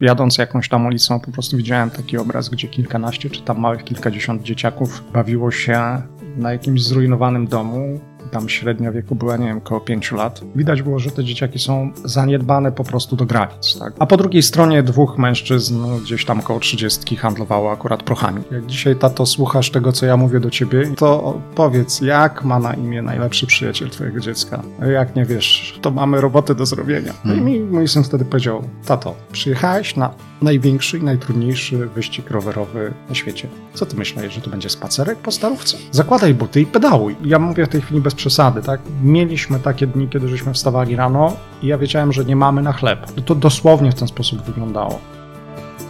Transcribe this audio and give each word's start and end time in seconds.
jadąc 0.00 0.38
jakąś 0.38 0.68
tam 0.68 0.86
ulicą, 0.86 1.20
po 1.20 1.30
prostu 1.30 1.56
widziałem 1.56 1.90
taki 1.90 2.18
obraz, 2.18 2.48
gdzie 2.48 2.68
kilkanaście 2.68 3.30
czy 3.30 3.42
tam 3.42 3.58
małych 3.58 3.84
kilkadziesiąt 3.84 4.42
dzieciaków 4.42 5.02
bawiło 5.12 5.50
się 5.50 6.02
na 6.36 6.52
jakimś 6.52 6.82
zrujnowanym 6.82 7.46
domu. 7.46 8.00
Tam 8.30 8.48
średnia 8.48 8.92
wieku 8.92 9.14
była, 9.14 9.36
nie 9.36 9.46
wiem, 9.46 9.58
około 9.58 9.80
5 9.80 10.12
lat. 10.12 10.40
Widać 10.56 10.82
było, 10.82 10.98
że 10.98 11.10
te 11.10 11.24
dzieciaki 11.24 11.58
są 11.58 11.92
zaniedbane 12.04 12.72
po 12.72 12.84
prostu 12.84 13.16
do 13.16 13.26
granic. 13.26 13.78
Tak? 13.78 13.92
A 13.98 14.06
po 14.06 14.16
drugiej 14.16 14.42
stronie 14.42 14.82
dwóch 14.82 15.18
mężczyzn, 15.18 15.80
no, 15.80 15.98
gdzieś 15.98 16.24
tam 16.24 16.40
około 16.40 16.60
30, 16.60 17.16
handlowało 17.16 17.72
akurat 17.72 18.02
prochami. 18.02 18.42
Jak 18.50 18.66
dzisiaj, 18.66 18.96
tato, 18.96 19.26
słuchasz 19.26 19.70
tego, 19.70 19.92
co 19.92 20.06
ja 20.06 20.16
mówię 20.16 20.40
do 20.40 20.50
ciebie, 20.50 20.90
to 20.96 21.40
powiedz, 21.54 22.00
jak 22.00 22.44
ma 22.44 22.58
na 22.58 22.74
imię 22.74 23.02
najlepszy 23.02 23.46
przyjaciel 23.46 23.90
twojego 23.90 24.20
dziecka? 24.20 24.62
Jak 24.92 25.16
nie 25.16 25.24
wiesz, 25.24 25.78
to 25.82 25.90
mamy 25.90 26.20
roboty 26.20 26.54
do 26.54 26.66
zrobienia. 26.66 27.12
No 27.24 27.34
i 27.34 27.40
mi 27.40 27.60
mój 27.60 27.88
syn 27.88 28.04
wtedy 28.04 28.24
powiedział, 28.24 28.62
tato, 28.86 29.14
przyjechałeś 29.32 29.96
na 29.96 30.10
największy 30.42 30.98
i 30.98 31.02
najtrudniejszy 31.02 31.86
wyścig 31.86 32.30
rowerowy 32.30 32.92
na 33.08 33.14
świecie. 33.14 33.48
Co 33.74 33.86
ty 33.86 33.96
myślałeś, 33.96 34.34
że 34.34 34.40
to 34.40 34.50
będzie 34.50 34.70
spacerek 34.70 35.18
po 35.18 35.32
starówce? 35.32 35.76
Zakładaj 35.90 36.34
buty 36.34 36.60
i 36.60 36.66
pedałuj. 36.66 37.16
Ja 37.24 37.38
mówię 37.38 37.66
w 37.66 37.68
tej 37.68 37.80
chwili 37.80 38.00
bez 38.00 38.14
przesady, 38.18 38.62
tak? 38.62 38.80
Mieliśmy 39.02 39.60
takie 39.60 39.86
dni, 39.86 40.08
kiedy 40.08 40.28
żeśmy 40.28 40.54
wstawali 40.54 40.96
rano 40.96 41.36
i 41.62 41.66
ja 41.66 41.78
wiedziałem, 41.78 42.12
że 42.12 42.24
nie 42.24 42.36
mamy 42.36 42.62
na 42.62 42.72
chleb. 42.72 43.06
To 43.26 43.34
dosłownie 43.34 43.92
w 43.92 43.94
ten 43.94 44.08
sposób 44.08 44.42
wyglądało. 44.42 45.00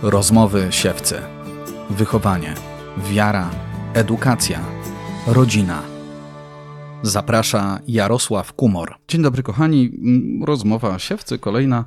Rozmowy 0.03 0.67
siewcy. 0.71 1.21
Wychowanie, 1.91 2.55
wiara, 3.11 3.51
edukacja, 3.95 4.61
rodzina. 5.27 5.83
Zaprasza 7.03 7.79
Jarosław 7.87 8.53
Kumor. 8.53 8.95
Dzień 9.09 9.23
dobry, 9.23 9.43
kochani. 9.43 9.91
Rozmowa 10.47 10.99
siewcy, 10.99 11.39
kolejna 11.39 11.85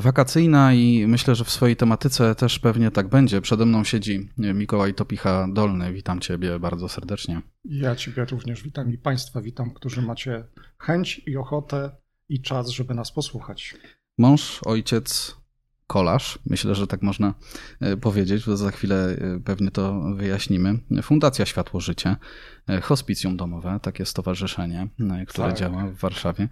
wakacyjna 0.00 0.74
i 0.74 1.06
myślę, 1.06 1.34
że 1.34 1.44
w 1.44 1.50
swojej 1.50 1.76
tematyce 1.76 2.34
też 2.34 2.58
pewnie 2.58 2.90
tak 2.90 3.08
będzie. 3.08 3.40
Przede 3.40 3.66
mną 3.66 3.84
siedzi 3.84 4.28
Mikołaj 4.38 4.94
Topicha 4.94 5.48
Dolny. 5.52 5.92
Witam 5.92 6.20
Ciebie 6.20 6.58
bardzo 6.58 6.88
serdecznie. 6.88 7.42
Ja 7.64 7.96
Ciebie 7.96 8.24
również 8.24 8.62
witam 8.62 8.92
i 8.92 8.98
Państwa 8.98 9.42
witam, 9.42 9.70
którzy 9.70 10.02
macie 10.02 10.44
chęć 10.78 11.22
i 11.26 11.36
ochotę 11.36 11.90
i 12.28 12.42
czas, 12.42 12.68
żeby 12.68 12.94
nas 12.94 13.12
posłuchać. 13.12 13.74
Mąż, 14.18 14.60
ojciec, 14.64 15.36
kolarz, 15.86 16.38
myślę, 16.46 16.74
że 16.74 16.86
tak 16.86 17.02
można 17.02 17.34
y, 17.82 17.96
powiedzieć, 17.96 18.46
bo 18.46 18.56
za 18.56 18.70
chwilę 18.70 19.08
y, 19.36 19.40
pewnie 19.44 19.70
to 19.70 20.00
wyjaśnimy. 20.16 20.78
Fundacja 21.02 21.46
Światło 21.46 21.80
Życie, 21.80 22.16
hospicjum 22.82 23.36
domowe, 23.36 23.78
takie 23.82 24.06
stowarzyszenie, 24.06 24.88
które 25.26 25.48
tak. 25.48 25.58
działa 25.58 25.86
w 25.86 25.94
Warszawie. 25.94 26.48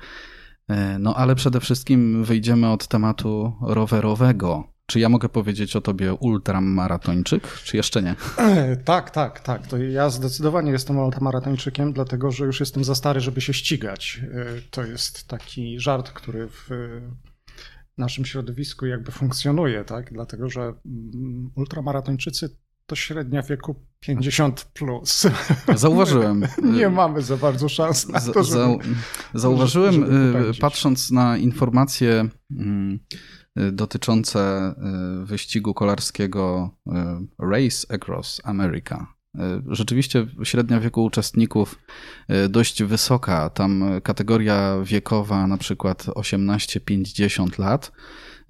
E, 0.68 0.98
no 0.98 1.14
ale 1.14 1.34
przede 1.34 1.60
wszystkim 1.60 2.24
wyjdziemy 2.24 2.70
od 2.70 2.88
tematu 2.88 3.52
rowerowego. 3.62 4.64
Czy 4.86 5.00
ja 5.00 5.08
mogę 5.08 5.28
powiedzieć 5.28 5.76
o 5.76 5.80
tobie 5.80 6.14
ultramaratończyk, 6.14 7.48
czy 7.64 7.76
jeszcze 7.76 8.02
nie? 8.02 8.14
E, 8.38 8.76
tak, 8.76 9.10
tak, 9.10 9.40
tak. 9.40 9.66
To 9.66 9.78
ja 9.78 10.10
zdecydowanie 10.10 10.72
jestem 10.72 10.98
ultramaratończykiem, 10.98 11.92
dlatego 11.92 12.30
że 12.30 12.44
już 12.44 12.60
jestem 12.60 12.84
za 12.84 12.94
stary, 12.94 13.20
żeby 13.20 13.40
się 13.40 13.54
ścigać. 13.54 14.20
E, 14.22 14.44
to 14.70 14.84
jest 14.84 15.28
taki 15.28 15.80
żart, 15.80 16.10
który 16.10 16.48
w 16.48 16.68
naszym 17.98 18.24
środowisku 18.24 18.86
jakby 18.86 19.12
funkcjonuje, 19.12 19.84
tak? 19.84 20.12
Dlatego 20.12 20.48
że 20.48 20.60
mm, 20.60 21.50
ultramaratończycy 21.54 22.56
to 22.86 22.96
średnia 22.96 23.42
wieku 23.42 23.74
50 24.00 24.64
plus. 24.64 25.26
Zauważyłem. 25.74 26.42
Nie 26.78 26.88
mamy 26.88 27.22
za 27.22 27.36
bardzo 27.36 27.68
szans 27.68 28.08
na 28.08 28.20
to, 28.20 28.44
żeby, 28.44 28.78
Zauważyłem, 29.34 29.94
żeby 29.94 30.48
y, 30.50 30.60
patrząc 30.60 31.10
na 31.10 31.36
informacje 31.36 32.28
mm, 32.50 32.98
y, 33.58 33.72
dotyczące 33.72 34.74
y, 35.22 35.26
wyścigu 35.26 35.74
kolarskiego 35.74 36.70
Race 37.38 37.94
Across 37.94 38.40
America. 38.44 39.06
Rzeczywiście 39.66 40.26
średnia 40.42 40.80
wieku 40.80 41.04
uczestników 41.04 41.78
dość 42.48 42.82
wysoka. 42.82 43.50
Tam 43.50 43.84
kategoria 44.02 44.76
wiekowa 44.84 45.46
na 45.46 45.56
przykład 45.58 46.04
18-50 46.04 47.58
lat. 47.58 47.92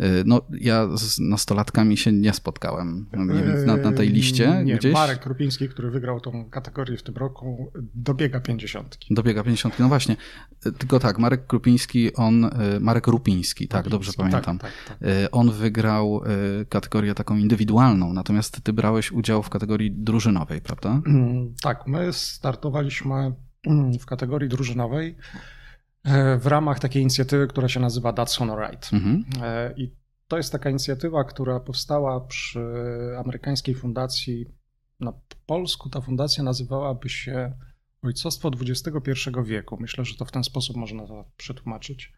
Y, 0.00 0.22
no, 0.26 0.40
ja 0.60 0.88
z 0.96 1.18
nastolatkami 1.18 1.96
się 1.96 2.12
nie 2.12 2.32
spotkałem 2.32 3.06
na, 3.66 3.76
na 3.76 3.92
tej 3.92 4.08
liście. 4.08 4.62
Nie, 4.64 4.76
gdzieś. 4.76 4.94
Marek 4.94 5.20
Krupiński, 5.20 5.68
który 5.68 5.90
wygrał 5.90 6.20
tą 6.20 6.50
kategorię 6.50 6.96
w 6.96 7.02
tym 7.02 7.16
roku, 7.16 7.72
dobiega 7.94 8.40
50. 8.40 8.98
Dobiega 9.10 9.42
50, 9.42 9.78
no 9.78 9.88
właśnie. 9.88 10.16
Tylko 10.78 10.98
tak, 10.98 11.18
Marek 11.18 11.46
Krupiński, 11.46 12.14
on, 12.14 12.44
y, 12.44 12.50
Marek 12.80 13.06
Rupiński, 13.06 13.68
tak, 13.68 13.88
dobrze 13.88 14.12
tak, 14.12 14.16
pamiętam. 14.16 14.58
Tak, 14.58 14.72
tak, 14.88 14.98
tak. 14.98 15.08
On 15.32 15.50
wygrał 15.50 16.22
kategorię 16.68 17.14
taką 17.14 17.36
indywidualną, 17.36 18.12
natomiast 18.12 18.60
ty 18.62 18.72
brałeś 18.72 19.12
udział 19.12 19.42
w 19.42 19.50
kategorii 19.50 19.92
drużynowej, 19.92 20.60
prawda? 20.60 21.00
Mm, 21.06 21.54
tak, 21.62 21.86
my 21.86 22.12
startowaliśmy 22.12 23.32
mm, 23.66 23.98
w 23.98 24.06
kategorii 24.06 24.48
drużynowej. 24.48 25.16
E, 26.06 26.38
w 26.38 26.46
ramach 26.46 26.80
takiej 26.80 27.02
inicjatywy, 27.02 27.46
która 27.46 27.68
się 27.68 27.80
nazywa 27.80 28.12
That's 28.12 28.42
on 28.42 28.60
Right. 28.60 28.90
Mhm. 28.92 29.24
E, 29.42 29.74
I 29.76 29.94
to 30.28 30.36
jest 30.36 30.52
taka 30.52 30.70
inicjatywa, 30.70 31.24
która 31.24 31.60
powstała 31.60 32.20
przy 32.20 32.60
amerykańskiej 33.18 33.74
fundacji. 33.74 34.46
Na 35.00 35.12
polsku 35.46 35.90
ta 35.90 36.00
fundacja 36.00 36.44
nazywałaby 36.44 37.08
się 37.08 37.52
Ojcostwo 38.02 38.50
XXI 38.60 39.10
wieku. 39.44 39.76
Myślę, 39.80 40.04
że 40.04 40.16
to 40.16 40.24
w 40.24 40.32
ten 40.32 40.44
sposób 40.44 40.76
można 40.76 41.06
to 41.06 41.24
przetłumaczyć. 41.36 42.12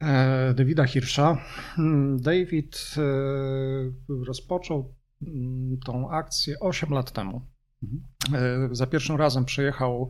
E, 0.00 0.54
Davida 0.54 0.84
Hirscha. 0.84 1.38
Hmm, 1.74 2.20
David 2.20 2.94
rozpoczął 4.26 4.94
mm, 5.22 5.78
tą 5.84 6.10
akcję 6.10 6.60
8 6.60 6.90
lat 6.90 7.12
temu. 7.12 7.42
Mhm. 7.82 8.74
Za 8.76 8.86
pierwszym 8.86 9.16
razem 9.16 9.44
przyjechał 9.44 10.08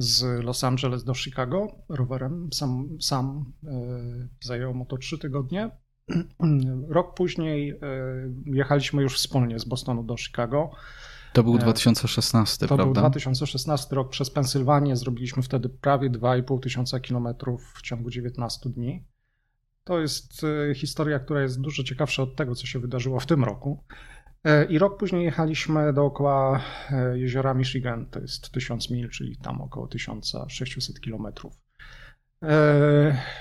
z 0.00 0.44
Los 0.44 0.64
Angeles 0.64 1.04
do 1.04 1.14
Chicago 1.14 1.68
rowerem. 1.88 2.48
Sam, 2.52 2.88
sam 3.00 3.52
e, 3.64 3.70
zajęło 4.40 4.74
mu 4.74 4.86
to 4.86 4.96
trzy 4.96 5.18
tygodnie. 5.18 5.70
Rok 6.88 7.14
później 7.14 7.70
e, 7.70 7.76
jechaliśmy 8.44 9.02
już 9.02 9.16
wspólnie 9.16 9.58
z 9.58 9.64
Bostonu 9.64 10.04
do 10.04 10.16
Chicago. 10.16 10.70
To 11.32 11.42
był 11.42 11.58
2016, 11.58 12.58
to 12.58 12.76
prawda? 12.76 12.84
To 12.84 12.86
był 12.86 12.94
2016 12.94 13.96
rok 13.96 14.10
przez 14.10 14.30
Pensylwanię. 14.30 14.96
Zrobiliśmy 14.96 15.42
wtedy 15.42 15.68
prawie 15.68 16.10
2,5 16.10 16.60
tysiąca 16.60 17.00
kilometrów 17.00 17.74
w 17.76 17.82
ciągu 17.82 18.10
19 18.10 18.70
dni. 18.70 19.04
To 19.84 20.00
jest 20.00 20.44
e, 20.70 20.74
historia, 20.74 21.18
która 21.18 21.42
jest 21.42 21.60
dużo 21.60 21.82
ciekawsza 21.84 22.22
od 22.22 22.36
tego, 22.36 22.54
co 22.54 22.66
się 22.66 22.78
wydarzyło 22.78 23.20
w 23.20 23.26
tym 23.26 23.44
roku. 23.44 23.84
E, 24.44 24.64
I 24.64 24.78
rok 24.78 24.98
później 24.98 25.24
jechaliśmy 25.24 25.92
dookoła 25.92 26.60
e, 26.90 27.18
jeziora 27.18 27.54
Michigan, 27.54 28.06
to 28.06 28.20
jest 28.20 28.50
1000 28.50 28.90
mil, 28.90 29.10
czyli 29.10 29.36
tam 29.36 29.60
około 29.60 29.88
1600 29.88 31.00
kilometrów. 31.00 31.52
E, 32.42 32.48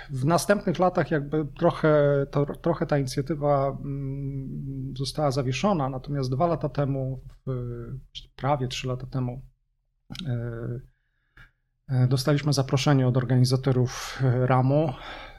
w 0.10 0.26
następnych 0.26 0.80
latach 0.80 1.12
jakby 1.12 1.46
trochę, 1.46 2.26
to, 2.32 2.46
trochę 2.46 2.86
ta 2.86 2.98
inicjatywa 2.98 3.78
mm, 3.86 4.94
została 4.98 5.32
zawieszona, 5.32 5.90
natomiast 5.90 6.32
dwa 6.32 6.48
lata 6.48 6.70
temu, 6.70 7.22
prawie 8.36 8.68
trzy 8.68 8.88
lata 8.88 9.08
temu, 9.08 9.42
dostaliśmy 12.08 12.54
zaproszenie 12.54 13.08
od 13.08 13.18
organizatorów 13.18 14.20
RAMu, 14.22 14.94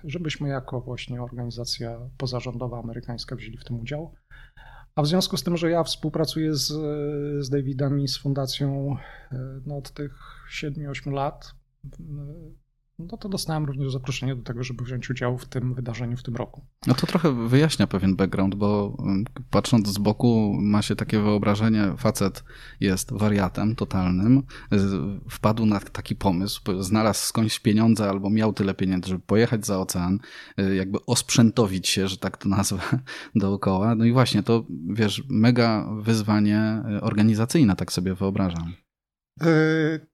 żebyśmy 0.04 0.48
jako 0.48 0.80
właśnie 0.80 1.22
organizacja 1.22 1.98
pozarządowa 2.16 2.78
amerykańska 2.78 3.36
wzięli 3.36 3.58
w 3.58 3.64
tym 3.64 3.80
udział. 3.80 4.14
A 5.00 5.02
w 5.02 5.06
związku 5.06 5.36
z 5.36 5.42
tym, 5.42 5.56
że 5.56 5.70
ja 5.70 5.84
współpracuję 5.84 6.54
z, 6.54 6.66
z 7.44 7.50
Davidem 7.50 8.08
z 8.08 8.18
fundacją 8.18 8.96
e, 9.32 9.60
no, 9.66 9.76
od 9.76 9.90
tych 9.90 10.12
7-8 10.62 11.12
lat, 11.12 11.54
no 13.10 13.16
to 13.18 13.28
dostałem 13.28 13.64
również 13.64 13.92
zaproszenie 13.92 14.36
do 14.36 14.42
tego, 14.42 14.64
żeby 14.64 14.84
wziąć 14.84 15.10
udział 15.10 15.38
w 15.38 15.46
tym 15.46 15.74
wydarzeniu 15.74 16.16
w 16.16 16.22
tym 16.22 16.36
roku. 16.36 16.64
No 16.86 16.94
to 16.94 17.06
trochę 17.06 17.48
wyjaśnia 17.48 17.86
pewien 17.86 18.16
background, 18.16 18.54
bo 18.54 18.96
mm, 18.98 19.24
patrząc 19.50 19.88
z 19.88 19.98
boku 19.98 20.56
ma 20.60 20.82
się 20.82 20.96
takie 20.96 21.20
wyobrażenie, 21.20 21.94
facet 21.96 22.44
jest 22.80 23.12
wariatem 23.12 23.76
totalnym, 23.76 24.42
wpadł 25.30 25.66
na 25.66 25.80
taki 25.80 26.16
pomysł, 26.16 26.62
znalazł 26.80 27.26
skądś 27.26 27.58
pieniądze 27.58 28.08
albo 28.10 28.30
miał 28.30 28.52
tyle 28.52 28.74
pieniędzy, 28.74 29.08
żeby 29.08 29.22
pojechać 29.26 29.66
za 29.66 29.78
ocean, 29.78 30.18
y, 30.60 30.74
jakby 30.74 30.98
osprzętowić 31.06 31.88
się, 31.88 32.08
że 32.08 32.16
tak 32.16 32.36
to 32.36 32.48
nazwę, 32.48 32.80
dookoła. 33.34 33.94
No 33.94 34.04
i 34.04 34.12
właśnie 34.12 34.42
to, 34.42 34.64
wiesz, 34.88 35.22
mega 35.28 35.86
wyzwanie 36.00 36.82
y, 36.96 37.00
organizacyjne, 37.00 37.76
tak 37.76 37.92
sobie 37.92 38.14
wyobrażam. 38.14 38.72
Yy, 39.40 40.10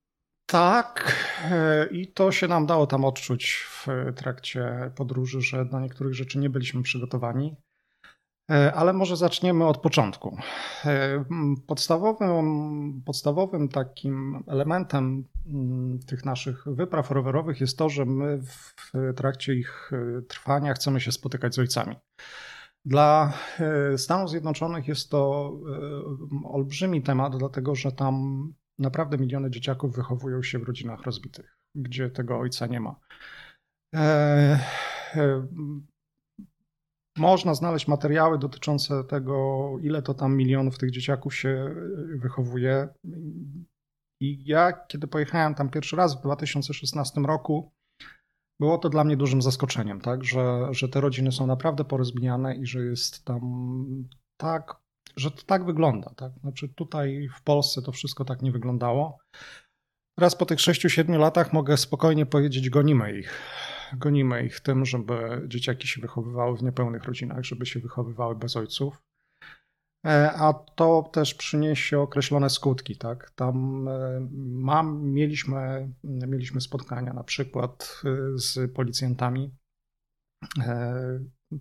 tak, 0.46 1.16
e, 1.44 1.86
i 1.86 2.12
to 2.12 2.32
się 2.32 2.48
nam 2.48 2.66
dało 2.66 2.86
tam 2.86 3.04
odczuć 3.04 3.66
w 3.68 3.86
trakcie 4.16 4.90
podróży, 4.96 5.40
że 5.40 5.64
na 5.64 5.80
niektórych 5.80 6.14
rzeczy 6.14 6.38
nie 6.38 6.50
byliśmy 6.50 6.82
przygotowani. 6.82 7.56
E, 8.50 8.74
ale 8.74 8.92
może 8.92 9.16
zaczniemy 9.16 9.66
od 9.66 9.78
początku. 9.78 10.38
E, 10.84 11.24
podstawowym, 11.66 13.02
podstawowym 13.06 13.68
takim 13.68 14.44
elementem 14.46 15.24
tych 16.06 16.24
naszych 16.24 16.64
wypraw 16.66 17.10
rowerowych 17.10 17.60
jest 17.60 17.78
to, 17.78 17.88
że 17.88 18.04
my 18.04 18.42
w 18.42 18.72
trakcie 19.16 19.54
ich 19.54 19.90
trwania 20.28 20.74
chcemy 20.74 21.00
się 21.00 21.12
spotykać 21.12 21.54
z 21.54 21.58
ojcami. 21.58 21.96
Dla 22.84 23.32
Stanów 23.96 24.30
Zjednoczonych 24.30 24.88
jest 24.88 25.10
to 25.10 25.52
olbrzymi 26.44 27.02
temat, 27.02 27.36
dlatego 27.36 27.74
że 27.74 27.92
tam 27.92 28.46
naprawdę 28.78 29.18
miliony 29.18 29.50
dzieciaków 29.50 29.96
wychowują 29.96 30.42
się 30.42 30.58
w 30.58 30.62
rodzinach 30.62 31.02
rozbitych, 31.02 31.58
gdzie 31.74 32.10
tego 32.10 32.38
ojca 32.38 32.66
nie 32.66 32.80
ma. 32.80 32.96
Można 37.18 37.54
znaleźć 37.54 37.88
materiały 37.88 38.38
dotyczące 38.38 39.04
tego, 39.04 39.68
ile 39.82 40.02
to 40.02 40.14
tam 40.14 40.36
milionów 40.36 40.78
tych 40.78 40.90
dzieciaków 40.90 41.34
się 41.34 41.74
wychowuje. 42.16 42.88
I 44.20 44.44
ja, 44.46 44.72
kiedy 44.72 45.06
pojechałem 45.06 45.54
tam 45.54 45.70
pierwszy 45.70 45.96
raz 45.96 46.18
w 46.18 46.22
2016 46.22 47.20
roku, 47.20 47.72
było 48.60 48.78
to 48.78 48.88
dla 48.88 49.04
mnie 49.04 49.16
dużym 49.16 49.42
zaskoczeniem, 49.42 50.00
tak? 50.00 50.24
że, 50.24 50.68
że 50.70 50.88
te 50.88 51.00
rodziny 51.00 51.32
są 51.32 51.46
naprawdę 51.46 51.84
porozbijane 51.84 52.56
i 52.56 52.66
że 52.66 52.80
jest 52.84 53.24
tam 53.24 53.40
tak, 54.36 54.76
że 55.18 55.30
to 55.30 55.42
tak 55.42 55.64
wygląda. 55.64 56.14
Tak? 56.16 56.32
Znaczy 56.40 56.68
tutaj 56.68 57.28
w 57.38 57.42
Polsce 57.42 57.82
to 57.82 57.92
wszystko 57.92 58.24
tak 58.24 58.42
nie 58.42 58.52
wyglądało. 58.52 59.18
Teraz 60.18 60.36
po 60.36 60.46
tych 60.46 60.58
6-7 60.58 61.18
latach 61.18 61.52
mogę 61.52 61.76
spokojnie 61.76 62.26
powiedzieć, 62.26 62.70
gonimy 62.70 63.18
ich. 63.18 63.32
Gonimy 63.96 64.46
ich 64.46 64.60
tym, 64.60 64.84
żeby 64.84 65.44
dzieciaki 65.48 65.88
się 65.88 66.00
wychowywały 66.00 66.56
w 66.56 66.62
niepełnych 66.62 67.04
rodzinach, 67.04 67.44
żeby 67.44 67.66
się 67.66 67.80
wychowywały 67.80 68.36
bez 68.36 68.56
ojców. 68.56 69.02
E, 70.06 70.32
a 70.32 70.52
to 70.52 71.10
też 71.12 71.34
przyniesie 71.34 72.00
określone 72.00 72.50
skutki. 72.50 72.96
Tak? 72.96 73.30
Tam 73.30 73.88
e, 73.88 74.28
mam, 74.40 75.02
mieliśmy, 75.02 75.92
mieliśmy 76.04 76.60
spotkania 76.60 77.12
na 77.12 77.24
przykład 77.24 78.02
e, 78.04 78.38
z 78.38 78.72
policjantami 78.72 79.54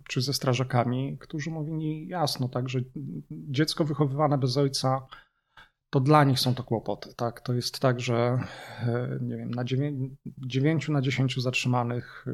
czy 0.08 0.22
ze 0.22 0.34
strażakami, 0.34 1.18
którzy 1.18 1.52
mówili 1.52 2.08
jasno, 2.08 2.50
tak, 2.50 2.70
że 2.70 2.80
dziecko 3.32 3.86
wychowywane 3.86 4.38
bez 4.38 4.58
ojca 4.58 5.08
to 5.90 6.00
dla 6.00 6.24
nich 6.24 6.40
są 6.40 6.56
to 6.56 6.64
kłopoty. 6.64 7.14
Tak? 7.16 7.42
To 7.42 7.54
jest 7.54 7.80
tak, 7.80 8.00
że 8.00 8.40
nie 9.22 9.38
wiem, 9.38 9.52
na 9.52 9.64
9 10.38 10.90
na 10.90 11.02
10 11.02 11.42
zatrzymanych 11.42 12.26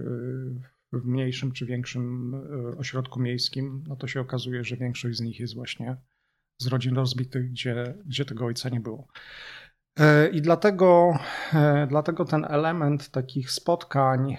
w 0.93 1.05
mniejszym 1.05 1.51
czy 1.51 1.65
większym 1.65 2.35
e, 2.35 2.77
ośrodku 2.77 3.19
miejskim, 3.19 3.83
no 3.87 3.95
to 3.95 4.07
się 4.07 4.21
okazuje, 4.21 4.63
że 4.63 4.77
większość 4.77 5.17
z 5.17 5.21
nich 5.21 5.39
jest 5.39 5.55
właśnie 5.55 5.97
z 6.57 6.67
rodzin 6.67 6.95
rozbitych, 6.95 7.51
gdzie, 7.51 7.97
gdzie 8.05 8.25
tego 8.25 8.45
ojca 8.45 8.69
nie 8.69 8.79
było. 8.79 9.07
E, 9.99 10.29
I 10.29 10.41
dlatego, 10.41 11.13
e, 11.53 11.87
dlatego 11.87 12.25
ten 12.25 12.45
element 12.49 13.09
takich 13.09 13.51
spotkań 13.51 14.37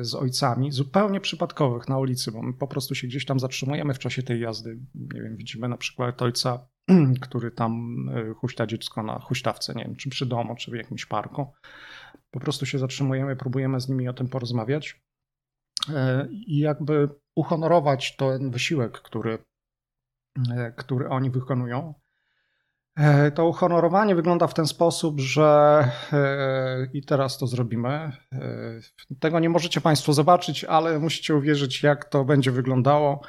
z 0.00 0.14
ojcami, 0.14 0.72
zupełnie 0.72 1.20
przypadkowych 1.20 1.88
na 1.88 1.98
ulicy, 1.98 2.32
bo 2.32 2.42
my 2.42 2.52
po 2.52 2.68
prostu 2.68 2.94
się 2.94 3.06
gdzieś 3.06 3.24
tam 3.24 3.40
zatrzymujemy 3.40 3.94
w 3.94 3.98
czasie 3.98 4.22
tej 4.22 4.40
jazdy. 4.40 4.78
Nie 4.94 5.22
wiem, 5.22 5.36
widzimy 5.36 5.68
na 5.68 5.76
przykład 5.76 6.22
ojca, 6.22 6.68
który 7.22 7.50
tam 7.50 7.96
huśta 8.36 8.66
dziecko 8.66 9.02
na 9.02 9.18
huśtawce, 9.18 9.74
nie 9.74 9.84
wiem, 9.84 9.96
czy 9.96 10.10
przy 10.10 10.26
domu, 10.26 10.54
czy 10.54 10.70
w 10.70 10.74
jakimś 10.74 11.06
parku. 11.06 11.52
Po 12.30 12.40
prostu 12.40 12.66
się 12.66 12.78
zatrzymujemy, 12.78 13.36
próbujemy 13.36 13.80
z 13.80 13.88
nimi 13.88 14.08
o 14.08 14.12
tym 14.12 14.28
porozmawiać. 14.28 15.04
E, 15.88 16.28
i 16.30 16.58
jakby 16.58 17.08
uhonorować 17.36 18.16
ten 18.16 18.50
wysiłek, 18.50 18.92
który, 18.92 19.38
e, 20.50 20.72
który 20.72 21.08
oni 21.08 21.30
wykonują. 21.30 21.94
E, 22.96 23.30
to 23.30 23.48
uhonorowanie 23.48 24.14
wygląda 24.14 24.46
w 24.46 24.54
ten 24.54 24.66
sposób, 24.66 25.20
że 25.20 25.84
i 26.92 27.04
teraz 27.04 27.38
to 27.38 27.46
zrobimy. 27.46 28.12
Tego 29.20 29.40
nie 29.40 29.48
możecie 29.48 29.80
Państwo 29.80 30.12
zobaczyć, 30.12 30.64
ale 30.64 30.98
musicie 30.98 31.34
uwierzyć, 31.34 31.82
jak 31.82 32.04
to 32.04 32.24
będzie 32.24 32.50
wyglądało. 32.50 33.20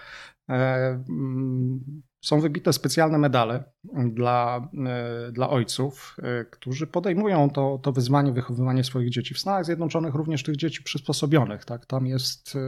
Mm, 0.47 2.01
są 2.25 2.41
wybite 2.41 2.73
specjalne 2.73 3.17
medale 3.17 3.63
dla, 3.93 4.69
e, 4.87 5.31
dla 5.31 5.49
ojców, 5.49 6.17
e, 6.23 6.45
którzy 6.45 6.87
podejmują 6.87 7.49
to, 7.49 7.79
to 7.83 7.91
wyzwanie 7.91 8.31
wychowywania 8.31 8.83
swoich 8.83 9.09
dzieci. 9.09 9.33
W 9.33 9.39
Stanach 9.39 9.65
Zjednoczonych 9.65 10.15
również 10.15 10.43
tych 10.43 10.55
dzieci 10.55 10.83
przysposobionych. 10.83 11.65
Tak? 11.65 11.85
Tam 11.85 12.07
jest 12.07 12.55
e, 12.55 12.59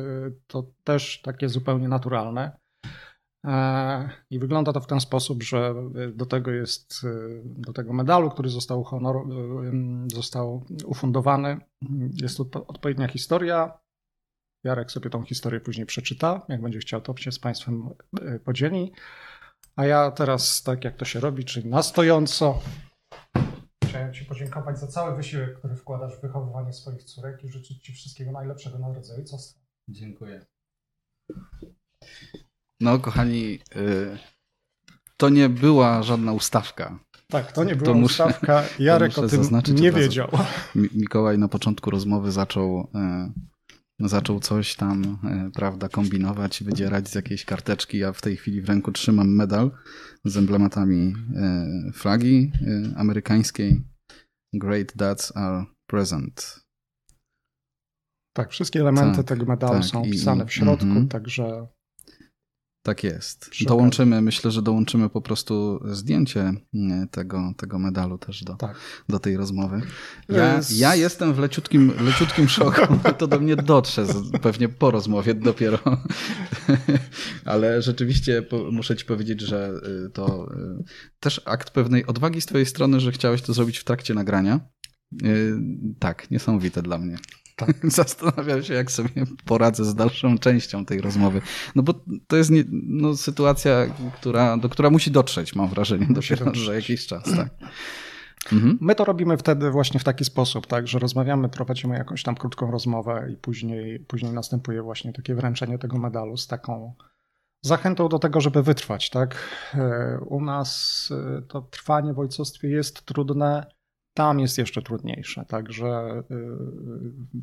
to 0.48 0.72
też 0.84 1.22
takie 1.22 1.50
zupełnie 1.50 1.88
naturalne. 1.88 2.58
I 4.30 4.40
wygląda 4.40 4.74
to 4.74 4.82
w 4.82 4.88
ten 4.88 5.00
sposób, 5.00 5.44
że 5.44 5.76
do 6.14 6.26
tego 6.26 6.52
jest, 6.52 7.02
do 7.46 7.74
tego 7.74 7.94
medalu, 7.94 8.32
który 8.32 8.50
został, 8.50 8.84
honor, 8.84 9.16
został 10.14 10.66
ufundowany, 10.86 11.58
jest 12.22 12.40
odpowiednia 12.54 13.08
historia. 13.08 13.80
Jarek 14.66 14.92
sobie 14.92 15.10
tą 15.10 15.24
historię 15.24 15.60
później 15.60 15.86
przeczyta. 15.86 16.46
Jak 16.50 16.62
będzie 16.62 16.80
chciał, 16.80 17.02
to 17.02 17.18
się 17.18 17.32
z 17.32 17.40
Państwem 17.40 17.90
podzieli. 18.46 18.92
A 19.76 19.86
ja 19.86 20.12
teraz, 20.12 20.64
tak 20.64 20.84
jak 20.84 20.98
to 20.98 21.06
się 21.06 21.20
robi, 21.20 21.46
czyli 21.46 21.70
na 21.70 21.84
stojąco, 21.84 22.60
chciałem 23.86 24.14
Ci 24.14 24.26
podziękować 24.26 24.80
za 24.80 24.88
cały 24.88 25.16
wysiłek, 25.16 25.60
który 25.60 25.76
wkładasz 25.76 26.18
w 26.18 26.22
wychowywanie 26.22 26.74
swoich 26.74 27.04
córek 27.04 27.44
i 27.44 27.50
życzyć 27.50 27.84
Ci 27.84 27.94
wszystkiego 27.94 28.32
najlepszego 28.32 28.80
na 28.80 28.94
rodzaju. 28.94 29.24
Dziękuję. 29.90 30.46
No, 32.82 33.00
kochani, 33.00 33.60
y, 33.76 34.18
to 35.18 35.30
nie 35.30 35.50
była 35.50 36.04
żadna 36.04 36.32
ustawka. 36.32 37.00
Tak, 37.28 37.52
to 37.52 37.64
nie 37.64 37.76
była 37.76 37.94
to 37.94 38.00
ustawka. 38.00 38.64
Jarek 38.80 39.18
o 39.18 39.28
tym 39.28 39.42
nie 39.76 39.92
wiedział. 39.92 40.30
Mikołaj 40.76 41.38
na 41.38 41.48
początku 41.48 41.92
rozmowy 41.92 42.32
zaczął 42.32 42.88
y, 42.96 44.08
zaczął 44.08 44.40
coś 44.40 44.76
tam, 44.76 45.18
e, 45.24 45.52
prawda, 45.54 45.90
kombinować, 45.90 46.64
wydzierać 46.64 47.10
z 47.10 47.16
jakiejś 47.16 47.46
karteczki. 47.46 47.98
Ja 47.98 48.14
w 48.14 48.22
tej 48.22 48.38
chwili 48.38 48.62
w 48.62 48.70
ręku 48.70 48.92
trzymam 48.92 49.36
medal 49.36 49.72
z 50.26 50.38
emblematami 50.38 51.14
flagi 51.94 52.52
amerykańskiej. 52.96 53.82
Great 54.54 54.96
Dads 54.96 55.38
are 55.38 55.66
present. 55.88 56.68
Tak, 58.38 58.52
wszystkie 58.52 58.80
elementy 58.80 59.18
tak, 59.18 59.26
tego 59.26 59.46
medalu 59.46 59.74
tak, 59.74 59.86
są 59.86 60.04
wpisane 60.04 60.46
w 60.46 60.54
środku, 60.54 60.86
mm 60.86 61.06
-hmm. 61.06 61.08
także 61.08 61.68
tak 62.88 63.04
jest. 63.04 63.50
Dołączymy, 63.66 64.22
myślę, 64.22 64.52
że 64.52 64.62
dołączymy 64.62 65.10
po 65.10 65.22
prostu 65.22 65.80
zdjęcie 65.92 66.54
tego, 67.12 67.54
tego 67.58 67.80
medalu 67.80 68.18
też 68.18 68.44
do, 68.44 68.56
tak. 68.56 68.76
do 69.10 69.20
tej 69.20 69.38
rozmowy. 69.38 69.82
Ja, 70.30 70.60
ja 70.76 70.96
jestem 70.96 71.34
w 71.34 71.40
leciutkim, 71.40 71.94
leciutkim 72.02 72.50
szoku. 72.50 72.82
To 73.18 73.28
do 73.28 73.40
mnie 73.40 73.56
dotrze 73.56 74.06
pewnie 74.42 74.70
po 74.70 74.92
rozmowie 74.92 75.34
dopiero. 75.34 75.80
Ale 77.46 77.82
rzeczywiście 77.82 78.44
muszę 78.72 78.96
ci 78.96 79.06
powiedzieć, 79.06 79.42
że 79.42 79.72
y, 80.06 80.10
to 80.10 80.50
y, 80.80 80.84
też 81.20 81.42
akt 81.46 81.70
pewnej 81.70 82.06
odwagi 82.06 82.42
z 82.42 82.46
twojej 82.46 82.66
strony, 82.66 83.00
że 83.00 83.12
chciałeś 83.12 83.42
to 83.42 83.54
zrobić 83.54 83.78
w 83.78 83.84
trakcie 83.84 84.14
nagrania. 84.14 84.60
Y, 85.24 85.58
tak, 86.00 86.32
niesamowite 86.32 86.82
dla 86.82 86.98
mnie. 86.98 87.18
Tak. 87.58 87.70
Zastanawiam 87.92 88.64
się, 88.64 88.74
jak 88.74 88.92
sobie 88.92 89.24
poradzę 89.46 89.86
z 89.86 89.96
dalszą 89.96 90.38
częścią 90.38 90.86
tej 90.86 91.02
rozmowy. 91.02 91.42
No 91.76 91.84
bo 91.84 91.94
to 92.28 92.38
jest 92.38 92.50
nie, 92.50 92.64
no, 92.72 93.18
sytuacja, 93.18 93.88
która, 94.16 94.58
do 94.58 94.70
która 94.70 94.90
musi 94.90 95.12
dotrzeć, 95.12 95.56
mam 95.56 95.70
wrażenie, 95.70 96.08
dopiero 96.10 96.52
za 96.66 96.74
jakiś 96.74 97.08
czas. 97.08 97.24
Tak. 97.24 97.50
Mhm. 98.54 98.78
My 98.82 98.96
to 98.96 99.06
robimy 99.06 99.38
wtedy 99.38 99.72
właśnie 99.72 100.00
w 100.00 100.04
taki 100.04 100.26
sposób, 100.26 100.68
tak, 100.68 100.88
że 100.88 101.00
rozmawiamy, 101.00 101.50
prowadzimy 101.50 101.98
jakąś 101.98 102.24
tam 102.24 102.36
krótką 102.36 102.72
rozmowę 102.72 103.28
i 103.34 103.38
później, 103.38 104.00
później 104.00 104.34
następuje 104.34 104.82
właśnie 104.82 105.14
takie 105.14 105.36
wręczenie 105.36 105.78
tego 105.78 105.98
medalu 105.98 106.38
z 106.38 106.48
taką 106.48 106.94
zachętą 107.62 108.10
do 108.10 108.20
tego, 108.20 108.42
żeby 108.42 108.64
wytrwać. 108.64 109.10
Tak? 109.10 109.36
E, 109.74 110.20
u 110.26 110.42
nas 110.42 111.10
e, 111.38 111.42
to 111.42 111.62
trwanie 111.62 112.14
w 112.14 112.20
ojcostwie 112.20 112.70
jest 112.70 113.06
trudne 113.06 113.77
tam 114.18 114.40
jest 114.40 114.58
jeszcze 114.58 114.82
trudniejsze. 114.82 115.46
Także 115.46 116.24
y, 116.32 116.46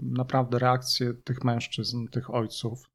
naprawdę 0.02 0.58
reakcje 0.58 1.14
tych 1.14 1.44
mężczyzn, 1.44 2.06
tych 2.08 2.34
ojców 2.34 2.90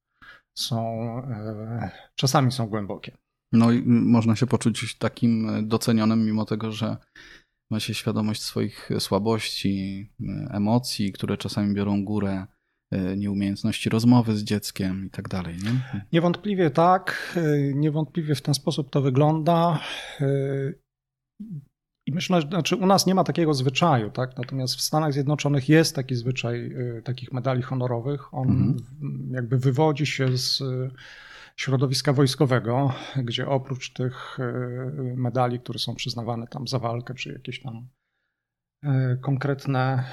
są 0.57 1.01
e, 1.24 1.91
czasami 2.15 2.51
są 2.51 2.67
głębokie. 2.67 3.17
No 3.51 3.71
i 3.71 3.83
można 3.86 4.36
się 4.36 4.48
poczuć 4.48 4.98
takim 4.98 5.67
docenionym, 5.67 6.25
mimo 6.25 6.45
tego, 6.45 6.71
że 6.71 6.98
ma 7.71 7.79
się 7.79 7.93
świadomość 7.93 8.41
swoich 8.41 8.89
słabości, 9.00 10.09
emocji, 10.51 11.12
które 11.12 11.38
czasami 11.38 11.75
biorą 11.75 12.03
górę, 12.03 12.45
e, 12.91 13.17
nieumiejętności 13.17 13.89
rozmowy 13.89 14.38
z 14.38 14.43
dzieckiem 14.43 15.05
i 15.05 15.09
tak 15.09 15.29
dalej. 15.29 15.55
Nie? 15.63 16.05
Niewątpliwie 16.13 16.69
tak, 16.69 17.36
e, 17.36 17.74
niewątpliwie 17.74 18.36
w 18.36 18.41
ten 18.41 18.53
sposób 18.53 18.89
to 18.89 19.01
wygląda. 19.01 19.79
I 22.10 22.12
myślę, 22.12 22.42
że 22.42 22.48
znaczy 22.48 22.75
u 22.75 22.86
nas 22.86 23.06
nie 23.06 23.16
ma 23.16 23.24
takiego 23.24 23.54
zwyczaju, 23.54 24.12
tak? 24.12 24.38
Natomiast 24.38 24.75
w 24.75 24.82
Stanach 24.82 25.13
Zjednoczonych 25.13 25.70
jest 25.70 25.96
taki 25.96 26.16
zwyczaj 26.16 26.66
y, 26.66 27.01
takich 27.06 27.34
medali 27.34 27.62
honorowych. 27.62 28.34
On 28.34 28.50
mhm. 28.50 29.32
jakby 29.32 29.58
wywodzi 29.58 30.06
się 30.06 30.38
z 30.38 30.62
y, 30.62 30.92
środowiska 31.56 32.13
wojskowego, 32.13 32.94
gdzie 33.24 33.48
oprócz 33.48 33.94
tych 33.94 34.39
y, 34.39 35.16
medali, 35.16 35.60
które 35.60 35.80
są 35.80 35.96
przyznawane 35.96 36.48
tam 36.48 36.68
za 36.68 36.80
walkę, 36.80 37.13
czy 37.13 37.34
jakieś 37.34 37.62
tam 37.62 37.88
konkretne, 39.22 40.04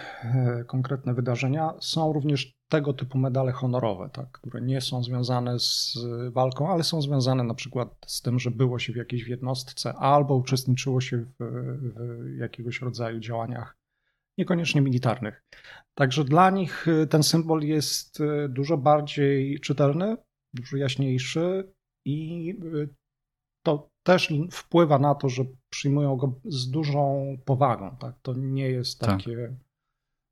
konkretne 0.66 1.14
wydarzenia, 1.14 1.74
są 1.80 2.12
również 2.12 2.55
tego 2.68 2.92
typu 2.92 3.18
medale 3.18 3.52
honorowe, 3.52 4.10
tak, 4.12 4.30
które 4.30 4.60
nie 4.60 4.80
są 4.80 5.02
związane 5.02 5.58
z 5.58 5.98
walką, 6.32 6.72
ale 6.72 6.84
są 6.84 7.02
związane 7.02 7.44
na 7.44 7.54
przykład 7.54 7.96
z 8.06 8.22
tym, 8.22 8.38
że 8.38 8.50
było 8.50 8.78
się 8.78 8.92
w 8.92 8.96
jakiejś 8.96 9.28
jednostce 9.28 9.94
albo 9.94 10.34
uczestniczyło 10.34 11.00
się 11.00 11.16
w, 11.18 11.34
w 11.40 12.36
jakiegoś 12.38 12.80
rodzaju 12.80 13.20
działaniach 13.20 13.76
niekoniecznie 14.38 14.80
militarnych. 14.80 15.42
Także 15.94 16.24
dla 16.24 16.50
nich 16.50 16.88
y, 16.88 17.06
ten 17.06 17.22
symbol 17.22 17.62
jest 17.62 18.20
y, 18.20 18.48
dużo 18.48 18.78
bardziej 18.78 19.60
czytelny, 19.60 20.16
dużo 20.54 20.76
jaśniejszy 20.76 21.72
i 22.04 22.50
y, 22.64 22.88
to 23.62 23.88
też 24.02 24.32
wpływa 24.50 24.98
na 24.98 25.14
to, 25.14 25.28
że 25.28 25.44
przyjmują 25.70 26.16
go 26.16 26.40
z 26.44 26.70
dużą 26.70 27.36
powagą. 27.44 27.96
Tak? 27.96 28.14
To 28.22 28.34
nie 28.34 28.68
jest 28.70 29.00
tak. 29.00 29.10
takie. 29.10 29.56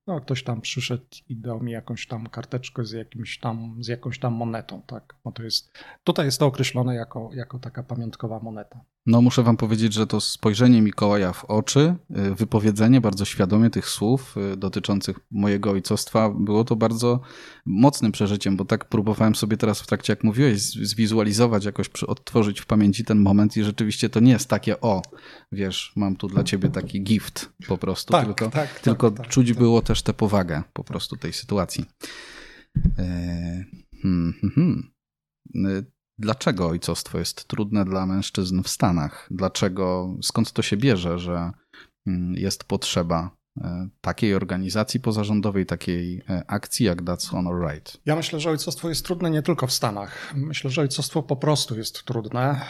No, 0.06 0.20
ktoś 0.20 0.44
tam 0.44 0.60
przyszedł 0.60 1.06
i 1.28 1.36
dał 1.36 1.60
mi 1.60 1.72
jakąś 1.72 2.06
tam 2.06 2.26
karteczkę 2.26 2.84
z, 2.84 2.92
jakimś 2.92 3.38
tam, 3.38 3.76
z 3.80 3.88
jakąś 3.88 4.18
tam 4.18 4.34
monetą, 4.34 4.82
tak? 4.82 5.16
No 5.24 5.32
to 5.32 5.42
jest, 5.42 5.78
tutaj 6.04 6.26
jest 6.26 6.38
to 6.38 6.46
określone 6.46 6.94
jako, 6.94 7.30
jako 7.32 7.58
taka 7.58 7.82
pamiątkowa 7.82 8.40
moneta. 8.40 8.80
No 9.06 9.22
muszę 9.22 9.42
wam 9.42 9.56
powiedzieć, 9.56 9.92
że 9.92 10.06
to 10.06 10.20
spojrzenie 10.20 10.82
Mikołaja 10.82 11.32
w 11.32 11.44
oczy, 11.44 11.94
y, 12.30 12.34
wypowiedzenie 12.34 13.00
bardzo 13.00 13.24
świadomie 13.24 13.70
tych 13.70 13.88
słów 13.88 14.36
y, 14.52 14.56
dotyczących 14.56 15.16
mojego 15.30 15.70
ojcostwa, 15.70 16.30
było 16.30 16.64
to 16.64 16.76
bardzo 16.76 17.20
mocnym 17.66 18.12
przeżyciem, 18.12 18.56
bo 18.56 18.64
tak 18.64 18.84
próbowałem 18.84 19.34
sobie 19.34 19.56
teraz 19.56 19.80
w 19.80 19.86
trakcie, 19.86 20.12
jak 20.12 20.24
mówiłeś, 20.24 20.60
zwizualizować, 20.60 21.64
jakoś 21.64 21.88
odtworzyć 22.06 22.60
w 22.60 22.66
pamięci 22.66 23.04
ten 23.04 23.18
moment 23.18 23.56
i 23.56 23.64
rzeczywiście 23.64 24.08
to 24.08 24.20
nie 24.20 24.32
jest 24.32 24.48
takie, 24.48 24.80
o, 24.80 25.02
wiesz, 25.52 25.92
mam 25.96 26.16
tu 26.16 26.28
dla 26.28 26.44
ciebie 26.44 26.68
taki 26.68 27.02
gift 27.02 27.52
po 27.68 27.78
prostu, 27.78 28.12
tak, 28.12 28.26
tylko, 28.26 28.50
tak, 28.50 28.80
tylko 28.80 29.10
tak, 29.10 29.28
czuć 29.28 29.48
tak. 29.48 29.58
było 29.58 29.82
też 29.82 30.02
tę 30.02 30.14
powagę 30.14 30.62
po 30.72 30.84
prostu 30.84 31.16
tej 31.16 31.32
sytuacji. 31.32 31.84
E, 32.98 33.64
hmm, 34.02 34.34
hmm, 34.40 34.92
hmm. 35.54 35.93
E, 36.18 36.22
dlaczego 36.22 36.68
ojcostwo 36.68 37.18
jest 37.18 37.48
trudne 37.48 37.84
dla 37.84 38.06
mężczyzn 38.06 38.62
w 38.62 38.68
Stanach? 38.68 39.28
Dlaczego, 39.30 40.16
skąd 40.22 40.52
to 40.52 40.62
się 40.62 40.76
bierze, 40.76 41.18
że 41.18 41.52
mm, 42.06 42.34
jest 42.34 42.64
potrzeba 42.64 43.30
e, 43.60 43.88
takiej 44.00 44.34
organizacji 44.34 45.00
pozarządowej, 45.00 45.66
takiej 45.66 46.22
akcji 46.46 46.86
jak 46.86 47.02
That's 47.02 47.30
Honor 47.30 47.70
Right? 47.70 48.00
Ja 48.06 48.16
myślę, 48.16 48.40
że 48.40 48.50
ojcostwo 48.50 48.88
jest 48.88 49.06
trudne 49.06 49.30
nie 49.30 49.42
tylko 49.42 49.66
w 49.66 49.72
Stanach. 49.72 50.34
Myślę, 50.36 50.70
że 50.70 50.80
ojcostwo 50.80 51.22
po 51.22 51.36
prostu 51.36 51.78
jest 51.78 52.04
trudne. 52.04 52.60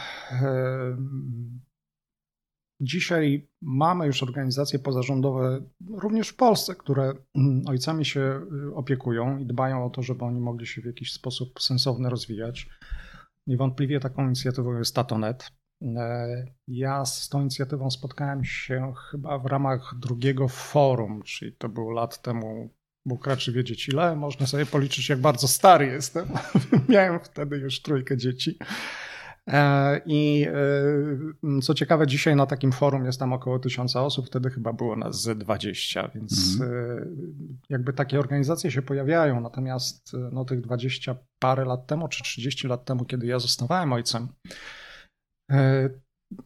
Dzisiaj 2.80 3.48
mamy 3.62 4.06
już 4.06 4.22
organizacje 4.22 4.78
pozarządowe, 4.78 5.62
również 5.90 6.28
w 6.28 6.36
Polsce, 6.36 6.74
które 6.74 7.12
mm, 7.34 7.62
ojcami 7.66 8.04
się 8.04 8.40
y, 8.70 8.74
opiekują 8.74 9.38
i 9.38 9.46
dbają 9.46 9.86
o 9.86 9.90
to, 9.90 10.02
żeby 10.02 10.24
oni 10.24 10.40
mogli 10.40 10.66
się 10.66 10.82
w 10.82 10.84
jakiś 10.84 11.12
sposób 11.12 11.60
sensowny 11.60 12.10
rozwijać. 12.10 12.68
Niewątpliwie 13.46 14.00
taką 14.00 14.26
inicjatywą 14.26 14.78
jest 14.78 14.94
Tatonet. 14.94 15.50
E, 15.82 16.46
ja 16.68 17.04
z 17.04 17.28
tą 17.28 17.40
inicjatywą 17.40 17.90
spotkałem 17.90 18.44
się 18.44 18.92
chyba 19.10 19.38
w 19.38 19.46
ramach 19.46 19.94
drugiego 19.98 20.48
forum, 20.48 21.22
czyli 21.22 21.52
to 21.52 21.68
było 21.68 21.92
lat 21.92 22.22
temu, 22.22 22.70
Bóg 23.06 23.26
raczy 23.26 23.52
wiedzieć 23.52 23.88
ile, 23.88 24.16
można 24.16 24.46
sobie 24.46 24.66
policzyć 24.66 25.08
jak 25.08 25.20
bardzo 25.20 25.48
stary 25.48 25.86
jestem. 25.86 26.28
Miałem 26.88 27.20
wtedy 27.20 27.56
już 27.56 27.82
trójkę 27.82 28.16
dzieci. 28.16 28.58
E, 29.50 30.00
I 30.06 30.46
e, 30.48 31.60
co 31.60 31.74
ciekawe, 31.74 32.06
dzisiaj 32.06 32.36
na 32.36 32.46
takim 32.46 32.72
forum 32.72 33.04
jest 33.04 33.18
tam 33.18 33.32
około 33.32 33.58
tysiąca 33.58 34.02
osób, 34.02 34.26
wtedy 34.26 34.50
chyba 34.50 34.72
było 34.72 34.96
nas 34.96 35.22
z 35.22 35.38
20, 35.38 36.10
więc 36.14 36.60
mhm. 36.60 37.58
jakby 37.68 37.92
takie 37.92 38.18
organizacje 38.18 38.70
się 38.70 38.82
pojawiają. 38.82 39.40
Natomiast 39.40 40.12
no, 40.32 40.44
tych 40.44 40.60
20 40.60 41.16
parę 41.38 41.64
lat 41.64 41.86
temu, 41.86 42.08
czy 42.08 42.22
30 42.22 42.68
lat 42.68 42.84
temu, 42.84 43.04
kiedy 43.04 43.26
ja 43.26 43.38
zostawałem 43.38 43.92
ojcem, 43.92 44.28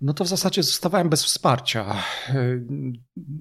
no 0.01 0.15
to 0.15 0.25
w 0.25 0.29
zasadzie 0.29 0.63
zostawałem 0.63 1.09
bez 1.09 1.25
wsparcia. 1.25 1.95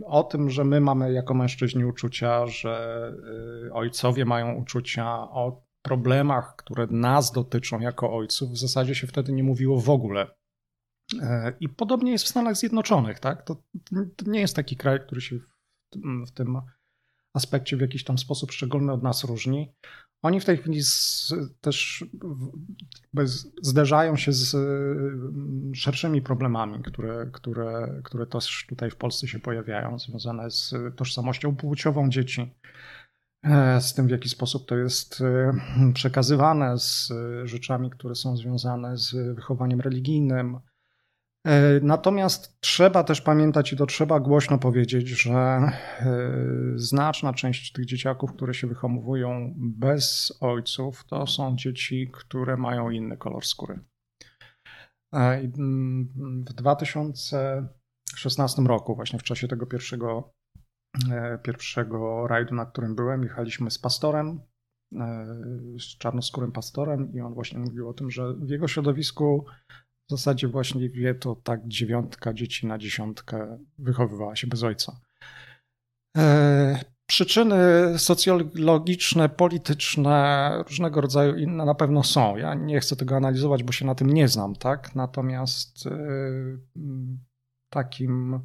O 0.05 0.23
tym, 0.23 0.49
że 0.49 0.63
my 0.63 0.81
mamy 0.81 1.13
jako 1.13 1.33
mężczyźni 1.33 1.85
uczucia, 1.85 2.47
że 2.47 3.13
ojcowie 3.73 4.25
mają 4.25 4.53
uczucia, 4.53 5.05
o 5.19 5.66
problemach, 5.87 6.55
które 6.55 6.87
nas 6.87 7.31
dotyczą 7.31 7.79
jako 7.79 8.17
ojców, 8.17 8.51
w 8.51 8.57
zasadzie 8.57 8.95
się 8.95 9.07
wtedy 9.07 9.33
nie 9.33 9.43
mówiło 9.43 9.81
w 9.81 9.89
ogóle. 9.89 10.27
E, 11.21 11.53
I 11.59 11.69
podobnie 11.69 12.11
jest 12.11 12.25
w 12.25 12.27
Stanach 12.27 12.57
Zjednoczonych, 12.57 13.19
tak? 13.19 13.45
To, 13.45 13.63
to 14.15 14.31
nie 14.31 14.39
jest 14.39 14.55
taki 14.55 14.75
kraj, 14.75 14.99
który 14.99 15.21
się 15.21 15.39
w, 15.39 15.47
w, 16.27 16.31
tym 16.31 16.57
aspekcie 17.33 17.77
w 17.77 17.81
jakiś 17.81 18.03
tam 18.03 18.17
sposób 18.17 18.51
szczególny 18.51 18.93
od 18.93 19.03
nas 19.03 19.23
różni. 19.23 19.73
Oni 20.21 20.39
w 20.39 20.45
tej 20.45 20.57
chwili 20.57 20.83
z, 20.83 21.33
też 21.61 22.05
zderzają 23.61 24.15
się 24.15 24.31
z 24.33 24.55
szerszymi 25.75 26.21
problemami, 26.21 26.83
które, 26.83 27.29
które, 27.33 28.01
które 28.03 28.25
też 28.25 28.65
tutaj 28.69 28.91
w 28.91 28.95
Polsce 28.95 29.27
się 29.27 29.39
pojawiają, 29.39 29.99
związane 29.99 30.51
z 30.51 30.73
tożsamością 30.95 31.55
płciową 31.55 32.09
dzieci, 32.09 32.51
E, 32.51 32.96
z 33.79 33.93
tym, 33.93 34.07
w 34.07 34.09
jaki 34.09 34.29
sposób 34.29 34.67
to 34.67 34.77
jest 34.77 35.21
e, 35.21 35.53
przekazywane, 35.93 36.79
z 36.79 37.11
e, 37.11 37.47
rzeczami, 37.47 37.89
które 37.89 38.15
są 38.15 38.37
związane 38.37 38.97
z 38.97 39.35
wychowaniem 39.35 39.81
religijnym. 39.81 40.59
Natomiast 41.81 42.59
trzeba 42.59 43.03
też 43.03 43.21
pamiętać 43.21 43.73
i 43.73 43.77
to 43.77 43.85
trzeba 43.85 44.19
głośno 44.19 44.57
powiedzieć, 44.57 45.07
że 45.07 45.71
znaczna 46.75 47.33
część 47.33 47.71
tych 47.71 47.85
dzieciaków, 47.85 48.33
które 48.33 48.53
się 48.53 48.67
wychowują 48.67 49.53
bez 49.57 50.37
ojców, 50.41 51.05
to 51.05 51.27
są 51.27 51.55
dzieci, 51.55 52.11
które 52.13 52.57
mają 52.57 52.89
inny 52.89 53.17
kolor 53.17 53.45
skóry. 53.45 53.79
W 55.13 56.53
2016 56.53 58.61
roku, 58.61 58.95
właśnie 58.95 59.19
w 59.19 59.23
czasie 59.23 59.47
tego 59.47 59.65
pierwszego 59.65 60.23
E, 60.27 60.36
pierwszego 61.43 62.27
rajdu, 62.27 62.55
na 62.55 62.65
którym 62.65 62.95
byłem, 62.95 63.23
jechaliśmy 63.23 63.71
z 63.71 63.79
pastorem, 63.79 64.41
e, 64.95 65.25
z 65.79 65.97
czarnoskórym 65.97 66.51
pastorem 66.51 67.13
i 67.13 67.21
on 67.21 67.33
właśnie 67.33 67.59
mówił 67.59 67.89
o 67.89 67.93
tym, 67.93 68.11
że 68.11 68.33
w 68.33 68.49
jego 68.49 68.67
środowisku 68.67 69.45
w 70.07 70.11
zasadzie 70.11 70.47
właśnie 70.47 70.89
wie 70.89 71.15
to 71.15 71.35
tak 71.35 71.67
dziewiątka 71.67 72.33
dzieci 72.33 72.67
na 72.67 72.77
dziesiątkę 72.77 73.57
wychowywała 73.77 74.35
się 74.35 74.47
bez 74.47 74.63
ojca. 74.63 74.99
E, 76.17 76.79
przyczyny 77.09 77.55
socjologiczne, 77.97 79.29
polityczne, 79.29 80.51
różnego 80.67 81.01
rodzaju 81.01 81.35
inne 81.35 81.65
na 81.65 81.75
pewno 81.75 82.03
są. 82.03 82.37
Ja 82.37 82.53
nie 82.53 82.79
chcę 82.79 82.95
tego 82.95 83.15
analizować, 83.15 83.63
bo 83.63 83.71
się 83.71 83.85
na 83.85 83.95
tym 83.95 84.13
nie 84.13 84.27
znam, 84.27 84.55
tak? 84.55 84.95
Natomiast 84.95 85.89
takim 87.69 88.39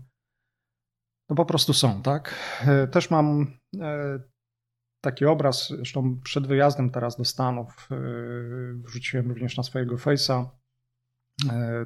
no 1.33 1.37
po 1.37 1.45
prostu 1.45 1.73
są, 1.73 2.03
tak? 2.03 2.35
E, 2.67 2.87
też 2.87 3.11
mam 3.11 3.47
e, 3.81 4.19
taki 5.05 5.25
obraz, 5.27 5.69
zresztą 5.69 6.21
przed 6.25 6.47
wyjazdem 6.47 6.91
teraz 6.91 7.17
do 7.17 7.25
Stanów 7.25 7.89
e, 7.91 7.97
wrzuciłem 8.75 9.29
również 9.29 9.57
na 9.57 9.63
swojego 9.63 9.97
face'a 9.97 10.47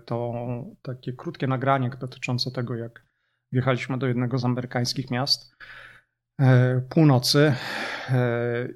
to 0.05 0.35
takie 0.83 1.13
krótkie 1.13 1.47
nagranie 1.47 1.91
dotyczące 2.01 2.51
tego, 2.51 2.75
jak 2.75 3.07
wjechaliśmy 3.53 3.99
do 3.99 4.07
jednego 4.07 4.39
z 4.39 4.45
amerykańskich 4.45 5.11
miast 5.11 5.57
północy 6.89 7.55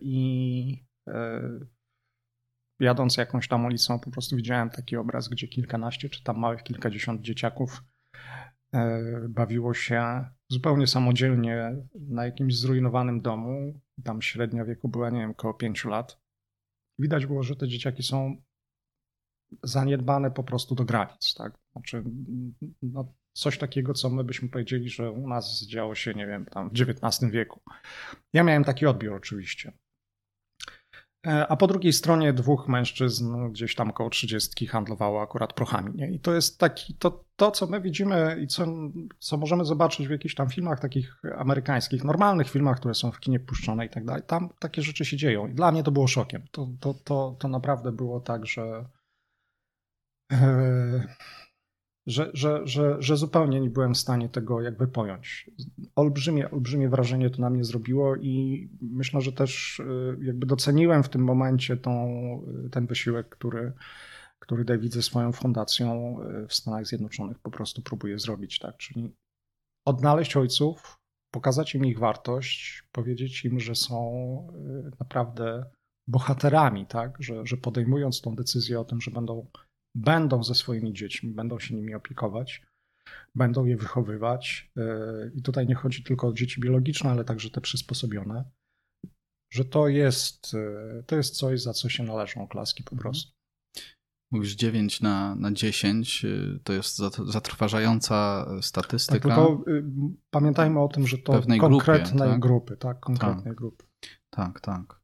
i 0.00 0.84
jadąc 2.80 3.16
jakąś 3.16 3.48
tam 3.48 3.64
ulicą 3.64 4.00
po 4.00 4.10
prostu 4.10 4.36
widziałem 4.36 4.70
taki 4.70 4.96
obraz, 4.96 5.28
gdzie 5.28 5.48
kilkanaście 5.48 6.08
czy 6.08 6.24
tam 6.24 6.38
małych 6.38 6.62
kilkadziesiąt 6.62 7.20
dzieciaków 7.20 7.82
bawiło 9.28 9.74
się 9.74 10.30
zupełnie 10.50 10.86
samodzielnie 10.86 11.76
na 11.94 12.24
jakimś 12.24 12.58
zrujnowanym 12.58 13.20
domu. 13.20 13.80
Tam 14.04 14.22
średnia 14.22 14.64
wieku 14.64 14.88
była, 14.88 15.10
nie 15.10 15.20
wiem, 15.20 15.30
około 15.30 15.54
5 15.54 15.84
lat. 15.84 16.20
Widać 16.98 17.26
było, 17.26 17.42
że 17.42 17.56
te 17.56 17.68
dzieciaki 17.68 18.02
są 18.02 18.42
zaniedbane 19.62 20.30
po 20.30 20.44
prostu 20.44 20.74
do 20.74 20.84
granic, 20.84 21.34
tak? 21.34 21.58
Znaczy, 21.72 22.04
no, 22.82 23.14
coś 23.32 23.58
takiego, 23.58 23.94
co 23.94 24.10
my 24.10 24.24
byśmy 24.24 24.48
powiedzieli, 24.48 24.88
że 24.88 25.10
u 25.10 25.28
nas 25.28 25.66
działo 25.66 25.94
się, 25.94 26.14
nie 26.14 26.26
wiem, 26.26 26.44
tam 26.44 26.70
w 26.70 26.72
XIX 26.72 27.32
wieku. 27.32 27.60
Ja 28.32 28.42
miałem 28.42 28.64
taki 28.64 28.86
odbiór 28.86 29.14
oczywiście. 29.14 29.72
E, 31.26 31.48
a 31.48 31.56
po 31.56 31.66
drugiej 31.66 31.92
stronie 31.92 32.32
dwóch 32.32 32.68
mężczyzn, 32.68 33.48
gdzieś 33.50 33.74
tam 33.74 33.90
około 33.90 34.10
trzydziestki, 34.10 34.66
handlowało 34.66 35.22
akurat 35.22 35.52
prochami. 35.52 35.92
Nie? 35.94 36.10
I 36.10 36.20
to 36.20 36.34
jest 36.34 36.58
taki, 36.58 36.94
to, 36.94 37.24
to 37.36 37.50
co 37.50 37.66
my 37.66 37.80
widzimy 37.80 38.36
i 38.42 38.46
co, 38.46 38.66
co 39.18 39.36
możemy 39.36 39.64
zobaczyć 39.64 40.08
w 40.08 40.10
jakichś 40.10 40.34
tam 40.34 40.48
filmach 40.48 40.80
takich 40.80 41.22
amerykańskich, 41.38 42.04
normalnych 42.04 42.50
filmach, 42.50 42.76
które 42.76 42.94
są 42.94 43.12
w 43.12 43.20
kinie 43.20 43.40
puszczone 43.40 43.86
i 43.86 43.88
tak 43.88 44.04
dalej, 44.04 44.22
tam 44.26 44.48
takie 44.58 44.82
rzeczy 44.82 45.04
się 45.04 45.16
dzieją. 45.16 45.46
I 45.46 45.54
dla 45.54 45.72
mnie 45.72 45.82
to 45.82 45.90
było 45.90 46.06
szokiem. 46.06 46.42
To, 46.50 46.68
to, 46.80 46.94
to, 46.94 47.36
to 47.38 47.48
naprawdę 47.48 47.92
było 47.92 48.20
tak, 48.20 48.46
że, 48.46 48.84
e, 50.32 51.06
że, 52.10 52.30
że, 52.34 52.60
że, 52.64 52.96
że 52.98 53.16
zupełnie 53.16 53.60
nie 53.60 53.70
byłem 53.70 53.94
w 53.94 53.98
stanie 53.98 54.28
tego 54.28 54.60
jakby 54.60 54.88
pojąć. 54.88 55.50
Olbrzymie, 55.96 56.50
olbrzymie 56.50 56.88
wrażenie 56.88 57.30
to 57.30 57.42
na 57.42 57.50
mnie 57.50 57.64
zrobiło 57.64 58.16
i 58.16 58.68
myślę, 58.80 59.20
że 59.20 59.32
też 59.32 59.80
y, 59.80 60.16
jakby 60.22 60.46
doceniłem 60.46 61.02
w 61.02 61.08
tym 61.08 61.24
momencie 61.24 61.76
tą, 61.76 61.92
y, 62.66 62.70
ten 62.70 62.86
wysiłek, 62.86 63.28
który, 63.28 63.72
który 64.38 64.64
David 64.64 64.92
ze 64.92 65.02
swoją 65.02 65.32
fundacją 65.32 66.16
y, 66.20 66.46
w 66.48 66.54
Stanach 66.54 66.86
Zjednoczonych 66.86 67.38
po 67.38 67.50
prostu 67.50 67.82
próbuje 67.82 68.18
zrobić, 68.18 68.58
tak? 68.58 68.76
Czyli 68.76 69.14
odnaleźć 69.86 70.36
ojców, 70.36 70.98
pokazać 71.34 71.74
im 71.74 71.84
ich 71.84 71.98
wartość, 71.98 72.82
powiedzieć 72.92 73.44
im, 73.44 73.60
że 73.60 73.74
są 73.74 74.12
naprawdę 75.00 75.64
bohaterami, 76.08 76.86
tak? 76.86 77.16
Że, 77.20 77.46
że 77.46 77.56
podejmując 77.56 78.20
tą 78.20 78.34
decyzję 78.34 78.80
o 78.80 78.84
tym, 78.84 79.00
że 79.00 79.10
będą 79.10 79.46
będą 79.94 80.44
ze 80.44 80.54
swoimi 80.54 80.92
dziećmi, 80.92 81.30
będą 81.30 81.58
się 81.58 81.74
nimi 81.74 81.94
opiekować, 81.94 82.62
będą 83.34 83.64
je 83.64 83.76
wychowywać. 83.76 84.72
E, 84.76 85.30
I 85.34 85.42
tutaj 85.42 85.66
nie 85.66 85.74
chodzi 85.74 86.04
tylko 86.04 86.28
o 86.28 86.32
dzieci 86.32 86.60
biologiczne, 86.60 87.10
ale 87.10 87.24
także 87.24 87.50
te 87.50 87.60
przysposobione, 87.60 88.44
że 89.52 89.64
to 89.64 89.88
jest, 89.88 90.54
e, 90.54 91.02
to 91.02 91.16
jest 91.16 91.36
coś, 91.36 91.62
za 91.62 91.72
co 91.72 91.88
się 91.88 92.02
należą 92.02 92.42
oklaski 92.42 92.84
po 92.84 92.96
prostu. 92.96 93.32
Mówisz 94.32 94.54
9 94.54 95.00
na, 95.00 95.34
na 95.34 95.52
10, 95.52 96.24
e, 96.24 96.58
to 96.64 96.72
jest 96.72 96.96
zatrważająca 97.26 98.46
statystyka. 98.62 99.28
Tak, 99.28 99.36
tylko 99.36 99.64
pamiętajmy 100.30 100.80
o 100.80 100.88
tym, 100.88 101.06
że 101.06 101.18
to 101.18 101.32
konkretnej 101.32 101.58
grupie, 101.60 102.18
tak? 102.18 102.40
grupy, 102.40 102.76
tak? 102.76 103.00
Konkretnej 103.00 103.44
tak. 103.44 103.54
grupy. 103.54 103.84
Tak, 104.30 104.60
tak 104.60 105.00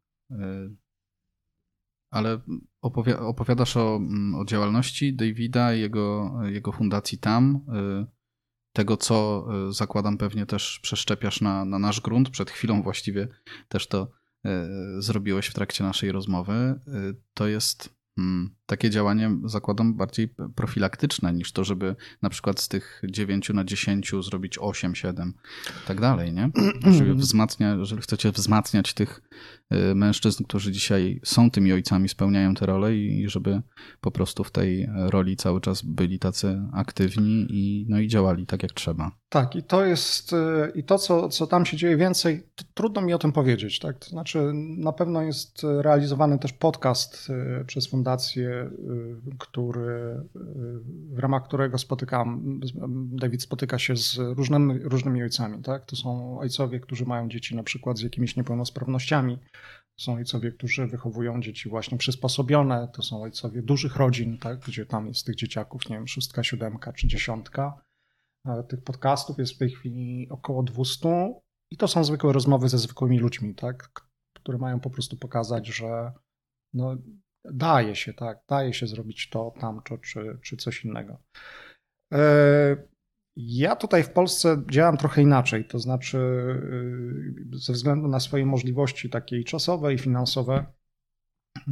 ale 2.17 2.39
opowi 2.87 3.13
opowiadasz 3.13 3.77
o, 3.77 3.97
mm, 3.97 4.35
o 4.35 4.45
działalności 4.45 5.15
Davida 5.15 5.75
i 5.75 5.81
jego, 5.81 6.35
jego 6.45 6.73
fundacji 6.73 7.19
tam. 7.19 7.61
Y, 8.03 8.17
tego, 8.73 8.97
co 8.97 9.47
y, 9.69 9.73
zakładam, 9.73 10.19
pewnie 10.19 10.47
też 10.47 10.81
przeszczepiasz 10.83 11.41
na, 11.41 11.65
na 11.65 11.79
nasz 11.79 12.01
grunt. 12.01 12.31
Przed 12.31 12.51
chwilą 12.51 12.83
właściwie 12.83 13.29
też 13.69 13.87
to 13.87 14.11
y, 14.47 15.03
zrobiłeś 15.03 15.47
w 15.47 15.55
trakcie 15.55 15.85
naszej 15.85 16.13
rozmowy. 16.13 16.81
To 17.35 17.47
jest 17.47 17.97
Hmm, 18.17 18.56
takie 18.67 18.91
działanie 18.91 19.31
zakładam 19.45 19.95
bardziej 19.95 20.29
profilaktyczne 20.55 21.33
niż 21.33 21.53
to, 21.53 21.65
żeby 21.65 21.97
na 22.23 22.31
przykład 22.31 22.61
z 22.61 22.69
tych 22.69 23.03
9 23.11 23.51
na 23.55 23.65
10 23.65 24.13
zrobić 24.21 24.59
8, 24.61 24.95
7 24.95 25.35
i 25.85 25.87
tak 25.87 26.01
dalej, 26.01 26.33
nie? 26.33 26.51
Żeby 26.99 27.15
wzmacnia, 27.15 27.75
jeżeli 27.75 28.03
chcecie 28.03 28.33
wzmacniać 28.33 28.95
tych 28.95 29.23
y, 29.75 29.95
mężczyzn, 29.95 30.45
którzy 30.45 30.73
dzisiaj 30.73 31.21
są 31.25 31.51
tymi 31.51 31.73
ojcami, 31.73 32.09
spełniają 32.09 32.55
te 32.55 32.67
role 32.67 32.97
i 32.97 33.29
żeby 33.29 33.63
po 34.01 34.11
prostu 34.11 34.45
w 34.45 34.51
tej 34.51 34.89
roli 34.97 35.37
cały 35.37 35.61
czas 35.61 35.83
byli 35.83 36.19
tacy 36.19 36.63
aktywni 36.73 37.47
i, 37.51 37.87
no 37.89 38.01
i 38.01 38.09
działali 38.09 38.47
tak 38.47 38.63
jak 38.63 38.73
trzeba. 38.73 39.11
Tak, 39.29 39.57
i 39.57 39.63
to 39.63 39.85
jest, 39.85 40.33
y, 40.33 40.37
i 40.75 40.85
to, 40.85 40.99
co, 40.99 41.29
co 41.29 41.47
tam 41.47 41.67
się 41.67 41.77
dzieje 41.77 41.97
więcej, 41.97 42.49
trudno 42.75 43.03
mi 43.03 43.15
o 43.15 43.19
tym 43.19 43.33
powiedzieć, 43.33 43.79
tak? 43.79 43.99
To 43.99 44.07
znaczy, 44.07 44.53
na 44.79 44.93
pewno 44.93 45.23
jest 45.23 45.63
realizowany 45.81 46.39
też 46.39 46.53
podcast 46.53 47.31
y, 47.61 47.65
przez 47.65 47.87
fundację, 47.87 48.56
który, 49.39 50.21
w 51.11 51.19
ramach 51.19 51.45
którego 51.45 51.79
spotykam, 51.79 52.61
David 53.13 53.43
spotyka 53.43 53.79
się 53.79 53.97
z 53.97 54.19
różnymi, 54.19 54.79
różnymi 54.79 55.23
ojcami, 55.23 55.63
tak? 55.63 55.87
To 55.87 55.97
są 55.97 56.39
ojcowie, 56.39 56.81
którzy 56.81 57.05
mają 57.05 57.29
dzieci 57.29 57.57
na 57.57 57.63
przykład 57.63 57.99
z 57.99 58.03
jakimiś 58.03 58.37
niepełnosprawnościami, 58.37 59.39
to 59.97 60.05
są 60.05 60.15
ojcowie, 60.15 60.53
którzy 60.53 60.87
wychowują 60.87 61.41
dzieci 61.41 61.69
właśnie 61.69 61.99
przysposobione, 61.99 62.89
to 62.95 63.03
są 63.03 63.23
ojcowie 63.23 63.63
dużych 63.63 63.97
rodzin, 63.97 64.39
tak? 64.39 64.59
Gdzie 64.59 64.87
tam 64.87 65.07
jest 65.07 65.27
tych 65.27 65.37
dzieciaków, 65.37 65.91
nie 65.91 65.97
wiem, 65.97 66.09
szóstka, 66.09 66.43
siódemka 66.43 66.93
czy 66.93 67.09
dziesiątka. 67.09 67.83
Tych 68.69 68.83
podcastów 68.83 69.39
jest 69.39 69.53
w 69.53 69.59
tej 69.59 69.71
chwili 69.71 70.29
około 70.31 70.63
200 70.63 71.35
i 71.71 71.77
to 71.77 71.89
są 71.89 72.05
zwykłe 72.05 72.33
rozmowy 72.33 72.69
ze 72.69 72.79
zwykłymi 72.79 73.19
ludźmi, 73.19 73.55
tak, 73.55 73.91
które 74.37 74.59
mają 74.59 74.81
po 74.81 74.91
prostu 74.91 75.17
pokazać, 75.17 75.67
że 75.67 76.13
no, 76.75 76.97
daje 77.53 77.97
się, 77.97 78.15
tak, 78.15 78.39
daje 78.49 78.73
się 78.73 78.87
zrobić 78.87 79.29
to, 79.29 79.55
tamto 79.61 79.99
czy, 79.99 80.39
czy 80.43 80.57
coś 80.57 80.85
innego. 80.85 81.19
E, 82.13 82.77
ja 83.37 83.77
tutaj 83.77 84.03
w 84.03 84.11
Polsce 84.11 84.63
działam 84.71 84.97
trochę 84.97 85.23
inaczej, 85.23 85.65
to 85.65 85.79
znaczy 85.79 86.19
e, 87.53 87.59
ze 87.59 87.73
względu 87.73 88.09
na 88.09 88.21
swoje 88.21 88.47
możliwości 88.47 89.11
takiej 89.11 89.45
czasowe 89.45 89.95
i 89.95 89.99
finansowe, 89.99 90.67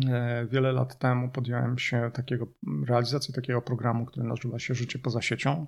e, 0.08 0.46
wiele 0.46 0.72
lat 0.72 0.98
temu 0.98 1.30
podjąłem 1.30 1.78
się 1.78 2.10
takiego, 2.14 2.46
realizacji 2.86 3.34
takiego 3.34 3.62
programu, 3.62 4.06
który 4.06 4.26
nazywa 4.26 4.58
się 4.58 4.74
Życie 4.74 4.98
poza 4.98 5.22
siecią. 5.22 5.66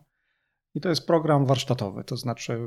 I 0.75 0.81
to 0.81 0.89
jest 0.89 1.07
program 1.07 1.47
warsztatowy, 1.47 2.05
to 2.05 2.17
znaczy 2.17 2.59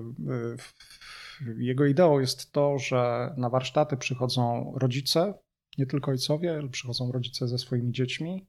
jego 1.58 1.86
ideą 1.86 2.20
jest 2.20 2.52
to, 2.52 2.80
że 2.80 3.34
na 3.38 3.50
warsztaty 3.50 3.98
przychodzą 3.98 4.74
rodzice, 4.76 5.34
nie 5.78 5.86
tylko 5.86 6.12
ojcowie, 6.12 6.52
ale 6.52 6.70
przychodzą 6.70 7.12
rodzice 7.12 7.48
ze 7.48 7.58
swoimi 7.58 7.92
dziećmi. 7.92 8.48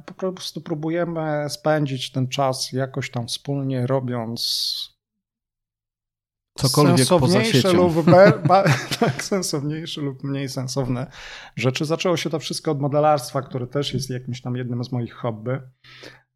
I 0.00 0.02
po 0.06 0.14
prostu 0.14 0.60
próbujemy 0.60 1.46
spędzić 1.48 2.12
ten 2.12 2.28
czas 2.28 2.72
jakoś 2.72 3.10
tam 3.10 3.26
wspólnie, 3.26 3.86
robiąc 3.86 4.94
cokolwiek 6.58 7.08
poza 7.08 7.44
siecią. 7.44 7.72
Lub 7.72 8.04
be, 8.04 8.32
tak, 9.00 9.24
sensowniejsze 9.24 10.00
lub 10.00 10.24
mniej 10.24 10.48
sensowne 10.48 11.10
rzeczy. 11.56 11.84
Zaczęło 11.84 12.16
się 12.16 12.30
to 12.30 12.38
wszystko 12.38 12.70
od 12.70 12.80
modelarstwa, 12.80 13.42
które 13.42 13.66
też 13.66 13.94
jest 13.94 14.10
jakimś 14.10 14.40
tam 14.40 14.56
jednym 14.56 14.84
z 14.84 14.92
moich 14.92 15.14
hobby. 15.14 15.60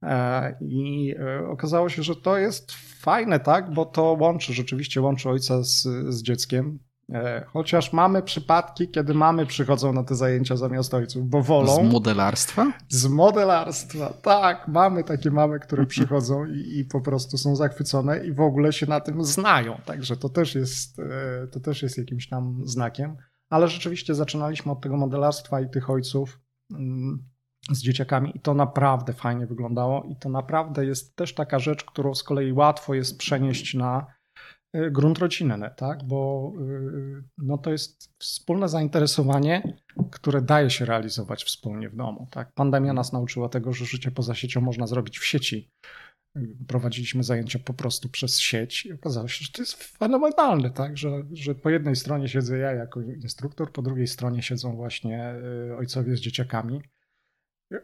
E, 0.03 0.59
I 0.61 1.14
e, 1.19 1.49
okazało 1.49 1.88
się, 1.88 2.03
że 2.03 2.17
to 2.17 2.38
jest 2.38 2.73
fajne, 3.01 3.41
tak, 3.41 3.75
bo 3.75 3.87
to 3.87 4.03
łączy, 4.03 4.55
rzeczywiście 4.55 5.01
łączy 5.01 5.29
ojca 5.29 5.62
z, 5.62 5.83
z 6.09 6.23
dzieckiem. 6.23 6.79
E, 7.12 7.44
chociaż 7.53 7.92
mamy 7.92 8.23
przypadki, 8.23 8.88
kiedy 8.88 9.14
mamy 9.14 9.47
przychodzą 9.47 9.92
na 9.92 10.05
te 10.05 10.14
zajęcia 10.14 10.57
zamiast 10.57 10.94
ojców, 10.94 11.29
bo 11.29 11.42
wolą. 11.42 11.88
Z 11.88 11.92
modelarstwa? 11.92 12.73
Z 12.88 13.07
modelarstwa, 13.07 14.12
tak. 14.23 14.68
Mamy 14.68 15.05
takie 15.05 15.31
mamy, 15.31 15.61
które 15.61 15.87
przychodzą 15.97 16.47
i, 16.47 16.79
i 16.79 16.85
po 16.85 17.01
prostu 17.01 17.38
są 17.38 17.57
zachwycone 17.57 18.27
i 18.27 18.33
w 18.33 18.40
ogóle 18.40 18.73
się 18.73 18.87
na 18.87 19.01
tym 19.01 19.25
znają. 19.25 19.81
Także 19.85 20.16
to 20.16 20.29
też 20.29 20.55
jest, 20.55 21.01
to 21.53 21.61
też 21.61 21.83
jest 21.83 21.99
jakimś 21.99 22.29
tam 22.29 22.61
znakiem. 22.64 23.16
Ale 23.51 23.68
rzeczywiście 23.68 24.14
zaczynaliśmy 24.14 24.73
od 24.73 24.81
tego 24.81 24.97
modelarstwa 24.97 25.61
i 25.61 25.71
tych 25.71 25.90
ojców 25.90 26.40
mm, 26.71 27.25
z 27.71 27.83
dzieciakami 27.83 28.37
i 28.37 28.40
to 28.40 28.55
naprawdę 28.55 29.12
fajnie 29.12 29.47
wyglądało 29.47 30.05
i 30.05 30.16
to 30.16 30.29
naprawdę 30.29 30.87
jest 30.87 31.16
też 31.16 31.35
taka 31.35 31.59
rzecz, 31.59 31.85
którą 31.85 32.14
z 32.14 32.23
kolei 32.23 32.53
łatwo 32.53 32.94
jest 32.94 33.18
przenieść 33.18 33.75
na 33.75 34.07
grunt 34.75 35.19
rodzinny, 35.19 35.71
tak? 35.77 36.05
bo 36.05 36.53
y, 36.61 37.23
no 37.39 37.59
to 37.59 37.73
jest 37.73 38.13
wspólne 38.19 38.69
zainteresowanie, 38.69 39.79
które 40.11 40.43
daje 40.43 40.71
się 40.71 40.85
realizować 40.85 41.45
wspólnie 41.45 41.89
w 41.89 41.97
domu. 41.97 42.29
Tak? 42.31 42.53
Pandemia 42.53 42.93
nas 42.93 43.13
nauczyła 43.13 43.49
tego, 43.49 43.73
że 43.73 43.85
życie 43.85 44.11
poza 44.11 44.35
siecią 44.35 44.61
można 44.61 44.87
zrobić 44.87 45.19
w 45.19 45.25
sieci. 45.25 45.71
Prowadziliśmy 46.69 47.23
zajęcia 47.23 47.59
po 47.59 47.75
prostu 47.75 48.09
przez 48.09 48.39
sieć 48.39 48.87
i 48.87 48.93
okazało 48.93 49.29
się, 49.29 49.45
że 49.45 49.53
to 49.53 49.63
jest 49.63 49.75
fenomenalne, 49.85 50.71
tak? 50.71 50.99
że, 50.99 51.11
że 51.33 51.55
po 51.55 51.71
jednej 51.71 51.97
stronie 51.97 52.29
siedzę 52.29 52.59
ja 52.59 52.73
jako 52.73 53.01
instruktor, 53.01 53.73
po 53.73 53.83
drugiej 53.83 54.07
stronie 54.07 54.43
siedzą 54.43 54.77
właśnie 54.77 55.35
y, 55.71 55.77
ojcowie 55.77 56.17
z 56.17 56.21
dzieciakami 56.21 56.83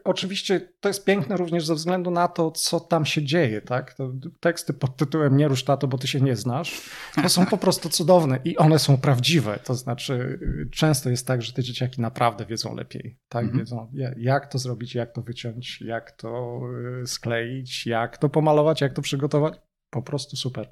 Oczywiście 0.03 0.59
to 0.79 0.89
jest 0.89 1.05
piękne 1.05 1.37
również 1.37 1.65
ze 1.65 1.75
względu 1.75 2.11
na 2.11 2.27
to, 2.27 2.51
co 2.51 2.79
tam 2.79 3.05
się 3.05 3.23
dzieje, 3.23 3.61
tak? 3.61 3.93
To 3.93 4.13
teksty 4.39 4.73
pod 4.73 4.97
tytułem 4.97 5.37
Nie 5.37 5.47
rusz 5.47 5.63
tato, 5.63 5.87
bo 5.87 5.97
ty 5.97 6.07
się 6.07 6.21
nie 6.21 6.35
znasz, 6.35 6.81
to 7.21 7.29
są 7.29 7.45
po 7.45 7.57
prostu 7.57 7.89
cudowne 7.89 8.39
i 8.43 8.57
one 8.57 8.79
są 8.79 8.97
prawdziwe. 8.97 9.59
To 9.63 9.75
znaczy, 9.75 10.39
często 10.71 11.09
jest 11.09 11.27
tak, 11.27 11.41
że 11.41 11.53
te 11.53 11.63
dzieciaki 11.63 12.01
naprawdę 12.01 12.45
wiedzą 12.45 12.75
lepiej, 12.75 13.17
tak? 13.29 13.43
Mhm. 13.43 13.59
Wiedzą, 13.59 13.91
jak 14.17 14.47
to 14.47 14.57
zrobić, 14.57 14.95
jak 14.95 15.11
to 15.11 15.21
wyciąć, 15.21 15.81
jak 15.81 16.11
to 16.11 16.59
y, 17.03 17.07
skleić, 17.07 17.87
jak 17.87 18.17
to 18.17 18.29
pomalować, 18.29 18.81
jak 18.81 18.93
to 18.93 19.01
przygotować. 19.01 19.53
Po 19.89 20.01
prostu 20.01 20.35
super. 20.35 20.71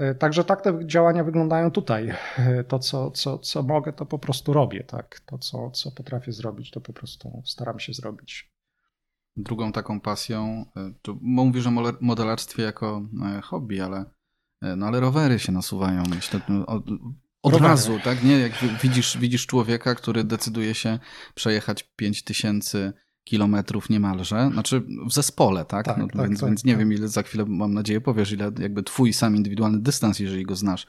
E, 0.00 0.14
także 0.14 0.44
tak 0.44 0.62
te 0.62 0.86
działania 0.86 1.24
wyglądają 1.24 1.70
tutaj. 1.70 2.12
E, 2.38 2.64
to, 2.64 2.78
co, 2.78 3.10
co, 3.10 3.38
co 3.38 3.62
mogę, 3.62 3.92
to 3.92 4.06
po 4.06 4.18
prostu 4.18 4.52
robię. 4.52 4.84
Tak? 4.84 5.20
To, 5.20 5.38
co, 5.38 5.70
co 5.70 5.90
potrafię 5.90 6.32
zrobić, 6.32 6.70
to 6.70 6.80
po 6.80 6.92
prostu 6.92 7.42
staram 7.44 7.80
się 7.80 7.92
zrobić. 7.92 8.50
Drugą 9.36 9.72
taką 9.72 10.00
pasją, 10.00 10.64
e, 10.76 10.92
tu 11.02 11.18
mówisz 11.22 11.66
o 11.66 11.70
modelarstwie 12.00 12.62
jako 12.62 13.02
hobby, 13.42 13.80
ale, 13.80 14.04
no 14.76 14.86
ale 14.86 15.00
rowery 15.00 15.38
się 15.38 15.52
nasuwają, 15.52 16.02
myślę, 16.10 16.40
od, 16.66 16.84
od 17.42 17.54
razu, 17.54 17.98
tak? 18.04 18.22
Nie, 18.22 18.38
jak 18.38 18.52
widzisz, 18.82 19.18
widzisz 19.18 19.46
człowieka, 19.46 19.94
który 19.94 20.24
decyduje 20.24 20.74
się 20.74 20.98
przejechać 21.34 21.82
5000 21.96 22.24
tysięcy 22.24 22.92
kilometrów 23.30 23.90
niemalże, 23.90 24.50
znaczy 24.52 24.82
w 25.06 25.12
zespole, 25.12 25.64
tak? 25.64 25.86
tak, 25.86 25.98
no, 25.98 26.06
tak 26.06 26.28
więc, 26.28 26.40
tak, 26.40 26.48
więc 26.48 26.64
nie 26.64 26.72
tak. 26.72 26.78
wiem, 26.78 26.92
ile 26.92 27.08
za 27.08 27.22
chwilę, 27.22 27.44
mam 27.48 27.74
nadzieję, 27.74 28.00
powiesz, 28.00 28.32
ile 28.32 28.52
jakby 28.58 28.82
twój 28.82 29.12
sam 29.12 29.36
indywidualny 29.36 29.80
dystans, 29.80 30.20
jeżeli 30.20 30.44
go 30.44 30.56
znasz, 30.56 30.86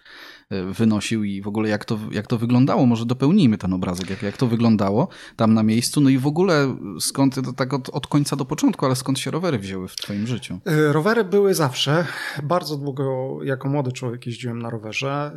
e, 0.49 0.63
wynosił 0.63 1.23
i 1.23 1.41
w 1.41 1.47
ogóle 1.47 1.69
jak 1.69 1.85
to, 1.85 1.99
jak 2.11 2.27
to 2.27 2.37
wyglądało. 2.37 2.85
Może 2.85 3.05
dopełnijmy 3.05 3.57
ten 3.57 3.73
obrazek, 3.73 4.09
jak, 4.09 4.21
jak 4.21 4.37
to 4.37 4.47
wyglądało 4.47 5.07
tam 5.35 5.53
na 5.53 5.63
miejscu. 5.63 6.01
No 6.01 6.09
i 6.09 6.17
w 6.17 6.27
ogóle 6.27 6.77
skąd, 6.99 7.35
to 7.35 7.53
tak 7.53 7.73
od, 7.73 7.89
od 7.89 8.07
końca 8.07 8.35
do 8.35 8.45
początku, 8.45 8.85
ale 8.85 8.95
skąd 8.95 9.19
się 9.19 9.31
rowery 9.31 9.59
wzięły 9.59 9.87
w 9.87 9.95
twoim 9.95 10.27
życiu? 10.27 10.59
E, 10.65 10.93
rowery 10.93 11.23
były 11.23 11.53
zawsze. 11.53 12.05
Bardzo 12.43 12.77
długo 12.77 13.37
jako 13.43 13.69
młody 13.69 13.91
człowiek 13.91 14.25
jeździłem 14.25 14.61
na 14.61 14.69
rowerze. 14.69 15.31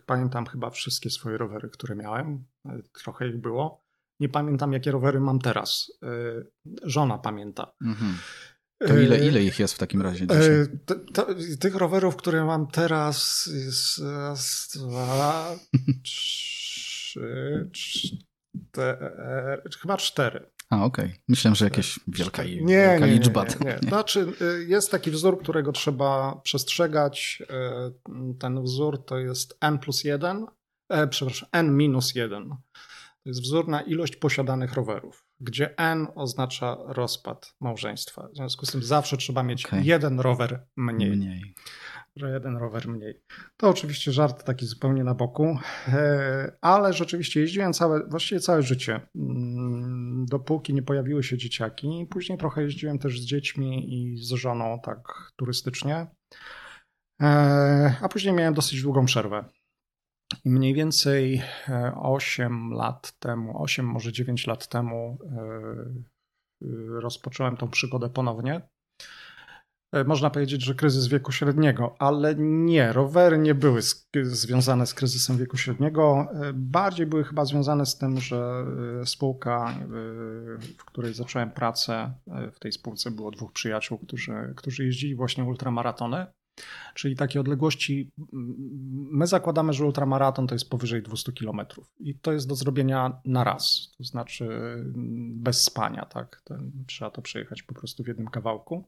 E, 0.00 0.02
pamiętam 0.06 0.46
chyba 0.46 0.70
wszystkie 0.70 1.10
swoje 1.10 1.38
rowery, 1.38 1.68
które 1.68 1.96
miałem. 1.96 2.44
Trochę 3.02 3.28
ich 3.28 3.40
było. 3.40 3.83
Nie 4.20 4.28
pamiętam, 4.28 4.72
jakie 4.72 4.90
rowery 4.90 5.20
mam 5.20 5.38
teraz. 5.38 5.92
E, 6.02 6.08
żona 6.82 7.18
pamięta. 7.18 7.72
Mhm. 7.84 8.14
To 8.78 8.98
ile, 8.98 9.26
ile 9.26 9.42
ich 9.42 9.58
jest 9.58 9.74
w 9.74 9.78
takim 9.78 10.02
razie 10.02 10.26
dzisiaj? 10.26 10.66
T, 11.12 11.24
tych 11.60 11.74
rowerów, 11.74 12.16
które 12.16 12.44
mam 12.44 12.66
teraz 12.66 13.48
jest 13.64 13.98
raz, 13.98 14.68
dwa, 14.74 15.56
trzy, 16.04 17.70
cztery, 17.72 19.62
chyba 19.80 19.96
cztery. 19.96 20.50
A, 20.70 20.84
okej. 20.84 21.04
Okay. 21.04 21.18
Myślałem, 21.28 21.54
że 21.54 21.64
jakieś 21.64 22.00
wielka, 22.08 22.44
nie, 22.44 22.50
wielka 22.56 23.06
nie, 23.06 23.12
liczba. 23.12 23.44
Nie, 23.44 23.48
nie, 23.60 23.78
nie. 23.82 23.88
Znaczy, 23.88 24.26
jest 24.66 24.90
taki 24.90 25.10
wzór, 25.10 25.42
którego 25.42 25.72
trzeba 25.72 26.40
przestrzegać. 26.44 27.42
Ten 28.38 28.62
wzór 28.62 29.04
to 29.04 29.18
jest 29.18 29.56
n 29.60 29.78
plus 29.78 30.04
1, 30.04 30.46
e, 30.88 31.06
przepraszam, 31.06 31.48
n 31.52 31.76
minus 31.76 32.14
1. 32.14 32.56
To 33.24 33.30
jest 33.30 33.42
wzór 33.42 33.68
na 33.68 33.80
ilość 33.80 34.16
posiadanych 34.16 34.72
rowerów, 34.72 35.26
gdzie 35.40 35.78
N 35.78 36.06
oznacza 36.14 36.76
rozpad 36.86 37.54
małżeństwa. 37.60 38.28
W 38.32 38.36
związku 38.36 38.66
z 38.66 38.72
tym 38.72 38.82
zawsze 38.82 39.16
trzeba 39.16 39.42
mieć 39.42 39.66
okay. 39.66 39.82
jeden 39.82 40.20
rower 40.20 40.66
mniej. 40.76 41.10
mniej. 41.10 41.54
Że 42.16 42.30
jeden 42.30 42.56
rower 42.56 42.88
mniej. 42.88 43.22
To 43.56 43.68
oczywiście 43.68 44.12
żart 44.12 44.44
taki 44.44 44.66
zupełnie 44.66 45.04
na 45.04 45.14
boku, 45.14 45.58
ale 46.60 46.92
rzeczywiście 46.92 47.40
jeździłem 47.40 47.72
całe, 47.72 48.08
właściwie 48.08 48.40
całe 48.40 48.62
życie, 48.62 49.00
mm, 49.14 50.26
dopóki 50.26 50.74
nie 50.74 50.82
pojawiły 50.82 51.22
się 51.22 51.38
dzieciaki. 51.38 52.06
Później 52.10 52.38
trochę 52.38 52.62
jeździłem 52.62 52.98
też 52.98 53.20
z 53.20 53.24
dziećmi 53.24 53.94
i 53.94 54.16
z 54.16 54.30
żoną 54.30 54.80
tak 54.84 55.32
turystycznie. 55.36 56.06
A 58.02 58.08
później 58.10 58.34
miałem 58.34 58.54
dosyć 58.54 58.82
długą 58.82 59.04
przerwę. 59.04 59.44
I 60.44 60.50
mniej 60.50 60.74
więcej 60.74 61.42
8 61.94 62.70
lat 62.70 63.18
temu, 63.18 63.62
8, 63.62 63.86
może 63.86 64.12
9 64.12 64.46
lat 64.46 64.68
temu 64.68 65.18
rozpocząłem 66.88 67.56
tą 67.56 67.68
przygodę 67.68 68.10
ponownie. 68.10 68.60
Można 70.06 70.30
powiedzieć, 70.30 70.62
że 70.62 70.74
kryzys 70.74 71.06
wieku 71.06 71.32
średniego, 71.32 71.96
ale 71.98 72.34
nie, 72.38 72.92
rowery 72.92 73.38
nie 73.38 73.54
były 73.54 73.80
związane 74.22 74.86
z 74.86 74.94
kryzysem 74.94 75.38
wieku 75.38 75.56
średniego. 75.56 76.28
Bardziej 76.54 77.06
były 77.06 77.24
chyba 77.24 77.44
związane 77.44 77.86
z 77.86 77.98
tym, 77.98 78.20
że 78.20 78.64
spółka, 79.04 79.74
w 80.78 80.84
której 80.84 81.14
zacząłem 81.14 81.50
pracę, 81.50 82.12
w 82.52 82.58
tej 82.58 82.72
spółce 82.72 83.10
było 83.10 83.30
dwóch 83.30 83.52
przyjaciół, 83.52 83.98
którzy, 83.98 84.54
którzy 84.56 84.84
jeździli 84.84 85.14
właśnie 85.14 85.44
ultramaratony. 85.44 86.26
Czyli 86.94 87.16
takie 87.16 87.40
odległości, 87.40 88.10
my 88.92 89.26
zakładamy, 89.26 89.72
że 89.72 89.86
ultramaraton 89.86 90.46
to 90.46 90.54
jest 90.54 90.70
powyżej 90.70 91.02
200 91.02 91.32
km 91.32 91.60
i 92.00 92.18
to 92.18 92.32
jest 92.32 92.48
do 92.48 92.54
zrobienia 92.54 93.20
na 93.24 93.44
raz, 93.44 93.94
to 93.98 94.04
znaczy 94.04 94.48
bez 95.34 95.62
spania, 95.62 96.04
tak? 96.04 96.42
trzeba 96.86 97.10
to 97.10 97.22
przejechać 97.22 97.62
po 97.62 97.74
prostu 97.74 98.04
w 98.04 98.06
jednym 98.06 98.28
kawałku. 98.28 98.84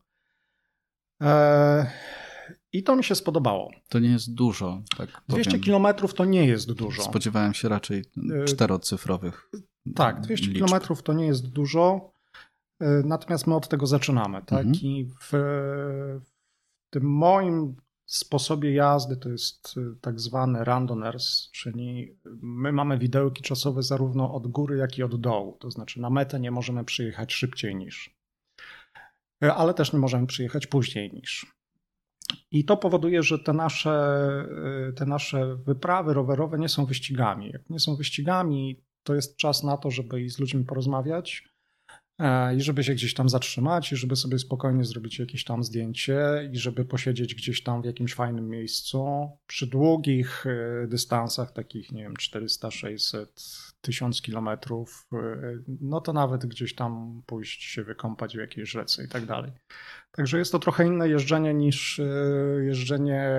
I 2.72 2.82
to 2.82 2.96
mi 2.96 3.04
się 3.04 3.14
spodobało. 3.14 3.70
To 3.88 3.98
nie 3.98 4.10
jest 4.10 4.34
dużo, 4.34 4.82
tak 4.96 5.22
200 5.28 5.58
km 5.58 5.86
to 6.16 6.24
nie 6.24 6.46
jest 6.46 6.72
dużo. 6.72 7.02
Spodziewałem 7.02 7.54
się 7.54 7.68
raczej 7.68 8.04
czterocyfrowych. 8.46 9.50
Tak, 9.94 10.20
200 10.20 10.46
liczb. 10.46 10.66
km 10.66 10.82
to 11.04 11.12
nie 11.12 11.26
jest 11.26 11.48
dużo, 11.48 12.12
natomiast 13.04 13.46
my 13.46 13.54
od 13.54 13.68
tego 13.68 13.86
zaczynamy, 13.86 14.42
tak? 14.46 14.66
Mhm. 14.66 14.74
I 14.82 15.10
w 15.20 15.32
tym 16.96 17.04
moim 17.04 17.76
sposobie 18.06 18.72
jazdy 18.72 19.16
to 19.16 19.28
jest 19.28 19.74
tak 20.00 20.20
zwany 20.20 20.64
randoners, 20.64 21.50
czyli 21.50 22.16
my 22.42 22.72
mamy 22.72 22.98
widełki 22.98 23.42
czasowe 23.42 23.82
zarówno 23.82 24.34
od 24.34 24.46
góry, 24.46 24.76
jak 24.76 24.98
i 24.98 25.02
od 25.02 25.20
dołu. 25.20 25.56
To 25.60 25.70
znaczy 25.70 26.00
na 26.00 26.10
metę 26.10 26.40
nie 26.40 26.50
możemy 26.50 26.84
przyjechać 26.84 27.32
szybciej 27.32 27.76
niż, 27.76 28.16
ale 29.40 29.74
też 29.74 29.92
nie 29.92 29.98
możemy 29.98 30.26
przyjechać 30.26 30.66
później 30.66 31.12
niż. 31.12 31.56
I 32.50 32.64
to 32.64 32.76
powoduje, 32.76 33.22
że 33.22 33.38
te 33.38 33.52
nasze, 33.52 34.18
te 34.96 35.06
nasze 35.06 35.56
wyprawy 35.56 36.14
rowerowe 36.14 36.58
nie 36.58 36.68
są 36.68 36.86
wyścigami. 36.86 37.50
Jak 37.50 37.70
nie 37.70 37.80
są 37.80 37.96
wyścigami, 37.96 38.82
to 39.02 39.14
jest 39.14 39.36
czas 39.36 39.62
na 39.62 39.76
to, 39.76 39.90
żeby 39.90 40.30
z 40.30 40.38
ludźmi 40.38 40.64
porozmawiać, 40.64 41.48
i 42.56 42.60
żeby 42.60 42.84
się 42.84 42.94
gdzieś 42.94 43.14
tam 43.14 43.28
zatrzymać, 43.28 43.92
i 43.92 43.96
żeby 43.96 44.16
sobie 44.16 44.38
spokojnie 44.38 44.84
zrobić 44.84 45.18
jakieś 45.18 45.44
tam 45.44 45.64
zdjęcie, 45.64 46.50
i 46.52 46.58
żeby 46.58 46.84
posiedzieć 46.84 47.34
gdzieś 47.34 47.62
tam 47.62 47.82
w 47.82 47.84
jakimś 47.84 48.14
fajnym 48.14 48.48
miejscu. 48.48 49.30
Przy 49.46 49.66
długich 49.66 50.44
dystansach, 50.88 51.52
takich, 51.52 51.92
nie 51.92 52.02
wiem, 52.02 52.16
400, 52.16 52.70
600, 52.70 53.42
1000 53.80 54.22
kilometrów, 54.22 55.08
no 55.80 56.00
to 56.00 56.12
nawet 56.12 56.46
gdzieś 56.46 56.74
tam 56.74 57.22
pójść 57.26 57.64
się 57.64 57.84
wykąpać 57.84 58.36
w 58.36 58.40
jakiejś 58.40 58.70
rzece 58.70 59.04
i 59.04 59.08
tak 59.08 59.26
dalej. 59.26 59.52
Także 60.12 60.38
jest 60.38 60.52
to 60.52 60.58
trochę 60.58 60.86
inne 60.86 61.08
jeżdżenie 61.08 61.54
niż 61.54 62.00
jeżdżenie, 62.66 63.30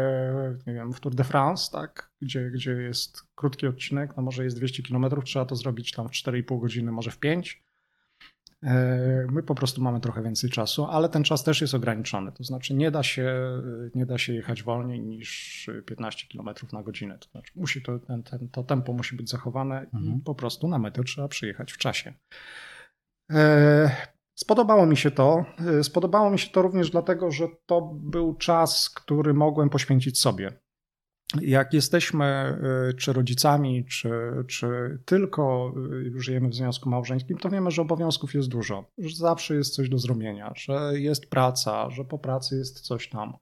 nie 0.67 0.73
wiem, 0.73 0.93
w 0.93 0.99
Tour 0.99 1.15
de 1.15 1.23
France, 1.23 1.71
tak? 1.71 2.11
Gdzie, 2.21 2.51
gdzie 2.51 2.71
jest 2.71 3.23
krótki 3.35 3.67
odcinek, 3.67 4.17
no 4.17 4.23
może 4.23 4.43
jest 4.43 4.57
200 4.57 4.83
kilometrów, 4.83 5.25
trzeba 5.25 5.45
to 5.45 5.55
zrobić 5.55 5.91
tam 5.91 6.09
w 6.09 6.11
4,5 6.11 6.61
godziny, 6.61 6.91
może 6.91 7.11
w 7.11 7.19
5 7.19 7.66
My 9.31 9.43
po 9.43 9.55
prostu 9.55 9.81
mamy 9.81 9.99
trochę 9.99 10.23
więcej 10.23 10.49
czasu, 10.49 10.85
ale 10.85 11.09
ten 11.09 11.23
czas 11.23 11.43
też 11.43 11.61
jest 11.61 11.73
ograniczony. 11.73 12.31
To 12.31 12.43
znaczy 12.43 12.73
nie 12.73 12.91
da 12.91 13.03
się, 13.03 13.33
nie 13.95 14.05
da 14.05 14.17
się 14.17 14.33
jechać 14.33 14.63
wolniej 14.63 15.01
niż 15.01 15.69
15 15.85 16.27
km 16.27 16.55
na 16.73 16.83
godzinę. 16.83 17.17
To 17.19 17.29
znaczy 17.29 17.51
musi 17.55 17.81
to, 17.81 17.99
ten, 17.99 18.23
ten, 18.23 18.49
to 18.49 18.63
tempo 18.63 18.93
musi 18.93 19.15
być 19.15 19.29
zachowane 19.29 19.79
mhm. 19.79 20.17
i 20.17 20.21
po 20.21 20.35
prostu 20.35 20.67
na 20.67 20.79
metę 20.79 21.03
trzeba 21.03 21.27
przyjechać 21.27 21.73
w 21.73 21.77
czasie. 21.77 22.13
Spodobało 24.35 24.85
mi 24.85 24.97
się 24.97 25.11
to. 25.11 25.45
Spodobało 25.81 26.29
mi 26.29 26.39
się 26.39 26.49
to 26.49 26.61
również 26.61 26.91
dlatego, 26.91 27.31
że 27.31 27.47
to 27.65 27.81
był 27.93 28.35
czas, 28.35 28.89
który 28.89 29.33
mogłem 29.33 29.69
poświęcić 29.69 30.19
sobie. 30.19 30.59
Jak 31.41 31.73
jesteśmy 31.73 32.57
czy 32.97 33.13
rodzicami, 33.13 33.85
czy, 33.85 34.11
czy 34.47 34.99
tylko 35.05 35.73
żyjemy 36.15 36.49
w 36.49 36.55
związku 36.55 36.89
małżeńskim, 36.89 37.37
to 37.37 37.49
wiemy, 37.49 37.71
że 37.71 37.81
obowiązków 37.81 38.33
jest 38.33 38.49
dużo, 38.49 38.85
że 38.97 39.15
zawsze 39.15 39.55
jest 39.55 39.75
coś 39.75 39.89
do 39.89 39.97
zrobienia, 39.97 40.53
że 40.55 40.91
jest 40.93 41.29
praca, 41.29 41.89
że 41.89 42.05
po 42.05 42.19
pracy 42.19 42.57
jest 42.57 42.79
coś 42.79 43.09
tam. 43.09 43.33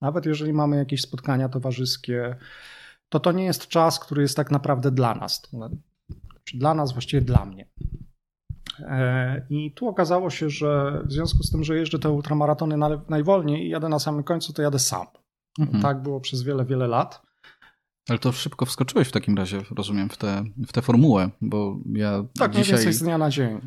Nawet 0.00 0.26
jeżeli 0.26 0.52
mamy 0.52 0.76
jakieś 0.76 1.02
spotkania 1.02 1.48
towarzyskie, 1.48 2.36
to 3.08 3.20
to 3.20 3.32
nie 3.32 3.44
jest 3.44 3.68
czas, 3.68 3.98
który 3.98 4.22
jest 4.22 4.36
tak 4.36 4.50
naprawdę 4.50 4.90
dla 4.90 5.14
nas. 5.14 5.42
Dla 6.54 6.74
nas, 6.74 6.92
właściwie 6.92 7.22
dla 7.22 7.44
mnie. 7.44 7.68
I 9.50 9.72
tu 9.72 9.88
okazało 9.88 10.30
się, 10.30 10.50
że 10.50 11.02
w 11.04 11.12
związku 11.12 11.42
z 11.42 11.50
tym, 11.50 11.64
że 11.64 11.76
jeżdżę 11.76 11.98
te 11.98 12.10
ultramaratony 12.10 12.76
najwolniej 13.08 13.66
i 13.66 13.68
jadę 13.68 13.88
na 13.88 13.98
samym 13.98 14.24
końcu, 14.24 14.52
to 14.52 14.62
jadę 14.62 14.78
sam. 14.78 15.06
Mhm. 15.58 15.82
Tak 15.82 16.02
było 16.02 16.20
przez 16.20 16.42
wiele, 16.42 16.64
wiele 16.64 16.88
lat. 16.88 17.22
Ale 18.08 18.18
to 18.18 18.32
szybko 18.32 18.66
wskoczyłeś 18.66 19.08
w 19.08 19.12
takim 19.12 19.36
razie, 19.36 19.62
rozumiem, 19.70 20.08
w 20.08 20.16
tę 20.16 20.44
w 20.66 20.72
te 20.72 20.82
formułę, 20.82 21.30
bo 21.40 21.78
ja 21.92 22.24
tak, 22.38 22.54
dzisiaj... 22.54 22.84
Tak, 22.84 22.94
z 22.94 23.02
dnia 23.02 23.18
na 23.18 23.30
dzień. 23.30 23.60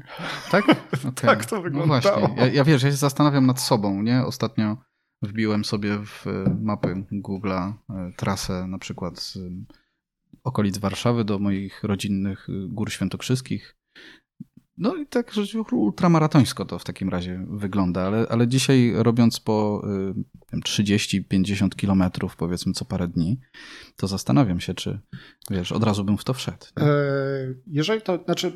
Tak? 0.52 0.64
Okay. 0.64 1.12
tak 1.16 1.46
to 1.46 1.62
wygląda. 1.62 1.80
No 1.80 2.02
właśnie, 2.02 2.36
ja, 2.38 2.48
ja 2.48 2.64
wiesz, 2.64 2.84
ja 2.84 2.92
się 2.92 2.98
zastanawiam 2.98 3.46
nad 3.46 3.62
sobą, 3.62 4.02
nie? 4.02 4.26
Ostatnio 4.26 4.78
wbiłem 5.22 5.66
sobie 5.66 5.98
w 6.06 6.26
mapy 6.62 7.06
Google'a 7.12 7.74
e, 7.90 8.12
trasę 8.18 8.68
na 8.68 8.78
przykład 8.78 9.20
z 9.20 9.38
okolic 10.44 10.78
Warszawy 10.78 11.24
do 11.24 11.40
moich 11.40 11.84
rodzinnych 11.84 12.48
gór 12.70 12.92
świętokrzyskich 12.92 13.77
no 14.78 14.96
i 14.96 15.08
tak 15.08 15.32
ultramaratońsko 15.72 16.66
to 16.66 16.80
w 16.80 16.84
takim 16.84 17.10
razie 17.10 17.46
wygląda, 17.50 18.02
ale, 18.02 18.26
ale 18.30 18.48
dzisiaj 18.48 18.94
robiąc 18.96 19.40
po 19.40 19.88
30-50 20.66 21.70
kilometrów 21.70 22.36
powiedzmy 22.36 22.74
co 22.74 22.86
parę 22.86 23.08
dni, 23.08 23.40
to 23.96 24.08
zastanawiam 24.08 24.60
się, 24.60 24.74
czy 24.74 25.00
wiesz, 25.50 25.72
od 25.72 25.84
razu 25.84 26.04
bym 26.04 26.18
w 26.18 26.24
to 26.24 26.34
wszedł. 26.34 26.66
E, 26.80 26.88
jeżeli 27.68 28.02
to, 28.02 28.24
znaczy 28.26 28.52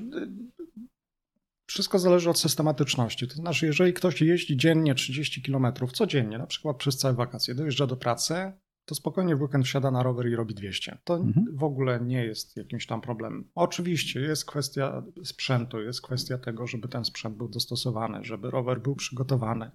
wszystko 1.72 2.00
zależy 2.00 2.30
od 2.30 2.40
systematyczności. 2.40 3.28
To 3.28 3.36
znaczy, 3.36 3.66
jeżeli 3.66 3.94
ktoś 3.94 4.22
jeździ 4.22 4.58
dziennie 4.58 4.96
30 4.96 5.42
kilometrów, 5.42 5.92
codziennie, 5.92 6.38
na 6.38 6.48
przykład 6.48 6.78
przez 6.78 6.98
całe 6.98 7.14
wakacje, 7.14 7.56
dojeżdża 7.56 7.88
do 7.88 7.98
pracy, 7.98 8.52
to 8.86 8.96
spokojnie 8.96 9.36
w 9.36 9.42
weekend 9.42 9.66
wsiada 9.66 9.92
na 9.92 10.04
rower 10.04 10.28
i 10.28 10.36
robi 10.36 10.56
200. 10.56 10.98
To 11.04 11.16
mhm. 11.16 11.46
w 11.58 11.64
ogóle 11.64 12.00
nie 12.02 12.26
jest 12.26 12.58
jakimś 12.58 12.86
tam 12.88 13.02
problemem. 13.02 13.50
Oczywiście 13.56 14.20
jest 14.20 14.46
kwestia 14.46 15.04
sprzętu, 15.24 15.82
jest 15.82 16.02
kwestia 16.02 16.38
tego, 16.38 16.68
żeby 16.68 16.88
ten 16.88 17.06
sprzęt 17.06 17.38
był 17.38 17.50
dostosowany, 17.50 18.24
żeby 18.24 18.52
rower 18.52 18.82
był 18.82 18.96
przygotowany. 18.96 19.72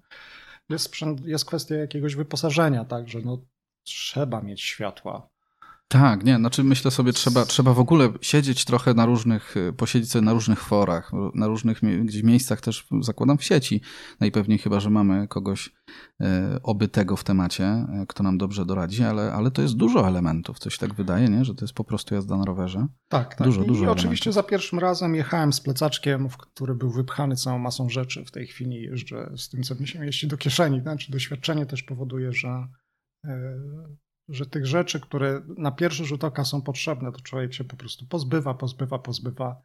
Jest, 0.69 0.85
sprzęt, 0.85 1.25
jest 1.25 1.45
kwestia 1.45 1.75
jakiegoś 1.75 2.15
wyposażenia, 2.15 2.85
tak, 2.85 3.09
że 3.09 3.19
no, 3.21 3.45
trzeba 3.83 4.41
mieć 4.41 4.61
światła 4.61 5.29
tak, 5.87 6.23
nie, 6.23 6.37
znaczy 6.37 6.63
myślę 6.63 6.91
sobie, 6.91 7.13
trzeba, 7.13 7.45
trzeba 7.45 7.73
w 7.73 7.79
ogóle 7.79 8.09
siedzieć 8.21 8.65
trochę 8.65 8.93
na 8.93 9.05
różnych, 9.05 9.57
y, 9.57 9.73
posiedzieć 9.73 10.11
sobie 10.11 10.25
na 10.25 10.33
różnych 10.33 10.61
forach, 10.61 11.11
na 11.33 11.47
różnych 11.47 11.81
gdzieś 12.05 12.23
miejscach 12.23 12.61
też 12.61 12.87
zakładam 13.01 13.37
w 13.37 13.43
sieci. 13.43 13.81
Najpewniej 14.19 14.57
chyba, 14.57 14.79
że 14.79 14.89
mamy 14.89 15.27
kogoś 15.27 15.69
e, 16.21 16.59
obytego 16.63 17.15
w 17.15 17.23
temacie, 17.23 17.63
e, 17.63 18.05
kto 18.07 18.23
nam 18.23 18.37
dobrze 18.37 18.65
doradzi, 18.65 19.03
ale, 19.03 19.33
ale 19.33 19.51
to 19.51 19.61
jest 19.61 19.75
dużo 19.75 20.07
elementów, 20.07 20.59
coś 20.59 20.77
tak 20.77 20.93
wydaje, 20.93 21.29
nie? 21.29 21.45
że 21.45 21.55
to 21.55 21.65
jest 21.65 21.73
po 21.73 21.83
prostu 21.83 22.15
jazda 22.15 22.37
na 22.37 22.45
rowerze. 22.45 22.87
Tak, 23.09 23.35
tak. 23.35 23.47
Dużo, 23.47 23.63
I, 23.63 23.67
dużo 23.67 23.85
i 23.85 23.87
oczywiście 23.87 24.31
za 24.31 24.43
pierwszym 24.43 24.79
razem 24.79 25.15
jechałem 25.15 25.53
z 25.53 25.61
plecaczkiem, 25.61 26.29
w 26.29 26.37
który 26.37 26.75
był 26.75 26.91
wypchany 26.91 27.35
całą 27.35 27.59
masą 27.59 27.89
rzeczy. 27.89 28.25
W 28.25 28.31
tej 28.31 28.47
chwili 28.47 28.81
jeżdżę 28.81 29.31
z 29.37 29.49
tym, 29.49 29.63
co 29.63 29.75
mi 29.75 29.87
się 29.87 29.99
mieści 29.99 30.27
do 30.27 30.37
kieszeni. 30.37 30.81
Znaczy 30.81 31.11
doświadczenie 31.11 31.65
też 31.65 31.83
powoduje, 31.83 32.33
że 32.33 32.67
że 34.29 34.45
tych 34.45 34.65
rzeczy, 34.65 34.99
które 34.99 35.41
na 35.57 35.71
pierwszy 35.71 36.05
rzut 36.05 36.23
oka 36.23 36.45
są 36.45 36.61
potrzebne, 36.61 37.11
to 37.11 37.21
człowiek 37.21 37.53
się 37.53 37.63
po 37.63 37.75
prostu 37.75 38.05
pozbywa, 38.05 38.53
pozbywa, 38.53 38.99
pozbywa. 38.99 39.61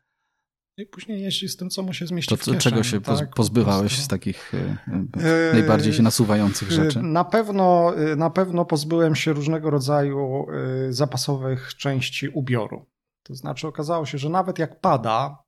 I 0.76 0.86
później 0.86 1.22
jeździ 1.22 1.48
z 1.48 1.56
tym, 1.56 1.70
co 1.70 1.82
mu 1.82 1.92
się 1.92 2.06
zmieści 2.06 2.28
to, 2.28 2.36
w 2.36 2.40
kieszeni. 2.40 2.60
Czego 2.60 2.82
się 2.82 3.00
tak? 3.00 3.34
pozbywałeś 3.34 3.98
z 3.98 4.08
takich 4.08 4.52
yy, 4.52 5.52
najbardziej 5.52 5.92
się 5.92 6.02
nasuwających 6.02 6.70
rzeczy? 6.70 7.02
Na 7.02 7.24
pewno, 7.24 7.92
na 8.16 8.30
pewno 8.30 8.64
pozbyłem 8.64 9.14
się 9.14 9.32
różnego 9.32 9.70
rodzaju 9.70 10.46
zapasowych 10.90 11.74
części 11.74 12.28
ubioru. 12.28 12.86
To 13.22 13.34
znaczy 13.34 13.66
okazało 13.68 14.06
się, 14.06 14.18
że 14.18 14.28
nawet 14.28 14.58
jak 14.58 14.80
pada 14.80 15.44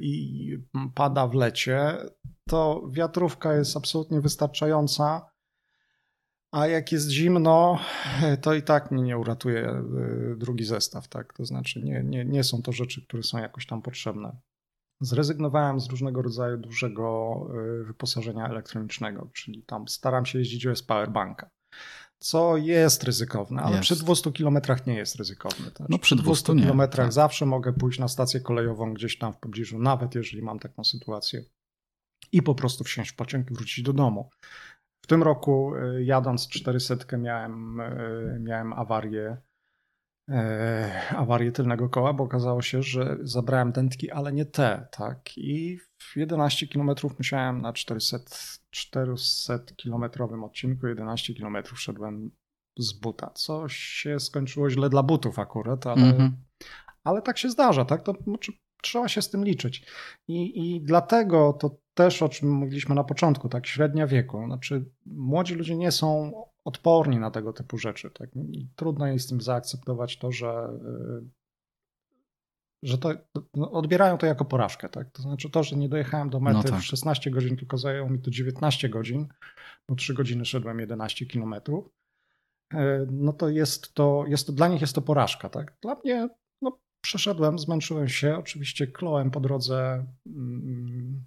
i 0.00 0.58
pada 0.94 1.26
w 1.26 1.34
lecie, 1.34 1.96
to 2.48 2.88
wiatrówka 2.90 3.54
jest 3.54 3.76
absolutnie 3.76 4.20
wystarczająca 4.20 5.26
a 6.56 6.66
jak 6.66 6.92
jest 6.92 7.08
zimno, 7.10 7.78
to 8.42 8.54
i 8.54 8.62
tak 8.62 8.90
mnie 8.90 9.02
nie 9.02 9.18
uratuje 9.18 9.68
e, 9.68 9.82
drugi 10.36 10.64
zestaw, 10.64 11.08
tak? 11.08 11.32
To 11.32 11.44
znaczy 11.44 11.82
nie, 11.82 12.02
nie, 12.04 12.24
nie 12.24 12.44
są 12.44 12.62
to 12.62 12.72
rzeczy, 12.72 13.06
które 13.06 13.22
są 13.22 13.38
jakoś 13.38 13.66
tam 13.66 13.82
potrzebne. 13.82 14.36
Zrezygnowałem 15.00 15.80
z 15.80 15.88
różnego 15.88 16.22
rodzaju 16.22 16.56
dużego 16.56 17.36
e, 17.50 17.84
wyposażenia 17.84 18.48
elektronicznego, 18.48 19.30
czyli 19.32 19.62
tam 19.62 19.88
staram 19.88 20.26
się 20.26 20.38
jeździć 20.38 20.66
bez 20.66 20.82
powerbanka. 20.82 21.50
Co 22.18 22.56
jest 22.56 23.04
ryzykowne, 23.04 23.62
ale 23.62 23.76
jest. 23.76 23.82
przy 23.82 23.96
200 23.96 24.32
kilometrach 24.32 24.86
nie 24.86 24.94
jest 24.94 25.16
ryzykowne. 25.16 25.70
Tak? 25.70 25.88
No 25.88 25.98
przy 25.98 26.16
200 26.16 26.54
kilometrach 26.54 27.06
tak. 27.06 27.12
zawsze 27.12 27.46
mogę 27.46 27.72
pójść 27.72 27.98
na 27.98 28.08
stację 28.08 28.40
kolejową 28.40 28.94
gdzieś 28.94 29.18
tam 29.18 29.32
w 29.32 29.38
pobliżu, 29.38 29.78
nawet 29.78 30.14
jeżeli 30.14 30.42
mam 30.42 30.58
taką 30.58 30.84
sytuację 30.84 31.44
i 32.32 32.42
po 32.42 32.54
prostu 32.54 32.84
wsiąść 32.84 33.10
w 33.10 33.16
pociąg 33.16 33.50
i 33.50 33.54
wrócić 33.54 33.84
do 33.84 33.92
domu. 33.92 34.30
W 35.06 35.08
tym 35.08 35.22
roku 35.22 35.72
e, 35.76 36.02
jadąc 36.02 36.48
400 36.48 37.16
miałem, 37.18 37.80
e, 37.80 38.38
miałem 38.40 38.72
awarię, 38.72 39.36
e, 40.30 41.02
awarię 41.16 41.52
tylnego 41.52 41.88
koła, 41.88 42.12
bo 42.12 42.24
okazało 42.24 42.62
się, 42.62 42.82
że 42.82 43.16
zabrałem 43.20 43.72
dętki, 43.72 44.10
ale 44.10 44.32
nie 44.32 44.44
te, 44.44 44.88
tak? 44.90 45.38
I 45.38 45.78
w 45.98 46.16
11 46.16 46.66
km 46.68 46.90
musiałem 47.18 47.62
na 47.62 47.72
400, 47.72 48.18
400 48.70 49.58
kilometrowym 49.76 50.44
odcinku 50.44 50.86
11 50.86 51.34
km 51.34 51.56
szedłem 51.74 52.30
z 52.78 52.92
buta, 52.92 53.30
co 53.34 53.68
się 53.68 54.20
skończyło 54.20 54.70
źle 54.70 54.90
dla 54.90 55.02
butów 55.02 55.38
akurat, 55.38 55.86
ale, 55.86 56.02
mm 56.02 56.16
-hmm. 56.16 56.30
ale 57.04 57.22
tak 57.22 57.38
się 57.38 57.50
zdarza, 57.50 57.84
tak? 57.84 58.02
To 58.02 58.14
znaczy, 58.26 58.52
trzeba 58.82 59.08
się 59.08 59.22
z 59.22 59.30
tym 59.30 59.44
liczyć. 59.44 59.86
I, 60.28 60.74
I 60.74 60.80
dlatego 60.80 61.52
to 61.52 61.76
też, 61.94 62.22
o 62.22 62.28
czym 62.28 62.50
mówiliśmy 62.50 62.94
na 62.94 63.04
początku, 63.04 63.48
tak, 63.48 63.66
średnia 63.66 64.06
wieku. 64.06 64.44
Znaczy, 64.46 64.84
młodzi 65.06 65.54
ludzie 65.54 65.76
nie 65.76 65.92
są 65.92 66.32
odporni 66.64 67.18
na 67.18 67.30
tego 67.30 67.52
typu 67.52 67.78
rzeczy. 67.78 68.10
Tak? 68.10 68.30
I 68.36 68.68
trudno 68.76 69.06
jest 69.06 69.32
im 69.32 69.40
zaakceptować 69.40 70.18
to, 70.18 70.32
że, 70.32 70.68
y, 71.22 71.28
że 72.82 72.98
to, 72.98 73.12
no, 73.54 73.72
odbierają 73.72 74.18
to 74.18 74.26
jako 74.26 74.44
porażkę. 74.44 74.88
Tak? 74.88 75.10
To 75.10 75.22
znaczy 75.22 75.50
to, 75.50 75.62
że 75.62 75.76
nie 75.76 75.88
dojechałem 75.88 76.30
do 76.30 76.40
mety 76.40 76.56
no 76.56 76.62
tak. 76.62 76.80
w 76.80 76.84
16 76.84 77.30
godzin, 77.30 77.56
tylko 77.56 77.78
zajęło 77.78 78.10
mi 78.10 78.18
to 78.18 78.30
19 78.30 78.88
godzin, 78.88 79.28
bo 79.88 79.94
3 79.94 80.14
godziny 80.14 80.44
szedłem 80.44 80.80
11 80.80 81.26
kilometrów, 81.26 81.90
y, 82.74 82.76
no 83.10 83.32
to 83.32 83.48
jest 83.48 83.94
to, 83.94 84.24
jest 84.28 84.46
to, 84.46 84.52
dla 84.52 84.68
nich 84.68 84.80
jest 84.80 84.94
to 84.94 85.02
porażka. 85.02 85.48
Tak? 85.48 85.76
Dla 85.82 85.94
mnie 86.04 86.28
no, 86.62 86.78
przeszedłem, 87.06 87.58
zmęczyłem 87.58 88.08
się, 88.08 88.36
oczywiście 88.38 88.86
klołem 88.86 89.30
po 89.30 89.40
drodze 89.40 90.06
mm, 90.26 91.24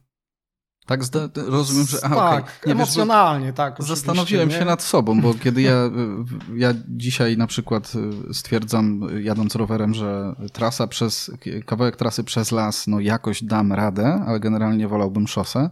tak, 0.85 1.01
rozumiem, 1.47 1.87
że. 1.87 1.97
Aha, 2.03 2.15
tak, 2.15 2.43
okay. 2.43 2.53
nie, 2.65 2.71
emocjonalnie, 2.71 3.45
wiesz, 3.45 3.55
tak. 3.55 3.83
Zastanowiłem 3.83 4.51
się 4.51 4.65
nad 4.65 4.81
sobą, 4.81 5.21
bo 5.21 5.33
kiedy 5.33 5.61
ja, 5.61 5.75
ja 6.63 6.73
dzisiaj 6.87 7.37
na 7.37 7.47
przykład 7.47 7.93
stwierdzam, 8.31 9.07
jadąc 9.21 9.55
rowerem, 9.55 9.93
że 9.93 10.35
trasa 10.53 10.87
przez, 10.87 11.31
kawałek 11.65 11.95
trasy 11.95 12.23
przez 12.23 12.51
las, 12.51 12.87
no 12.87 12.99
jakoś 12.99 13.43
dam 13.43 13.73
radę, 13.73 14.23
ale 14.27 14.39
generalnie 14.39 14.87
wolałbym 14.87 15.27
szosę 15.27 15.69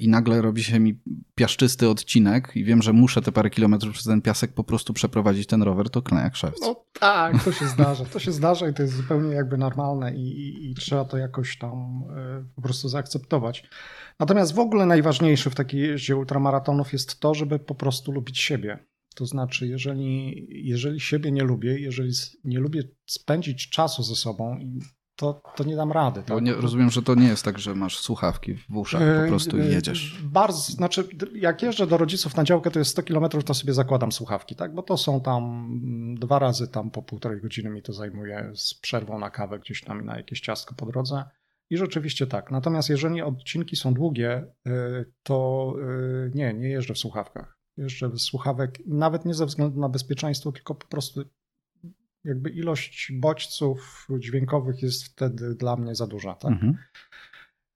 i 0.00 0.08
nagle 0.08 0.42
robi 0.42 0.64
się 0.64 0.80
mi 0.80 1.00
piaszczysty 1.34 1.88
odcinek 1.88 2.52
i 2.54 2.64
wiem, 2.64 2.82
że 2.82 2.92
muszę 2.92 3.22
te 3.22 3.32
parę 3.32 3.50
kilometrów 3.50 3.94
przez 3.94 4.04
ten 4.04 4.22
piasek 4.22 4.52
po 4.52 4.64
prostu 4.64 4.92
przeprowadzić 4.92 5.46
ten 5.46 5.62
rower, 5.62 5.90
to 5.90 6.02
klę 6.02 6.20
jak 6.20 6.36
szewc. 6.36 6.60
No 6.60 6.84
tak, 7.00 7.44
to 7.44 7.52
się 7.52 7.66
zdarza. 7.66 8.04
To 8.04 8.18
się 8.18 8.32
zdarza 8.32 8.68
i 8.68 8.74
to 8.74 8.82
jest 8.82 8.94
zupełnie 8.94 9.34
jakby 9.34 9.58
normalne 9.58 10.16
i, 10.16 10.20
i, 10.20 10.70
i 10.70 10.74
trzeba 10.74 11.04
to 11.04 11.16
jakoś 11.16 11.58
tam 11.58 12.02
y, 12.42 12.54
po 12.54 12.62
prostu 12.62 12.88
zaakceptować. 12.88 13.64
Natomiast 14.18 14.54
w 14.54 14.58
ogóle 14.58 14.86
najważniejsze 14.86 15.50
w 15.50 15.54
takiej 15.54 15.80
jeździe 15.80 16.16
ultramaratonów 16.16 16.92
jest 16.92 17.20
to, 17.20 17.34
żeby 17.34 17.58
po 17.58 17.74
prostu 17.74 18.12
lubić 18.12 18.38
siebie. 18.38 18.78
To 19.14 19.26
znaczy, 19.26 19.66
jeżeli, 19.66 20.46
jeżeli 20.50 21.00
siebie 21.00 21.32
nie 21.32 21.42
lubię, 21.42 21.80
jeżeli 21.80 22.12
nie 22.44 22.58
lubię 22.58 22.82
spędzić 23.06 23.70
czasu 23.70 24.02
ze 24.02 24.16
sobą 24.16 24.58
to, 25.20 25.42
to 25.56 25.64
nie 25.64 25.76
dam 25.76 25.92
rady. 25.92 26.22
Tak? 26.22 26.42
Nie, 26.42 26.54
rozumiem, 26.54 26.90
że 26.90 27.02
to 27.02 27.14
nie 27.14 27.28
jest 27.28 27.44
tak, 27.44 27.58
że 27.58 27.74
masz 27.74 27.98
słuchawki 27.98 28.54
w 28.54 28.76
uszach 28.76 29.02
po 29.22 29.28
prostu 29.28 29.58
i 29.58 29.64
jedziesz. 29.66 30.22
Bardzo, 30.24 30.72
znaczy 30.72 31.08
jak 31.34 31.62
jeżdżę 31.62 31.86
do 31.86 31.96
rodziców 31.96 32.36
na 32.36 32.44
działkę, 32.44 32.70
to 32.70 32.78
jest 32.78 32.90
100 32.90 33.02
km, 33.02 33.28
to 33.44 33.54
sobie 33.54 33.74
zakładam 33.74 34.12
słuchawki, 34.12 34.56
tak? 34.56 34.74
Bo 34.74 34.82
to 34.82 34.96
są 34.96 35.20
tam 35.20 35.68
dwa 36.20 36.38
razy 36.38 36.68
tam 36.68 36.90
po 36.90 37.02
półtorej 37.02 37.40
godziny 37.40 37.70
mi 37.70 37.82
to 37.82 37.92
zajmuje 37.92 38.52
z 38.54 38.74
przerwą 38.74 39.18
na 39.18 39.30
kawę 39.30 39.58
gdzieś 39.58 39.84
tam 39.84 40.02
i 40.02 40.04
na 40.04 40.16
jakieś 40.16 40.40
ciastko 40.40 40.74
po 40.74 40.86
drodze. 40.86 41.24
I 41.70 41.76
rzeczywiście 41.76 42.26
tak. 42.26 42.50
Natomiast 42.50 42.88
jeżeli 42.88 43.22
odcinki 43.22 43.76
są 43.76 43.94
długie, 43.94 44.44
y, 44.66 45.12
to 45.22 45.74
nie, 46.34 46.54
nie 46.54 46.68
jeżdżę 46.68 46.94
w 46.94 46.98
słuchawkach. 46.98 47.58
Jeżdżę 47.76 48.08
bez 48.08 48.22
słuchawek, 48.22 48.78
nawet 48.86 49.24
nie 49.24 49.34
ze 49.34 49.46
względu 49.46 49.80
na 49.80 49.88
bezpieczeństwo, 49.88 50.52
tylko 50.52 50.74
po 50.74 50.86
prostu 50.86 51.24
jakby 52.24 52.50
ilość 52.50 53.12
bodźców 53.12 54.06
dźwiękowych 54.18 54.82
jest 54.82 55.04
wtedy 55.04 55.54
dla 55.54 55.76
mnie 55.76 55.94
za 55.94 56.06
duża. 56.06 56.34
Tak? 56.34 56.52
Mhm. 56.52 56.76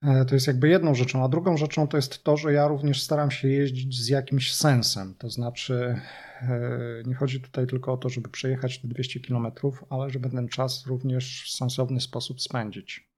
E, 0.05 0.25
to 0.25 0.35
jest 0.35 0.47
jakby 0.47 0.69
jedną 0.69 0.95
rzeczą, 0.95 1.25
a 1.25 1.29
drugą 1.29 1.57
rzeczą 1.57 1.89
to 1.89 1.97
jest 1.97 2.25
to, 2.25 2.37
że 2.37 2.53
ja 2.53 2.69
również 2.69 3.03
staram 3.03 3.31
się 3.31 3.49
jeździć 3.49 4.03
z 4.03 4.09
jakimś 4.09 4.55
sensem. 4.55 5.15
To 5.19 5.31
znaczy, 5.31 6.01
e, 6.43 7.03
nie 7.07 7.15
chodzi 7.15 7.41
tutaj 7.41 7.67
tylko 7.67 7.93
o 7.93 7.97
to, 7.97 8.09
żeby 8.09 8.29
przejechać 8.29 8.81
te 8.81 8.89
200 8.89 9.21
km, 9.21 9.47
ale 9.91 10.11
żeby 10.11 10.31
ten 10.31 10.49
czas 10.49 10.87
również 10.87 11.45
w 11.45 11.57
sensowny 11.57 12.01
sposób 12.01 12.41
spędzić. 12.41 13.11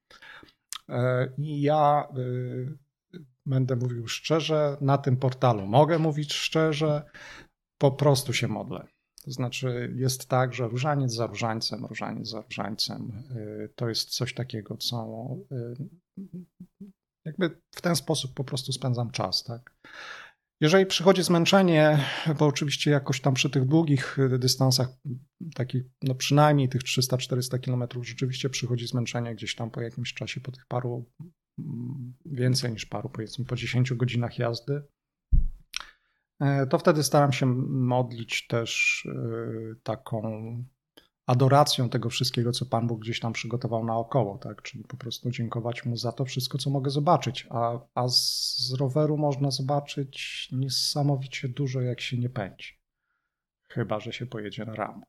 E, 0.88 1.28
I 1.38 1.60
ja 1.62 2.08
będę 3.46 3.76
mówił 3.76 4.08
szczerze, 4.08 4.76
na 4.80 4.98
tym 4.98 5.16
portalu 5.16 5.66
mogę 5.66 5.98
mówić 5.98 6.34
szczerze, 6.34 7.02
po 7.78 7.90
prostu 7.90 8.32
się 8.32 8.48
modlę. 8.48 8.86
To 9.26 9.32
znaczy 9.32 9.92
jest 9.96 10.28
tak, 10.28 10.54
że 10.54 10.68
różaniec 10.68 11.12
za 11.12 11.26
różańcem, 11.26 11.86
różaniec 11.86 12.28
za 12.28 12.40
różańcem 12.40 13.22
y, 13.36 13.68
to 13.76 13.88
jest 13.88 14.10
coś 14.10 14.34
takiego, 14.34 14.76
co 14.76 15.28
y, 15.52 15.76
jakby 17.24 17.60
w 17.74 17.80
ten 17.82 17.96
sposób 17.96 18.34
po 18.34 18.44
prostu 18.44 18.72
spędzam 18.72 19.10
czas, 19.10 19.44
tak. 19.44 19.74
Jeżeli 20.60 20.86
przychodzi 20.86 21.22
zmęczenie, 21.22 21.98
bo 22.38 22.46
oczywiście 22.46 22.90
jakoś 22.90 23.20
tam 23.20 23.34
przy 23.34 23.50
tych 23.50 23.64
długich 23.64 24.18
dystansach, 24.38 24.88
takich 25.54 25.84
no 26.02 26.14
przynajmniej 26.14 26.68
tych 26.68 26.82
300-400 26.82 27.60
kilometrów, 27.60 28.08
rzeczywiście 28.08 28.50
przychodzi 28.50 28.86
zmęczenie 28.86 29.34
gdzieś 29.34 29.54
tam 29.54 29.70
po 29.70 29.80
jakimś 29.80 30.14
czasie, 30.14 30.40
po 30.40 30.52
tych 30.52 30.66
paru, 30.66 31.04
mm, 31.58 32.14
więcej 32.26 32.72
niż 32.72 32.86
paru, 32.86 33.08
powiedzmy 33.08 33.44
po 33.44 33.56
10 33.56 33.94
godzinach 33.94 34.38
jazdy, 34.38 34.82
to 36.70 36.78
wtedy 36.78 37.02
staram 37.02 37.32
się 37.32 37.46
modlić 37.46 38.46
też 38.46 39.02
e, 39.06 39.74
taką 39.82 40.22
adoracją 41.26 41.88
tego 41.88 42.10
wszystkiego, 42.10 42.52
co 42.52 42.66
Pan 42.66 42.86
Bóg 42.86 43.00
gdzieś 43.00 43.20
tam 43.20 43.32
przygotował 43.32 43.84
naokoło, 43.84 44.38
tak? 44.38 44.62
Czyli 44.62 44.84
po 44.84 44.96
prostu 44.96 45.30
dziękować 45.30 45.84
Mu 45.84 45.96
za 45.96 46.12
to 46.12 46.24
wszystko, 46.24 46.58
co 46.58 46.70
mogę 46.70 46.90
zobaczyć. 46.90 47.46
A, 47.50 47.78
a 47.94 48.08
z 48.08 48.72
roweru 48.78 49.16
można 49.16 49.50
zobaczyć 49.50 50.48
niesamowicie 50.52 51.48
dużo, 51.48 51.80
jak 51.80 52.00
się 52.00 52.18
nie 52.18 52.30
pędzi. 52.30 52.78
Chyba, 53.68 54.00
że 54.00 54.12
się 54.12 54.26
pojedzie 54.26 54.64
na 54.64 54.74
ram 54.74 55.02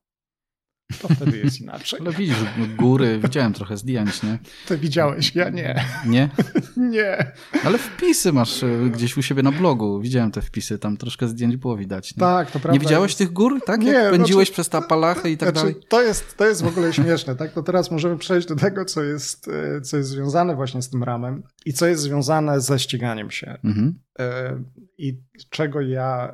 to 1.02 1.08
wtedy 1.08 1.38
jest 1.38 1.62
inaczej. 1.62 2.00
No 2.04 2.12
widzisz, 2.12 2.38
góry, 2.78 3.20
widziałem 3.24 3.54
trochę 3.54 3.78
zdjęć, 3.78 4.24
nie? 4.24 4.40
Ty 4.68 4.78
widziałeś, 4.78 5.36
ja 5.36 5.50
nie. 5.50 5.86
Nie? 6.06 6.30
nie. 6.78 7.32
Ale 7.64 7.78
wpisy 7.78 8.34
masz 8.34 8.64
e, 8.64 8.90
gdzieś 8.90 9.18
u 9.18 9.22
siebie 9.22 9.44
na 9.44 9.52
blogu. 9.52 10.02
Widziałem 10.02 10.32
te 10.32 10.42
wpisy, 10.42 10.80
tam 10.80 10.98
troszkę 10.98 11.28
zdjęć 11.28 11.58
było 11.58 11.78
widać. 11.78 12.16
Nie? 12.16 12.20
Tak, 12.20 12.52
to 12.52 12.60
prawda. 12.60 12.72
Nie 12.72 12.80
widziałeś 12.80 13.16
tych 13.16 13.34
gór, 13.34 13.60
tak? 13.66 13.82
Nie, 13.82 13.92
Jak 13.92 14.12
pędziłeś 14.12 14.48
znaczy, 14.48 14.54
przez 14.54 14.70
ta 14.70 14.82
palachę 14.82 15.30
i 15.30 15.38
tak 15.38 15.50
znaczy, 15.50 15.68
dalej? 15.68 15.86
To 15.90 16.02
jest, 16.02 16.38
to 16.38 16.48
jest 16.48 16.64
w 16.64 16.68
ogóle 16.68 16.94
śmieszne, 16.94 17.36
tak? 17.36 17.54
To 17.54 17.64
teraz 17.64 17.92
możemy 17.92 18.18
przejść 18.18 18.48
do 18.48 18.56
tego, 18.56 18.86
co 18.86 19.04
jest, 19.04 19.48
e, 19.48 19.82
co 19.82 19.98
jest 19.98 20.10
związane 20.10 20.56
właśnie 20.56 20.82
z 20.82 20.90
tym 20.90 21.04
ramem 21.04 21.44
i 21.66 21.74
co 21.74 21.88
jest 21.88 22.02
związane 22.02 22.62
ze 22.62 22.80
ściganiem 22.80 23.32
się. 23.32 23.58
Mhm. 23.64 24.00
E, 24.20 24.60
I 24.98 25.22
czego 25.50 25.82
ja, 25.82 26.34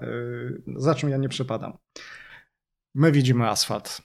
za 0.76 0.96
czym 0.96 1.10
ja 1.10 1.18
nie 1.18 1.30
przepadam. 1.30 1.78
My 2.96 3.12
widzimy 3.12 3.50
asfalt 3.50 4.02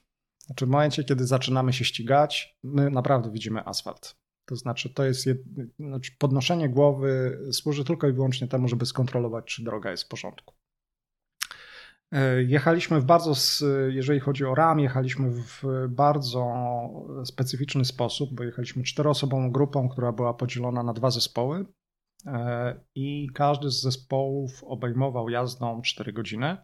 znaczy 0.49 0.67
w 0.67 0.69
momencie, 0.69 1.05
kiedy 1.05 1.27
zaczynamy 1.27 1.73
się 1.73 1.85
ścigać, 1.85 2.59
my 2.63 2.91
naprawdę 2.91 3.31
widzimy 3.31 3.65
asfalt. 3.65 4.17
To 4.45 4.57
znaczy, 4.57 4.95
to 4.95 5.05
jest 5.05 5.27
jed... 5.27 5.39
znaczy 5.79 6.13
podnoszenie 6.19 6.69
głowy 6.69 7.39
służy 7.53 7.85
tylko 7.85 8.09
i 8.09 8.13
wyłącznie 8.13 8.49
temu, 8.49 8.69
żeby 8.69 8.87
skontrolować, 8.87 9.45
czy 9.45 9.65
droga 9.65 9.91
jest 9.91 10.05
w 10.05 10.09
porządku. 10.09 10.55
E, 12.13 12.43
jechaliśmy 12.43 13.01
w 13.01 13.05
bardzo, 13.05 13.33
jeżeli 13.89 14.21
chodzi 14.21 14.45
o 14.45 14.55
RAM, 14.55 14.81
jechaliśmy 14.81 15.31
w 15.31 15.63
bardzo 15.89 16.55
specyficzny 17.25 17.85
sposób, 17.85 18.35
bo 18.35 18.45
jechaliśmy 18.45 18.83
czteroosobową 18.83 19.51
grupą, 19.51 19.89
która 19.89 20.13
była 20.13 20.35
podzielona 20.35 20.83
na 20.83 20.93
dwa 20.93 21.11
zespoły 21.11 21.67
e, 22.27 22.81
i 22.95 23.29
każdy 23.35 23.71
z 23.71 23.81
zespołów 23.81 24.65
obejmował 24.65 25.29
jazdą 25.29 25.83
4 25.83 26.13
godziny. 26.13 26.57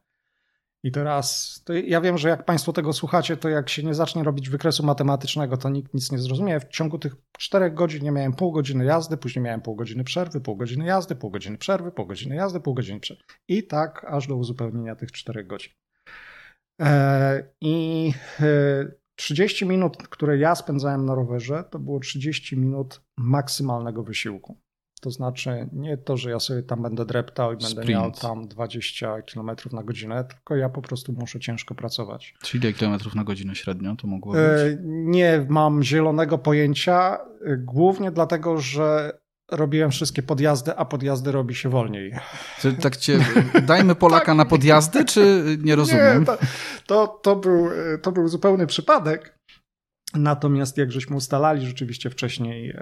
I 0.85 0.93
teraz, 0.93 1.61
ja 1.87 2.01
wiem, 2.01 2.19
że 2.19 2.29
jak 2.29 2.45
Państwo 2.45 2.73
tego 2.73 2.93
słuchacie, 2.93 3.37
to 3.37 3.49
jak 3.49 3.69
się 3.69 3.83
nie 3.83 3.95
zacznie 3.95 4.23
robić 4.23 4.51
wykresu 4.51 4.87
matematycznego, 4.87 5.57
to 5.57 5.69
nikt 5.69 5.95
nic 5.95 6.13
nie 6.13 6.19
zrozumie. 6.19 6.61
W 6.61 6.69
ciągu 6.69 6.99
tych 6.99 7.17
czterech 7.39 7.75
godzin 7.75 8.05
nie 8.05 8.11
miałem 8.11 8.33
pół 8.33 8.53
godziny 8.53 8.85
jazdy, 8.85 9.17
później 9.17 9.43
miałem 9.43 9.61
pół 9.61 9.77
godziny 9.77 10.05
przerwy, 10.05 10.41
pół 10.41 10.57
godziny 10.57 10.85
jazdy, 10.85 11.17
pół 11.17 11.31
godziny 11.31 11.59
przerwy, 11.59 11.93
pół 11.93 12.07
godziny 12.07 12.37
jazdy, 12.37 12.61
pół 12.61 12.75
godziny 12.75 13.01
przerwy. 13.01 13.23
I 13.49 13.67
tak 13.67 14.05
aż 14.09 14.27
do 14.27 14.37
uzupełnienia 14.37 14.97
tych 14.97 15.13
czterech 15.13 15.47
godzin. 15.47 15.73
E, 16.81 17.53
I 17.61 18.13
30 19.17 19.65
e, 19.65 19.69
minut, 19.69 19.97
które 20.09 20.39
ja 20.39 20.55
spędzałem 20.55 21.05
na 21.07 21.15
rowerze, 21.15 21.65
to 21.71 21.79
było 21.79 22.01
30 22.01 22.57
minut 22.57 23.01
maksymalnego 23.17 24.03
wysiłku. 24.03 24.64
To 25.05 25.11
znaczy 25.11 25.69
nie 25.73 25.97
to, 25.97 26.17
że 26.17 26.31
ja 26.31 26.41
sobie 26.41 26.63
tam 26.63 26.83
będę 26.83 27.05
dreptał 27.05 27.53
i 27.53 27.57
będę 27.57 27.83
Sprint. 27.83 27.89
miał 27.91 28.11
tam 28.11 28.49
20 28.49 29.23
km 29.23 29.51
na 29.73 29.83
godzinę, 29.83 30.25
tylko 30.25 30.57
ja 30.57 30.69
po 30.69 30.83
prostu 30.83 31.13
muszę 31.13 31.41
ciężko 31.41 31.75
pracować. 31.75 32.35
Czyli 32.43 32.65
ile 32.65 32.73
kilometrów 32.73 33.15
na 33.15 33.25
godzinę 33.25 33.55
średnio 33.55 33.97
to 33.97 34.07
mogło 34.07 34.39
e, 34.39 34.71
być? 34.71 34.79
Nie 34.85 35.47
mam 35.49 35.83
zielonego 35.83 36.39
pojęcia, 36.39 37.19
e, 37.47 37.57
głównie 37.57 38.11
dlatego, 38.11 38.61
że 38.61 39.19
robiłem 39.51 39.91
wszystkie 39.91 40.23
podjazdy, 40.23 40.77
a 40.77 40.85
podjazdy 40.85 41.33
robi 41.33 41.55
się 41.55 41.69
wolniej. 41.69 42.15
tak 42.81 42.97
cię, 42.97 43.19
dajmy 43.67 43.95
Polaka 43.95 44.27
tak. 44.27 44.37
na 44.37 44.45
podjazdy, 44.45 45.05
czy 45.05 45.45
nie 45.63 45.77
rozumiem? 45.77 46.21
Nie, 46.21 46.27
to, 46.27 46.39
to, 46.87 47.07
to, 47.23 47.37
był, 47.37 47.69
to 48.03 48.13
był 48.13 48.29
zupełny 48.29 48.67
przypadek. 48.67 49.34
Natomiast 50.15 50.79
jak 50.79 50.93
żeśmy 50.93 51.17
ustalali 51.17 51.67
rzeczywiście 51.67 52.11
wcześniej 52.11 52.71
e, 52.71 52.79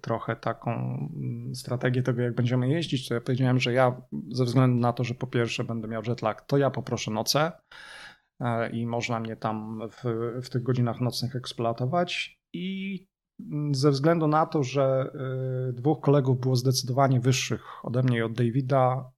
trochę 0.00 0.36
taką 0.36 0.70
mm, 0.72 1.54
strategię 1.54 2.02
tego, 2.02 2.22
jak 2.22 2.34
będziemy 2.34 2.68
jeździć, 2.68 3.08
to 3.08 3.14
ja 3.14 3.20
powiedziałem, 3.20 3.60
że 3.60 3.72
ja 3.72 4.02
ze 4.30 4.44
względu 4.44 4.80
na 4.80 4.92
to, 4.92 5.04
że 5.04 5.14
po 5.14 5.26
pierwsze 5.26 5.64
będę 5.64 5.88
miał 5.88 6.02
jetlag, 6.06 6.46
to 6.46 6.58
ja 6.58 6.70
poproszę 6.70 7.10
noce 7.10 7.52
e, 8.40 8.70
i 8.70 8.86
można 8.86 9.20
mnie 9.20 9.36
tam 9.36 9.80
w, 9.90 10.02
w 10.42 10.50
tych 10.50 10.62
godzinach 10.62 11.00
nocnych 11.00 11.36
eksploatować 11.36 12.40
i 12.52 12.98
mm, 13.40 13.74
ze 13.74 13.90
względu 13.90 14.28
na 14.28 14.46
to, 14.46 14.62
że 14.62 15.12
e, 15.68 15.72
dwóch 15.72 16.00
kolegów 16.00 16.40
było 16.40 16.56
zdecydowanie 16.56 17.20
wyższych 17.20 17.84
ode 17.84 18.02
mnie 18.02 18.18
i 18.18 18.22
od 18.22 18.32
Davida, 18.32 19.10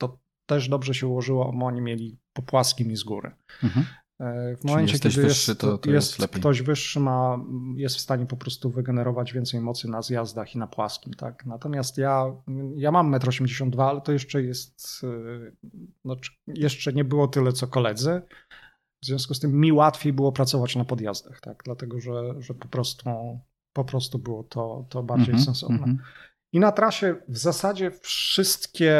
to 0.00 0.18
też 0.46 0.68
dobrze 0.68 0.94
się 0.94 1.06
ułożyło, 1.06 1.52
bo 1.52 1.66
oni 1.66 1.80
mieli 1.80 2.18
po 2.32 2.42
płaskim 2.42 2.90
i 2.90 2.96
z 2.96 3.04
góry. 3.04 3.30
Mhm. 3.62 3.86
E, 4.20 4.56
w 4.56 4.64
momencie, 4.64 4.98
kiedy 4.98 5.22
wyższy, 5.22 5.50
jest, 5.50 5.60
to, 5.60 5.78
to 5.78 5.90
jest, 5.90 6.18
jest 6.18 6.32
ktoś 6.32 6.62
wyższy, 6.62 7.00
ma, 7.00 7.44
jest 7.74 7.96
w 7.96 8.00
stanie 8.00 8.26
po 8.26 8.36
prostu 8.36 8.70
wygenerować 8.70 9.32
więcej 9.32 9.60
mocy 9.60 9.88
na 9.88 10.02
zjazdach 10.02 10.54
i 10.54 10.58
na 10.58 10.66
płaskim. 10.66 11.14
Tak? 11.14 11.46
Natomiast 11.46 11.98
ja, 11.98 12.24
ja 12.76 12.90
mam 12.90 13.12
1,82 13.12 13.74
m, 13.74 13.80
ale 13.80 14.00
to 14.00 14.12
jeszcze 14.12 14.42
jest, 14.42 15.00
e, 15.04 15.52
no, 16.04 16.16
jeszcze 16.46 16.92
nie 16.92 17.04
było 17.04 17.28
tyle 17.28 17.52
co 17.52 17.66
koledzy. 17.66 18.22
W 19.02 19.06
związku 19.06 19.34
z 19.34 19.40
tym 19.40 19.60
mi 19.60 19.72
łatwiej 19.72 20.12
było 20.12 20.32
pracować 20.32 20.76
na 20.76 20.84
podjazdach, 20.84 21.40
tak? 21.40 21.62
dlatego 21.64 22.00
że, 22.00 22.34
że 22.38 22.54
po, 22.54 22.68
prostu, 22.68 23.10
po 23.72 23.84
prostu 23.84 24.18
było 24.18 24.44
to, 24.44 24.86
to 24.88 25.02
bardziej 25.02 25.34
mm 25.34 25.42
-hmm, 25.42 25.44
sensowne. 25.44 25.76
Mm 25.76 25.96
-hmm. 25.96 25.98
I 26.52 26.60
na 26.60 26.72
trasie 26.72 27.16
w 27.28 27.38
zasadzie 27.38 27.90
wszystkie, 27.90 28.94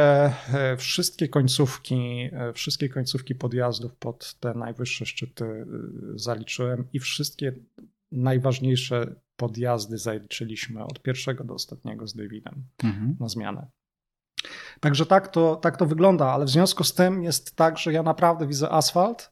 e, 0.55 0.77
wszystkie 0.77 1.29
końcówki, 1.29 2.31
e, 2.33 2.53
wszystkie 2.53 2.89
końcówki 2.89 3.35
podjazdów 3.35 3.97
pod 3.97 4.35
te 4.41 4.55
najwyższe 4.55 5.07
szczyty 5.07 5.45
e, 5.45 5.67
zaliczyłem 6.15 6.89
i 6.93 7.01
wszystkie 7.01 7.53
najważniejsze 8.13 9.15
podjazdy 9.37 9.99
zaliczyliśmy 9.99 10.85
od 10.85 11.03
pierwszego 11.03 11.45
do 11.45 11.55
ostatniego 11.55 12.07
z 12.07 12.15
Davidem 12.15 12.65
mhm. 12.85 13.17
na 13.21 13.29
zmianę. 13.29 13.67
Także 14.81 15.07
tak 15.07 15.29
to, 15.29 15.57
tak 15.57 15.77
to 15.77 15.87
wygląda, 15.87 16.27
ale 16.27 16.45
w 16.45 16.51
związku 16.51 16.85
z 16.85 16.95
tym 16.95 17.23
jest 17.23 17.57
tak, 17.57 17.79
że 17.79 17.93
ja 17.93 18.03
naprawdę 18.03 18.47
widzę 18.47 18.71
asfalt, 18.71 19.31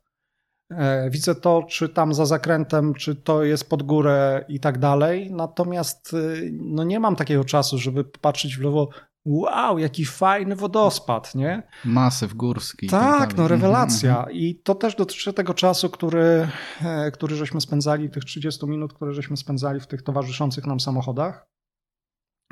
widzę 1.10 1.34
to, 1.34 1.62
czy 1.68 1.88
tam 1.88 2.14
za 2.14 2.26
zakrętem, 2.26 2.94
czy 2.94 3.14
to 3.14 3.44
jest 3.44 3.68
pod 3.70 3.82
górę 3.82 4.44
i 4.48 4.60
tak 4.60 4.78
dalej. 4.78 5.32
Natomiast 5.32 6.12
y, 6.12 6.50
no 6.52 6.84
nie 6.84 7.00
mam 7.00 7.16
takiego 7.16 7.44
czasu, 7.44 7.78
żeby 7.78 8.04
patrzeć 8.04 8.56
w 8.56 8.62
lewo. 8.62 8.88
Wow, 9.24 9.78
jaki 9.78 10.04
fajny 10.04 10.56
wodospad, 10.56 11.34
nie? 11.34 11.62
Masyw 11.84 12.34
górski. 12.34 12.86
Tak, 12.86 13.20
tak 13.20 13.36
no 13.36 13.42
mhm, 13.42 13.48
rewelacja. 13.48 14.16
Mhm. 14.18 14.36
I 14.36 14.60
to 14.64 14.74
też 14.74 14.94
dotyczy 14.94 15.32
tego 15.32 15.54
czasu, 15.54 15.90
który, 15.90 16.48
e, 16.82 17.10
który 17.10 17.36
żeśmy 17.36 17.60
spędzali, 17.60 18.10
tych 18.10 18.24
30 18.24 18.66
minut, 18.66 18.92
które 18.92 19.12
żeśmy 19.14 19.36
spędzali 19.36 19.80
w 19.80 19.86
tych 19.86 20.02
towarzyszących 20.02 20.66
nam 20.66 20.80
samochodach. 20.80 21.46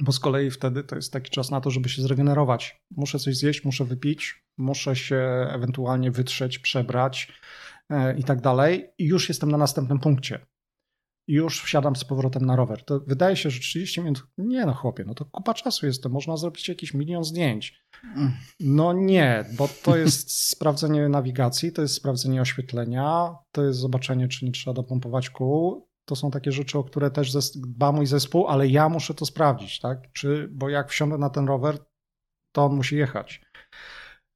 Bo 0.01 0.13
z 0.13 0.21
kolei 0.21 0.51
wtedy 0.51 0.85
to 0.85 0.97
jest 0.97 1.13
taki 1.13 1.31
czas 1.31 1.51
na 1.51 1.61
to, 1.61 1.71
żeby 1.71 1.89
się 1.89 2.03
zregenerować. 2.03 2.83
Muszę 2.97 3.19
coś 3.19 3.37
zjeść, 3.37 3.65
muszę 3.65 3.85
wypić, 3.85 4.45
muszę 4.59 4.97
się 4.97 5.47
ewentualnie 5.51 6.11
wytrzeć, 6.11 6.59
przebrać 6.59 7.33
E, 7.74 7.74
i 8.19 8.25
tak 8.25 8.41
dalej, 8.41 8.91
i 8.99 9.05
już 9.05 9.29
jestem 9.29 9.51
na 9.51 9.59
następnym 9.59 9.99
punkcie. 9.99 10.47
I 11.29 11.33
już 11.33 11.63
wsiadam 11.63 11.97
z 11.97 12.05
powrotem 12.05 12.47
na 12.47 12.57
rower. 12.57 12.85
To 12.85 13.01
wydaje 13.01 13.37
się, 13.37 13.51
że 13.51 13.61
30 13.61 14.01
minut, 14.01 14.27
nie 14.39 14.67
no 14.67 14.75
chłopie, 14.75 15.05
no 15.07 15.15
to 15.15 15.25
kupa 15.25 15.55
czasu 15.55 15.87
jest, 15.87 16.03
to 16.03 16.09
można 16.09 16.37
zrobić 16.37 16.69
jakiś 16.69 16.95
milion 16.95 17.25
zdjęć. 17.25 17.85
No 18.61 18.93
nie, 18.93 19.45
bo 19.59 19.69
to 19.83 19.97
jest 19.97 20.31
sprawdzenie 20.53 21.09
nawigacji, 21.09 21.73
to 21.73 21.83
jest 21.83 21.95
sprawdzenie 21.95 22.41
oświetlenia, 22.41 23.35
to 23.53 23.65
jest 23.65 23.79
zobaczenie, 23.79 24.29
czy 24.29 24.45
nie 24.45 24.53
trzeba 24.53 24.75
dopompować 24.75 25.31
kół. 25.31 25.89
To 26.05 26.17
są 26.17 26.31
takie 26.31 26.53
rzeczy, 26.53 26.79
o 26.79 26.85
które 26.85 27.11
też 27.11 27.33
dba 27.57 27.93
mój 27.93 28.07
zespół, 28.07 28.47
ale 28.47 28.69
ja 28.69 28.89
muszę 28.89 29.15
to 29.15 29.27
sprawdzić, 29.27 29.81
tak? 29.81 30.13
Czy, 30.13 30.49
bo 30.53 30.69
jak 30.69 30.91
wsiądę 30.91 31.19
na 31.19 31.31
ten 31.31 31.47
rower, 31.47 31.79
to 32.53 32.65
on 32.65 32.77
musi 32.77 32.97
jechać. 32.97 33.41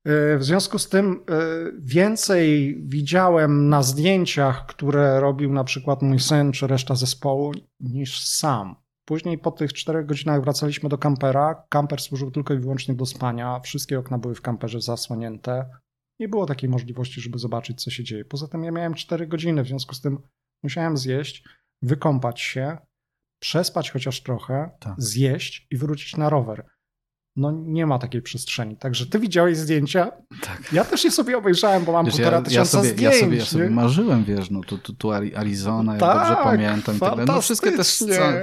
E, 0.08 0.38
w 0.38 0.44
związku 0.44 0.78
z 0.78 0.88
tym 0.88 1.12
e, 1.12 1.36
więcej 1.78 2.76
widziałem 2.86 3.68
na 3.68 3.82
zdjęciach, 3.82 4.66
które 4.66 5.20
robił 5.20 5.52
na 5.52 5.64
przykład 5.64 6.02
mój 6.02 6.20
syn 6.20 6.52
czy 6.52 6.66
reszta 6.66 6.94
zespołu, 6.94 7.52
niż 7.80 8.20
sam. 8.24 8.76
Później 9.04 9.38
po 9.38 9.50
tych 9.50 9.72
czterech 9.72 10.06
godzinach 10.06 10.42
wracaliśmy 10.42 10.88
do 10.88 10.98
kampera. 10.98 11.64
Kamper 11.68 12.00
służył 12.00 12.30
tylko 12.30 12.54
i 12.54 12.58
wyłącznie 12.58 12.94
do 12.94 13.06
spania. 13.06 13.60
Wszystkie 13.60 13.98
okna 13.98 14.18
były 14.18 14.34
w 14.34 14.42
kamperze 14.42 14.80
zasłonięte. 14.80 15.70
Nie 16.20 16.28
było 16.28 16.46
takiej 16.46 16.70
możliwości, 16.70 17.20
żeby 17.20 17.38
zobaczyć, 17.38 17.82
co 17.82 17.90
się 17.90 18.04
dzieje. 18.04 18.24
Poza 18.24 18.48
tym 18.48 18.64
ja 18.64 18.70
miałem 18.70 18.94
cztery 18.94 19.26
godziny, 19.26 19.62
w 19.62 19.66
związku 19.66 19.94
z 19.94 20.00
tym 20.00 20.18
musiałem 20.62 20.96
zjeść, 20.96 21.44
wykąpać 21.82 22.40
się, 22.40 22.78
przespać 23.40 23.90
chociaż 23.90 24.22
trochę, 24.22 24.70
tak. 24.80 24.94
zjeść 24.98 25.66
i 25.70 25.76
wrócić 25.76 26.16
na 26.16 26.28
rower 26.28 26.64
no 27.36 27.52
nie 27.52 27.86
ma 27.86 27.98
takiej 27.98 28.22
przestrzeni. 28.22 28.76
Także 28.76 29.06
ty 29.06 29.18
widziałeś 29.18 29.56
zdjęcia. 29.56 30.10
Tak. 30.40 30.72
Ja 30.72 30.84
też 30.84 31.04
je 31.04 31.10
sobie 31.10 31.38
obejrzałem, 31.38 31.84
bo 31.84 31.92
mam 31.92 32.06
wiesz, 32.06 32.14
półtora 32.14 32.36
ja, 32.36 32.42
tysiąca 32.42 32.78
ja 32.78 32.82
sobie, 32.82 32.94
zdjęć. 32.94 33.14
Ja 33.14 33.20
sobie, 33.20 33.36
ja 33.36 33.44
sobie 33.44 33.70
marzyłem, 33.70 34.24
wiesz, 34.24 34.50
no 34.50 34.60
tu, 34.60 34.78
tu, 34.78 34.92
tu 34.92 35.10
Arizona, 35.12 35.94
ja 35.94 36.00
tak, 36.00 36.16
dobrze 36.16 36.42
pamiętam. 36.42 36.96
I 36.96 37.00
tak. 37.00 37.26
No 37.26 37.40
wszystkie 37.40 37.72
te, 37.72 37.82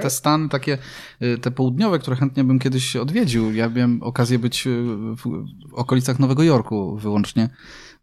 te 0.02 0.10
stany 0.10 0.48
takie, 0.48 0.78
y, 1.22 1.38
te 1.38 1.50
południowe, 1.50 1.98
które 1.98 2.16
chętnie 2.16 2.44
bym 2.44 2.58
kiedyś 2.58 2.96
odwiedził. 2.96 3.52
Ja 3.52 3.68
miałem 3.68 4.02
okazję 4.02 4.38
być 4.38 4.66
y, 4.66 4.84
w 5.16 5.44
okolicach 5.72 6.18
Nowego 6.18 6.42
Jorku 6.42 6.96
wyłącznie, 6.96 7.48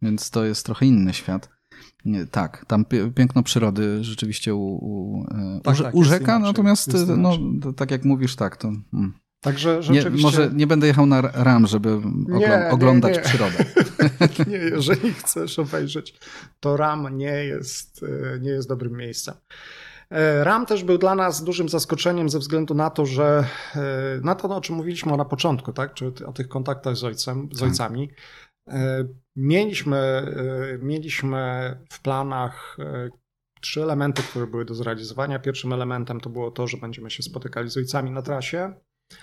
więc 0.02 0.30
to 0.30 0.46
jest 0.46 0.65
trochę 0.65 0.86
inny 0.86 1.13
świat. 1.13 1.50
Nie, 2.06 2.26
tak, 2.26 2.65
tam 2.67 2.86
piękno 3.15 3.43
przyrody 3.43 4.04
rzeczywiście 4.04 4.56
u, 4.56 4.60
u, 4.62 5.24
y, 5.24 5.62
tak, 5.63 5.76
u, 5.93 6.05
tak, 6.05 6.41
natomiast 6.41 6.91
no, 7.18 7.38
tak 7.76 7.91
jak 7.91 8.05
mówisz, 8.05 8.36
tak, 8.36 8.58
to... 8.58 8.68
Mm. 8.93 9.22
Także 9.44 9.84
rzeczywiście... 9.84 10.18
Nie, 10.18 10.24
może 10.24 10.50
nie 10.54 10.68
będę 10.68 10.88
jechał 10.88 11.06
na 11.06 11.22
RAM, 11.22 11.68
żeby 11.68 12.02
nie, 12.28 12.70
oglądać 12.72 13.12
nie, 13.12 13.18
nie. 13.18 13.24
przyrodę. 13.24 13.66
nie, 14.52 14.58
jeżeli 14.58 15.14
chcesz 15.14 15.60
obejrzeć, 15.60 16.20
to 16.60 16.78
RAM 16.78 17.18
nie 17.18 17.46
jest, 17.46 18.06
e, 18.36 18.39
nie 18.39 18.50
jest 18.50 18.70
dobrym 18.70 18.98
miejscem. 18.98 19.36
E, 20.10 20.44
RAM 20.44 20.66
też 20.66 20.84
był 20.84 20.98
dla 20.98 21.16
nas 21.16 21.44
dużym 21.44 21.70
zaskoczeniem 21.70 22.30
ze 22.30 22.39
względu 22.39 22.74
na 22.74 22.89
to, 22.89 23.06
że 23.06 23.46
e, 23.76 23.82
na 24.24 24.36
to, 24.36 24.56
o 24.56 24.62
czym 24.62 24.76
mówiliśmy 24.76 25.18
na 25.18 25.26
początku, 25.26 25.74
tak? 25.74 25.94
czy 25.94 26.14
o 26.26 26.34
tych 26.34 26.48
kontaktach 26.48 26.96
z, 26.96 27.04
ojcem, 27.04 27.50
z 27.52 27.60
tak. 27.60 27.70
ojcami. 27.70 28.10
Mieliśmy, 29.36 30.34
mieliśmy 30.82 31.76
w 31.89 32.02
planach 32.02 32.78
trzy 33.62 33.82
elementy, 33.82 34.24
które 34.24 34.48
były 34.48 34.66
do 34.66 34.76
zrealizowania. 34.76 35.39
Pierwszym 35.39 35.74
elementem 35.74 36.20
to 36.20 36.30
było 36.30 36.52
to, 36.52 36.68
że 36.68 36.78
będziemy 36.78 37.12
się 37.12 37.24
spotykali 37.24 37.70
z 37.70 37.78
ojcami 37.78 38.12
na 38.12 38.22
trasie. 38.22 38.74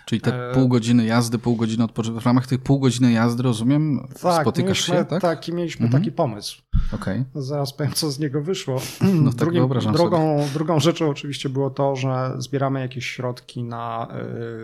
Czyli 0.04 0.20
te 0.20 0.50
e... 0.50 0.54
pół 0.54 0.68
godziny 0.68 1.04
jazdy, 1.04 1.38
pół 1.38 1.56
godziny 1.56 1.84
odpoczynku. 1.84 2.20
W 2.20 2.26
ramach 2.26 2.46
tych 2.46 2.62
pół 2.62 2.80
godziny 2.80 3.12
jazdy, 3.12 3.42
rozumiem, 3.42 4.08
tak, 4.22 4.42
spotykasz 4.42 4.80
się, 4.86 5.04
tak? 5.04 5.22
Taki, 5.22 5.52
mieliśmy 5.52 5.86
mhm. 5.86 6.02
taki 6.02 6.12
pomysł. 6.12 6.62
Okay. 6.92 7.24
Zaraz 7.34 7.72
powiem, 7.72 7.92
co 7.92 8.10
z 8.10 8.18
niego 8.18 8.42
wyszło. 8.42 8.80
No, 9.22 9.30
tak 9.30 9.38
Drugim, 9.38 9.68
drugą, 9.92 10.48
drugą 10.54 10.80
rzeczą 10.80 11.10
oczywiście 11.10 11.48
było 11.48 11.70
to, 11.70 11.96
że 11.96 12.34
zbieramy 12.38 12.80
jakieś 12.80 13.06
środki 13.06 13.64
na 13.64 14.08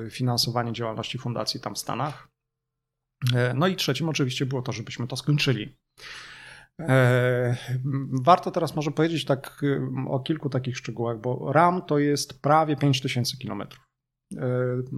y, 0.07 0.11
finansowanie 0.11 0.73
działalności 0.73 1.19
fundacji 1.19 1.61
tam 1.61 1.75
w 1.75 1.79
Stanach. 1.79 2.29
Y, 3.25 3.37
no 3.55 3.67
i 3.67 3.77
trzecim 3.77 4.09
oczywiście 4.09 4.47
było 4.47 4.63
to, 4.63 4.73
żebyśmy 4.73 5.07
to 5.07 5.17
skończyli. 5.17 5.77
E, 6.81 7.57
warto 8.25 8.51
teraz 8.51 8.77
może 8.77 8.91
powiedzieć 8.91 9.25
tak 9.25 9.65
o 10.09 10.21
kilku 10.21 10.51
takich 10.51 10.77
szczegółach, 10.77 11.21
bo 11.21 11.53
RAM 11.53 11.83
to 11.83 11.99
jest 11.99 12.43
prawie 12.43 12.77
5000 12.77 13.37
kilometrów. 13.37 13.86
E, 14.37 14.49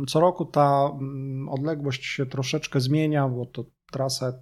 co 0.08 0.20
roku 0.20 0.44
ta 0.44 0.90
mm, 1.00 1.48
odległość 1.48 2.04
się 2.06 2.26
troszeczkę 2.26 2.80
zmienia, 2.80 3.28
bo 3.28 3.46
to 3.46 3.64
trasa 3.92 4.32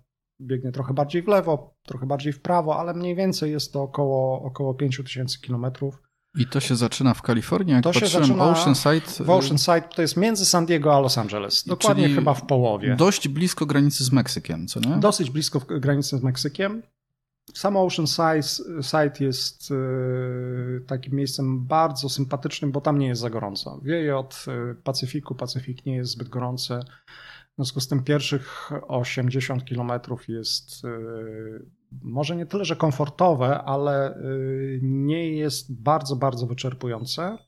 biegnie 0.41 0.73
trochę 0.73 0.95
bardziej 0.95 1.23
w 1.23 1.29
lewo, 1.29 1.75
trochę 1.87 2.07
bardziej 2.07 2.33
w 2.33 2.41
prawo, 2.41 2.79
ale 2.79 2.95
mniej 2.95 3.15
więcej 3.15 3.53
jest 3.53 3.73
to 3.73 3.83
około, 3.83 4.43
około 4.43 4.75
5000 4.75 5.39
kilometrów. 5.39 6.03
I 6.39 6.47
to 6.47 6.61
się 6.61 6.77
zaczyna 6.77 7.15
w 7.15 7.23
Kalifornii, 7.23 7.75
jak 7.75 7.85
to 7.85 7.93
się 7.93 8.07
zaczyna 8.07 8.51
Oceanside. 8.51 9.25
W 9.25 9.31
Oceanside 9.31 9.89
to 9.95 10.03
jest 10.03 10.17
między 10.17 10.47
San 10.47 10.67
Diego 10.67 10.95
a 10.95 11.01
Los 11.01 11.19
Angeles. 11.19 11.65
Dokładnie 11.65 12.09
chyba 12.09 12.35
w 12.35 12.47
połowie. 12.47 12.97
Dość 12.97 13.29
blisko 13.29 13.67
granicy 13.67 14.05
z 14.05 14.13
Meksykiem, 14.13 14.67
co 14.67 14.81
nie? 14.81 14.97
Dosyć 14.97 15.31
blisko 15.31 15.61
granicy 15.61 16.19
z 16.19 16.23
Meksykiem. 16.23 16.83
Samo 17.55 17.85
Ocean 17.85 18.07
Site 18.83 19.25
jest 19.25 19.71
e, 19.71 19.77
takim 20.87 21.15
miejscem 21.15 21.67
bardzo 21.67 22.09
sympatycznym, 22.09 22.73
bo 22.73 22.81
tam 22.81 22.99
nie 22.99 23.07
jest 23.07 23.21
za 23.21 23.31
gorąco. 23.31 23.81
Wieje 23.83 24.19
od 24.19 24.45
e, 24.49 24.75
Pacyfiku, 24.75 25.35
Pacyfik 25.35 25.87
nie 25.87 25.97
jest 25.97 26.11
zbyt 26.11 26.29
gorący. 26.29 26.81
W 27.53 27.57
związku 27.57 27.81
z 27.81 27.89
tym 27.89 28.05
pierwszych 28.05 28.71
80 28.89 29.65
kilometrów 29.65 30.29
jest 30.29 30.85
e, 30.85 30.89
może 32.03 32.37
nie 32.37 32.47
tyle, 32.47 32.65
że 32.65 32.77
komfortowe, 32.77 33.63
ale 33.63 34.19
nie 34.83 35.31
jest 35.31 35.83
bardzo, 35.83 36.17
bardzo 36.17 36.47
wyczerpujące. 36.47 37.39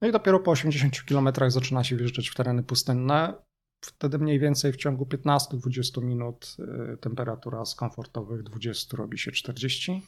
No 0.00 0.08
i 0.08 0.12
dopiero 0.12 0.40
po 0.40 0.50
80 0.50 1.04
kilometrach 1.04 1.52
zaczyna 1.52 1.84
się 1.84 1.96
wjeżdżać 1.96 2.28
w 2.28 2.34
tereny 2.34 2.62
pustynne. 2.62 3.34
Wtedy 3.80 4.18
mniej 4.18 4.38
więcej 4.38 4.72
w 4.72 4.76
ciągu 4.76 5.04
15-20 5.04 6.02
minut 6.02 6.56
y, 6.92 6.96
temperatura 6.96 7.64
z 7.64 7.74
komfortowych 7.74 8.42
20 8.42 8.96
robi 8.96 9.18
się 9.18 9.32
40. 9.32 10.02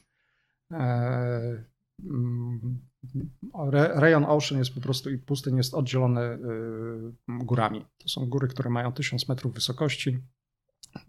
E, 0.71 1.65
mm, 2.05 2.79
rejon 3.95 4.25
Ocean 4.25 4.59
jest 4.59 4.75
po 4.75 4.81
prostu 4.81 5.11
i 5.11 5.19
pustyń 5.19 5.57
jest 5.57 5.75
oddzielony 5.75 6.21
y, 6.21 6.39
górami. 7.29 7.87
To 7.99 8.09
są 8.09 8.27
góry, 8.27 8.49
które 8.49 8.71
mają 8.71 8.93
1000 8.93 9.29
metrów 9.29 9.55
wysokości. 9.55 10.19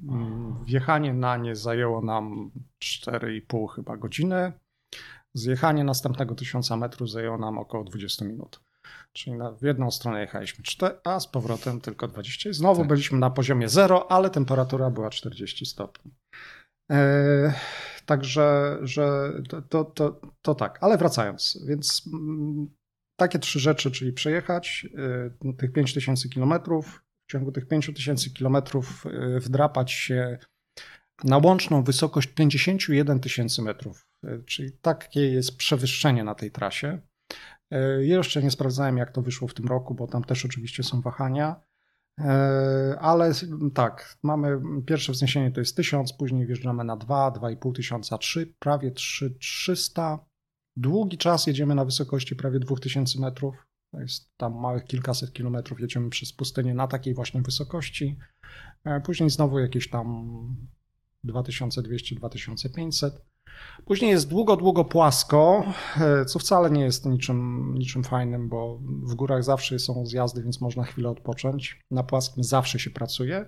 Mm, 0.09 0.65
wjechanie 0.65 1.13
na 1.13 1.37
nie 1.37 1.55
zajęło 1.55 2.01
nam 2.01 2.51
4,5 2.83 3.67
chyba 3.75 3.97
godziny. 3.97 4.51
Zjechanie 5.33 5.83
następnego 5.83 6.35
1000 6.35 6.71
metrów 6.71 7.09
zajęło 7.09 7.37
nam 7.37 7.57
około 7.57 7.83
20 7.83 8.25
minut. 8.25 8.59
Czyli 9.13 9.37
na, 9.37 9.51
w 9.51 9.61
jedną 9.61 9.91
stronę 9.91 10.21
jechaliśmy 10.21 10.63
4, 10.63 10.95
a 11.03 11.19
z 11.19 11.27
powrotem 11.27 11.81
tylko 11.81 12.07
20. 12.07 12.53
Znowu 12.53 12.81
tak. 12.81 12.87
byliśmy 12.87 13.19
na 13.19 13.29
poziomie 13.29 13.69
0, 13.69 14.11
ale 14.11 14.29
temperatura 14.29 14.89
była 14.89 15.09
40 15.09 15.65
stopni. 15.65 16.11
E, 16.91 17.53
także 18.05 18.77
że 18.81 19.31
to, 19.49 19.61
to, 19.61 19.83
to, 19.85 20.21
to, 20.41 20.55
tak, 20.55 20.77
ale 20.81 20.97
wracając, 20.97 21.65
więc 21.67 22.09
m, 22.13 22.19
mm, 22.19 22.67
takie 23.19 23.39
trzy 23.39 23.59
rzeczy, 23.59 23.91
czyli 23.91 24.13
przejechać 24.13 24.87
y, 25.45 25.53
tych 25.57 25.73
5000 25.73 26.29
kilometrów, 26.29 27.03
w 27.27 27.31
ciągu 27.31 27.51
tych 27.51 27.67
5000 27.67 28.29
kilometrów 28.29 29.05
y, 29.05 29.39
wdrapać 29.39 29.91
się 29.91 30.37
na 31.23 31.37
łączną 31.37 31.83
wysokość 31.83 32.27
51 32.27 33.19
tysięcy 33.19 33.61
metrów, 33.61 34.07
czyli 34.45 34.71
takie 34.71 35.31
jest 35.31 35.57
przewyższenie 35.57 36.23
na 36.23 36.35
tej 36.35 36.51
trasie. 36.51 37.01
E, 37.73 38.05
jeszcze 38.05 38.43
nie 38.43 38.51
sprawdzałem, 38.51 38.97
jak 38.97 39.11
to 39.11 39.21
wyszło 39.21 39.47
w 39.47 39.53
tym 39.53 39.67
roku, 39.67 39.95
bo 39.95 40.07
tam 40.07 40.23
też 40.23 40.45
oczywiście 40.45 40.83
są 40.83 41.01
wahania. 41.01 41.61
E, 42.19 42.97
ale 42.99 43.31
tak, 43.73 44.17
mamy 44.23 44.61
pierwsze 44.85 45.11
wzniesienie 45.11 45.51
to 45.51 45.59
jest 45.59 45.77
1000, 45.77 46.13
później 46.13 46.47
wjeżdżamy 46.47 46.83
na 46.83 46.97
2, 46.97 47.31
2,5 47.31 47.75
tysiąca, 47.75 48.17
3, 48.17 48.53
prawie 48.59 48.91
3, 48.91 49.35
300. 49.39 50.19
Długi 50.75 51.17
czas 51.17 51.47
jedziemy 51.47 51.75
na 51.75 51.85
wysokości 51.85 52.35
prawie 52.35 52.59
2000 52.59 53.19
metrów. 53.19 53.67
To 53.91 53.99
jest 53.99 54.37
tam 54.37 54.53
małych 54.53 54.83
kilkaset 54.83 55.33
kilometrów 55.33 55.79
jedziemy 55.79 56.09
przez 56.09 56.33
pustynię 56.33 56.73
na 56.73 56.87
takiej 56.87 57.13
właśnie 57.13 57.41
wysokości. 57.41 58.17
E, 58.83 59.01
później 59.01 59.29
znowu 59.29 59.59
jakieś 59.59 59.89
tam 59.89 60.07
2200-2500. 61.25 63.11
Później 63.85 64.11
jest 64.11 64.29
długo, 64.29 64.55
długo 64.55 64.85
płasko, 64.85 65.63
e, 65.97 66.25
co 66.25 66.39
wcale 66.39 66.71
nie 66.71 66.81
jest 66.81 67.05
niczym, 67.05 67.73
niczym 67.77 68.03
fajnym, 68.03 68.49
bo 68.49 68.79
w 68.81 69.15
górach 69.15 69.43
zawsze 69.43 69.79
są 69.79 70.05
zjazdy, 70.05 70.43
więc 70.43 70.61
można 70.61 70.83
chwilę 70.83 71.09
odpocząć. 71.09 71.81
Na 71.91 72.03
płaskim 72.03 72.43
zawsze 72.43 72.79
się 72.79 72.89
pracuje. 72.89 73.45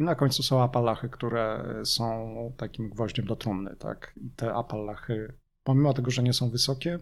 I 0.00 0.04
na 0.04 0.14
końcu 0.14 0.42
są 0.42 0.62
apalachy, 0.62 1.08
które 1.08 1.64
są 1.84 2.34
takim 2.56 2.90
gwoździem 2.90 3.26
do 3.26 3.36
trumny. 3.36 3.76
Tak? 3.76 4.14
I 4.16 4.30
te 4.30 4.54
apalachy, 4.54 5.34
pomimo 5.64 5.94
tego, 5.94 6.10
że 6.10 6.22
nie 6.22 6.32
są 6.32 6.50
wysokie, 6.50 6.98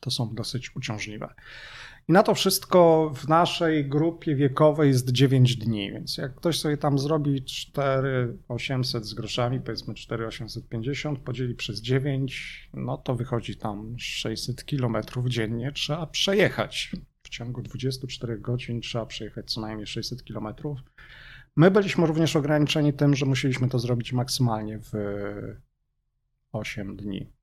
to 0.00 0.10
są 0.10 0.34
dosyć 0.34 0.76
uciążliwe. 0.76 1.34
I 2.08 2.12
na 2.12 2.22
to 2.22 2.34
wszystko 2.34 3.10
w 3.14 3.28
naszej 3.28 3.88
grupie 3.88 4.34
wiekowej 4.34 4.88
jest 4.88 5.10
9 5.10 5.56
dni, 5.56 5.92
więc 5.92 6.16
jak 6.16 6.34
ktoś 6.34 6.60
sobie 6.60 6.76
tam 6.76 6.98
zrobi 6.98 7.44
4800 7.44 9.06
z 9.06 9.14
groszami, 9.14 9.60
powiedzmy 9.60 9.94
4850, 9.94 11.18
podzieli 11.18 11.54
przez 11.54 11.80
9, 11.80 12.70
no 12.74 12.96
to 12.96 13.14
wychodzi 13.14 13.56
tam 13.56 13.94
600 13.98 14.64
kilometrów 14.64 15.28
dziennie 15.28 15.72
trzeba 15.72 16.06
przejechać. 16.06 16.92
W 17.22 17.28
ciągu 17.28 17.62
24 17.62 18.38
godzin 18.38 18.80
trzeba 18.80 19.06
przejechać 19.06 19.52
co 19.52 19.60
najmniej 19.60 19.86
600 19.86 20.24
kilometrów. 20.24 20.78
My 21.56 21.70
byliśmy 21.70 22.06
również 22.06 22.36
ograniczeni 22.36 22.92
tym, 22.92 23.14
że 23.14 23.26
musieliśmy 23.26 23.68
to 23.68 23.78
zrobić 23.78 24.12
maksymalnie 24.12 24.78
w 24.78 24.92
8 26.52 26.96
dni. 26.96 27.41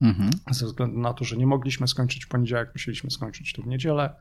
Mhm. 0.00 0.30
Ze 0.50 0.66
względu 0.66 0.98
na 0.98 1.14
to, 1.14 1.24
że 1.24 1.36
nie 1.36 1.46
mogliśmy 1.46 1.88
skończyć 1.88 2.24
w 2.24 2.28
poniedziałek, 2.28 2.70
musieliśmy 2.74 3.10
skończyć 3.10 3.52
tu 3.52 3.62
w 3.62 3.66
niedzielę, 3.66 4.14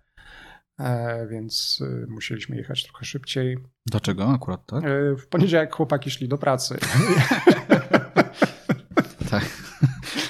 e, 0.80 1.28
więc 1.28 1.80
e, 1.82 2.06
musieliśmy 2.08 2.58
jechać 2.58 2.84
trochę 2.84 3.06
szybciej. 3.06 3.58
Dlaczego 3.86 4.30
akurat 4.30 4.66
tak? 4.66 4.84
E, 4.84 5.16
w 5.16 5.28
poniedziałek 5.28 5.76
chłopaki 5.76 6.12
szli 6.12 6.28
do 6.28 6.38
pracy. 6.38 6.80
tak. 9.32 9.46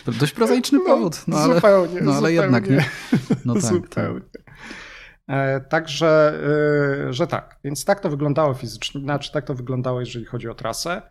To 0.06 0.12
dość 0.12 0.34
prozaiczny 0.34 0.78
no, 0.78 0.86
powód. 0.86 1.24
No, 1.28 1.38
ale, 1.38 1.56
zupełnie. 1.56 2.02
No 2.02 2.12
ale 2.12 2.16
zupełnie, 2.16 2.36
jednak 2.36 2.70
nie. 2.70 2.86
No 3.46 3.54
tak, 3.54 3.64
zupełnie. 3.64 4.22
Tak. 4.22 4.50
Także, 5.70 6.40
że 7.10 7.28
tak. 7.28 7.60
Więc 7.64 7.86
tak 7.86 8.00
to 8.00 8.10
wyglądało 8.10 8.54
fizycznie, 8.54 9.02
znaczy 9.02 9.32
tak 9.32 9.46
to 9.46 9.56
wyglądało, 9.56 10.00
jeżeli 10.00 10.26
chodzi 10.26 10.50
o 10.50 10.54
trasę. 10.54 11.02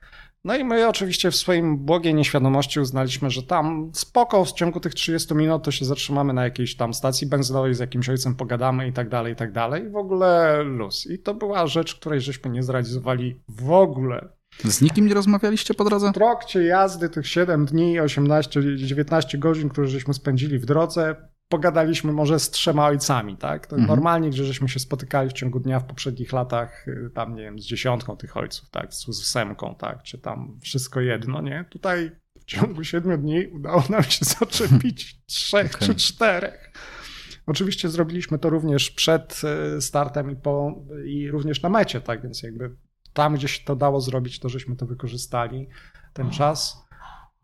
No 0.45 0.57
i 0.57 0.64
my 0.64 0.89
oczywiście 0.89 1.30
w 1.30 1.36
swoim 1.36 1.78
błogiej 1.78 2.14
nieświadomości 2.14 2.80
uznaliśmy, 2.80 3.30
że 3.30 3.43
tam 3.43 3.91
spoko, 3.95 4.45
w 4.45 4.53
ciągu 4.53 4.80
tych 4.80 4.95
30 4.95 5.34
minut 5.34 5.62
to 5.64 5.70
się 5.70 5.84
zatrzymamy 5.84 6.32
na 6.32 6.45
jakiejś 6.45 6.76
tam 6.76 6.95
stacji 6.95 7.26
benzynowej, 7.26 7.74
z 7.74 7.78
jakimś 7.78 8.09
ojcem 8.09 8.34
pogadamy 8.34 8.89
i 8.89 8.93
tak 8.93 9.09
dalej, 9.09 9.32
i 9.32 9.36
tak 9.36 9.53
dalej. 9.53 9.84
I 9.84 9.91
w 9.91 9.97
ogóle 9.97 10.62
luz. 10.62 11.07
I 11.07 11.18
to 11.18 11.34
była 11.34 11.66
rzecz, 11.66 11.95
której 11.95 12.20
żeśmy 12.20 12.51
nie 12.51 12.62
zrealizowali 12.62 13.41
w 13.49 13.70
ogóle. 13.70 14.28
Z 14.64 14.82
nikim 14.82 15.07
nie 15.07 15.14
rozmawialiście 15.14 15.74
po 15.74 15.84
drodze? 15.84 16.11
W 16.11 16.14
trakcie 16.14 16.62
jazdy 16.62 17.09
tych 17.09 17.26
7 17.26 17.66
dni, 17.66 18.01
18-19 18.01 19.39
godzin, 19.39 19.68
które 19.68 19.86
żeśmy 19.86 20.14
spędzili 20.14 20.59
w 20.59 20.64
drodze, 20.64 21.16
pogadaliśmy 21.49 22.12
może 22.12 22.40
z 22.40 22.51
trzema 22.51 22.86
ojcami, 22.86 23.36
tak? 23.36 23.66
To 23.66 23.76
mhm. 23.76 23.88
Normalnie, 23.88 24.30
gdzie 24.30 24.44
żeśmy 24.44 24.68
się 24.68 24.78
spotykali 24.78 25.30
w 25.30 25.32
ciągu 25.32 25.61
dnia 25.61 25.80
w 25.80 25.84
poprzednich 25.84 26.32
latach, 26.32 26.88
y, 26.88 27.11
tam 27.14 27.34
nie 27.34 27.42
wiem, 27.42 27.59
z 27.59 27.64
dziesiątką 27.64 28.16
tych 28.16 28.36
ojców, 28.36 28.70
tak? 28.70 28.94
Z 28.94 29.09
ósemką, 29.09 29.74
tak? 29.74 30.03
Czy 30.03 30.18
tam 30.18 30.59
wszystko 30.62 31.01
jedno, 31.01 31.42
nie? 31.42 31.64
Tutaj 31.70 32.11
w 32.40 32.44
ciągu 32.44 32.84
siedmiu 32.84 33.18
dni 33.18 33.46
udało 33.46 33.84
nam 33.90 34.03
się 34.03 34.24
zaczepić 34.40 35.22
trzech 35.26 35.74
okay. 35.74 35.88
czy 35.88 35.94
czterech. 35.94 36.72
Oczywiście 37.46 37.88
zrobiliśmy 37.88 38.38
to 38.38 38.51
również 38.51 38.90
przed 38.90 39.40
e, 39.44 39.80
startem 39.80 40.30
i, 40.30 40.36
po, 40.36 40.84
i 41.07 41.30
również 41.30 41.62
na 41.62 41.68
mecie, 41.68 42.01
tak 42.01 42.22
więc 42.22 42.42
jakby 42.42 42.76
tam, 43.12 43.34
gdzie 43.34 43.49
się 43.49 43.64
to 43.64 43.76
dało 43.76 44.01
zrobić, 44.01 44.38
to 44.38 44.49
żeśmy 44.49 44.76
to 44.76 44.86
wykorzystali, 44.86 45.68
ten 46.12 46.30
czas. 46.30 46.88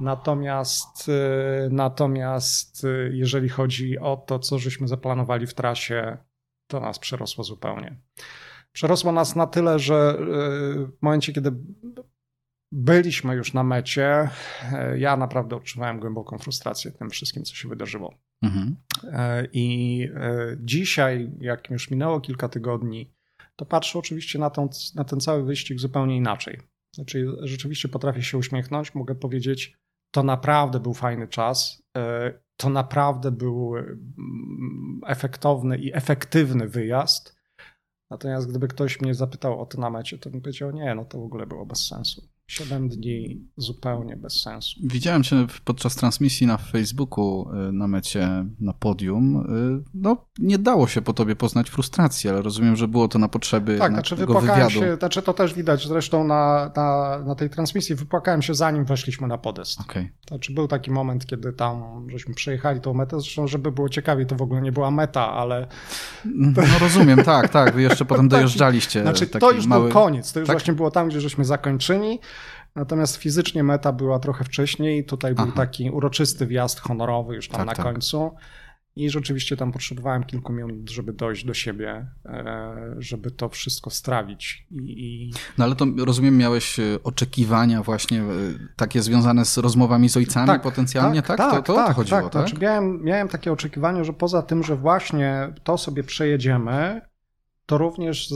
Natomiast, 0.01 1.09
e, 1.09 1.69
natomiast 1.71 2.85
e, 2.85 2.89
jeżeli 3.13 3.49
chodzi 3.49 3.99
o 3.99 4.17
to, 4.17 4.39
co 4.39 4.59
żeśmy 4.59 4.89
zaplanowali 4.89 5.47
w 5.47 5.55
trasie, 5.55 6.19
to 6.67 6.81
nas 6.81 6.99
przerosło 6.99 7.45
zupełnie. 7.45 8.01
Przerosło 8.73 9.13
nas 9.13 9.37
na 9.37 9.47
tyle, 9.47 9.79
że 9.79 10.19
w 10.99 11.03
momencie, 11.03 11.33
kiedy 11.33 11.53
byliśmy 12.73 13.35
już 13.35 13.53
na 13.53 13.63
mecie, 13.63 14.29
ja 14.97 15.17
naprawdę 15.17 15.57
odczuwałem 15.57 16.01
głęboką 16.01 16.39
frustrację 16.39 16.91
tym 16.93 17.11
wszystkim, 17.11 17.45
co 17.45 17.55
się 17.55 17.69
wydarzyło. 17.69 18.15
Mhm. 18.43 18.77
I 19.53 20.09
dzisiaj, 20.59 21.33
jak 21.41 21.71
już 21.71 21.91
minęło 21.91 22.21
kilka 22.21 22.49
tygodni, 22.49 23.15
to 23.57 23.67
patrzę 23.67 23.99
oczywiście 23.99 24.39
na, 24.39 24.51
tą, 24.51 24.69
na 24.95 25.05
ten 25.05 25.21
cały 25.21 25.45
wyścig 25.45 25.81
zupełnie 25.81 26.17
inaczej. 26.17 26.61
Znaczy, 26.95 27.27
rzeczywiście 27.41 27.89
potrafię 27.89 28.23
się 28.23 28.39
uśmiechnąć, 28.39 28.95
mogę 28.95 29.15
powiedzieć, 29.15 29.77
to 30.15 30.23
naprawdę 30.23 30.81
był 30.81 30.95
fajny 30.95 31.29
czas. 31.29 31.83
E, 31.97 32.33
to 32.57 32.71
naprawdę 32.71 33.31
był 33.31 33.77
mm, 33.77 35.01
efektowny 35.07 35.79
i 35.79 35.95
efektywny 35.95 36.69
wyjazd. 36.69 37.37
Natomiast 38.11 38.51
gdyby 38.51 38.69
ktoś 38.69 39.01
mnie 39.01 39.15
zapytał 39.15 39.61
o 39.61 39.67
to 39.67 39.81
na 39.81 39.91
mecie, 39.91 40.19
to 40.19 40.31
bym 40.31 40.41
powiedział, 40.41 40.71
nie, 40.71 40.95
no 40.95 41.05
to 41.05 41.21
w 41.21 41.25
ogóle 41.25 41.47
było 41.47 41.67
bez 41.67 41.87
sensu. 41.87 42.29
7 42.47 42.89
dni 42.89 43.41
zupełnie 43.57 44.17
bez 44.17 44.41
sensu. 44.41 44.81
Widziałem 44.83 45.23
cię 45.23 45.47
podczas 45.65 45.97
transmisji 45.97 46.47
na 46.47 46.57
Facebooku 46.57 47.47
y, 47.69 47.73
na 47.73 47.89
mecie 47.89 48.45
na 48.61 48.73
podium. 48.73 49.37
Y, 49.81 49.91
no, 49.95 50.17
nie 50.39 50.59
dało 50.59 50.87
się 50.87 51.03
po 51.03 51.13
tobie 51.13 51.37
poznać 51.37 51.71
frustracji, 51.71 52.31
ale 52.31 52.43
rozumiem, 52.43 52.77
że 52.77 52.89
było 52.89 53.09
to 53.09 53.19
na 53.19 53.29
potrzeby 53.29 53.79
Tak, 53.79 53.93
znaczy 53.93 54.17
wypłakałem 54.17 54.69
wywiadu. 54.69 54.71
się, 54.71 54.97
znaczy 54.97 55.23
to 55.23 55.33
też 55.33 55.55
widać 55.55 55.89
zresztą 55.89 56.25
na, 56.25 56.73
na, 56.77 57.19
na 57.27 57.35
tej 57.35 57.51
transmisji, 57.51 57.95
wypłakałem 57.95 58.43
się 58.43 58.55
zanim 58.55 58.85
weszliśmy 58.85 59.29
na 59.29 59.39
podest. 59.39 59.81
Okay. 59.81 60.13
Znaczy 60.29 60.53
był 60.53 60.69
taki 60.69 60.91
moment, 60.91 61.27
kiedy 61.27 61.53
tam 61.53 62.07
żeśmy 62.11 62.35
przejechali 62.35 62.81
tą 62.81 62.95
metę, 62.95 63.21
zresztą 63.21 63.47
żeby 63.47 63.73
było 63.73 63.89
ciekawie, 63.89 64.27
to 64.27 64.37
w 64.37 64.43
ogóle 64.43 64.63
nie 64.63 64.73
była 64.73 64.91
meta, 64.91 65.33
ale... 65.33 65.67
No 66.25 66.63
rozumiem, 66.81 67.25
tak, 67.25 67.49
tak, 67.49 67.75
wy 67.75 67.83
jeszcze 67.83 68.05
potem 68.05 68.29
dojeżdżaliście. 68.35 69.03
Znaczy 69.03 69.27
to 69.27 69.51
już 69.51 69.67
mały... 69.67 69.83
był 69.83 69.93
koniec, 69.93 70.33
to 70.33 70.41
już 70.41 70.47
tak? 70.47 70.57
właśnie 70.57 70.75
było 70.75 70.91
tam, 70.91 71.09
gdzie 71.09 71.21
żeśmy 71.21 71.45
zakończyli, 71.45 72.19
Natomiast 72.75 73.17
fizycznie 73.17 73.63
meta 73.63 73.93
była 73.93 74.19
trochę 74.19 74.45
wcześniej. 74.45 75.05
Tutaj 75.05 75.35
był 75.35 75.45
Aha. 75.45 75.53
taki 75.57 75.91
uroczysty 75.91 76.47
wjazd 76.47 76.81
honorowy 76.81 77.35
już 77.35 77.49
tam 77.49 77.59
tak, 77.59 77.67
na 77.67 77.75
tak. 77.75 77.85
końcu. 77.85 78.31
I 78.97 79.11
rzeczywiście 79.11 79.57
tam 79.57 79.73
potrzebowałem 79.73 80.25
kilku 80.25 80.53
minut, 80.53 80.91
żeby 80.91 81.13
dojść 81.13 81.45
do 81.45 81.55
siebie, 81.55 82.07
e, 82.27 82.95
żeby 82.99 83.31
to 83.31 83.49
wszystko 83.49 83.91
strawić. 83.91 84.67
I, 84.71 84.77
i... 84.77 85.33
No 85.59 85.65
ale 85.65 85.77
to 85.77 85.87
rozumiem, 85.99 86.37
miałeś 86.37 86.79
e, 86.79 86.83
oczekiwania 87.05 87.83
właśnie 87.83 88.21
e, 88.21 88.25
takie 88.77 89.03
związane 89.03 89.45
z 89.45 89.59
rozmowami 89.59 90.09
z 90.09 90.17
ojcami 90.17 90.47
tak, 90.47 90.63
potencjalnie, 90.63 91.23
tak? 91.23 91.39
Tak, 91.39 91.51
tak? 91.51 91.67
To, 91.67 91.73
to, 91.73 91.75
tak, 91.75 91.97
chodziło, 91.97 92.23
tak? 92.23 92.33
tak? 92.33 92.49
Znaczy 92.49 92.63
miałem, 92.63 93.03
miałem 93.03 93.29
takie 93.29 93.53
oczekiwanie, 93.53 94.05
że 94.05 94.13
poza 94.13 94.43
tym, 94.43 94.63
że 94.63 94.77
właśnie 94.77 95.53
to 95.65 95.79
sobie 95.79 96.05
przejedziemy, 96.05 97.01
to 97.67 97.79
również, 97.79 98.29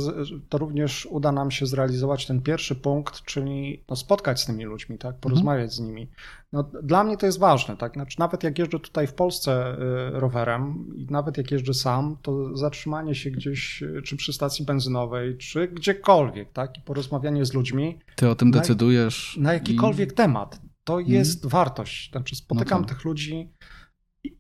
to 0.49 0.59
również 0.59 1.07
uda 1.11 1.33
nam 1.33 1.51
się 1.51 1.67
zrealizować 1.67 2.27
ten 2.27 2.43
pierwszy 2.43 2.75
punkt, 2.75 3.23
czyli 3.23 3.85
no 3.89 3.97
spotkać 3.97 4.41
z 4.41 4.47
tymi 4.47 4.65
ludźmi, 4.65 4.99
tak, 4.99 5.19
porozmawiać 5.19 5.71
mhm. 5.71 5.71
z 5.71 5.81
nimi. 5.81 6.11
No, 6.53 6.63
dla 6.83 7.05
mnie 7.05 7.17
to 7.17 7.27
jest 7.27 7.39
ważne, 7.39 7.77
tak, 7.77 7.93
znaczy, 7.93 8.19
nawet 8.19 8.43
jak 8.45 8.59
jeżdżę 8.59 8.81
tutaj 8.81 9.07
w 9.07 9.15
Polsce 9.15 9.77
y, 10.17 10.21
rowerem 10.21 10.95
i 10.97 11.07
nawet 11.11 11.39
jak 11.39 11.51
jeżdżę 11.51 11.75
sam, 11.75 12.17
to 12.23 12.57
zatrzymanie 12.57 13.15
się 13.15 13.31
gdzieś, 13.31 13.83
y, 13.83 14.03
czy 14.03 14.17
przy 14.17 14.33
stacji 14.33 14.65
benzynowej, 14.65 15.39
czy 15.39 15.69
gdziekolwiek, 15.69 16.53
tak, 16.53 16.79
i 16.79 16.81
porozmawianie 16.81 17.45
z 17.45 17.55
ludźmi. 17.55 17.99
Ty 18.17 18.29
o 18.29 18.35
tym 18.35 18.51
na, 18.51 18.59
decydujesz. 18.59 19.37
Na 19.41 19.53
jakikolwiek 19.53 20.13
i... 20.13 20.15
temat. 20.15 20.61
To 20.85 20.99
mhm. 20.99 21.15
jest 21.15 21.47
wartość. 21.47 22.11
Znaczy 22.11 22.37
spotykam 22.37 22.81
no 22.81 22.87
tak. 22.87 22.97
tych 22.97 23.05
ludzi 23.05 23.53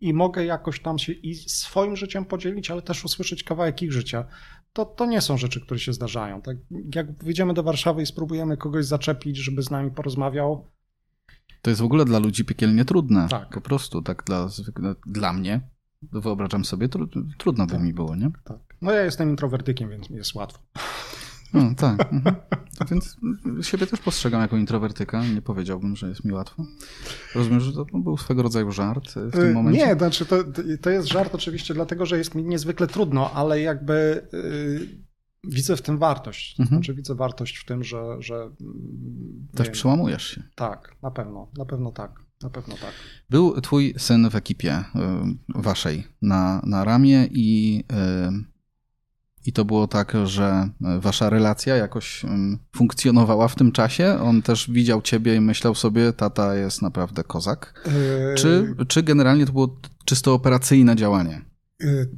i 0.00 0.14
mogę 0.14 0.44
jakoś 0.44 0.80
tam 0.80 0.98
się 0.98 1.12
i 1.12 1.34
swoim 1.34 1.96
życiem 1.96 2.24
podzielić, 2.24 2.70
ale 2.70 2.82
też 2.82 3.04
usłyszeć 3.04 3.44
kawałek 3.44 3.82
ich 3.82 3.92
życia 3.92 4.24
to, 4.72 4.84
to 4.84 5.06
nie 5.06 5.20
są 5.20 5.36
rzeczy, 5.36 5.60
które 5.60 5.80
się 5.80 5.92
zdarzają. 5.92 6.42
Tak? 6.42 6.56
Jak 6.94 7.24
wyjdziemy 7.24 7.54
do 7.54 7.62
Warszawy 7.62 8.02
i 8.02 8.06
spróbujemy 8.06 8.56
kogoś 8.56 8.84
zaczepić, 8.86 9.36
żeby 9.36 9.62
z 9.62 9.70
nami 9.70 9.90
porozmawiał. 9.90 10.66
To 11.62 11.70
jest 11.70 11.80
w 11.80 11.84
ogóle 11.84 12.04
dla 12.04 12.18
ludzi 12.18 12.44
piekielnie 12.44 12.84
trudne. 12.84 13.26
Tak. 13.30 13.48
Po 13.54 13.60
prostu, 13.60 14.02
tak 14.02 14.24
dla, 14.26 14.48
dla 15.06 15.32
mnie. 15.32 15.60
Wyobrażam 16.02 16.64
sobie, 16.64 16.88
trudno 17.38 17.66
by 17.66 17.72
tak, 17.72 17.82
mi 17.82 17.94
było, 17.94 18.16
nie? 18.16 18.30
Tak. 18.44 18.58
No 18.82 18.92
ja 18.92 19.04
jestem 19.04 19.30
introwertykiem, 19.30 19.90
więc 19.90 20.10
mi 20.10 20.16
jest 20.16 20.34
łatwo. 20.34 20.58
No, 21.54 21.74
tak. 21.76 22.12
Mhm. 22.12 22.36
Więc 22.90 23.16
siebie 23.62 23.86
też 23.86 24.00
postrzegam 24.00 24.40
jako 24.40 24.56
introwertyka. 24.56 25.26
Nie 25.26 25.42
powiedziałbym, 25.42 25.96
że 25.96 26.08
jest 26.08 26.24
mi 26.24 26.32
łatwo. 26.32 26.64
Rozumiem, 27.34 27.60
że 27.60 27.72
to 27.72 27.84
był 27.94 28.16
swego 28.16 28.42
rodzaju 28.42 28.72
żart 28.72 29.10
w 29.10 29.32
tym 29.32 29.50
y, 29.50 29.54
momencie. 29.54 29.86
Nie, 29.86 29.94
znaczy 29.94 30.26
to, 30.26 30.36
to 30.80 30.90
jest 30.90 31.08
żart 31.08 31.34
oczywiście 31.34 31.74
dlatego, 31.74 32.06
że 32.06 32.18
jest 32.18 32.34
mi 32.34 32.44
niezwykle 32.44 32.86
trudno, 32.86 33.30
ale 33.32 33.60
jakby 33.60 34.28
yy, 34.32 34.88
widzę 35.44 35.76
w 35.76 35.82
tym 35.82 35.98
wartość. 35.98 36.60
Mhm. 36.60 36.68
Znaczy 36.68 36.94
widzę 36.94 37.14
wartość 37.14 37.56
w 37.56 37.64
tym, 37.64 37.84
że... 37.84 38.16
że 38.18 38.50
Też 39.54 39.66
wiem, 39.66 39.72
przełamujesz 39.72 40.26
się. 40.26 40.42
Tak, 40.54 40.94
na 41.02 41.10
pewno. 41.10 41.48
Na 41.58 41.64
pewno 41.64 41.92
tak. 41.92 42.20
Na 42.42 42.50
pewno 42.50 42.74
tak. 42.74 42.92
Był 43.30 43.60
twój 43.60 43.94
syn 43.98 44.30
w 44.30 44.36
ekipie 44.36 44.78
y, 44.78 44.82
waszej 45.48 46.06
na, 46.22 46.62
na 46.64 46.84
ramię 46.84 47.28
i 47.30 47.76
yy, 47.76 48.44
i 49.48 49.52
to 49.52 49.64
było 49.64 49.86
tak, 49.86 50.12
że 50.24 50.68
e, 50.84 51.00
wasza 51.00 51.30
relacja 51.30 51.76
jakoś 51.76 52.24
funkcjonowała 52.76 53.48
w 53.48 53.54
tym 53.54 53.72
czasie? 53.72 54.18
On 54.22 54.42
też 54.42 54.70
widział 54.70 55.02
ciebie 55.02 55.36
i 55.36 55.40
myślał 55.40 55.74
sobie, 55.74 56.12
tata 56.12 56.54
jest 56.54 56.82
naprawdę 56.82 57.24
kozak? 57.24 57.84
Yy... 57.86 58.34
Czy, 58.34 58.74
czy 58.88 59.02
generalnie 59.02 59.46
to 59.46 59.52
było 59.52 59.76
czysto 60.04 60.34
operacyjne 60.34 60.96
działanie? 60.96 61.40
Yy... 61.80 62.10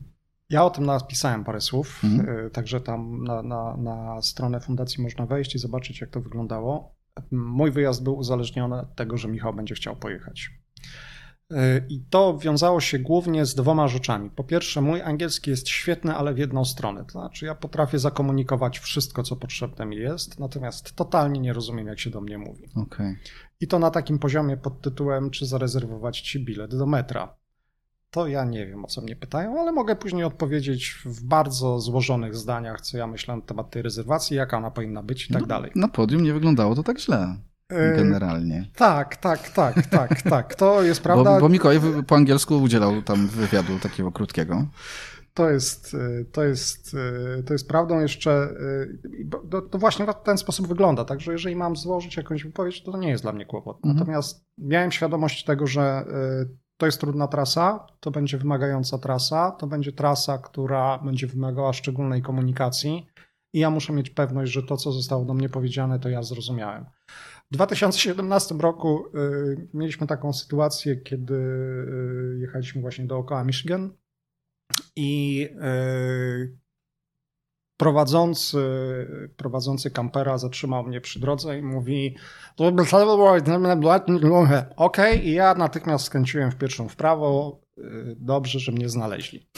Ja 0.51 0.65
o 0.65 0.71
tym 0.71 0.87
napisałem 0.87 1.45
parę 1.45 1.61
słów, 1.61 2.05
mhm. 2.05 2.51
także 2.51 2.81
tam 2.81 3.25
na, 3.25 3.43
na, 3.43 3.77
na 3.77 4.23
stronę 4.23 4.61
fundacji 4.61 5.03
można 5.03 5.27
wejść 5.27 5.55
i 5.55 5.59
zobaczyć, 5.59 6.01
jak 6.01 6.11
to 6.11 6.21
wyglądało. 6.21 6.95
Mój 7.31 7.71
wyjazd 7.71 8.03
był 8.03 8.17
uzależniony 8.17 8.81
od 8.81 8.97
tego, 8.97 9.17
że 9.17 9.29
Michał 9.29 9.55
będzie 9.55 9.75
chciał 9.75 9.97
pojechać. 9.97 10.51
I 11.89 12.01
to 12.11 12.39
wiązało 12.39 12.81
się 12.81 12.99
głównie 12.99 13.47
z 13.47 13.55
dwoma 13.55 13.89
rzeczami. 13.89 14.31
Po 14.31 14.45
pierwsze, 14.45 14.81
mój 14.81 15.03
angielski 15.03 15.51
jest 15.51 15.69
świetny, 15.69 16.15
ale 16.15 16.35
w 16.35 16.39
jedną 16.39 16.65
stronę. 16.65 17.05
To 17.05 17.13
znaczy, 17.13 17.47
ja 17.47 17.55
potrafię 17.55 17.99
zakomunikować 17.99 18.79
wszystko, 18.79 19.23
co 19.23 19.37
potrzebne 19.37 19.87
mi 19.87 19.97
jest, 19.97 20.39
natomiast 20.39 20.93
totalnie 20.93 21.41
nie 21.41 21.53
rozumiem, 21.53 21.87
jak 21.87 22.01
się 22.01 22.11
do 22.11 22.21
mnie 22.21 22.39
mówi. 22.39 22.65
Okay. 22.77 23.17
I 23.61 23.67
to 23.67 23.79
na 23.79 23.91
takim 23.91 24.19
poziomie 24.19 24.57
pod 24.57 24.81
tytułem, 24.81 25.31
czy 25.31 25.47
zarezerwować 25.47 26.21
ci 26.21 26.45
bilet 26.45 26.77
do 26.77 26.87
metra. 26.87 27.35
To 28.11 28.27
ja 28.27 28.45
nie 28.45 28.67
wiem, 28.67 28.85
o 28.85 28.89
co 28.89 29.01
mnie 29.01 29.17
pytają, 29.17 29.61
ale 29.61 29.73
mogę 29.73 29.97
później 29.97 30.25
odpowiedzieć 30.25 31.03
w 31.05 31.25
bardzo 31.25 31.81
złożonych 31.81 32.37
zdaniach, 32.37 32.81
co 32.81 32.99
ja 32.99 33.07
myślę 33.07 33.37
na 33.37 33.43
temat 33.43 33.71
tej 33.71 33.83
rezerwacji, 33.83 34.37
jaka 34.37 34.59
ona 34.59 34.71
powinna 34.71 35.03
być 35.03 35.31
i 35.31 35.33
tak 35.33 35.43
no, 35.43 35.49
dalej. 35.49 35.73
Na 35.75 35.89
podium 35.89 36.23
nie 36.23 36.33
wyglądało 36.33 36.75
to 36.75 36.83
tak 36.83 37.01
źle. 37.01 37.37
Generalnie. 37.97 38.71
Tak, 38.77 39.17
tak, 39.17 39.49
tak, 39.49 39.87
tak, 39.87 40.23
tak. 40.23 40.55
To 40.55 40.83
jest 40.83 41.03
prawda. 41.03 41.35
Bo, 41.35 41.41
bo 41.41 41.49
Mikołaj 41.49 41.81
po 42.07 42.17
angielsku 42.17 42.63
udzielał 42.63 43.03
tam 43.03 43.27
wywiadu 43.27 43.79
takiego 43.79 44.13
krótkiego. 44.13 44.67
To 45.35 45.51
jest, 45.51 45.95
e, 45.95 46.25
to 46.25 46.45
jest, 46.45 46.97
e, 47.39 47.43
to 47.43 47.53
jest 47.53 47.69
prawdą 47.69 48.01
jeszcze. 48.01 48.49
To, 49.51 49.63
to, 49.63 49.79
właśnie 49.79 50.07
w 50.07 50.15
ten 50.25 50.39
sposób 50.39 50.69
wygląda. 50.69 51.05
Także 51.05 51.33
jeżeli 51.33 51.57
mam 51.57 51.77
złożyć 51.77 52.17
jakąś 52.17 52.45
wypowiedź, 52.45 52.83
to 52.83 52.93
to 52.93 52.99
nie 52.99 53.09
jest 53.09 53.25
dla 53.25 53.33
mnie 53.33 53.47
kłopot. 53.47 53.77
Mhm. 53.77 53.97
Natomiast 53.97 54.45
miałem 54.59 54.93
świadomość 54.93 55.45
tego, 55.45 55.67
że 55.67 56.05
to 56.77 56.87
jest 56.87 57.01
trudna 57.01 57.29
trasa, 57.29 57.87
to 58.01 58.11
będzie 58.11 58.39
wymagająca 58.39 58.99
trasa, 58.99 59.51
to 59.51 59.67
będzie 59.67 59.93
trasa, 59.93 60.39
która 60.39 60.99
będzie 60.99 61.27
wymagała 61.27 61.73
szczególnej 61.73 62.23
komunikacji 62.23 63.07
i 63.53 63.59
ja 63.59 63.71
muszę 63.71 63.93
mieć 63.93 64.11
pewność, 64.11 64.53
że 64.53 64.63
to, 64.63 64.77
co 64.77 64.93
zostało 64.93 65.25
do 65.25 65.35
mnie 65.35 65.49
powiedziane, 65.49 65.99
to 65.99 66.09
ja 66.09 66.23
zrozumiałem. 66.23 66.87
W 67.53 67.55
2017 67.55 68.55
roku 68.55 69.07
y, 69.07 69.69
mieliśmy 69.75 70.07
taką 70.07 70.33
sytuację, 70.33 70.97
kiedy 70.97 71.35
y, 71.35 72.39
jechaliśmy 72.41 72.81
właśnie 72.81 73.07
dookoła 73.07 73.45
Michigan 73.45 73.95
i 74.97 75.49
y, 76.45 76.59
prowadzący, 77.77 78.59
prowadzący 79.37 79.91
kampera 79.91 80.39
zatrzymał 80.39 80.85
mnie 80.85 81.01
przy 81.01 81.21
drodze 81.21 81.59
i 81.59 81.63
mówi 81.63 82.17
ok, 84.77 84.97
i 85.23 85.33
ja 85.33 85.55
natychmiast 85.55 86.05
skręciłem 86.05 86.51
w 86.51 86.57
pierwszą 86.57 86.89
w 86.89 86.97
prawo. 86.97 87.61
Dobrze, 88.17 88.59
że 88.59 88.73
mnie 88.73 88.89
znaleźli. 88.89 89.49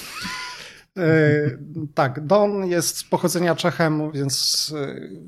Tak, 1.95 2.27
Don 2.27 2.67
jest 2.67 2.97
z 2.97 3.05
pochodzenia 3.05 3.55
Czechem, 3.55 4.13
więc 4.13 4.75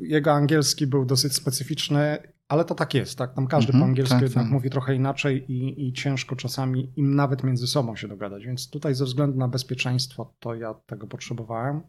jego 0.00 0.32
angielski 0.32 0.86
był 0.86 1.04
dosyć 1.04 1.34
specyficzny 1.34 2.33
ale 2.48 2.64
to 2.64 2.74
tak 2.74 2.94
jest, 2.94 3.18
tak? 3.18 3.34
Tam 3.34 3.46
każdy 3.46 3.72
-hmm, 3.72 3.78
po 3.78 3.84
angielsku 3.84 4.14
tak, 4.14 4.22
jednak 4.22 4.44
tak. 4.44 4.52
mówi 4.52 4.70
trochę 4.70 4.94
inaczej 4.94 5.52
i, 5.52 5.88
i 5.88 5.92
ciężko 5.92 6.36
czasami 6.36 6.92
im 6.96 7.14
nawet 7.14 7.44
między 7.44 7.66
sobą 7.66 7.96
się 7.96 8.08
dogadać, 8.08 8.46
więc 8.46 8.70
tutaj 8.70 8.94
ze 8.94 9.04
względu 9.04 9.38
na 9.38 9.48
bezpieczeństwo 9.48 10.34
to 10.38 10.54
ja 10.54 10.74
tego 10.86 11.06
potrzebowałem. 11.06 11.82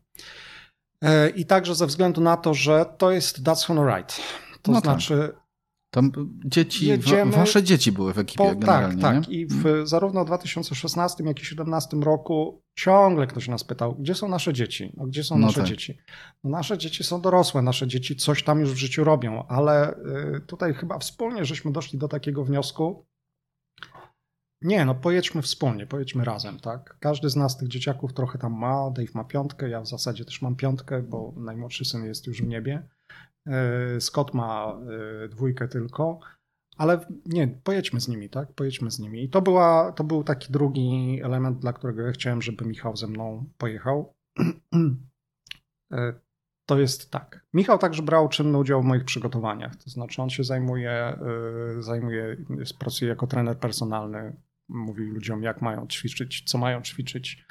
E, 1.01 1.29
I 1.29 1.45
także 1.45 1.75
ze 1.75 1.87
względu 1.87 2.21
na 2.21 2.37
to, 2.37 2.53
że 2.53 2.85
to 2.97 3.11
jest 3.11 3.43
That's 3.43 3.71
on 3.71 3.89
a 3.89 3.97
Right. 3.97 4.21
To 4.61 4.71
no 4.71 4.81
tak. 4.81 4.83
znaczy, 4.83 5.29
tak. 5.33 5.44
Tam 5.95 6.11
dzieci, 6.45 6.87
Jedziemy 6.87 7.31
wasze 7.31 7.63
dzieci 7.63 7.91
były 7.91 8.13
w 8.13 8.19
ekipie 8.19 8.43
po, 8.43 8.49
tak, 8.49 8.59
generalnie, 8.59 9.01
Tak, 9.01 9.15
tak. 9.15 9.29
I 9.29 9.45
w, 9.45 9.65
mm. 9.65 9.87
zarówno 9.87 10.23
w 10.23 10.27
2016, 10.27 11.23
jak 11.23 11.37
i 11.37 11.55
2017 11.55 11.97
roku 11.97 12.61
ciągle 12.75 13.27
ktoś 13.27 13.47
nas 13.47 13.63
pytał, 13.63 13.95
gdzie 13.99 14.15
są 14.15 14.27
nasze 14.29 14.53
dzieci? 14.53 14.93
No, 14.97 15.05
gdzie 15.05 15.23
są 15.23 15.37
no 15.37 15.47
nasze 15.47 15.59
tak. 15.59 15.69
dzieci? 15.69 15.97
No, 16.43 16.49
nasze 16.49 16.77
dzieci 16.77 17.03
są 17.03 17.21
dorosłe, 17.21 17.61
nasze 17.61 17.87
dzieci 17.87 18.15
coś 18.15 18.43
tam 18.43 18.59
już 18.59 18.73
w 18.73 18.77
życiu 18.77 19.03
robią, 19.03 19.47
ale 19.47 19.93
y, 20.37 20.41
tutaj 20.47 20.73
chyba 20.73 20.99
wspólnie 20.99 21.45
żeśmy 21.45 21.71
doszli 21.71 21.99
do 21.99 22.07
takiego 22.07 22.43
wniosku, 22.43 23.05
nie, 24.61 24.85
no 24.85 24.95
pojedźmy 24.95 25.41
wspólnie, 25.41 25.87
pojedźmy 25.87 26.25
razem, 26.25 26.59
tak? 26.59 26.97
Każdy 26.99 27.29
z 27.29 27.35
nas 27.35 27.57
tych 27.57 27.67
dzieciaków 27.67 28.13
trochę 28.13 28.39
tam 28.39 28.53
ma, 28.53 28.91
Dave 28.91 29.13
ma 29.13 29.23
piątkę, 29.23 29.69
ja 29.69 29.81
w 29.81 29.87
zasadzie 29.87 30.25
też 30.25 30.41
mam 30.41 30.55
piątkę, 30.55 31.03
bo 31.03 31.33
najmłodszy 31.37 31.85
syn 31.85 32.05
jest 32.05 32.27
już 32.27 32.41
w 32.41 32.47
niebie. 32.47 32.87
E, 33.47 34.01
Scott 34.01 34.33
ma 34.33 34.79
e, 35.25 35.27
dwójkę 35.27 35.67
tylko, 35.67 36.19
ale 36.77 37.05
nie, 37.25 37.47
pojedźmy 37.47 38.01
z 38.01 38.07
nimi, 38.07 38.29
tak? 38.29 38.53
Pojedźmy 38.53 38.91
z 38.91 38.99
nimi. 38.99 39.23
I 39.23 39.29
to, 39.29 39.41
była, 39.41 39.91
to 39.91 40.03
był 40.03 40.23
taki 40.23 40.51
drugi 40.51 41.19
element, 41.23 41.59
dla 41.59 41.73
którego 41.73 42.01
ja 42.01 42.11
chciałem, 42.11 42.41
żeby 42.41 42.65
Michał 42.65 42.95
ze 42.95 43.07
mną 43.07 43.45
pojechał. 43.57 44.13
To 46.65 46.79
jest 46.79 47.11
tak. 47.11 47.45
Michał 47.53 47.77
także 47.77 48.03
brał 48.03 48.29
czynny 48.29 48.57
udział 48.57 48.81
w 48.81 48.85
moich 48.85 49.05
przygotowaniach. 49.05 49.75
To 49.75 49.89
znaczy, 49.89 50.21
on 50.21 50.29
się 50.29 50.43
zajmuje, 50.43 51.19
zajmuje 51.79 52.37
pracuje 52.79 53.09
jako 53.09 53.27
trener 53.27 53.59
personalny. 53.59 54.35
Mówi 54.69 55.03
ludziom, 55.03 55.43
jak 55.43 55.61
mają 55.61 55.87
ćwiczyć, 55.87 56.43
co 56.45 56.57
mają 56.57 56.81
ćwiczyć, 56.81 57.45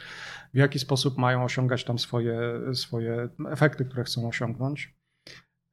w 0.54 0.56
jaki 0.56 0.78
sposób 0.78 1.18
mają 1.18 1.44
osiągać 1.44 1.84
tam 1.84 1.98
swoje, 1.98 2.38
swoje 2.74 3.28
efekty, 3.50 3.84
które 3.84 4.04
chcą 4.04 4.28
osiągnąć. 4.28 4.94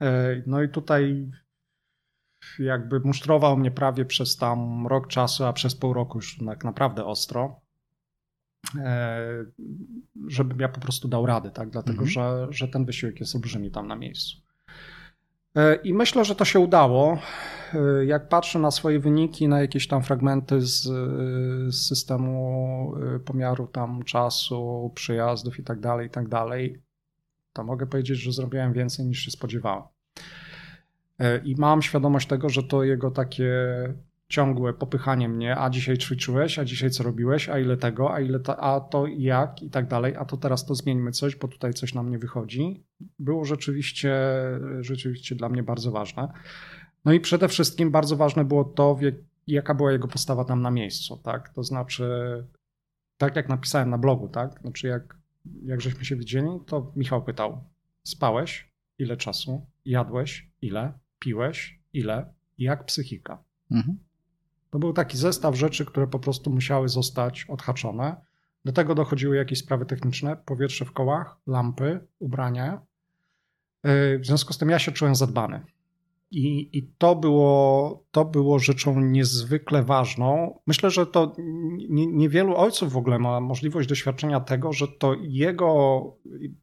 E, 0.01 0.41
no 0.47 0.61
i 0.63 0.69
tutaj 0.69 1.31
jakby 2.59 2.99
musztrował 2.99 3.57
mnie 3.57 3.71
prawie 3.71 4.05
przez 4.05 4.37
tam 4.37 4.87
rok 4.87 5.07
czasu, 5.07 5.45
a 5.45 5.53
przez 5.53 5.75
pół 5.75 5.93
roku 5.93 6.17
już 6.17 6.37
tak 6.45 6.63
naprawdę 6.63 7.05
ostro, 7.05 7.61
żebym 10.28 10.59
ja 10.59 10.70
po 10.70 10.80
prostu 10.80 11.07
dał 11.07 11.26
radę, 11.26 11.51
tak? 11.51 11.70
dlatego 11.70 12.03
mhm. 12.03 12.09
że, 12.09 12.47
że 12.49 12.68
ten 12.68 12.86
wysiłek 12.86 13.20
jest 13.20 13.36
olbrzymi 13.36 13.72
tam 13.72 13.88
na 13.88 13.95
miejscu. 13.95 14.38
E, 15.55 15.76
I 15.76 15.93
myślę, 15.93 16.26
że 16.26 16.36
to 16.36 16.45
się 16.45 16.59
udało. 16.59 17.20
Jak 18.05 18.30
patrzę 18.30 18.59
na 18.59 18.72
swoje 18.72 18.99
wyniki, 18.99 19.47
na 19.47 19.62
jakieś 19.62 19.88
tam 19.88 20.03
fragmenty 20.03 20.62
z, 20.62 20.84
z 21.76 21.88
systemu 21.88 22.93
pomiaru 23.26 23.68
tam 23.68 24.03
czasu, 24.03 24.91
przyjazdów 24.95 25.59
i 25.59 25.64
tak 25.64 25.80
dalej, 25.80 26.07
i 26.07 26.09
tak 26.09 26.28
dalej, 26.28 26.82
to 27.53 27.64
mogę 27.64 27.88
powiedzieć, 27.88 28.18
że 28.20 28.32
zrobiłem 28.32 28.74
więcej 28.74 29.05
niż 29.05 29.20
się 29.20 29.32
spodziewałem. 29.32 29.84
E, 31.20 31.38
I 31.38 31.55
mam 31.55 31.82
świadomość 31.82 32.28
tego, 32.28 32.49
że 32.49 32.64
to 32.64 32.84
jego 32.84 33.12
takie 33.12 33.53
ciągłe 34.32 34.73
popychanie 34.73 35.29
mnie, 35.29 35.57
a 35.57 35.69
dzisiaj 35.69 35.97
ćwiczyłeś, 35.97 36.59
a 36.59 36.65
dzisiaj 36.65 36.89
co 36.89 37.03
robiłeś, 37.03 37.49
a 37.49 37.59
ile 37.59 37.77
tego, 37.77 38.13
a 38.13 38.19
ile 38.19 38.39
ta, 38.39 38.57
a 38.57 38.79
to 38.79 39.07
jak 39.07 39.61
i 39.63 39.69
tak 39.69 39.88
dalej, 39.88 40.15
a 40.15 40.25
to 40.25 40.38
teraz 40.38 40.65
to 40.65 40.75
zmieńmy 40.75 41.11
coś, 41.11 41.36
bo 41.36 41.47
tutaj 41.47 41.73
coś 41.73 41.93
nam 41.93 42.09
nie 42.09 42.19
wychodzi, 42.19 42.84
było 43.19 43.45
rzeczywiście, 43.45 44.15
rzeczywiście 44.79 45.36
dla 45.36 45.49
mnie 45.49 45.63
bardzo 45.63 45.91
ważne. 45.91 46.27
No 47.05 47.13
i 47.13 47.19
przede 47.19 47.47
wszystkim 47.47 47.91
bardzo 47.91 48.15
ważne 48.15 48.45
było 48.45 48.63
to, 48.63 48.99
jaka 49.47 49.73
była 49.73 49.91
jego 49.91 50.07
postawa 50.07 50.45
tam 50.45 50.61
na 50.61 50.71
miejscu, 50.71 51.17
tak? 51.17 51.49
To 51.49 51.63
znaczy, 51.63 52.07
tak 53.17 53.36
jak 53.36 53.49
napisałem 53.49 53.89
na 53.89 53.97
blogu, 53.97 54.27
tak? 54.27 54.59
Znaczy, 54.61 54.88
jak 54.88 55.21
jak 55.63 55.82
żeśmy 55.82 56.05
się 56.05 56.15
widzieli, 56.15 56.47
to 56.65 56.91
Michał 56.95 57.23
pytał: 57.23 57.63
Spałeś? 58.03 58.71
Ile 58.99 59.17
czasu? 59.17 59.65
Jadłeś? 59.86 60.49
Ile? 60.61 60.93
Piłeś? 61.19 61.79
Ile? 61.93 62.34
Jak 62.57 62.86
psychika? 62.86 63.43
Mhm. 63.71 63.97
To 64.72 64.80
był 64.80 64.93
taki 64.93 65.17
zestaw 65.17 65.55
rzeczy, 65.55 65.86
które 65.86 66.07
po 66.07 66.19
prostu 66.19 66.49
musiały 66.49 66.89
zostać 66.89 67.45
odhaczone. 67.49 68.15
Do 68.65 68.72
tego 68.72 68.95
dochodziły 68.95 69.36
jakieś 69.36 69.59
sprawy 69.59 69.86
techniczne, 69.86 70.38
powietrze 70.45 70.86
w 70.86 70.91
kołach, 70.91 71.38
lampy, 71.47 72.07
ubrania. 72.19 72.82
Yy, 73.84 74.19
w 74.19 74.26
związku 74.26 74.53
z 74.53 74.57
tym 74.57 74.69
ja 74.69 74.80
się 74.80 74.91
czułem 74.91 75.15
zadbany. 75.15 75.61
I, 76.32 76.78
I, 76.78 76.84
to, 76.97 77.15
było, 77.15 78.03
to 78.11 78.26
było 78.26 78.59
rzeczą 78.59 79.01
niezwykle 79.01 79.84
ważną. 79.84 80.59
Myślę, 80.67 80.89
że 80.89 81.05
to 81.05 81.36
nie, 81.89 82.07
niewielu 82.07 82.55
ojców 82.55 82.91
w 82.91 82.97
ogóle 82.97 83.19
ma 83.19 83.39
możliwość 83.39 83.89
doświadczenia 83.89 84.39
tego, 84.39 84.74
że 84.74 84.88
to 84.88 85.15
jego, 85.22 86.01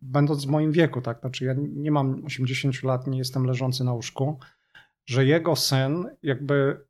będąc 0.03 0.45
w 0.45 0.49
moim 0.49 0.73
wieku, 0.73 1.01
tak, 1.01 1.21
znaczy 1.21 1.45
ja 1.45 1.55
nie 1.59 1.91
mam 1.91 2.25
80 2.25 2.83
lat, 2.83 3.07
nie 3.07 3.19
jestem 3.19 3.45
leżący 3.45 3.85
na 3.85 3.93
łóżku, 3.93 4.39
że 5.07 5.27
jego 5.27 5.57
syn 5.57 6.07
jakby 6.23 6.88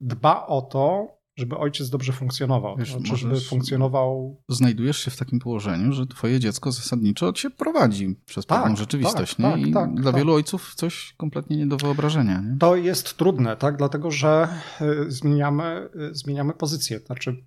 dba 0.00 0.46
o 0.46 0.62
to, 0.62 1.08
żeby 1.36 1.56
ojciec 1.56 1.90
dobrze 1.90 2.12
funkcjonował. 2.12 2.76
Wiesz, 2.76 2.92
znaczy, 2.92 3.16
żeby 3.16 3.40
funkcjonował. 3.40 4.40
Znajdujesz 4.48 4.98
się 4.98 5.10
w 5.10 5.16
takim 5.16 5.38
położeniu, 5.38 5.92
że 5.92 6.06
twoje 6.06 6.40
dziecko 6.40 6.72
zasadniczo 6.72 7.32
cię 7.32 7.50
prowadzi 7.50 8.16
przez 8.26 8.46
tak, 8.46 8.62
pewną 8.62 8.76
rzeczywistość. 8.76 9.36
Tak, 9.36 9.60
nie? 9.60 9.72
Tak, 9.72 9.90
I 9.90 9.94
dla 9.94 10.12
tak. 10.12 10.20
wielu 10.20 10.32
ojców 10.32 10.74
coś 10.74 11.14
kompletnie 11.16 11.56
nie 11.56 11.66
do 11.66 11.76
wyobrażenia. 11.76 12.40
Nie? 12.40 12.56
To 12.58 12.76
jest 12.76 13.16
trudne, 13.16 13.56
tak? 13.56 13.76
Dlatego, 13.76 14.10
że 14.10 14.48
y, 14.80 15.10
zmieniamy, 15.10 15.88
y, 16.10 16.14
zmieniamy 16.14 16.52
pozycję. 16.52 16.98
Znaczy, 16.98 17.46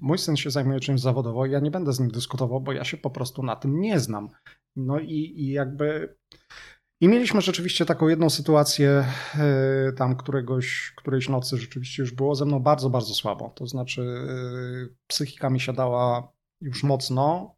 mój 0.00 0.18
syn 0.18 0.36
się 0.36 0.50
zajmuje 0.50 0.80
czymś 0.80 1.00
zawodowo, 1.00 1.46
ja 1.46 1.60
nie 1.60 1.70
będę 1.70 1.92
z 1.92 2.00
nim 2.00 2.10
dyskutował, 2.10 2.60
bo 2.60 2.72
ja 2.72 2.84
się 2.84 2.96
po 2.96 3.10
prostu 3.10 3.42
na 3.42 3.56
tym 3.56 3.80
nie 3.80 4.00
znam. 4.00 4.28
No 4.76 5.00
i, 5.00 5.32
i 5.36 5.46
jakby 5.46 6.16
i 7.00 7.08
mieliśmy 7.08 7.40
rzeczywiście 7.40 7.86
taką 7.86 8.08
jedną 8.08 8.30
sytuację 8.30 9.04
e, 9.38 9.92
tam 9.92 10.16
któregoś, 10.16 10.92
którejś 10.96 11.28
nocy 11.28 11.56
rzeczywiście 11.56 12.02
już 12.02 12.12
było 12.12 12.34
ze 12.34 12.44
mną 12.44 12.60
bardzo, 12.60 12.90
bardzo 12.90 13.14
słabo. 13.14 13.52
To 13.56 13.66
znaczy 13.66 14.02
e, 14.02 14.94
psychika 15.06 15.50
mi 15.50 15.60
siadała 15.60 16.32
już 16.60 16.82
mocno 16.82 17.54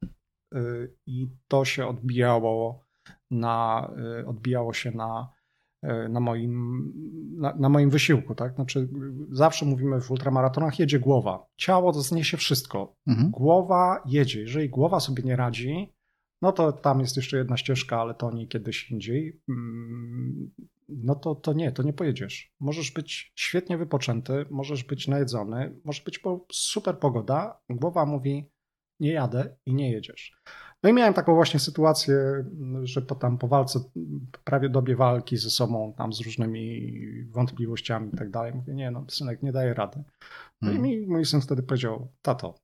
e, 0.54 0.58
i 1.06 1.28
to 1.48 1.64
się 1.64 1.86
odbijało 1.86 2.84
na, 3.30 3.90
odbijało 4.26 4.72
się 4.72 4.90
na, 4.90 5.32
na, 6.08 6.20
moim, 6.20 6.92
na, 7.38 7.54
na, 7.54 7.68
moim 7.68 7.90
wysiłku. 7.90 8.34
Tak? 8.34 8.54
Znaczy, 8.54 8.88
zawsze 9.30 9.66
mówimy 9.66 10.00
w 10.00 10.10
ultramaratonach, 10.10 10.78
jedzie 10.78 11.00
głowa. 11.00 11.46
Ciało 11.56 11.92
to 11.92 12.00
zniesie 12.00 12.36
wszystko. 12.36 12.96
Mhm. 13.06 13.30
Głowa 13.30 14.02
jedzie. 14.06 14.40
Jeżeli 14.40 14.68
głowa 14.68 15.00
sobie 15.00 15.22
nie 15.22 15.36
radzi, 15.36 15.92
no 16.42 16.52
to 16.52 16.72
tam 16.72 17.00
jest 17.00 17.16
jeszcze 17.16 17.36
jedna 17.36 17.56
ścieżka, 17.56 18.00
ale 18.00 18.14
to 18.14 18.30
nie 18.30 18.46
kiedyś 18.46 18.90
indziej. 18.90 19.40
Mm, 19.48 20.50
no 20.88 21.14
to, 21.14 21.34
to 21.34 21.52
nie, 21.52 21.72
to 21.72 21.82
nie 21.82 21.92
pojedziesz. 21.92 22.54
Możesz 22.60 22.90
być 22.90 23.32
świetnie 23.36 23.78
wypoczęty, 23.78 24.46
możesz 24.50 24.84
być 24.84 25.08
najedzony, 25.08 25.80
może 25.84 26.02
być 26.04 26.20
super 26.52 26.98
pogoda, 26.98 27.60
głowa 27.70 28.06
mówi 28.06 28.50
nie 29.00 29.12
jadę 29.12 29.56
i 29.66 29.74
nie 29.74 29.92
jedziesz. 29.92 30.42
No 30.82 30.90
i 30.90 30.92
miałem 30.92 31.14
taką 31.14 31.34
właśnie 31.34 31.60
sytuację, 31.60 32.44
że 32.82 33.02
po, 33.02 33.14
tam 33.14 33.38
po 33.38 33.48
walce, 33.48 33.80
prawie 34.44 34.68
dobie 34.68 34.96
walki 34.96 35.36
ze 35.36 35.50
sobą, 35.50 35.94
tam 35.96 36.12
z 36.12 36.20
różnymi 36.20 36.92
wątpliwościami 37.30 38.08
i 38.14 38.16
tak 38.16 38.30
dalej, 38.30 38.52
mówię, 38.54 38.74
nie 38.74 38.90
no, 38.90 39.04
synek, 39.08 39.42
nie 39.42 39.52
daje 39.52 39.74
rady. 39.74 40.04
No 40.62 40.70
hmm. 40.70 40.86
i 40.86 40.96
mi 41.00 41.06
mój 41.06 41.24
syn 41.24 41.40
wtedy 41.40 41.62
powiedział, 41.62 42.12
tato, 42.22 42.54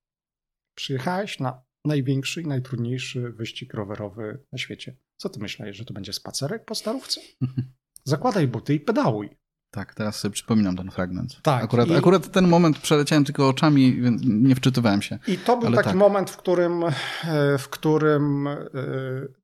przyjechałeś 0.74 1.40
na 1.40 1.67
największy 1.88 2.42
i 2.42 2.46
najtrudniejszy 2.46 3.32
wyścig 3.32 3.74
rowerowy 3.74 4.44
na 4.52 4.58
świecie. 4.58 4.96
Co 5.16 5.28
ty 5.28 5.40
myślałeś, 5.40 5.76
że 5.76 5.84
to 5.84 5.94
będzie 5.94 6.12
spacerek 6.12 6.64
po 6.64 6.74
starówce? 6.74 7.20
Zakładaj 8.04 8.48
buty 8.48 8.74
i 8.74 8.80
pedałuj. 8.80 9.30
Tak, 9.70 9.94
teraz 9.94 10.16
sobie 10.16 10.32
przypominam 10.32 10.76
ten 10.76 10.90
fragment. 10.90 11.42
Tak. 11.42 11.64
Akurat, 11.64 11.88
i... 11.88 11.94
akurat 11.94 12.32
ten 12.32 12.48
moment 12.48 12.78
przeleciałem 12.78 13.24
tylko 13.24 13.48
oczami, 13.48 14.00
więc 14.02 14.22
nie 14.24 14.54
wczytywałem 14.54 15.02
się. 15.02 15.18
I 15.26 15.38
to 15.38 15.56
był 15.56 15.72
taki 15.72 15.84
tak. 15.84 15.96
moment, 15.96 16.30
w 16.30 16.36
którym, 16.36 16.84
e, 16.84 17.58
w 17.58 17.68
którym 17.68 18.46
e, 18.46 18.66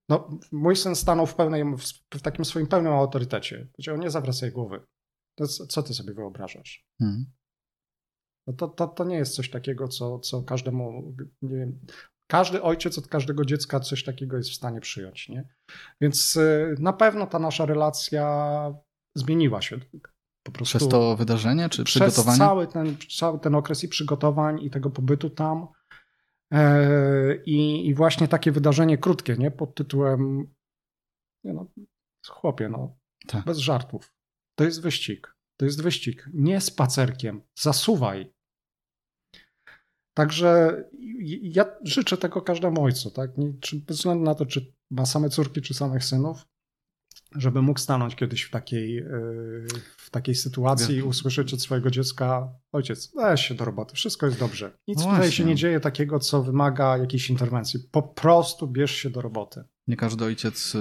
no, 0.08 0.38
mój 0.52 0.76
syn 0.76 0.96
stanął 0.96 1.26
w, 1.26 1.34
pełnej, 1.34 1.64
w 2.14 2.22
takim 2.22 2.44
swoim 2.44 2.66
pełnym 2.66 2.92
autorytecie. 2.92 3.68
Powiedział, 3.72 3.96
nie 3.96 4.10
zawracaj 4.10 4.52
głowy. 4.52 4.80
To, 5.34 5.46
co 5.46 5.82
ty 5.82 5.94
sobie 5.94 6.14
wyobrażasz? 6.14 6.86
Hmm. 6.98 7.26
No 8.46 8.52
to, 8.52 8.68
to, 8.68 8.86
to 8.86 9.04
nie 9.04 9.16
jest 9.16 9.34
coś 9.34 9.50
takiego, 9.50 9.88
co, 9.88 10.18
co 10.18 10.42
każdemu, 10.42 11.14
nie 11.42 11.56
wiem, 11.56 11.80
każdy 12.26 12.62
ojciec 12.62 12.98
od 12.98 13.08
każdego 13.08 13.44
dziecka 13.44 13.80
coś 13.80 14.04
takiego 14.04 14.36
jest 14.36 14.50
w 14.50 14.54
stanie 14.54 14.80
przyjąć. 14.80 15.28
Nie? 15.28 15.48
Więc 16.00 16.36
y, 16.36 16.74
na 16.78 16.92
pewno 16.92 17.26
ta 17.26 17.38
nasza 17.38 17.66
relacja 17.66 18.74
zmieniła 19.14 19.62
się. 19.62 19.78
Po 20.42 20.52
prostu 20.52 20.78
przez 20.78 20.88
to 20.88 21.16
wydarzenie, 21.16 21.68
czy 21.68 21.84
przez 21.84 22.02
przygotowanie? 22.02 22.38
Cały 22.38 22.66
ten, 22.66 22.96
cały 23.16 23.40
ten 23.40 23.54
okres 23.54 23.84
i 23.84 23.88
przygotowań, 23.88 24.62
i 24.62 24.70
tego 24.70 24.90
pobytu 24.90 25.30
tam. 25.30 25.66
E, 26.52 27.36
I, 27.36 27.88
I, 27.88 27.94
właśnie 27.94 28.28
takie 28.28 28.52
wydarzenie 28.52 28.98
krótkie, 28.98 29.36
nie? 29.36 29.50
Pod 29.50 29.74
tytułem 29.74 30.54
nie 31.44 31.52
no, 31.52 31.66
chłopie, 32.28 32.68
no, 32.68 32.98
tak. 33.26 33.44
bez 33.44 33.58
żartów. 33.58 34.12
To 34.54 34.64
jest 34.64 34.82
wyścig. 34.82 35.36
To 35.56 35.64
jest 35.64 35.82
wyścig. 35.82 36.28
Nie 36.34 36.60
spacerkiem. 36.60 37.42
Zasuwaj. 37.58 38.33
Także 40.14 40.82
ja 41.42 41.64
życzę 41.84 42.16
tego 42.16 42.42
każdemu 42.42 42.84
ojcu, 42.84 43.10
tak? 43.10 43.30
Czy, 43.60 43.76
bez 43.76 43.96
względu 43.96 44.24
na 44.24 44.34
to, 44.34 44.46
czy 44.46 44.74
ma 44.90 45.06
same 45.06 45.28
córki, 45.28 45.62
czy 45.62 45.74
samych 45.74 46.04
synów, 46.04 46.46
żeby 47.36 47.62
mógł 47.62 47.80
stanąć 47.80 48.16
kiedyś 48.16 48.42
w 48.42 48.50
takiej, 48.50 48.98
e, 48.98 49.04
w 49.96 50.10
takiej 50.10 50.34
sytuacji 50.34 50.96
i 50.96 51.02
usłyszeć 51.02 51.54
od 51.54 51.62
swojego 51.62 51.90
dziecka, 51.90 52.52
ojciec, 52.72 53.12
weź 53.16 53.40
się 53.40 53.54
do 53.54 53.64
roboty, 53.64 53.94
wszystko 53.94 54.26
jest 54.26 54.38
dobrze. 54.38 54.78
Nic 54.88 54.98
no 54.98 55.10
tutaj 55.10 55.32
się 55.32 55.44
nie 55.44 55.54
dzieje 55.54 55.80
takiego, 55.80 56.18
co 56.18 56.42
wymaga 56.42 56.98
jakiejś 56.98 57.30
interwencji. 57.30 57.80
Po 57.90 58.02
prostu 58.02 58.68
bierz 58.68 58.94
się 58.94 59.10
do 59.10 59.20
roboty. 59.20 59.64
Nie 59.86 59.96
każdy 59.96 60.24
ojciec 60.24 60.76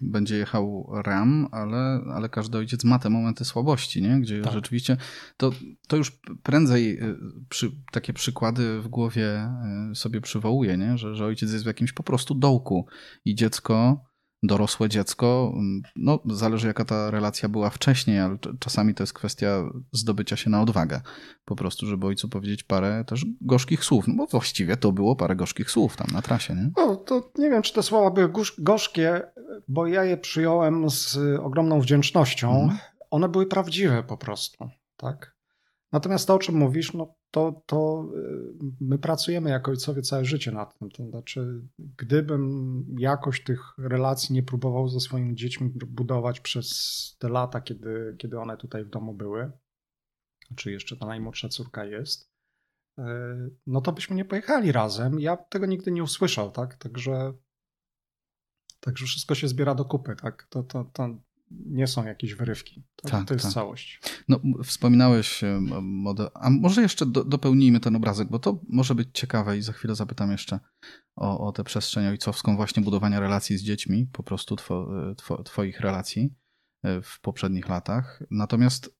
będzie 0.00 0.36
jechał 0.36 0.90
RAM, 1.04 1.48
ale, 1.50 2.00
ale 2.14 2.28
każdy 2.28 2.58
ojciec 2.58 2.84
ma 2.84 2.98
te 2.98 3.10
momenty 3.10 3.44
słabości, 3.44 4.02
nie? 4.02 4.20
gdzie 4.20 4.42
tak. 4.42 4.52
rzeczywiście 4.52 4.96
to, 5.36 5.52
to 5.88 5.96
już 5.96 6.18
prędzej 6.42 7.02
y, 7.02 7.16
przy, 7.48 7.70
takie 7.92 8.12
przykłady 8.12 8.80
w 8.80 8.88
głowie 8.88 9.50
y, 9.92 9.94
sobie 9.94 10.20
przywołuje, 10.20 10.76
nie? 10.76 10.98
Że, 10.98 11.14
że 11.14 11.26
ojciec 11.26 11.52
jest 11.52 11.64
w 11.64 11.66
jakimś 11.66 11.92
po 11.92 12.02
prostu 12.02 12.34
dołku 12.34 12.86
i 13.24 13.34
dziecko 13.34 14.04
dorosłe 14.42 14.88
dziecko, 14.88 15.52
mm, 15.54 15.82
no 15.96 16.18
zależy 16.24 16.66
jaka 16.66 16.84
ta 16.84 17.10
relacja 17.10 17.48
była 17.48 17.70
wcześniej, 17.70 18.20
ale 18.20 18.38
czasami 18.58 18.94
to 18.94 19.02
jest 19.02 19.12
kwestia 19.12 19.70
zdobycia 19.92 20.36
się 20.36 20.50
na 20.50 20.62
odwagę. 20.62 21.00
Po 21.44 21.56
prostu, 21.56 21.86
żeby 21.86 22.06
ojcu 22.06 22.28
powiedzieć 22.28 22.62
parę 22.62 23.04
też 23.06 23.26
gorzkich 23.40 23.84
słów, 23.84 24.08
no 24.08 24.14
bo 24.14 24.26
właściwie 24.26 24.76
to 24.76 24.92
było 24.92 25.16
parę 25.16 25.36
gorzkich 25.36 25.70
słów 25.70 25.96
tam 25.96 26.06
na 26.12 26.22
trasie, 26.22 26.54
nie? 26.54 26.70
No, 26.76 26.96
to 26.96 27.30
nie 27.38 27.50
wiem, 27.50 27.62
czy 27.62 27.72
te 27.72 27.82
słowa 27.82 28.10
były 28.10 28.32
gorzkie, 28.58 29.22
bo 29.68 29.86
ja 29.86 30.04
je 30.04 30.16
przyjąłem 30.16 30.90
z 30.90 31.18
ogromną 31.40 31.80
wdzięcznością. 31.80 32.62
Mhm. 32.62 32.78
One 33.10 33.28
były 33.28 33.46
prawdziwe 33.46 34.02
po 34.02 34.16
prostu, 34.16 34.68
tak? 34.96 35.36
Natomiast 35.92 36.26
to, 36.26 36.34
o 36.34 36.38
czym 36.38 36.56
mówisz, 36.56 36.92
no 36.92 37.14
to, 37.36 37.62
to 37.66 38.08
y, 38.14 38.72
my 38.80 38.98
pracujemy 38.98 39.50
jako 39.50 39.70
ojcowie 39.70 40.02
całe 40.02 40.24
życie 40.24 40.52
nad 40.52 40.78
tym. 40.78 40.90
To 40.90 41.06
znaczy, 41.06 41.62
gdybym 41.78 42.84
jakoś 42.98 43.44
tych 43.44 43.78
relacji 43.78 44.34
nie 44.34 44.42
próbował 44.42 44.88
ze 44.88 45.00
swoimi 45.00 45.34
dziećmi 45.34 45.70
budować 45.86 46.40
przez 46.40 46.68
te 47.18 47.28
lata, 47.28 47.60
kiedy, 47.60 48.16
kiedy 48.18 48.40
one 48.40 48.56
tutaj 48.56 48.84
w 48.84 48.88
domu 48.88 49.14
były, 49.14 49.52
czy 50.56 50.72
jeszcze 50.72 50.96
ta 50.96 51.06
najmłodsza 51.06 51.48
córka 51.48 51.84
jest, 51.84 52.30
y, 52.98 53.02
no 53.66 53.80
to 53.80 53.92
byśmy 53.92 54.16
nie 54.16 54.24
pojechali 54.24 54.72
razem. 54.72 55.20
Ja 55.20 55.36
tego 55.36 55.66
nigdy 55.66 55.92
nie 55.92 56.02
usłyszał, 56.02 56.50
tak? 56.50 56.74
Także, 56.74 57.32
także 58.80 59.06
wszystko 59.06 59.34
się 59.34 59.48
zbiera 59.48 59.74
do 59.74 59.84
kupy, 59.84 60.16
tak? 60.16 60.46
To, 60.50 60.62
to, 60.62 60.84
to 60.84 61.16
nie 61.50 61.86
są 61.86 62.04
jakieś 62.04 62.34
wyrywki. 62.34 62.84
To, 62.96 63.08
tak, 63.08 63.28
to 63.28 63.34
jest 63.34 63.44
tak. 63.44 63.54
całość. 63.54 64.00
No, 64.28 64.40
wspominałeś 64.64 65.42
model. 65.82 66.28
A 66.34 66.50
może 66.50 66.82
jeszcze 66.82 67.06
do, 67.06 67.24
dopełnijmy 67.24 67.80
ten 67.80 67.96
obrazek, 67.96 68.28
bo 68.28 68.38
to 68.38 68.60
może 68.68 68.94
być 68.94 69.08
ciekawe 69.12 69.58
i 69.58 69.62
za 69.62 69.72
chwilę 69.72 69.94
zapytam 69.94 70.30
jeszcze 70.30 70.60
o, 71.16 71.46
o 71.48 71.52
tę 71.52 71.64
przestrzeń 71.64 72.06
ojcowską, 72.06 72.56
właśnie 72.56 72.82
budowania 72.82 73.20
relacji 73.20 73.58
z 73.58 73.62
dziećmi, 73.62 74.06
po 74.12 74.22
prostu 74.22 74.56
two, 74.56 74.88
e, 75.10 75.14
two, 75.14 75.42
Twoich 75.42 75.80
relacji 75.80 76.34
e, 76.82 77.02
w 77.02 77.20
poprzednich 77.20 77.68
latach. 77.68 78.22
Natomiast 78.30 78.95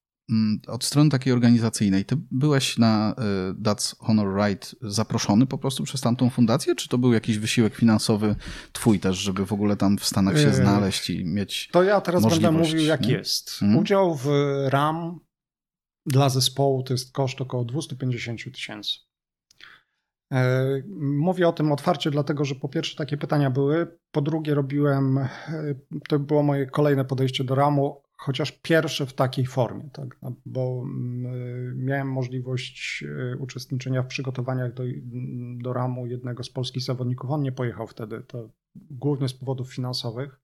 od 0.67 0.85
strony 0.85 1.11
takiej 1.11 1.33
organizacyjnej, 1.33 2.05
ty 2.05 2.17
byłeś 2.31 2.79
na 2.79 3.15
y, 3.51 3.63
That's 3.63 3.97
Honor 3.99 4.47
Right 4.47 4.75
zaproszony 4.83 5.47
po 5.47 5.59
prostu 5.59 5.85
przez 5.85 6.01
tamtą 6.01 6.31
fundację, 6.31 6.75
czy 6.75 6.89
to 6.89 6.99
był 6.99 7.13
jakiś 7.13 7.39
wysiłek 7.39 7.75
finansowy 7.75 8.37
twój 8.73 9.01
też, 9.01 9.17
żeby 9.17 9.47
w 9.47 9.53
ogóle 9.53 9.77
tam 9.77 9.99
w 9.99 10.05
Stanach 10.05 10.37
się 10.37 10.47
yy, 10.47 10.55
znaleźć 10.55 11.11
i 11.11 11.25
mieć 11.25 11.69
To 11.73 11.83
ja 11.83 12.01
teraz 12.01 12.27
będę 12.27 12.53
mówił 12.53 12.81
jak 12.81 13.01
nie? 13.01 13.13
jest. 13.13 13.51
Hmm? 13.51 13.79
Udział 13.79 14.15
w 14.15 14.29
RAM 14.69 15.21
dla 16.07 16.29
zespołu 16.29 16.83
to 16.83 16.95
jest 16.95 17.13
koszt 17.13 17.41
około 17.41 17.65
250 17.65 18.41
tysięcy. 18.55 18.99
E, 20.33 20.67
mówię 21.01 21.49
o 21.49 21.53
tym 21.53 21.73
otwarcie, 21.73 22.11
dlatego 22.11 22.45
że 22.45 22.55
po 22.55 22.69
pierwsze 22.69 22.97
takie 22.97 23.17
pytania 23.17 23.51
były, 23.51 23.99
po 24.11 24.21
drugie 24.21 24.55
robiłem, 24.55 25.19
e, 25.19 25.29
to 26.09 26.19
było 26.19 26.43
moje 26.43 26.67
kolejne 26.67 27.05
podejście 27.05 27.45
do 27.45 27.55
RAMu, 27.55 28.03
chociaż 28.17 28.53
pierwsze 28.53 29.07
w 29.07 29.13
takiej 29.13 29.47
formie, 29.47 29.91
tak? 29.93 30.17
No, 30.23 30.33
bo 30.47 30.83
mm, 30.85 31.85
miałem 31.85 32.13
możliwość 32.13 33.05
e, 33.33 33.37
uczestniczenia 33.37 34.03
w 34.03 34.07
przygotowaniach 34.07 34.75
do, 34.75 34.83
do 35.63 35.73
ramu 35.73 36.07
jednego 36.07 36.43
z 36.43 36.51
polskich 36.51 36.83
zawodników. 36.83 37.31
On 37.31 37.43
nie 37.43 37.53
pojechał 37.53 37.87
wtedy, 37.87 38.23
to 38.27 38.49
głównie 38.75 39.29
z 39.29 39.35
powodów 39.35 39.75
finansowych. 39.75 40.41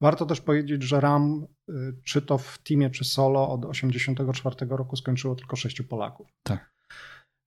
Warto 0.00 0.26
też 0.26 0.40
powiedzieć, 0.40 0.82
że 0.82 1.00
RAM, 1.00 1.46
e, 1.68 1.72
czy 2.04 2.22
to 2.22 2.38
w 2.38 2.58
teamie, 2.58 2.90
czy 2.90 3.04
solo, 3.04 3.50
od 3.50 3.60
1984 3.60 4.76
roku 4.76 4.96
skończyło 4.96 5.34
tylko 5.34 5.56
sześciu 5.56 5.84
Polaków. 5.84 6.26
Tak. 6.42 6.72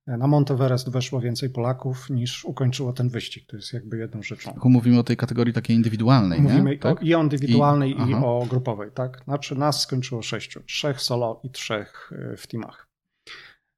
Na 0.07 0.27
Monteverest 0.27 0.89
weszło 0.89 1.21
więcej 1.21 1.49
Polaków 1.49 2.09
niż 2.09 2.45
ukończyło 2.45 2.93
ten 2.93 3.09
wyścig. 3.09 3.47
To 3.47 3.55
jest 3.55 3.73
jakby 3.73 3.97
jedną 3.97 4.23
rzeczą. 4.23 4.59
Mówimy 4.63 4.99
o 4.99 5.03
tej 5.03 5.17
kategorii 5.17 5.53
takiej 5.53 5.75
indywidualnej, 5.75 6.41
Mówimy 6.41 6.71
nie? 6.71 6.77
Tak? 6.77 7.03
i 7.03 7.15
o 7.15 7.23
indywidualnej, 7.23 7.91
I, 7.91 8.09
i 8.09 8.13
o 8.13 8.45
grupowej, 8.49 8.91
tak? 8.91 9.21
Znaczy 9.23 9.55
nas 9.55 9.81
skończyło 9.81 10.21
sześciu. 10.21 10.63
Trzech 10.63 11.01
solo 11.01 11.39
i 11.43 11.49
trzech 11.49 12.11
e, 12.33 12.37
w 12.37 12.47
teamach. 12.47 12.87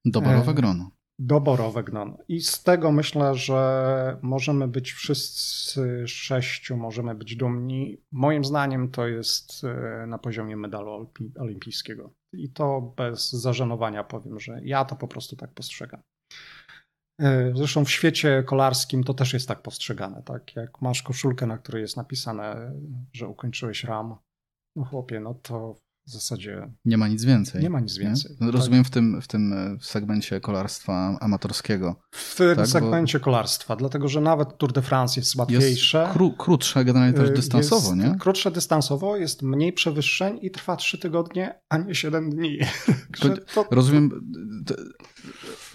Doborowe 0.06 0.52
e, 0.52 0.54
grono. 0.54 0.92
Doborowe 1.20 1.84
grono. 1.84 2.18
I 2.28 2.42
z 2.42 2.64
tego 2.64 2.92
myślę, 2.92 3.36
że 3.36 4.18
możemy 4.22 4.68
być 4.68 4.92
wszyscy 4.92 6.08
sześciu, 6.08 6.78
możemy 6.78 7.16
być 7.16 7.36
dumni. 7.36 7.98
Moim 8.12 8.46
zdaniem 8.46 8.92
to 8.92 9.08
jest 9.08 9.64
e, 9.64 10.08
na 10.08 10.18
poziomie 10.18 10.58
medalu 10.58 11.12
olimpijskiego. 11.40 12.14
I 12.34 12.50
to 12.50 12.94
bez 12.98 13.32
zażenowania 13.32 14.04
powiem, 14.04 14.40
że 14.40 14.60
ja 14.64 14.86
to 14.86 14.96
po 14.96 15.08
prostu 15.08 15.36
tak 15.36 15.54
postrzegam. 15.54 16.02
E, 17.20 17.52
zresztą 17.56 17.86
w 17.86 17.92
świecie 17.92 18.44
kolarskim 18.44 19.04
to 19.04 19.14
też 19.14 19.34
jest 19.34 19.48
tak 19.48 19.62
postrzegane, 19.62 20.24
tak? 20.26 20.56
Jak 20.56 20.82
masz 20.82 21.04
koszulkę, 21.04 21.48
na 21.48 21.58
której 21.58 21.82
jest 21.82 21.98
napisane, 21.98 22.72
że 23.14 23.28
ukończyłeś 23.28 23.84
RAM, 23.84 24.16
no 24.76 24.86
chłopie, 24.86 25.20
no 25.20 25.34
to 25.34 25.76
w 26.08 26.12
zasadzie... 26.12 26.72
Nie 26.86 26.98
ma 26.98 27.08
nic 27.08 27.24
więcej. 27.24 27.62
Nie 27.62 27.70
ma 27.70 27.80
nic 27.80 27.98
więcej. 27.98 28.38
No, 28.40 28.52
rozumiem 28.52 28.84
w 28.84 28.90
tym, 28.90 29.22
w 29.22 29.28
tym 29.28 29.54
e, 29.54 29.78
segmencie 29.82 30.42
kolarstwa 30.42 31.18
amatorskiego. 31.22 31.96
W 32.12 32.36
tym 32.36 32.56
tak? 32.56 32.68
segmencie 32.68 33.20
Bo... 33.20 33.26
kolarstwa, 33.26 33.76
dlatego 33.76 34.08
że 34.08 34.22
nawet 34.22 34.58
Tour 34.58 34.74
de 34.74 34.82
France 34.82 35.20
jest 35.20 35.36
łatwiejsze. 35.36 36.00
Jest 36.00 36.14
kró 36.14 36.32
krótsze 36.38 36.86
generalnie 36.86 37.14
też 37.14 37.30
e, 37.30 37.34
dystansowo, 37.34 37.96
jest 37.96 38.08
nie? 38.08 38.16
Krótsze 38.20 38.52
dystansowo, 38.52 39.18
jest 39.18 39.42
mniej 39.42 39.74
przewyższeń 39.74 40.40
i 40.42 40.52
trwa 40.52 40.76
trzy 40.76 40.98
tygodnie, 40.98 41.60
a 41.70 41.78
nie 41.78 41.96
siedem 41.96 42.30
dni. 42.30 42.58
to... 43.54 43.68
Rozumiem 43.72 44.32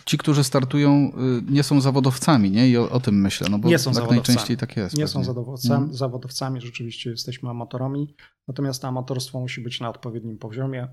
ci, 0.05 0.19
którzy 0.19 0.45
startują, 0.45 1.13
y, 1.49 1.53
nie 1.53 1.63
są 1.63 1.81
zawodowcami, 1.81 2.51
nie? 2.51 2.69
I 2.69 2.77
o, 2.77 2.91
o 2.91 3.01
tym 3.01 3.21
myślę, 3.21 3.49
no 3.51 3.59
bo 3.59 3.69
nie 3.69 3.79
są 3.79 3.93
tak 3.93 4.11
najczęściej 4.11 4.57
tak 4.57 4.77
jest. 4.77 4.97
Nie 4.97 5.05
pewnie. 5.05 5.13
są 5.13 5.25
zawodowcami, 5.25 5.75
hmm. 5.75 5.95
zawodowcami, 5.95 6.61
rzeczywiście 6.61 7.11
jesteśmy 7.11 7.51
amatorami, 7.51 8.15
natomiast 8.49 8.85
amatorstwo 8.85 9.41
musi 9.41 9.61
być 9.61 9.81
na 9.81 9.89
odpowiednim 9.89 10.39
poziomie. 10.39 10.89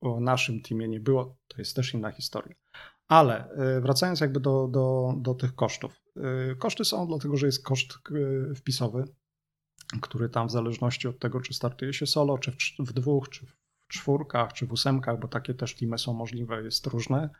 O 0.00 0.20
naszym 0.20 0.62
teamie 0.62 0.88
nie 0.88 1.00
było, 1.00 1.38
to 1.48 1.58
jest 1.58 1.76
też 1.76 1.94
inna 1.94 2.10
historia. 2.10 2.54
Ale 3.08 3.50
y, 3.76 3.80
wracając 3.80 4.20
jakby 4.20 4.40
do, 4.40 4.68
do, 4.68 5.14
do 5.16 5.34
tych 5.34 5.54
kosztów. 5.54 6.00
Y, 6.52 6.56
koszty 6.56 6.84
są 6.84 7.06
dlatego, 7.06 7.36
że 7.36 7.46
jest 7.46 7.64
koszt 7.64 7.98
wpisowy, 8.56 9.04
który 10.00 10.28
tam 10.28 10.48
w 10.48 10.50
zależności 10.50 11.08
od 11.08 11.18
tego, 11.18 11.40
czy 11.40 11.54
startuje 11.54 11.92
się 11.92 12.06
solo, 12.06 12.38
czy 12.38 12.52
w, 12.52 12.56
w 12.78 12.92
dwóch, 12.92 13.28
czy 13.28 13.46
w 13.46 13.56
czwórkach, 13.88 14.52
czy 14.52 14.66
w 14.66 14.72
ósemkach, 14.72 15.20
bo 15.20 15.28
takie 15.28 15.54
też 15.54 15.74
teamy 15.74 15.98
są 15.98 16.12
możliwe, 16.12 16.62
jest 16.62 16.86
różne. 16.86 17.30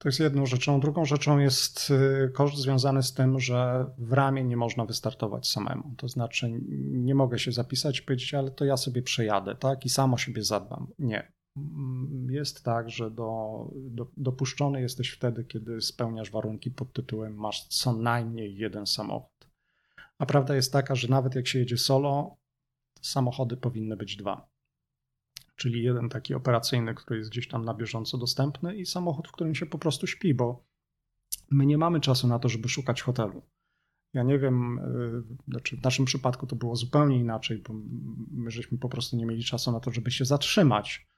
To 0.00 0.08
jest 0.08 0.20
jedną 0.20 0.46
rzeczą. 0.46 0.80
Drugą 0.80 1.04
rzeczą 1.04 1.38
jest 1.38 1.90
y, 1.90 2.30
koszt 2.34 2.56
związany 2.56 3.02
z 3.02 3.14
tym, 3.14 3.40
że 3.40 3.86
w 3.98 4.12
ramie 4.12 4.44
nie 4.44 4.56
można 4.56 4.84
wystartować 4.84 5.48
samemu. 5.48 5.94
To 5.96 6.08
znaczy, 6.08 6.60
nie 6.90 7.14
mogę 7.14 7.38
się 7.38 7.52
zapisać 7.52 7.98
i 7.98 8.02
powiedzieć, 8.02 8.34
ale 8.34 8.50
to 8.50 8.64
ja 8.64 8.76
sobie 8.76 9.02
przejadę, 9.02 9.54
tak? 9.54 9.84
I 9.84 9.88
sam 9.88 10.14
o 10.14 10.18
siebie 10.18 10.42
zadbam. 10.42 10.86
Nie. 10.98 11.32
Mm, 11.56 12.26
jest 12.30 12.64
tak, 12.64 12.90
że 12.90 13.10
do, 13.10 13.70
do, 13.74 14.06
dopuszczony 14.16 14.80
jesteś 14.80 15.10
wtedy, 15.10 15.44
kiedy 15.44 15.80
spełniasz 15.80 16.30
warunki 16.30 16.70
pod 16.70 16.92
tytułem 16.92 17.34
masz 17.34 17.66
co 17.68 17.92
najmniej 17.92 18.56
jeden 18.56 18.86
samochód. 18.86 19.48
A 20.18 20.26
prawda 20.26 20.54
jest 20.54 20.72
taka, 20.72 20.94
że 20.94 21.08
nawet 21.08 21.34
jak 21.34 21.46
się 21.46 21.58
jedzie 21.58 21.78
solo, 21.78 22.36
samochody 23.02 23.56
powinny 23.56 23.96
być 23.96 24.16
dwa 24.16 24.49
czyli 25.60 25.82
jeden 25.82 26.08
taki 26.08 26.34
operacyjny, 26.34 26.94
który 26.94 27.18
jest 27.18 27.30
gdzieś 27.30 27.48
tam 27.48 27.64
na 27.64 27.74
bieżąco 27.74 28.18
dostępny 28.18 28.76
i 28.76 28.86
samochód, 28.86 29.28
w 29.28 29.32
którym 29.32 29.54
się 29.54 29.66
po 29.66 29.78
prostu 29.78 30.06
śpi, 30.06 30.34
bo 30.34 30.64
my 31.50 31.66
nie 31.66 31.78
mamy 31.78 32.00
czasu 32.00 32.28
na 32.28 32.38
to, 32.38 32.48
żeby 32.48 32.68
szukać 32.68 33.02
hotelu. 33.02 33.42
Ja 34.14 34.22
nie 34.22 34.38
wiem, 34.38 34.78
y, 34.78 35.22
znaczy 35.48 35.76
w 35.76 35.82
naszym 35.82 36.04
przypadku 36.04 36.46
to 36.46 36.56
było 36.56 36.76
zupełnie 36.76 37.18
inaczej, 37.18 37.62
bo 37.68 37.74
my 38.30 38.50
żeśmy 38.50 38.78
po 38.78 38.88
prostu 38.88 39.16
nie 39.16 39.26
mieli 39.26 39.44
czasu 39.44 39.72
na 39.72 39.80
to, 39.80 39.90
żeby 39.90 40.10
się 40.10 40.24
zatrzymać. 40.24 41.08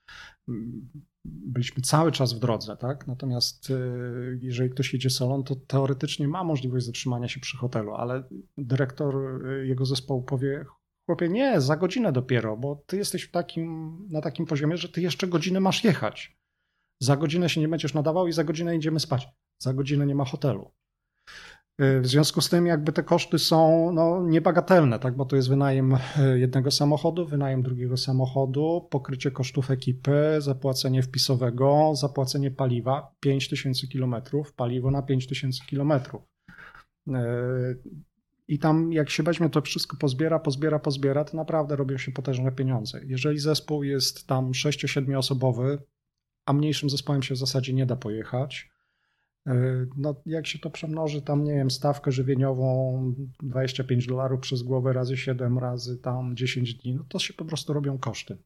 Byliśmy 1.25 1.83
cały 1.83 2.13
czas 2.13 2.33
w 2.33 2.39
drodze, 2.39 2.77
tak? 2.77 3.07
Natomiast 3.07 3.71
y, 3.71 4.39
jeżeli 4.43 4.71
ktoś 4.71 4.93
jedzie 4.93 5.11
solon, 5.11 5.45
to 5.45 5.57
teoretycznie 5.57 6.29
ma 6.29 6.45
możliwość 6.45 6.87
zatrzymania 6.87 7.29
się 7.29 7.41
przy 7.41 7.57
hotelu, 7.57 7.95
ale 7.95 8.29
dyrektor 8.59 9.17
y, 9.47 9.67
jego 9.67 9.85
zespołu 9.85 10.23
powie: 10.23 10.65
chłopie, 11.07 11.29
nie, 11.29 11.61
za 11.61 11.77
godzinę 11.77 12.13
dopiero, 12.13 12.57
bo 12.57 12.83
ty 12.87 12.97
jesteś 12.97 13.23
w 13.23 13.31
takim, 13.31 13.99
na 14.11 14.21
takim 14.21 14.47
poziomie, 14.47 14.77
że 14.77 14.89
ty 14.89 15.03
jeszcze 15.03 15.27
godzinę 15.29 15.61
masz 15.61 15.85
jechać. 15.85 16.37
Za 17.03 17.17
godzinę 17.17 17.49
się 17.49 17.61
nie 17.61 17.69
będziesz 17.69 17.95
nadawał 17.95 18.27
i 18.27 18.33
za 18.33 18.45
godzinę 18.45 18.77
idziemy 18.77 19.01
spać. 19.01 19.29
Za 19.63 19.75
godzinę 19.75 20.07
nie 20.07 20.15
ma 20.15 20.25
hotelu. 20.25 20.71
Y, 21.81 22.01
w 22.01 22.07
związku 22.07 22.41
z 22.41 22.49
tym 22.49 22.67
jakby 22.67 22.93
te 22.93 23.03
koszty 23.03 23.39
są 23.39 23.93
no, 23.93 24.23
niebagatelne, 24.23 24.99
tak? 24.99 25.17
bo 25.17 25.25
to 25.25 25.37
jest 25.37 25.49
wynajem 25.49 25.95
y, 25.95 25.99
jednego 26.39 26.71
samochodu, 26.71 27.27
wynajem 27.27 27.63
drugiego 27.63 27.97
samochodu, 27.97 28.89
pokrycie 28.91 29.31
kosztów 29.31 29.71
ekipy, 29.71 30.37
zapłacenie 30.39 31.03
wpisowego, 31.03 31.93
zapłacenie 31.95 32.51
paliwa 32.51 33.15
5000 33.21 33.87
km, 33.87 34.15
paliwo 34.57 34.91
na 34.91 35.03
5000 35.03 35.65
km. 35.71 35.93
I 38.53 38.59
tam 38.59 38.93
jak 38.93 39.11
się 39.11 39.23
weźmie 39.23 39.51
to 39.51 39.63
wszystko 39.63 39.97
pozbiera, 39.97 40.39
pozbiera, 40.39 40.79
pozbiera, 40.79 41.25
to 41.25 41.37
naprawdę 41.37 41.77
robią 41.77 41.99
się 41.99 42.13
potężne 42.13 42.53
pieniądze. 42.53 43.01
Jeżeli 43.07 43.39
zespół 43.39 43.83
jest 43.83 44.27
tam 44.27 44.51
6-7 44.51 45.19
osobowy, 45.19 45.83
a 46.47 46.53
mniejszym 46.53 46.91
zespołem 46.91 47.23
się 47.23 47.35
w 47.35 47.39
zasadzie 47.39 47.73
nie 47.73 47.87
da 47.87 47.97
pojechać, 47.97 48.73
E, 49.49 49.87
no, 49.97 50.15
jak 50.27 50.47
się 50.47 50.59
to 50.59 50.71
przemnoży, 50.71 51.23
tam 51.23 51.45
nie 51.45 51.55
wiem, 51.55 51.71
stawkę 51.71 52.13
żywieniową 52.13 53.15
25 53.43 54.07
dolarów 54.07 54.41
przez 54.41 54.63
głowę 54.63 54.93
razy 54.93 55.17
7 55.17 55.59
razy 55.59 55.99
tam 55.99 56.37
10 56.37 56.75
dni, 56.75 56.95
no 56.95 57.05
to 57.09 57.19
się 57.19 57.35
po 57.35 57.45
prostu 57.45 57.73
robią 57.73 57.99
koszty. 57.99 58.39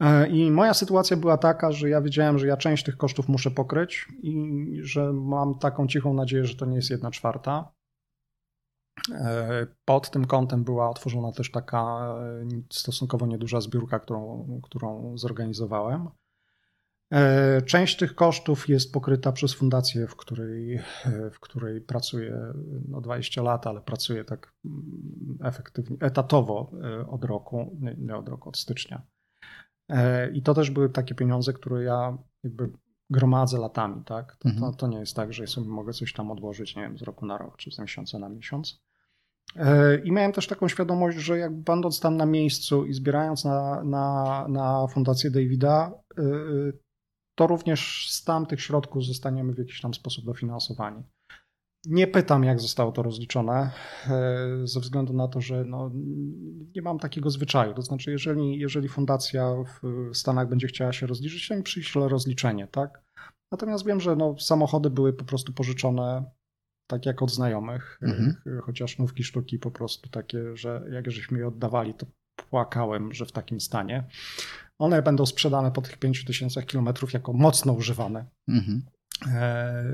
E, 0.00 0.28
I 0.28 0.50
moja 0.50 0.74
sytuacja 0.74 1.16
była 1.16 1.38
taka, 1.38 1.72
że 1.72 1.88
ja 1.88 2.00
wiedziałem, 2.00 2.38
że 2.38 2.46
ja 2.46 2.56
część 2.56 2.84
tych 2.84 2.96
kosztów 2.96 3.28
muszę 3.28 3.50
pokryć 3.50 4.08
i 4.22 4.34
że 4.82 5.12
mam 5.12 5.58
taką 5.58 5.86
cichą 5.86 6.14
nadzieję, 6.14 6.44
że 6.44 6.54
to 6.54 6.66
nie 6.66 6.76
jest 6.76 6.90
jedna 6.90 7.10
czwarta. 7.10 7.72
E, 9.14 9.66
pod 9.84 10.10
tym 10.10 10.24
kątem 10.24 10.64
była 10.64 10.90
otworzona 10.90 11.32
też 11.32 11.50
taka 11.50 12.14
stosunkowo 12.72 13.26
nieduża 13.26 13.60
zbiórka, 13.60 13.98
którą, 13.98 14.60
którą 14.62 15.18
zorganizowałem. 15.18 16.08
E, 17.12 17.62
część 17.62 17.96
tych 17.96 18.14
kosztów 18.14 18.68
jest 18.68 18.92
pokryta 18.92 19.32
przez 19.32 19.54
fundację, 19.54 20.06
w 20.06 20.16
której, 20.16 20.74
e, 20.74 20.82
w 21.30 21.40
której 21.40 21.80
pracuję 21.80 22.52
no 22.88 23.00
20 23.00 23.42
lat, 23.42 23.66
ale 23.66 23.80
pracuję 23.80 24.24
tak 24.24 24.52
mm, 24.64 25.38
efektywnie, 25.42 25.96
etatowo 26.00 26.70
e, 26.82 27.06
od 27.06 27.24
roku, 27.24 27.76
nie 27.98 28.16
od 28.16 28.28
roku, 28.28 28.48
od 28.48 28.58
stycznia. 28.58 29.02
I 30.32 30.42
to 30.42 30.54
też 30.54 30.70
były 30.70 30.88
takie 30.88 31.14
pieniądze, 31.14 31.52
które 31.52 31.82
ja 31.82 32.18
jakby 32.44 32.72
gromadzę 33.10 33.58
latami, 33.58 34.04
tak? 34.04 34.36
To, 34.36 34.48
mhm. 34.48 34.72
to, 34.72 34.78
to, 34.78 34.86
nie 34.86 34.98
jest 34.98 35.16
tak, 35.16 35.32
że 35.32 35.46
sobie 35.46 35.68
mogę 35.68 35.92
coś 35.92 36.12
tam 36.12 36.30
odłożyć, 36.30 36.76
nie 36.76 36.82
wiem, 36.82 36.98
z 36.98 37.02
roku 37.02 37.26
na 37.26 37.38
rok, 37.38 37.56
czy 37.56 37.70
z 37.70 37.78
miesiąca 37.78 38.18
na 38.18 38.28
miesiąc. 38.28 38.80
I 40.04 40.12
miałem 40.12 40.32
też 40.32 40.46
taką 40.46 40.68
świadomość, 40.68 41.18
że 41.18 41.38
jak 41.38 41.56
będąc 41.56 42.00
tam 42.00 42.16
na 42.16 42.26
miejscu 42.26 42.86
i 42.86 42.92
zbierając 42.92 43.44
na, 43.44 43.84
na, 43.84 44.46
na 44.48 44.86
fundację 44.86 45.30
Davida, 45.30 45.92
to 47.34 47.46
również 47.46 48.10
z 48.10 48.24
tamtych 48.24 48.60
środków 48.60 49.04
zostaniemy 49.04 49.52
w 49.52 49.58
jakiś 49.58 49.80
tam 49.80 49.94
sposób 49.94 50.24
dofinansowani. 50.24 51.02
Nie 51.86 52.06
pytam, 52.06 52.44
jak 52.44 52.60
zostało 52.60 52.92
to 52.92 53.02
rozliczone, 53.02 53.70
e, 54.06 54.66
ze 54.66 54.80
względu 54.80 55.12
na 55.12 55.28
to, 55.28 55.40
że 55.40 55.64
no, 55.64 55.90
nie 56.76 56.82
mam 56.82 56.98
takiego 56.98 57.30
zwyczaju. 57.30 57.74
To 57.74 57.82
znaczy, 57.82 58.10
jeżeli, 58.10 58.58
jeżeli 58.58 58.88
fundacja 58.88 59.54
w 59.82 60.16
Stanach 60.16 60.48
będzie 60.48 60.66
chciała 60.66 60.92
się 60.92 61.06
rozliczyć, 61.06 61.48
to 61.48 61.56
mi 61.56 61.62
przyśle 61.62 62.08
rozliczenie, 62.08 62.68
tak? 62.68 63.04
Natomiast 63.52 63.86
wiem, 63.86 64.00
że 64.00 64.16
no, 64.16 64.38
samochody 64.38 64.90
były 64.90 65.12
po 65.12 65.24
prostu 65.24 65.52
pożyczone 65.52 66.24
tak 66.88 67.06
jak 67.06 67.22
od 67.22 67.30
znajomych, 67.30 67.98
mhm. 68.02 68.36
chociaż 68.62 68.98
nówki 68.98 69.24
sztuki 69.24 69.58
po 69.58 69.70
prostu 69.70 70.08
takie, 70.08 70.56
że 70.56 70.82
jak 70.90 71.10
żeśmy 71.10 71.38
je 71.38 71.48
oddawali, 71.48 71.94
to 71.94 72.06
płakałem, 72.50 73.14
że 73.14 73.26
w 73.26 73.32
takim 73.32 73.60
stanie. 73.60 74.04
One 74.78 75.02
będą 75.02 75.26
sprzedane 75.26 75.72
po 75.72 75.82
tych 75.82 75.96
5000 75.98 76.62
kilometrów 76.62 77.12
jako 77.12 77.32
mocno 77.32 77.72
używane. 77.72 78.26
Mhm. 78.48 78.82
E, 79.26 79.84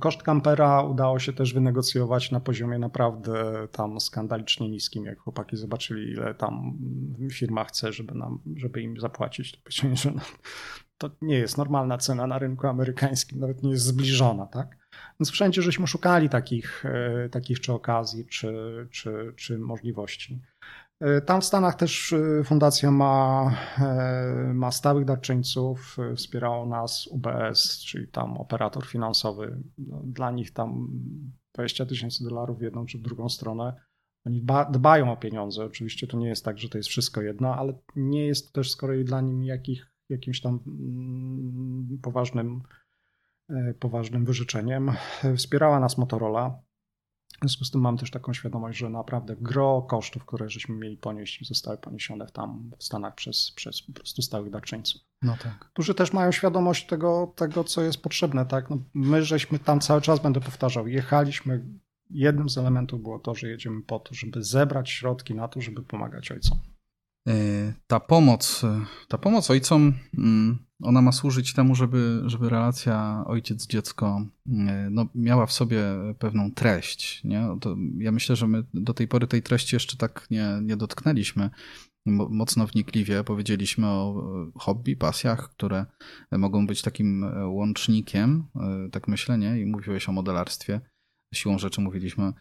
koszt 0.00 0.22
kampera 0.22 0.82
udało 0.82 1.18
się 1.18 1.32
też 1.32 1.54
wynegocjować 1.54 2.30
na 2.30 2.40
poziomie 2.40 2.78
naprawdę 2.78 3.68
tam 3.72 4.00
skandalicznie 4.00 4.68
niskim, 4.68 5.04
jak 5.04 5.18
chłopaki 5.18 5.56
zobaczyli, 5.56 6.12
ile 6.12 6.34
tam 6.34 6.78
firma 7.32 7.64
chce, 7.64 7.92
żeby, 7.92 8.14
nam, 8.14 8.38
żeby 8.56 8.82
im 8.82 9.00
zapłacić. 9.00 9.52
To 9.52 9.58
powiedzieli, 9.62 9.96
że 9.96 10.10
no, 10.10 10.20
to 10.98 11.10
nie 11.22 11.38
jest 11.38 11.58
normalna 11.58 11.98
cena 11.98 12.26
na 12.26 12.38
rynku 12.38 12.66
amerykańskim, 12.66 13.40
nawet 13.40 13.62
nie 13.62 13.70
jest 13.70 13.84
zbliżona, 13.84 14.46
tak? 14.46 14.81
Więc 15.20 15.30
wszędzie 15.30 15.62
żeśmy 15.62 15.86
szukali 15.86 16.28
takich, 16.28 16.84
e, 16.86 17.28
takich 17.28 17.60
czy 17.60 17.72
okazji, 17.72 18.26
czy, 18.26 18.54
czy, 18.90 19.32
czy 19.36 19.58
możliwości. 19.58 20.40
E, 21.00 21.20
tam 21.20 21.40
w 21.40 21.44
Stanach 21.44 21.74
też 21.74 22.12
e, 22.12 22.44
fundacja 22.44 22.90
ma, 22.90 23.50
ma 24.54 24.70
stałych 24.70 25.04
darczyńców, 25.04 25.96
wspierało 26.16 26.66
nas 26.66 27.06
UBS, 27.06 27.84
czyli 27.84 28.08
tam 28.08 28.36
operator 28.36 28.86
finansowy. 28.86 29.62
No, 29.78 30.00
dla 30.04 30.30
nich 30.30 30.52
tam 30.52 30.88
20 31.54 31.86
tysięcy 31.86 32.24
dolarów 32.24 32.58
w 32.58 32.62
jedną 32.62 32.86
czy 32.86 32.98
w 32.98 33.02
drugą 33.02 33.28
stronę. 33.28 33.74
Oni 34.26 34.46
dbają 34.70 35.12
o 35.12 35.16
pieniądze. 35.16 35.64
Oczywiście 35.64 36.06
to 36.06 36.16
nie 36.16 36.28
jest 36.28 36.44
tak, 36.44 36.58
że 36.58 36.68
to 36.68 36.78
jest 36.78 36.88
wszystko 36.88 37.22
jedno, 37.22 37.54
ale 37.54 37.78
nie 37.96 38.26
jest 38.26 38.52
też 38.52 38.70
z 38.70 38.76
kolei 38.76 39.04
dla 39.04 39.20
nich 39.20 39.46
jakich, 39.46 39.92
jakimś 40.08 40.40
tam 40.40 40.60
mm, 40.66 41.98
poważnym, 42.02 42.62
poważnym 43.80 44.24
wyrzeczeniem. 44.24 44.92
Wspierała 45.36 45.80
nas 45.80 45.98
Motorola. 45.98 46.62
W 47.36 47.44
związku 47.44 47.64
z 47.64 47.70
tym 47.70 47.80
mam 47.80 47.96
też 47.98 48.10
taką 48.10 48.32
świadomość, 48.32 48.78
że 48.78 48.90
naprawdę 48.90 49.36
gro 49.36 49.82
kosztów, 49.82 50.24
które 50.24 50.48
żeśmy 50.48 50.74
mieli 50.74 50.96
ponieść, 50.96 51.48
zostały 51.48 51.78
poniesione 51.78 52.26
tam 52.26 52.70
w 52.78 52.84
Stanach 52.84 53.14
przez, 53.14 53.50
przez 53.50 53.82
po 53.82 53.92
prostu 53.92 54.22
stałych 54.22 54.50
darczyńców. 54.50 55.02
No 55.22 55.36
tak. 55.42 55.58
Którzy 55.58 55.94
też 55.94 56.12
mają 56.12 56.32
świadomość 56.32 56.86
tego, 56.86 57.32
tego 57.36 57.64
co 57.64 57.82
jest 57.82 58.02
potrzebne. 58.02 58.46
Tak? 58.46 58.70
No 58.70 58.78
my 58.94 59.24
żeśmy 59.24 59.58
tam 59.58 59.80
cały 59.80 60.00
czas, 60.00 60.20
będę 60.20 60.40
powtarzał, 60.40 60.88
jechaliśmy. 60.88 61.64
Jednym 62.10 62.48
z 62.48 62.58
elementów 62.58 63.02
było 63.02 63.18
to, 63.18 63.34
że 63.34 63.48
jedziemy 63.48 63.82
po 63.82 63.98
to, 63.98 64.14
żeby 64.14 64.42
zebrać 64.42 64.90
środki 64.90 65.34
na 65.34 65.48
to, 65.48 65.60
żeby 65.60 65.82
pomagać 65.82 66.32
ojcom. 66.32 66.58
E, 67.28 67.72
ta 67.86 68.00
pomoc, 68.00 68.62
ta 69.08 69.18
pomoc 69.18 69.50
ojcom, 69.50 69.92
mm, 70.18 70.58
ona 70.82 71.02
ma 71.02 71.12
służyć 71.12 71.52
temu, 71.52 71.74
żeby, 71.74 72.22
żeby 72.26 72.48
relacja 72.48 73.24
ojciec-dziecko 73.26 74.26
e, 74.46 74.88
no, 74.90 75.06
miała 75.14 75.46
w 75.46 75.52
sobie 75.52 75.82
pewną 76.18 76.50
treść. 76.50 77.24
Nie? 77.24 77.48
To 77.60 77.76
ja 77.98 78.12
myślę, 78.12 78.36
że 78.36 78.48
my 78.48 78.64
do 78.74 78.94
tej 78.94 79.08
pory 79.08 79.26
tej 79.26 79.42
treści 79.42 79.76
jeszcze 79.76 79.96
tak 79.96 80.26
nie, 80.30 80.58
nie 80.62 80.76
dotknęliśmy 80.76 81.50
mocno 82.06 82.66
wnikliwie. 82.66 83.24
Powiedzieliśmy 83.24 83.86
o 83.86 84.24
hobby, 84.58 84.96
pasjach, 84.96 85.50
które 85.50 85.86
mogą 86.32 86.66
być 86.66 86.82
takim 86.82 87.24
łącznikiem, 87.44 88.44
e, 88.56 88.88
tak 88.90 89.08
myślę, 89.08 89.38
nie? 89.38 89.60
I 89.60 89.66
mówiłeś 89.66 90.08
o 90.08 90.12
modelarstwie. 90.12 90.80
Siłą 91.34 91.58
rzeczy 91.58 91.80
mówiliśmy 91.80 92.32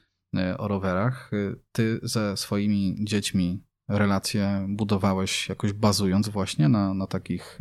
o 0.58 0.68
rowerach. 0.68 1.32
Ty 1.72 2.00
ze 2.04 2.38
swoimi 2.38 2.96
dziećmi 3.00 3.64
relacje 3.98 4.66
budowałeś 4.70 5.50
jakoś 5.50 5.74
bazując 5.74 6.30
właśnie 6.30 6.70
na, 6.70 6.94
na 6.94 7.08
takich 7.08 7.60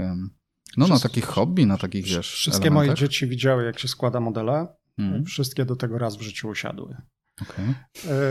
no 0.76 0.87
na 0.87 0.99
takich 0.99 1.24
hobby, 1.24 1.66
na 1.66 1.78
takich 1.78 2.05
wiesz 2.05 2.33
Wszystkie 2.33 2.66
elementach? 2.66 2.87
moje 2.87 2.95
dzieci 2.95 3.26
widziały 3.26 3.64
jak 3.64 3.78
się 3.78 3.89
składa 3.89 4.20
modele, 4.20 4.66
hmm. 4.97 5.24
wszystkie 5.24 5.64
do 5.64 5.76
tego 5.76 5.99
raz 5.99 6.16
w 6.16 6.20
życiu 6.20 6.49
usiadły. 6.49 6.97
Okay. 7.43 7.74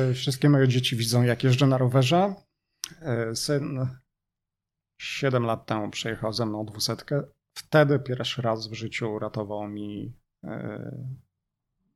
E, 0.09 0.13
wszystkie 0.13 0.49
moje 0.49 0.67
dzieci 0.67 0.95
widzą 0.95 1.23
jak 1.23 1.43
jeżdżę 1.43 1.67
na 1.67 1.77
rowerze. 1.77 2.35
E, 3.01 3.35
syn 3.35 3.87
7 5.01 5.43
lat 5.43 5.65
temu 5.65 5.89
przejechał 5.89 6.33
ze 6.33 6.45
mną 6.45 6.65
dwusetkę. 6.65 7.23
Wtedy 7.53 7.99
pierwszy 7.99 8.41
raz 8.41 8.67
w 8.67 8.73
życiu 8.73 9.13
uratował 9.13 9.67
mi 9.67 10.13
e, 10.43 10.91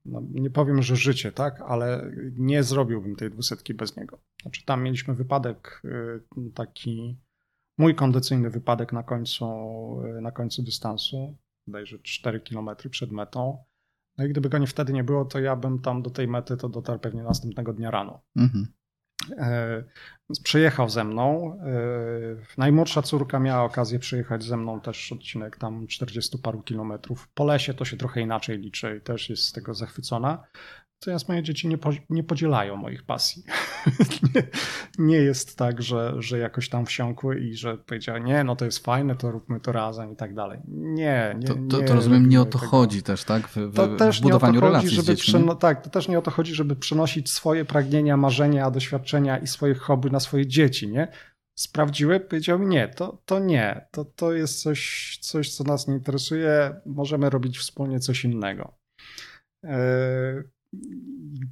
no, 0.05 0.21
nie 0.31 0.49
powiem, 0.49 0.81
że 0.81 0.95
życie, 0.95 1.31
tak, 1.31 1.61
ale 1.61 2.11
nie 2.37 2.63
zrobiłbym 2.63 3.15
tej 3.15 3.29
dwusetki 3.29 3.73
bez 3.73 3.97
niego. 3.97 4.19
Znaczy 4.41 4.65
tam 4.65 4.83
mieliśmy 4.83 5.13
wypadek 5.13 5.81
y, 5.85 6.51
taki, 6.53 7.17
mój 7.77 7.95
kondycyjny 7.95 8.49
wypadek 8.49 8.93
na 8.93 9.03
końcu, 9.03 9.45
y, 10.17 10.21
na 10.21 10.31
końcu 10.31 10.63
dystansu, 10.63 11.37
bodajże 11.67 11.99
4 11.99 12.39
km 12.39 12.69
przed 12.89 13.11
metą. 13.11 13.63
No 14.17 14.25
i 14.25 14.29
gdyby 14.29 14.49
go 14.49 14.57
nie 14.57 14.67
wtedy 14.67 14.93
nie 14.93 15.03
było, 15.03 15.25
to 15.25 15.39
ja 15.39 15.55
bym 15.55 15.79
tam 15.79 16.01
do 16.01 16.09
tej 16.09 16.27
mety 16.27 16.57
to 16.57 16.69
dotarł 16.69 16.99
pewnie 16.99 17.23
następnego 17.23 17.73
dnia 17.73 17.91
rano. 17.91 18.21
Mhm. 18.35 18.67
E, 19.31 19.83
przyjechał 20.43 20.89
ze 20.89 21.03
mną. 21.03 21.57
E, 21.61 22.57
najmłodsza 22.57 23.01
córka 23.01 23.39
miała 23.39 23.63
okazję 23.63 23.99
przyjechać 23.99 24.43
ze 24.43 24.57
mną 24.57 24.81
też 24.81 25.11
odcinek 25.11 25.57
tam 25.57 25.87
40 25.87 26.37
paru 26.37 26.61
kilometrów. 26.61 27.27
Po 27.27 27.45
lesie 27.45 27.73
to 27.73 27.85
się 27.85 27.97
trochę 27.97 28.21
inaczej 28.21 28.57
liczy 28.57 28.97
i 28.97 29.01
też 29.01 29.29
jest 29.29 29.43
z 29.43 29.51
tego 29.51 29.73
zachwycona. 29.73 30.43
Natomiast 31.03 31.29
moje 31.29 31.43
dzieci 31.43 31.67
nie, 31.67 31.77
po, 31.77 31.89
nie 32.09 32.23
podzielają 32.23 32.75
moich 32.75 33.03
pasji. 33.03 33.43
nie, 34.35 34.43
nie, 34.97 35.17
jest 35.17 35.57
tak, 35.57 35.81
że, 35.81 36.13
że 36.17 36.37
jakoś 36.37 36.69
tam 36.69 36.85
wsiąkły 36.85 37.39
i 37.39 37.55
że 37.55 37.77
powiedziały, 37.77 38.21
nie, 38.21 38.43
no 38.43 38.55
to 38.55 38.65
jest 38.65 38.85
fajne, 38.85 39.15
to 39.15 39.31
róbmy 39.31 39.59
to 39.59 39.71
razem 39.71 40.13
i 40.13 40.15
tak 40.15 40.33
dalej. 40.33 40.59
Nie, 40.67 41.35
nie. 41.39 41.47
To, 41.47 41.53
to, 41.53 41.81
nie 41.81 41.87
to 41.87 41.95
rozumiem, 41.95 42.29
nie 42.29 42.41
o 42.41 42.45
to 42.45 42.59
tego. 42.59 42.71
chodzi 42.71 43.03
też, 43.03 43.23
tak? 43.23 43.47
W, 43.47 43.57
w, 43.57 43.75
to 43.75 43.87
też 43.87 44.19
w 44.19 44.21
budowaniu 44.21 44.61
nie 44.61 44.67
o 44.67 44.71
to 44.71 44.77
chodzi, 44.77 44.95
żeby 44.95 45.13
przeno- 45.15 45.55
Tak, 45.55 45.83
to 45.83 45.89
też 45.89 46.07
nie 46.07 46.19
o 46.19 46.21
to 46.21 46.31
chodzi, 46.31 46.55
żeby 46.55 46.75
przenosić 46.75 47.31
swoje 47.31 47.65
pragnienia, 47.65 48.17
marzenia, 48.17 48.71
doświadczenia 48.71 49.37
i 49.37 49.47
swoje 49.47 49.75
hobby 49.75 50.11
na 50.11 50.19
swoje 50.19 50.47
dzieci, 50.47 50.87
nie? 50.87 51.07
sprawdziły, 51.55 52.19
powiedziały 52.19 52.65
nie, 52.65 52.87
to, 52.87 53.21
to 53.25 53.39
nie, 53.39 53.87
to, 53.91 54.05
to 54.05 54.33
jest 54.33 54.61
coś, 54.61 55.17
coś, 55.21 55.55
co 55.55 55.63
nas 55.63 55.87
nie 55.87 55.93
interesuje, 55.93 56.81
możemy 56.85 57.29
robić 57.29 57.57
wspólnie 57.57 57.99
coś 57.99 58.25
innego. 58.25 58.77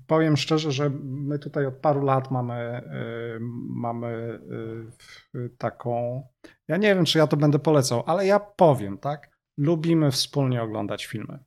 Powiem 0.07 0.37
szczerze, 0.37 0.71
że 0.71 0.89
my 1.03 1.39
tutaj 1.39 1.65
od 1.65 1.75
paru 1.75 2.01
lat 2.01 2.31
mamy, 2.31 2.81
yy, 2.85 3.39
mamy 3.69 4.39
yy, 5.33 5.49
taką, 5.57 6.23
ja 6.67 6.77
nie 6.77 6.95
wiem, 6.95 7.05
czy 7.05 7.17
ja 7.17 7.27
to 7.27 7.37
będę 7.37 7.59
polecał, 7.59 8.03
ale 8.05 8.25
ja 8.25 8.39
powiem, 8.39 8.97
tak, 8.97 9.37
lubimy 9.57 10.11
wspólnie 10.11 10.63
oglądać 10.63 11.05
filmy. 11.05 11.39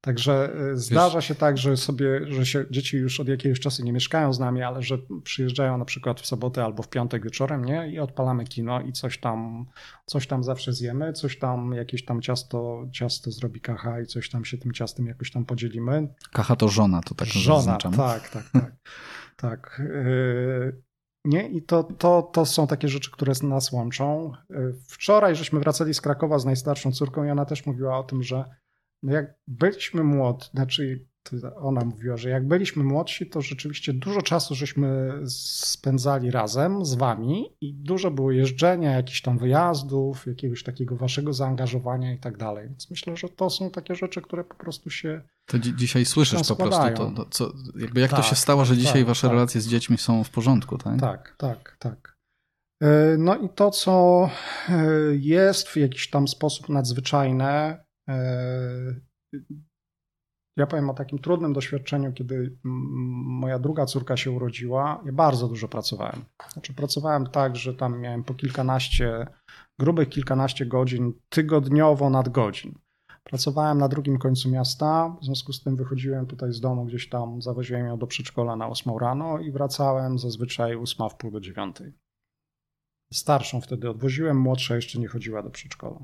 Także 0.00 0.52
y, 0.72 0.76
zdarza 0.76 1.20
się 1.20 1.34
tak, 1.34 1.58
że 1.58 1.76
sobie, 1.76 2.32
że 2.32 2.46
się 2.46 2.64
dzieci 2.70 2.96
już 2.96 3.20
od 3.20 3.28
jakiegoś 3.28 3.60
czasu 3.60 3.84
nie 3.84 3.92
mieszkają 3.92 4.32
z 4.32 4.38
nami, 4.38 4.62
ale 4.62 4.82
że 4.82 4.98
przyjeżdżają 5.24 5.78
na 5.78 5.84
przykład 5.84 6.20
w 6.20 6.26
sobotę 6.26 6.64
albo 6.64 6.82
w 6.82 6.88
piątek 6.88 7.24
wieczorem, 7.24 7.64
nie? 7.64 7.88
I 7.92 7.98
odpalamy 7.98 8.44
kino 8.44 8.80
i 8.80 8.92
coś 8.92 9.18
tam, 9.18 9.66
coś 10.06 10.26
tam 10.26 10.44
zawsze 10.44 10.72
zjemy, 10.72 11.12
coś 11.12 11.38
tam, 11.38 11.72
jakieś 11.72 12.04
tam 12.04 12.22
ciasto, 12.22 12.88
ciasto 12.92 13.30
zrobi 13.30 13.60
kacha 13.60 14.00
i 14.00 14.06
coś 14.06 14.30
tam 14.30 14.44
się 14.44 14.58
tym 14.58 14.72
ciastem 14.72 15.06
jakoś 15.06 15.30
tam 15.30 15.44
podzielimy. 15.44 16.14
Kacha 16.32 16.56
to 16.56 16.68
żona, 16.68 17.00
to 17.00 17.14
tak 17.14 17.28
Żona, 17.28 17.56
zaznaczam. 17.56 17.92
tak, 17.92 18.28
tak, 18.28 18.50
tak. 18.50 18.72
tak. 19.36 19.80
Y, 19.80 20.82
nie, 21.24 21.48
i 21.48 21.62
to, 21.62 21.84
to, 21.84 22.22
to 22.22 22.46
są 22.46 22.66
takie 22.66 22.88
rzeczy, 22.88 23.10
które 23.10 23.32
nas 23.42 23.72
łączą. 23.72 24.32
Y, 24.50 24.74
wczoraj 24.88 25.36
żeśmy 25.36 25.60
wracali 25.60 25.94
z 25.94 26.00
Krakowa 26.00 26.38
z 26.38 26.44
najstarszą 26.44 26.92
córką 26.92 27.24
i 27.24 27.30
ona 27.30 27.44
też 27.44 27.66
mówiła 27.66 27.98
o 27.98 28.02
tym, 28.04 28.22
że 28.22 28.44
no 29.02 29.12
jak 29.12 29.34
byliśmy 29.46 30.04
młodzi, 30.04 30.50
znaczy 30.50 31.06
ona 31.56 31.84
mówiła, 31.84 32.16
że 32.16 32.30
jak 32.30 32.48
byliśmy 32.48 32.84
młodsi, 32.84 33.26
to 33.26 33.40
rzeczywiście 33.40 33.92
dużo 33.92 34.22
czasu 34.22 34.54
żeśmy 34.54 35.12
spędzali 35.26 36.30
razem 36.30 36.84
z 36.84 36.94
wami 36.94 37.56
i 37.60 37.74
dużo 37.74 38.10
było 38.10 38.32
jeżdżenia, 38.32 38.90
jakichś 38.90 39.22
tam 39.22 39.38
wyjazdów, 39.38 40.26
jakiegoś 40.26 40.62
takiego 40.62 40.96
waszego 40.96 41.32
zaangażowania 41.32 42.12
i 42.12 42.18
tak 42.18 42.36
dalej. 42.36 42.68
Więc 42.68 42.90
myślę, 42.90 43.16
że 43.16 43.28
to 43.28 43.50
są 43.50 43.70
takie 43.70 43.94
rzeczy, 43.94 44.22
które 44.22 44.44
po 44.44 44.54
prostu 44.54 44.90
się. 44.90 45.22
To 45.46 45.58
dzi 45.58 45.76
dzisiaj 45.76 46.04
słyszysz 46.04 46.48
po 46.48 46.56
prostu 46.56 46.94
to, 46.96 47.10
to 47.10 47.24
co, 47.24 47.52
jakby 47.78 48.00
jak 48.00 48.10
tak, 48.10 48.20
to 48.20 48.26
się 48.26 48.36
stało, 48.36 48.64
że 48.64 48.76
dzisiaj 48.76 49.00
tak, 49.00 49.06
wasze 49.06 49.26
tak. 49.26 49.34
relacje 49.34 49.60
z 49.60 49.68
dziećmi 49.68 49.98
są 49.98 50.24
w 50.24 50.30
porządku, 50.30 50.78
tak? 50.78 51.00
Tak, 51.00 51.34
tak, 51.38 51.76
tak. 51.78 52.16
E, 52.82 53.16
no 53.18 53.36
i 53.36 53.48
to, 53.48 53.70
co 53.70 54.28
e, 54.68 54.74
jest 55.16 55.68
w 55.68 55.76
jakiś 55.76 56.10
tam 56.10 56.28
sposób 56.28 56.68
nadzwyczajne, 56.68 57.84
ja 60.56 60.66
powiem 60.66 60.90
o 60.90 60.94
takim 60.94 61.18
trudnym 61.18 61.52
doświadczeniu, 61.52 62.12
kiedy 62.12 62.58
moja 62.64 63.58
druga 63.58 63.86
córka 63.86 64.16
się 64.16 64.30
urodziła. 64.30 65.02
Ja 65.06 65.12
bardzo 65.12 65.48
dużo 65.48 65.68
pracowałem. 65.68 66.24
Znaczy, 66.52 66.74
pracowałem 66.74 67.26
tak, 67.26 67.56
że 67.56 67.74
tam 67.74 68.00
miałem 68.00 68.24
po 68.24 68.34
kilkanaście, 68.34 69.26
grubych 69.78 70.08
kilkanaście 70.08 70.66
godzin 70.66 71.12
tygodniowo 71.28 72.10
nadgodzin. 72.10 72.74
Pracowałem 73.24 73.78
na 73.78 73.88
drugim 73.88 74.18
końcu 74.18 74.50
miasta, 74.50 75.16
w 75.22 75.24
związku 75.24 75.52
z 75.52 75.62
tym 75.62 75.76
wychodziłem 75.76 76.26
tutaj 76.26 76.52
z 76.52 76.60
domu, 76.60 76.84
gdzieś 76.84 77.08
tam 77.08 77.42
zawoziłem 77.42 77.86
ją 77.86 77.98
do 77.98 78.06
przedszkola 78.06 78.56
na 78.56 78.68
8 78.68 78.98
rano 78.98 79.38
i 79.38 79.52
wracałem 79.52 80.18
zazwyczaj 80.18 80.76
8 80.76 81.10
w 81.10 81.14
pół 81.14 81.30
do 81.30 81.40
9. 81.40 81.76
Starszą 83.12 83.60
wtedy 83.60 83.90
odwoziłem, 83.90 84.40
młodsza 84.40 84.76
jeszcze 84.76 84.98
nie 84.98 85.08
chodziła 85.08 85.42
do 85.42 85.50
przedszkola. 85.50 86.00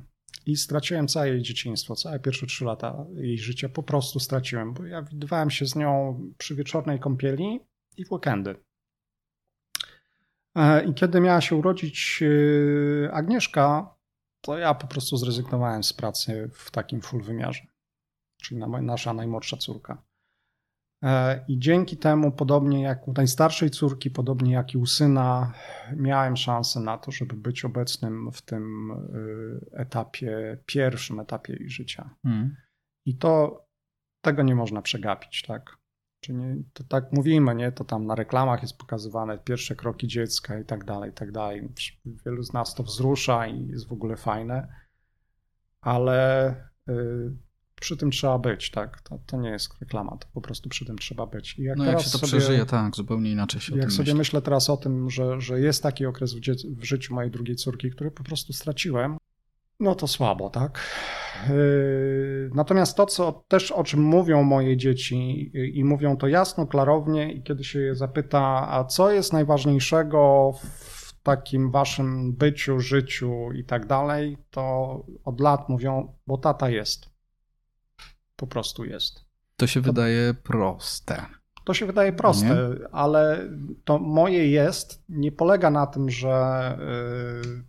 I 0.47 0.57
straciłem 0.57 1.09
całe 1.09 1.29
jej 1.29 1.43
dzieciństwo, 1.43 1.97
całe 1.97 2.21
pierwsze 2.21 2.47
trzy 2.47 2.65
lata 2.65 3.07
jej 3.15 3.39
życia 3.39 3.69
po 3.69 3.83
prostu 3.83 4.21
straciłem, 4.21 4.75
bo 4.75 4.85
ja 4.85 5.03
widywałem 5.03 5.51
się 5.51 5.67
z 5.67 5.77
nią 5.77 6.21
przy 6.39 6.55
wieczornej 6.55 7.01
kąpieli 7.01 7.61
i 7.97 8.05
w 8.05 8.13
weekendy. 8.13 8.57
E, 10.55 10.85
I 10.85 10.95
kiedy 10.95 11.21
miała 11.21 11.41
się 11.41 11.57
urodzić 11.57 12.23
e, 12.23 13.13
Agnieszka, 13.13 13.95
to 14.41 14.59
ja 14.59 14.75
po 14.75 14.87
prostu 14.87 15.17
zrezygnowałem 15.17 15.85
z 15.85 15.93
pracy 15.93 16.51
w 16.53 16.71
takim 16.71 17.01
full 17.01 17.23
wymiarze, 17.23 17.67
czyli 18.43 18.61
nasza 18.83 19.15
najmłodsza 19.15 19.57
córka. 19.57 20.03
E, 21.07 21.45
I 21.49 21.59
dzięki 21.59 21.97
temu, 21.97 22.33
podobnie 22.33 22.83
jak 22.83 23.09
u 23.09 23.13
najstarszej 23.13 23.71
córki, 23.71 24.11
podobnie 24.11 24.53
jak 24.53 24.75
i 24.75 24.79
u 24.79 24.87
syna, 24.87 25.53
miałem 25.97 26.37
szansę 26.37 26.81
na 26.81 26.99
to, 26.99 27.11
żeby 27.11 27.37
być 27.37 27.65
obecnym 27.65 28.33
w 28.33 28.43
tym 28.43 28.91
e, 28.91 29.81
etapie, 29.81 30.59
pierwszym 30.67 31.21
etapie 31.21 31.53
jej 31.53 31.71
życia. 31.71 32.11
Hmm. 32.23 32.57
I 33.05 33.17
to 33.19 33.63
tego 34.21 34.43
nie 34.43 34.55
można 34.55 34.83
przegapić, 34.83 35.43
tak? 35.43 35.77
Czyli 36.21 36.39
nie, 36.39 36.57
to 36.73 36.85
tak 36.85 37.13
mówimy, 37.13 37.55
nie? 37.55 37.73
To 37.73 37.85
tam 37.85 38.07
na 38.07 38.15
reklamach 38.15 38.63
jest 38.63 38.79
pokazywane 38.79 39.39
pierwsze 39.39 39.77
kroki 39.77 40.09
dziecka 40.09 40.59
i 40.59 40.65
tak 40.65 40.85
dalej, 40.85 41.11
i 41.11 41.15
tak 41.15 41.33
dalej. 41.33 41.69
Wielu 42.27 42.43
z 42.43 42.53
nas 42.53 42.75
to 42.75 42.83
wzrusza 42.83 43.47
i 43.47 43.67
jest 43.67 43.89
w 43.89 43.93
ogóle 43.93 44.17
fajne, 44.17 44.69
ale 45.81 46.51
y, 46.89 47.46
przy 47.81 47.97
tym 47.97 48.11
trzeba 48.11 48.39
być, 48.39 48.71
tak? 48.71 49.01
To, 49.01 49.19
to 49.27 49.37
nie 49.37 49.51
jest 49.51 49.81
reklama, 49.81 50.17
to 50.17 50.29
po 50.35 50.41
prostu 50.41 50.69
przy 50.69 50.85
tym 50.85 50.99
trzeba 50.99 51.27
być. 51.27 51.59
I 51.59 51.63
jak 51.63 51.79
no 51.79 51.85
jak 51.85 52.01
się 52.01 52.11
to 52.11 52.19
sobie, 52.19 52.27
przeżyje, 52.27 52.67
tak, 52.67 52.97
zupełnie 52.97 53.31
inaczej 53.31 53.61
się 53.61 53.77
Jak 53.77 53.93
sobie 53.93 54.03
myśli. 54.03 54.19
myślę 54.19 54.43
teraz 54.43 54.71
o 54.71 54.77
tym, 54.77 55.11
że, 55.11 55.41
że 55.41 55.61
jest 55.61 55.83
taki 55.83 56.07
okres 56.07 56.35
w, 56.35 56.41
w 56.81 56.85
życiu 56.85 57.15
mojej 57.15 57.31
drugiej 57.31 57.57
córki, 57.57 57.91
który 57.91 58.11
po 58.11 58.25
prostu 58.25 58.53
straciłem, 58.53 59.17
no 59.81 59.95
to 59.95 60.07
słabo, 60.07 60.51
tak? 60.51 60.81
Yy, 61.49 62.51
natomiast 62.55 62.97
to, 62.97 63.07
co 63.07 63.45
też 63.49 63.73
o 63.73 63.85
czym 63.85 64.03
mówią 64.03 64.43
moje 64.43 64.77
dzieci 64.77 65.51
i 65.75 65.85
mówią 65.85 66.17
to 66.17 66.29
jasno, 66.29 66.67
klarownie 66.67 67.33
i 67.33 67.43
kiedy 67.43 67.65
się 67.65 67.79
je 67.79 67.95
zapyta, 67.95 68.69
a 68.71 68.85
co 68.85 69.11
jest 69.11 69.33
najważniejszego 69.33 70.53
w 70.63 71.23
takim 71.23 71.71
waszym 71.71 72.33
byciu, 72.33 72.81
życiu 72.81 73.53
i 73.53 73.65
tak 73.65 73.87
dalej, 73.87 74.39
to 74.51 75.05
od 75.25 75.41
lat 75.41 75.69
mówią, 75.69 76.15
bo 76.27 76.39
tata 76.39 76.71
jest 76.71 77.16
po 78.37 78.47
prostu 78.47 78.85
jest. 78.85 79.25
To 79.57 79.67
się 79.67 79.81
to, 79.81 79.87
wydaje 79.87 80.35
proste. 80.35 81.27
To 81.65 81.75
się 81.75 81.87
wydaje 81.87 82.13
proste, 82.13 82.47
nie? 82.47 82.89
ale 82.93 83.49
to 83.85 83.99
moje 83.99 84.51
jest 84.51 85.05
nie 85.09 85.33
polega 85.33 85.71
na 85.71 85.87
tym, 85.87 86.11
że. 86.11 86.79
Yy, 87.45 87.65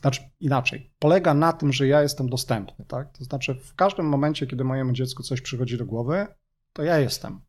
znaczy 0.00 0.22
inaczej, 0.40 0.92
polega 0.98 1.34
na 1.34 1.52
tym, 1.52 1.72
że 1.72 1.86
ja 1.86 2.02
jestem 2.02 2.28
dostępny, 2.28 2.84
tak? 2.88 3.12
To 3.18 3.24
znaczy, 3.24 3.54
w 3.54 3.74
każdym 3.74 4.06
momencie, 4.06 4.46
kiedy 4.46 4.64
mojemu 4.64 4.92
dziecku 4.92 5.22
coś 5.22 5.40
przychodzi 5.40 5.78
do 5.78 5.86
głowy, 5.86 6.26
to 6.72 6.82
ja 6.82 6.98
jestem. 6.98 7.40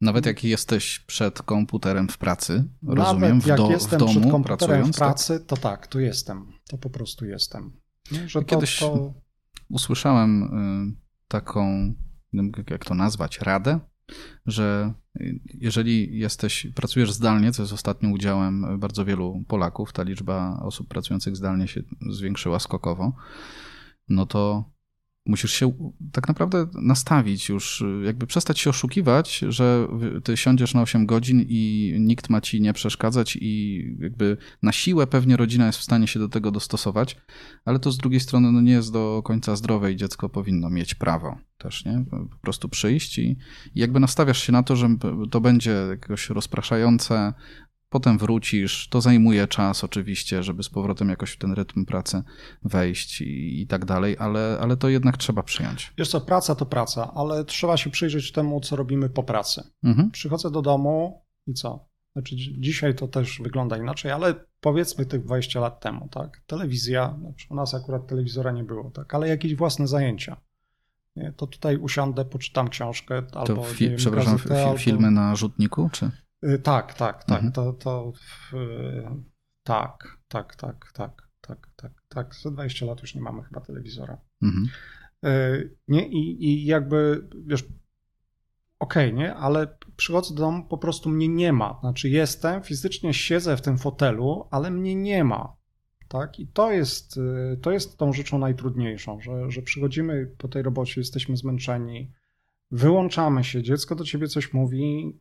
Nawet 0.00 0.26
jak 0.26 0.44
jesteś 0.44 0.98
przed 0.98 1.42
komputerem 1.42 2.08
w 2.08 2.18
pracy, 2.18 2.64
Nawet 2.82 3.04
rozumiem, 3.04 3.40
w, 3.40 3.46
jak 3.46 3.56
do, 3.56 3.70
jestem 3.70 3.98
w 3.98 4.00
domu 4.00 4.20
przed 4.20 4.30
komputerem 4.30 4.82
w 4.82 4.86
tak? 4.86 4.96
pracy, 4.96 5.38
tak? 5.38 5.48
to 5.48 5.56
tak, 5.56 5.86
tu 5.86 6.00
jestem. 6.00 6.52
To 6.68 6.78
po 6.78 6.90
prostu 6.90 7.26
jestem. 7.26 7.80
Że 8.26 8.40
to, 8.40 8.46
Kiedyś 8.46 8.78
to... 8.78 9.14
usłyszałem 9.70 10.42
y, 10.98 11.01
taką, 11.32 11.94
jak 12.70 12.84
to 12.84 12.94
nazwać, 12.94 13.40
radę, 13.40 13.80
że 14.46 14.92
jeżeli 15.54 16.18
jesteś, 16.18 16.66
pracujesz 16.74 17.12
zdalnie, 17.12 17.52
co 17.52 17.62
jest 17.62 17.72
ostatnim 17.72 18.12
udziałem 18.12 18.78
bardzo 18.78 19.04
wielu 19.04 19.44
Polaków, 19.48 19.92
ta 19.92 20.02
liczba 20.02 20.60
osób 20.62 20.88
pracujących 20.88 21.36
zdalnie 21.36 21.68
się 21.68 21.82
zwiększyła 22.10 22.58
skokowo, 22.58 23.12
no 24.08 24.26
to 24.26 24.70
musisz 25.26 25.52
się 25.52 25.72
tak 26.12 26.28
naprawdę 26.28 26.66
nastawić 26.74 27.48
już, 27.48 27.84
jakby 28.04 28.26
przestać 28.26 28.58
się 28.60 28.70
oszukiwać, 28.70 29.44
że 29.48 29.88
ty 30.24 30.36
siądziesz 30.36 30.74
na 30.74 30.82
8 30.82 31.06
godzin 31.06 31.44
i 31.48 31.94
nikt 32.00 32.30
ma 32.30 32.40
ci 32.40 32.60
nie 32.60 32.72
przeszkadzać 32.72 33.38
i 33.40 33.82
jakby 34.00 34.36
na 34.62 34.72
siłę 34.72 35.06
pewnie 35.06 35.36
rodzina 35.36 35.66
jest 35.66 35.78
w 35.78 35.82
stanie 35.82 36.06
się 36.06 36.20
do 36.20 36.28
tego 36.28 36.50
dostosować, 36.50 37.16
ale 37.64 37.78
to 37.78 37.92
z 37.92 37.98
drugiej 37.98 38.20
strony 38.20 38.52
no 38.52 38.60
nie 38.60 38.72
jest 38.72 38.92
do 38.92 39.22
końca 39.24 39.56
zdrowe 39.56 39.92
i 39.92 39.96
dziecko 39.96 40.28
powinno 40.28 40.70
mieć 40.70 40.94
prawo 40.94 41.38
też, 41.58 41.84
nie? 41.84 42.04
Po 42.10 42.38
prostu 42.40 42.68
przyjść 42.68 43.18
i, 43.18 43.36
jakby 43.74 44.00
nastawiasz 44.00 44.42
się 44.42 44.52
na 44.52 44.62
to, 44.62 44.76
że 44.76 44.88
to 45.30 45.40
będzie 45.40 45.70
jakoś 45.70 46.30
rozpraszające, 46.30 47.32
Potem 47.92 48.18
wrócisz, 48.18 48.88
to 48.88 49.00
zajmuje 49.00 49.48
czas 49.48 49.84
oczywiście, 49.84 50.42
żeby 50.42 50.62
z 50.62 50.68
powrotem 50.68 51.08
jakoś 51.08 51.30
w 51.30 51.38
ten 51.38 51.52
rytm 51.52 51.84
pracy 51.84 52.22
wejść 52.62 53.20
i, 53.20 53.60
i, 53.60 53.66
tak 53.66 53.84
dalej, 53.84 54.16
ale, 54.18 54.58
ale 54.60 54.76
to 54.76 54.88
jednak 54.88 55.16
trzeba 55.16 55.42
przyjąć. 55.42 55.92
Wiesz 55.98 56.08
co, 56.08 56.20
praca 56.20 56.54
to 56.54 56.66
praca, 56.66 57.14
ale 57.14 57.44
trzeba 57.44 57.76
się 57.76 57.90
przyjrzeć 57.90 58.32
temu, 58.32 58.60
co 58.60 58.76
robimy 58.76 59.08
po 59.08 59.22
pracy. 59.22 59.62
Mhm. 59.84 60.10
Przychodzę 60.10 60.50
do 60.50 60.62
domu 60.62 61.22
i 61.46 61.54
co? 61.54 61.88
Znaczy 62.12 62.36
dzisiaj 62.36 62.94
to 62.94 63.08
też 63.08 63.40
wygląda 63.42 63.76
inaczej, 63.76 64.10
ale 64.10 64.34
powiedzmy 64.60 65.06
tych 65.06 65.24
20 65.24 65.60
lat 65.60 65.80
temu, 65.80 66.08
tak? 66.08 66.42
Telewizja, 66.46 67.16
znaczy 67.20 67.46
u 67.50 67.54
nas 67.54 67.74
akurat 67.74 68.06
telewizora 68.06 68.52
nie 68.52 68.64
było, 68.64 68.90
tak? 68.90 69.14
Ale 69.14 69.28
jakieś 69.28 69.54
własne 69.54 69.86
zajęcia. 69.86 70.36
Nie? 71.16 71.32
To 71.36 71.46
tutaj 71.46 71.76
usiądę, 71.76 72.24
poczytam 72.24 72.68
książkę 72.68 73.22
albo. 73.32 73.54
To 73.54 73.62
fi 73.62 73.88
wiem, 73.88 73.96
przepraszam, 73.96 74.36
gazetę, 74.36 74.54
fi 74.54 74.60
albo... 74.60 74.78
filmy 74.78 75.10
na 75.10 75.36
rzutniku, 75.36 75.88
czy? 75.92 76.10
Y, 76.44 76.58
tak, 76.58 76.94
tak, 76.94 77.24
tak. 77.24 77.38
Mhm. 77.38 77.52
To, 77.52 77.72
to 77.72 78.12
y, 78.52 78.56
tak, 79.62 80.18
tak, 80.28 80.56
tak, 80.56 80.92
tak, 80.92 81.28
tak, 81.40 81.68
tak, 81.76 81.92
tak. 82.08 82.34
Za 82.34 82.50
20 82.50 82.86
lat 82.86 83.00
już 83.00 83.14
nie 83.14 83.20
mamy 83.20 83.42
chyba 83.42 83.60
telewizora. 83.60 84.20
Mhm. 84.42 84.68
Y, 85.24 85.76
nie, 85.88 86.08
i, 86.08 86.44
i 86.44 86.64
jakby, 86.64 87.28
wiesz, 87.46 87.64
okej, 88.78 89.06
okay, 89.08 89.12
nie, 89.12 89.34
ale 89.34 89.78
przychodzę 89.96 90.34
do 90.34 90.40
domu, 90.40 90.64
po 90.64 90.78
prostu 90.78 91.08
mnie 91.08 91.28
nie 91.28 91.52
ma. 91.52 91.78
Znaczy 91.80 92.08
jestem, 92.08 92.62
fizycznie 92.62 93.14
siedzę 93.14 93.56
w 93.56 93.62
tym 93.62 93.78
fotelu, 93.78 94.48
ale 94.50 94.70
mnie 94.70 94.94
nie 94.94 95.24
ma. 95.24 95.56
Tak? 96.08 96.40
I 96.40 96.46
to 96.46 96.72
jest, 96.72 97.20
to 97.62 97.70
jest 97.70 97.98
tą 97.98 98.12
rzeczą 98.12 98.38
najtrudniejszą, 98.38 99.20
że, 99.20 99.50
że 99.50 99.62
przychodzimy 99.62 100.34
po 100.38 100.48
tej 100.48 100.62
robocie, 100.62 101.00
jesteśmy 101.00 101.36
zmęczeni, 101.36 102.12
wyłączamy 102.70 103.44
się, 103.44 103.62
dziecko 103.62 103.94
do 103.94 104.04
ciebie 104.04 104.28
coś 104.28 104.52
mówi, 104.52 105.12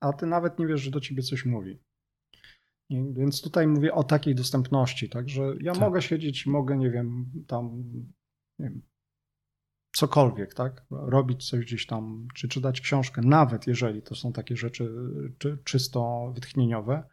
a 0.00 0.12
ty 0.12 0.26
nawet 0.26 0.58
nie 0.58 0.66
wiesz, 0.66 0.80
że 0.80 0.90
do 0.90 1.00
ciebie 1.00 1.22
coś 1.22 1.44
mówi. 1.44 1.78
Więc 2.90 3.42
tutaj 3.42 3.66
mówię 3.66 3.94
o 3.94 4.04
takiej 4.04 4.34
dostępności, 4.34 5.08
tak, 5.08 5.28
że 5.28 5.42
ja 5.60 5.72
tak. 5.72 5.80
mogę 5.80 6.02
siedzieć 6.02 6.46
i 6.46 6.50
mogę, 6.50 6.76
nie 6.76 6.90
wiem, 6.90 7.32
tam, 7.46 7.84
nie 8.58 8.68
wiem, 8.68 8.82
cokolwiek, 9.92 10.54
tak, 10.54 10.86
robić 10.90 11.48
coś 11.48 11.64
gdzieś 11.64 11.86
tam, 11.86 12.28
czy 12.34 12.48
czytać 12.48 12.80
książkę, 12.80 13.22
nawet 13.22 13.66
jeżeli 13.66 14.02
to 14.02 14.14
są 14.14 14.32
takie 14.32 14.56
rzeczy 14.56 14.90
czy, 15.38 15.58
czysto 15.64 16.32
wytchnieniowe, 16.34 17.08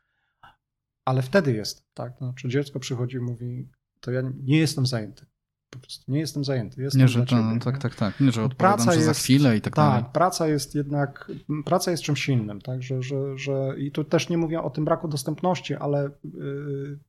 ale 1.05 1.21
wtedy 1.21 1.53
jest, 1.53 1.93
tak, 1.93 2.17
znaczy 2.17 2.49
dziecko 2.49 2.79
przychodzi 2.79 3.17
i 3.17 3.21
mówi, 3.21 3.69
to 3.99 4.11
ja 4.11 4.21
nie 4.43 4.57
jestem 4.57 4.85
zajęty 4.85 5.25
po 5.69 5.79
prostu 5.79 6.11
nie 6.11 6.19
jestem 6.19 6.43
zajęty. 6.43 6.81
Jestem 6.81 7.01
nie, 7.01 7.07
że 7.07 7.25
no, 7.31 7.59
tak, 7.59 7.77
tak, 7.77 7.95
tak. 7.95 8.19
Nie, 8.19 8.31
że 8.31 8.43
odpowiadam, 8.43 8.77
praca 8.77 8.93
jest, 8.93 9.05
za 9.05 9.13
chwilę 9.13 9.57
i 9.57 9.61
tak, 9.61 9.75
tak 9.75 9.85
dalej. 9.85 10.03
Tak, 10.03 10.11
praca 10.11 10.47
jest 10.47 10.75
jednak, 10.75 11.31
praca 11.65 11.91
jest 11.91 12.03
czymś 12.03 12.29
innym, 12.29 12.61
tak, 12.61 12.83
że, 12.83 13.01
że, 13.01 13.37
że 13.37 13.75
i 13.77 13.91
tu 13.91 14.03
też 14.03 14.29
nie 14.29 14.37
mówię 14.37 14.61
o 14.61 14.69
tym 14.69 14.85
braku 14.85 15.07
dostępności, 15.07 15.75
ale 15.75 16.09
yy, 16.23 16.99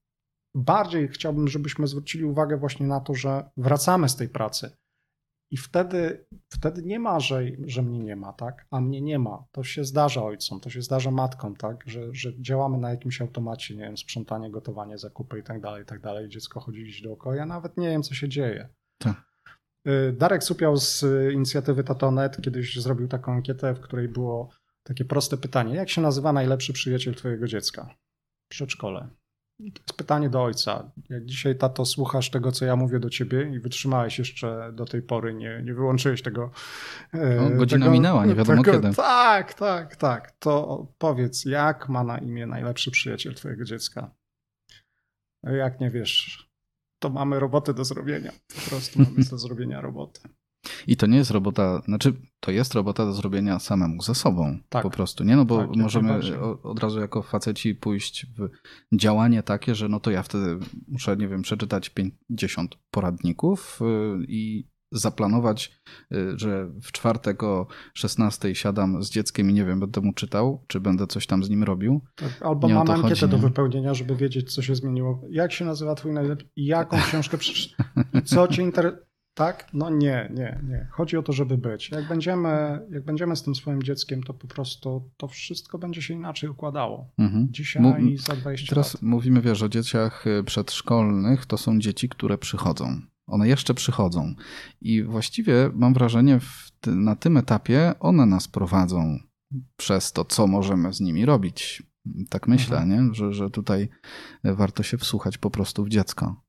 bardziej 0.55 1.09
chciałbym, 1.09 1.49
żebyśmy 1.49 1.87
zwrócili 1.87 2.25
uwagę 2.25 2.57
właśnie 2.57 2.87
na 2.87 3.01
to, 3.01 3.15
że 3.15 3.51
wracamy 3.57 4.09
z 4.09 4.17
tej 4.17 4.29
pracy 4.29 4.71
i 5.51 5.57
wtedy, 5.57 6.27
wtedy 6.49 6.83
nie 6.83 6.99
ma, 6.99 7.21
że, 7.21 7.43
że 7.67 7.83
mnie 7.83 7.99
nie 7.99 8.17
ma, 8.17 8.33
tak? 8.33 8.67
A 8.71 8.81
mnie 8.81 9.01
nie 9.01 9.19
ma. 9.19 9.45
To 9.53 9.65
się 9.65 9.85
zdarza 9.85 10.23
ojcom, 10.23 10.61
to 10.61 10.71
się 10.71 10.83
zdarza 10.83 11.11
matkom, 11.11 11.57
tak? 11.57 11.85
Że, 11.87 12.15
że 12.15 12.41
działamy 12.41 12.79
na 12.79 12.91
jakimś 12.91 13.21
automacie, 13.21 13.77
nie 13.77 13.83
wiem, 13.83 13.97
sprzątanie, 13.97 14.51
gotowanie, 14.51 14.99
zakupy 14.99 15.39
i 15.39 15.43
tak 15.43 15.61
dalej, 15.61 15.83
i 15.83 15.87
tak 15.87 16.01
dalej. 16.01 16.29
Dziecko 16.29 16.61
chodzi 16.61 16.83
gdzieś 16.83 17.03
dookoła. 17.03 17.37
Ja 17.37 17.47
nawet 17.47 17.77
nie 17.77 17.89
wiem, 17.89 18.03
co 18.03 18.15
się 18.15 18.29
dzieje. 18.29 18.69
Tak. 18.99 19.25
Y, 19.89 20.13
Darek 20.13 20.45
Supiał 20.45 20.77
z 20.77 21.05
inicjatywy 21.33 21.85
Tatonet 21.85 22.41
kiedyś 22.43 22.81
zrobił 22.81 23.09
taką 23.09 23.33
ankietę, 23.33 23.75
w 23.75 23.81
której 23.81 24.09
było 24.09 24.51
takie 24.83 25.05
proste 25.05 25.37
pytanie. 25.37 25.75
Jak 25.75 25.89
się 25.89 26.01
nazywa 26.01 26.33
najlepszy 26.33 26.73
przyjaciel 26.73 27.15
twojego 27.15 27.47
dziecka 27.47 27.95
w 28.47 28.49
przedszkole? 28.49 29.09
To 29.59 29.65
jest 29.65 29.93
pytanie 29.97 30.31
do 30.31 30.45
ojca. 30.45 30.91
Jak 31.09 31.25
dzisiaj, 31.25 31.57
tato, 31.57 31.85
słuchasz 31.85 32.31
tego, 32.31 32.53
co 32.53 32.65
ja 32.65 32.77
mówię 32.77 33.01
do 33.01 33.11
ciebie 33.11 33.51
i 33.55 33.61
wytrzymałeś 33.61 34.19
jeszcze 34.19 34.73
do 34.73 34.85
tej 34.85 35.03
pory, 35.03 35.35
nie, 35.35 35.63
nie 35.65 35.75
wyłączyłeś 35.75 36.23
tego. 36.23 36.51
No, 37.13 37.51
godzina 37.51 37.85
tego, 37.87 37.93
minęła, 37.93 38.27
nie 38.27 38.35
wiadomo 38.35 38.63
tego, 38.63 38.81
kiedy. 38.81 38.95
Tak, 38.97 39.55
tak, 39.55 39.97
tak. 39.97 40.31
To 40.31 40.87
powiedz, 40.99 41.45
jak 41.45 41.89
ma 41.89 42.05
na 42.05 42.19
imię 42.19 42.47
najlepszy 42.47 42.91
przyjaciel 42.91 43.35
twojego 43.35 43.65
dziecka? 43.65 44.11
Jak 45.43 45.81
nie 45.81 45.91
wiesz, 45.91 46.49
to 47.03 47.11
mamy 47.11 47.41
robotę 47.41 47.75
do 47.75 47.85
zrobienia. 47.85 48.33
Po 48.55 48.71
prostu 48.71 48.99
mamy 48.99 49.25
do 49.31 49.39
zrobienia 49.39 49.81
roboty. 49.81 50.21
I 50.87 50.97
to 50.97 51.07
nie 51.07 51.17
jest 51.17 51.31
robota, 51.31 51.83
znaczy 51.85 52.13
to 52.41 52.51
jest 52.51 52.75
robota 52.75 53.05
do 53.05 53.13
zrobienia 53.13 53.59
samemu 53.59 54.03
ze 54.03 54.15
sobą 54.15 54.59
tak. 54.69 54.83
po 54.83 54.91
prostu, 54.91 55.25
nie? 55.25 55.37
No 55.37 55.45
bo 55.45 55.59
tak, 55.59 55.77
możemy 55.77 56.21
od 56.63 56.81
razu 56.81 57.01
jako 57.01 57.23
faceci 57.23 57.75
pójść 57.75 58.27
w 58.27 58.49
działanie 58.97 59.43
takie, 59.43 59.75
że 59.75 59.89
no 59.89 60.01
to 60.01 60.11
ja 60.11 60.23
wtedy 60.23 60.59
muszę, 60.89 61.17
nie 61.17 61.29
wiem, 61.29 61.43
przeczytać 61.43 61.91
50 61.91 62.77
poradników 62.91 63.81
y, 63.83 64.25
i 64.29 64.69
zaplanować, 64.93 65.73
y, 66.13 66.39
że 66.39 66.67
w 66.83 66.93
czwartek 66.93 67.43
o 67.43 67.67
16 67.95 68.55
siadam 68.55 69.03
z 69.03 69.11
dzieckiem 69.11 69.51
i 69.51 69.55
nie 69.55 69.65
wiem, 69.65 69.81
będę 69.81 70.01
mu 70.01 70.13
czytał, 70.13 70.65
czy 70.67 70.81
będę 70.81 71.07
coś 71.07 71.27
tam 71.27 71.45
z 71.45 71.51
nim 71.51 71.63
robił. 71.63 72.01
Tak, 72.15 72.43
albo 72.43 72.69
nie 72.69 72.75
mam 72.75 72.91
ankietę 72.91 73.09
chodzi, 73.09 73.29
do 73.29 73.39
wypełnienia, 73.39 73.95
żeby 73.95 74.17
wiedzieć, 74.17 74.55
co 74.55 74.63
się 74.63 74.75
zmieniło. 74.75 75.23
Jak 75.31 75.53
się 75.53 75.65
nazywa 75.65 75.95
twój 75.95 76.13
najlepszy, 76.13 76.47
jaką 76.57 76.97
książkę 77.09 77.39
przeczytać, 77.39 77.87
co 78.25 78.49
cię 78.49 78.63
interesuje 78.63 79.06
tak? 79.37 79.69
No 79.73 79.91
nie, 79.91 80.33
nie, 80.35 80.61
nie. 80.69 80.87
Chodzi 80.91 81.17
o 81.17 81.23
to, 81.23 81.33
żeby 81.33 81.59
być. 81.59 81.91
Jak 81.91 82.09
będziemy, 82.09 82.81
jak 82.91 83.05
będziemy 83.05 83.37
z 83.37 83.43
tym 83.43 83.55
swoim 83.55 83.83
dzieckiem, 83.83 84.23
to 84.23 84.35
po 84.35 84.47
prostu 84.47 85.11
to 85.17 85.29
wszystko 85.29 85.79
będzie 85.79 86.03
się 86.03 86.15
inaczej 86.15 86.51
układało. 86.51 87.11
Mhm. 87.19 87.49
Dzisiaj 87.51 88.05
i 88.05 88.19
za 88.19 88.37
20 88.37 88.69
Teraz 88.69 88.95
lat. 88.95 89.03
mówimy, 89.03 89.41
wiesz, 89.41 89.63
o 89.63 89.69
dzieciach 89.69 90.27
y, 90.27 90.45
przedszkolnych. 90.45 91.47
To 91.47 91.59
są 91.59 91.79
dzieci, 91.79 92.09
które 92.09 92.39
przychodzą. 92.39 93.01
One 93.27 93.49
jeszcze 93.49 93.75
przychodzą. 93.75 94.35
I 94.81 95.03
właściwie 95.03 95.71
mam 95.75 95.95
wrażenie, 95.95 96.39
ty, 96.81 96.91
na 96.91 97.17
tym 97.17 97.37
etapie 97.37 97.95
one 98.01 98.27
nas 98.27 98.49
prowadzą 98.49 99.19
przez 99.77 100.13
to, 100.13 100.25
co 100.25 100.47
możemy 100.47 100.93
z 100.93 101.01
nimi 101.01 101.25
robić. 101.27 101.83
Tak 102.31 102.49
myślę, 102.49 102.79
mhm. 102.79 103.09
nie? 103.09 103.15
Że, 103.15 103.33
że 103.33 103.51
tutaj 103.51 103.89
warto 104.45 104.83
się 104.83 104.99
wsłuchać 104.99 105.39
po 105.39 105.51
prostu 105.51 105.85
w 105.85 105.89
dziecko. 105.89 106.43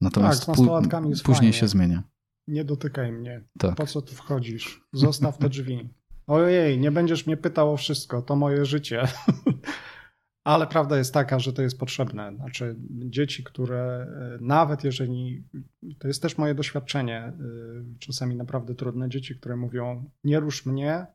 Natomiast 0.00 0.46
tak, 0.46 0.56
później 0.56 1.22
fajnie. 1.22 1.52
się 1.52 1.68
zmienia 1.68 2.02
nie 2.48 2.64
dotykaj 2.64 3.12
mnie. 3.12 3.44
Tak. 3.58 3.76
Po 3.76 3.86
co 3.86 4.02
tu 4.02 4.14
wchodzisz? 4.14 4.80
Zostaw 4.92 5.38
te 5.38 5.48
drzwi. 5.48 5.88
Ojej, 6.26 6.78
nie 6.78 6.90
będziesz 6.90 7.26
mnie 7.26 7.36
pytał 7.36 7.72
o 7.72 7.76
wszystko, 7.76 8.22
to 8.22 8.36
moje 8.36 8.64
życie. 8.64 9.02
Ale 10.44 10.66
prawda 10.66 10.98
jest 10.98 11.14
taka, 11.14 11.38
że 11.38 11.52
to 11.52 11.62
jest 11.62 11.78
potrzebne. 11.78 12.32
Znaczy, 12.36 12.76
dzieci, 12.90 13.44
które 13.44 13.80
e, 13.80 14.38
nawet 14.40 14.84
jeżeli, 14.84 15.44
to 15.98 16.08
jest 16.08 16.22
też 16.22 16.38
moje 16.38 16.54
doświadczenie, 16.54 17.18
e, 17.18 17.34
czasami 17.98 18.36
naprawdę 18.36 18.74
trudne, 18.74 19.08
dzieci, 19.08 19.36
które 19.36 19.56
mówią: 19.56 20.10
Nie 20.24 20.40
rusz 20.40 20.66
mnie, 20.66 21.06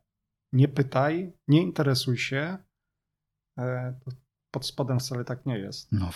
nie 0.52 0.68
pytaj, 0.68 1.32
nie 1.48 1.62
interesuj 1.62 2.18
się, 2.18 2.58
e, 3.58 3.94
to 4.04 4.10
pod 4.50 4.66
spodem 4.66 5.00
wcale 5.00 5.24
tak 5.24 5.46
nie 5.46 5.58
jest. 5.58 5.92
No. 5.92 6.10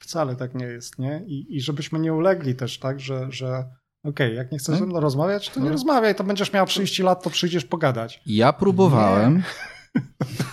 Wcale 0.00 0.36
tak 0.36 0.54
nie 0.54 0.66
jest, 0.66 0.98
nie? 0.98 1.24
I, 1.26 1.56
i 1.56 1.60
żebyśmy 1.60 1.98
nie 1.98 2.14
ulegli 2.14 2.54
też, 2.54 2.78
tak, 2.78 3.00
że, 3.00 3.32
że 3.32 3.64
Okej, 4.04 4.26
okay, 4.26 4.34
jak 4.36 4.52
nie 4.52 4.58
chcesz 4.58 4.78
ze 4.78 4.86
mną 4.86 5.00
rozmawiać, 5.00 5.50
to 5.50 5.60
nie 5.60 5.66
no. 5.66 5.72
rozmawiaj, 5.72 6.14
to 6.14 6.24
będziesz 6.24 6.52
miał 6.52 6.66
30 6.66 7.02
lat, 7.02 7.22
to 7.22 7.30
przyjdziesz 7.30 7.64
pogadać. 7.64 8.22
Ja 8.26 8.52
próbowałem. 8.52 9.42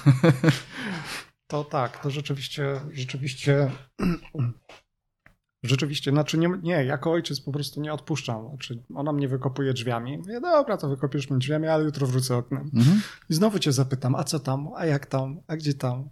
to 1.51 1.63
tak, 1.63 2.03
to 2.03 2.09
rzeczywiście, 2.09 2.81
rzeczywiście, 2.91 3.71
rzeczywiście, 5.63 6.11
znaczy 6.11 6.37
nie, 6.37 6.49
nie, 6.63 6.85
jako 6.85 7.11
ojciec 7.11 7.41
po 7.41 7.51
prostu 7.51 7.81
nie 7.81 7.93
odpuszczam. 7.93 8.49
Znaczy 8.49 8.83
ona 8.95 9.13
mnie 9.13 9.27
wykopuje 9.27 9.73
drzwiami. 9.73 10.17
Mówię, 10.17 10.41
dobra, 10.41 10.77
to 10.77 10.89
wykopiesz 10.89 11.29
mnie 11.29 11.39
drzwiami, 11.39 11.67
ale 11.67 11.83
jutro 11.83 12.07
wrócę 12.07 12.35
oknem. 12.35 12.71
Mhm. 12.75 13.01
I 13.29 13.33
znowu 13.33 13.59
cię 13.59 13.71
zapytam, 13.71 14.15
a 14.15 14.23
co 14.23 14.39
tam, 14.39 14.69
a 14.75 14.85
jak 14.85 15.05
tam, 15.05 15.41
a 15.47 15.57
gdzie 15.57 15.73
tam? 15.73 16.09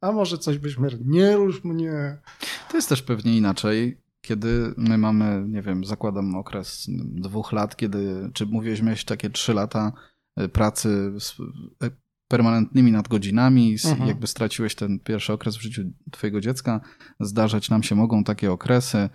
A 0.00 0.12
może 0.12 0.38
coś 0.38 0.58
byśmy, 0.58 0.88
nie 1.04 1.36
rusz 1.36 1.64
mnie. 1.64 2.18
To 2.70 2.76
jest 2.76 2.88
też 2.88 3.02
pewnie 3.02 3.36
inaczej 3.36 4.07
kiedy 4.20 4.74
my 4.76 4.98
mamy, 4.98 5.44
nie 5.48 5.62
wiem, 5.62 5.84
zakładam 5.84 6.34
okres 6.34 6.86
dwóch 7.14 7.52
lat, 7.52 7.76
kiedy, 7.76 8.30
czy 8.34 8.46
mówiłeś, 8.46 8.82
miałeś 8.82 9.04
takie 9.04 9.30
trzy 9.30 9.54
lata 9.54 9.92
e, 10.36 10.48
pracy 10.48 11.12
z 11.20 11.36
e, 11.82 11.90
permanentnymi 12.28 12.92
nadgodzinami, 12.92 13.76
mhm. 13.84 14.08
jakby 14.08 14.26
straciłeś 14.26 14.74
ten 14.74 14.98
pierwszy 14.98 15.32
okres 15.32 15.56
w 15.56 15.62
życiu 15.62 15.82
twojego 16.10 16.40
dziecka, 16.40 16.80
zdarzać 17.20 17.70
nam 17.70 17.82
się 17.82 17.94
mogą 17.94 18.24
takie 18.24 18.52
okresy. 18.52 19.08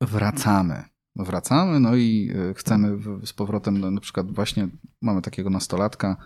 Wracamy 0.00 0.89
wracamy, 1.16 1.80
no 1.80 1.96
i 1.96 2.32
e, 2.50 2.54
chcemy 2.54 2.98
z 3.26 3.32
powrotem, 3.32 3.78
no, 3.78 3.90
na 3.90 4.00
przykład 4.00 4.32
właśnie 4.32 4.68
mamy 5.02 5.22
takiego 5.22 5.50
nastolatka 5.50 6.16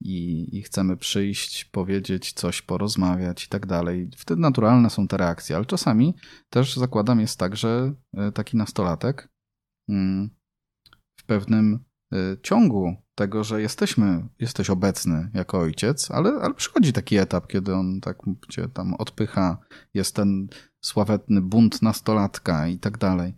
i, 0.00 0.48
i, 0.58 0.62
chcemy 0.62 0.96
przyjść, 0.96 1.64
powiedzieć 1.64 2.32
coś, 2.32 2.62
porozmawiać 2.62 3.44
i 3.44 3.48
tak 3.48 3.66
dalej. 3.66 4.10
Wtedy 4.16 4.40
naturalne 4.40 4.90
są 4.90 5.08
te 5.08 5.16
reakcje, 5.16 5.56
ale 5.56 5.64
czasami 5.64 6.14
też 6.50 6.76
zakładam 6.76 7.20
jest 7.20 7.38
tak, 7.38 7.56
że 7.56 7.94
e, 8.16 8.32
taki 8.32 8.56
nastolatek 8.56 9.28
mm, 9.88 10.30
w 11.20 11.24
pewnym 11.24 11.84
e, 12.12 12.16
ciągu 12.42 12.96
tego, 13.14 13.44
że 13.44 13.62
jesteśmy, 13.62 14.28
jesteś 14.38 14.70
obecny 14.70 15.30
jako 15.34 15.58
ojciec, 15.58 16.10
ale, 16.10 16.30
ale 16.30 16.54
przychodzi 16.54 16.92
taki 16.92 17.16
etap, 17.16 17.46
kiedy 17.46 17.74
on 17.74 18.00
tak 18.00 18.18
cię 18.50 18.68
tam 18.68 18.94
odpycha, 18.94 19.58
jest 19.94 20.16
ten 20.16 20.48
sławetny 20.84 21.40
bunt 21.40 21.82
nastolatka 21.82 22.68
i 22.68 22.78
tak 22.78 22.98
dalej 22.98 23.34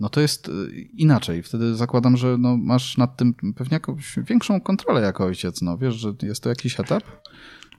no 0.00 0.08
to 0.08 0.20
jest 0.20 0.48
e, 0.48 0.52
inaczej. 0.92 1.42
Wtedy 1.42 1.76
zakładam, 1.76 2.16
że 2.16 2.36
no 2.38 2.56
masz 2.56 2.98
nad 2.98 3.16
tym 3.16 3.34
pewnie 3.34 3.74
jakąś 3.74 4.18
większą 4.18 4.60
kontrolę 4.60 5.00
jako 5.00 5.24
ojciec. 5.24 5.62
No 5.62 5.78
wiesz, 5.78 5.94
że 5.94 6.12
jest 6.22 6.42
to 6.42 6.48
jakiś 6.48 6.80
etap? 6.80 7.02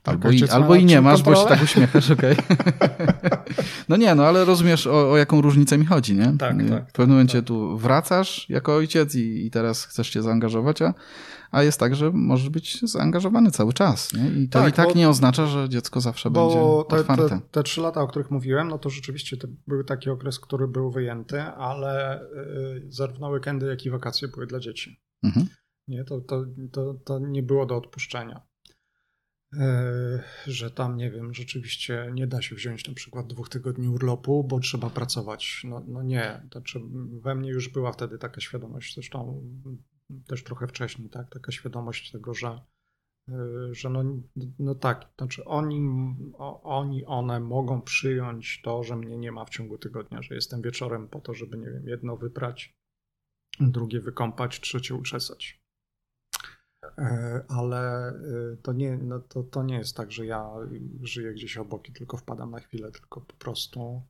Albo, 0.04 0.32
i, 0.32 0.50
albo 0.50 0.76
i 0.76 0.86
nie 0.86 1.02
masz, 1.02 1.24
kontrolę? 1.24 1.38
bo 1.38 1.44
się 1.44 1.56
tak 1.56 1.64
uśmiechasz, 1.64 2.12
okej. 2.12 2.36
No 3.90 3.98
nie, 3.98 4.16
no 4.16 4.26
ale 4.26 4.46
rozumiesz, 4.46 4.88
o, 4.88 5.12
o, 5.12 5.18
jaką 5.18 5.42
różnicę 5.42 5.78
mi 5.78 5.86
chodzi, 5.86 6.16
nie? 6.16 6.34
Tak, 6.40 6.56
tak. 6.70 6.90
W 6.90 6.92
pewnym 6.92 7.10
momencie 7.10 7.38
tak. 7.38 7.48
tu 7.48 7.78
wracasz 7.78 8.50
jako 8.50 8.76
ojciec 8.76 9.16
i, 9.16 9.46
i 9.46 9.52
teraz 9.52 9.86
chcesz 9.86 10.14
się 10.14 10.22
zaangażować, 10.22 10.82
a, 10.82 10.94
a 11.52 11.64
jest 11.64 11.80
tak, 11.80 11.96
że 11.96 12.12
możesz 12.12 12.50
być 12.50 12.82
zaangażowany 12.82 13.52
cały 13.52 13.74
czas, 13.74 14.14
nie? 14.14 14.30
I 14.30 14.50
to 14.50 14.60
tak, 14.60 14.74
i 14.74 14.76
tak 14.76 14.88
bo, 14.88 14.94
nie 14.94 15.10
oznacza, 15.10 15.46
że 15.46 15.70
dziecko 15.70 16.02
zawsze 16.02 16.30
będzie 16.30 16.60
otwarte. 16.60 17.30
Te, 17.30 17.42
te, 17.52 17.64
trzy 17.64 17.82
lata, 17.82 18.02
o 18.02 18.08
których 18.08 18.32
mówiłem, 18.32 18.68
no 18.68 18.78
to 18.78 18.90
rzeczywiście 18.90 19.38
to 19.38 19.48
był 19.68 19.84
taki 19.84 20.10
okres, 20.10 20.40
który 20.40 20.68
był 20.68 20.92
wyjęty, 20.92 21.42
ale 21.42 22.22
y, 22.22 22.86
zarówno 22.90 23.30
weekendy, 23.30 23.66
jak 23.66 23.86
i 23.86 23.90
wakacje 23.90 24.28
były 24.28 24.48
dla 24.48 24.60
dzieci. 24.60 25.02
Mhm. 25.24 25.48
Nie, 25.88 26.04
to, 26.04 26.22
to, 26.22 26.46
to, 26.72 26.94
to 26.94 27.20
nie 27.20 27.44
było 27.44 27.66
do 27.66 27.78
odpuszczenia. 27.78 28.42
E, 29.60 30.24
że 30.48 30.72
tam, 30.72 30.98
nie 30.98 31.12
wiem, 31.12 31.34
rzeczywiście 31.34 32.12
nie 32.14 32.28
da 32.28 32.42
się 32.42 32.56
wziąć 32.56 32.88
na 32.88 32.94
przykład 32.94 33.28
dwóch 33.28 33.50
tygodni 33.50 33.88
urlopu, 33.88 34.44
bo 34.44 34.60
trzeba 34.60 34.90
pracować. 34.90 35.62
No, 35.64 35.84
no 35.88 36.04
nie, 36.04 36.48
to 36.50 36.62
we 37.22 37.36
mnie 37.36 37.50
już 37.50 37.70
była 37.70 37.92
wtedy 37.92 38.18
taka 38.18 38.42
świadomość, 38.42 38.96
zresztą 38.96 39.44
też 40.28 40.44
trochę 40.44 40.68
wcześniej, 40.68 41.10
tak, 41.10 41.30
taka 41.30 41.52
świadomość 41.52 42.12
tego, 42.12 42.34
że, 42.34 42.62
e, 43.30 43.34
że 43.72 43.90
no, 43.90 44.04
no 44.60 44.76
tak, 44.76 45.14
znaczy 45.18 45.46
oni, 45.46 45.82
oni, 46.64 47.06
one 47.06 47.40
mogą 47.40 47.82
przyjąć 47.82 48.62
to, 48.64 48.84
że 48.84 48.96
mnie 48.96 49.18
nie 49.18 49.32
ma 49.32 49.46
w 49.46 49.50
ciągu 49.50 49.78
tygodnia, 49.78 50.22
że 50.22 50.36
jestem 50.36 50.62
wieczorem 50.62 51.08
po 51.08 51.20
to, 51.20 51.34
żeby, 51.34 51.58
nie 51.58 51.70
wiem, 51.72 51.88
jedno 51.88 52.18
wyprać, 52.18 52.78
drugie 53.60 54.00
wykąpać, 54.00 54.60
trzecie 54.60 54.96
uczesać. 54.96 55.62
E, 56.98 57.46
ale 57.48 58.10
e, 58.10 58.58
to 58.64 58.74
nie, 58.74 58.98
no 58.98 59.20
to, 59.20 59.44
to 59.44 59.64
nie 59.64 59.76
jest 59.76 59.98
tak, 59.98 60.12
że 60.12 60.26
ja 60.26 60.50
żyję 61.02 61.34
gdzieś 61.34 61.58
obok 61.58 61.90
i 61.90 61.94
tylko 61.94 62.18
wpadam 62.18 62.52
na 62.52 62.60
chwilę, 62.60 62.92
tylko 62.92 63.22
po 63.22 63.34
prostu 63.34 64.02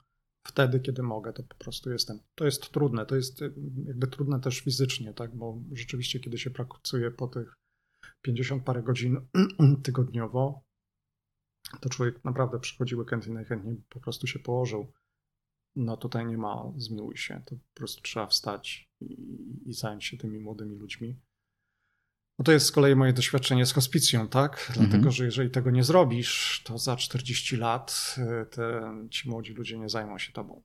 wtedy, 0.48 0.80
kiedy 0.80 1.04
mogę, 1.04 1.34
to 1.34 1.44
po 1.44 1.56
prostu 1.56 1.92
jestem. 1.92 2.20
To 2.36 2.46
jest 2.46 2.72
trudne, 2.72 3.06
to 3.06 3.16
jest 3.16 3.42
e, 3.42 3.52
jakby 3.86 4.08
trudne 4.08 4.40
też 4.40 4.60
fizycznie, 4.60 5.14
tak, 5.14 5.36
bo 5.36 5.62
rzeczywiście, 5.72 6.20
kiedy 6.20 6.38
się 6.38 6.50
pracuje 6.50 7.12
po 7.12 7.28
tych 7.28 7.54
50 8.22 8.64
parę 8.64 8.84
godzin 8.84 9.28
tygodniowo, 9.84 10.64
to 11.82 11.90
człowiek 11.90 12.24
naprawdę 12.24 12.60
przychodzi 12.60 12.96
weekend 12.96 13.28
i 13.28 13.32
najchętniej 13.32 13.84
po 13.90 14.00
prostu 14.00 14.28
się 14.28 14.40
położył. 14.40 14.94
No 15.76 15.98
tutaj 15.98 16.26
nie 16.26 16.38
ma 16.38 16.74
zmiłuj 16.78 17.18
się, 17.18 17.42
to 17.46 17.56
po 17.56 17.74
prostu 17.74 18.02
trzeba 18.02 18.28
wstać 18.28 18.90
i, 19.02 19.16
i 19.66 19.74
zająć 19.74 20.06
się 20.06 20.18
tymi 20.18 20.40
młodymi 20.40 20.76
ludźmi. 20.76 21.20
No 22.42 22.46
to 22.46 22.52
jest 22.52 22.66
z 22.66 22.72
kolei 22.72 22.96
moje 22.96 23.14
doświadczenie 23.14 23.66
z 23.66 23.72
hospicją, 23.72 24.28
tak? 24.28 24.66
Mhm. 24.70 24.80
Dlatego, 24.80 25.12
że 25.12 25.26
jeżeli 25.26 25.50
tego 25.50 25.72
nie 25.72 25.84
zrobisz, 25.84 26.62
to 26.66 26.78
za 26.78 26.96
40 26.96 27.58
lat 27.58 28.16
y, 28.18 28.46
te, 28.46 28.94
ci 29.10 29.30
młodzi 29.30 29.54
ludzie 29.54 29.80
nie 29.80 29.90
zajmą 29.90 30.18
się 30.18 30.34
tobą. 30.34 30.62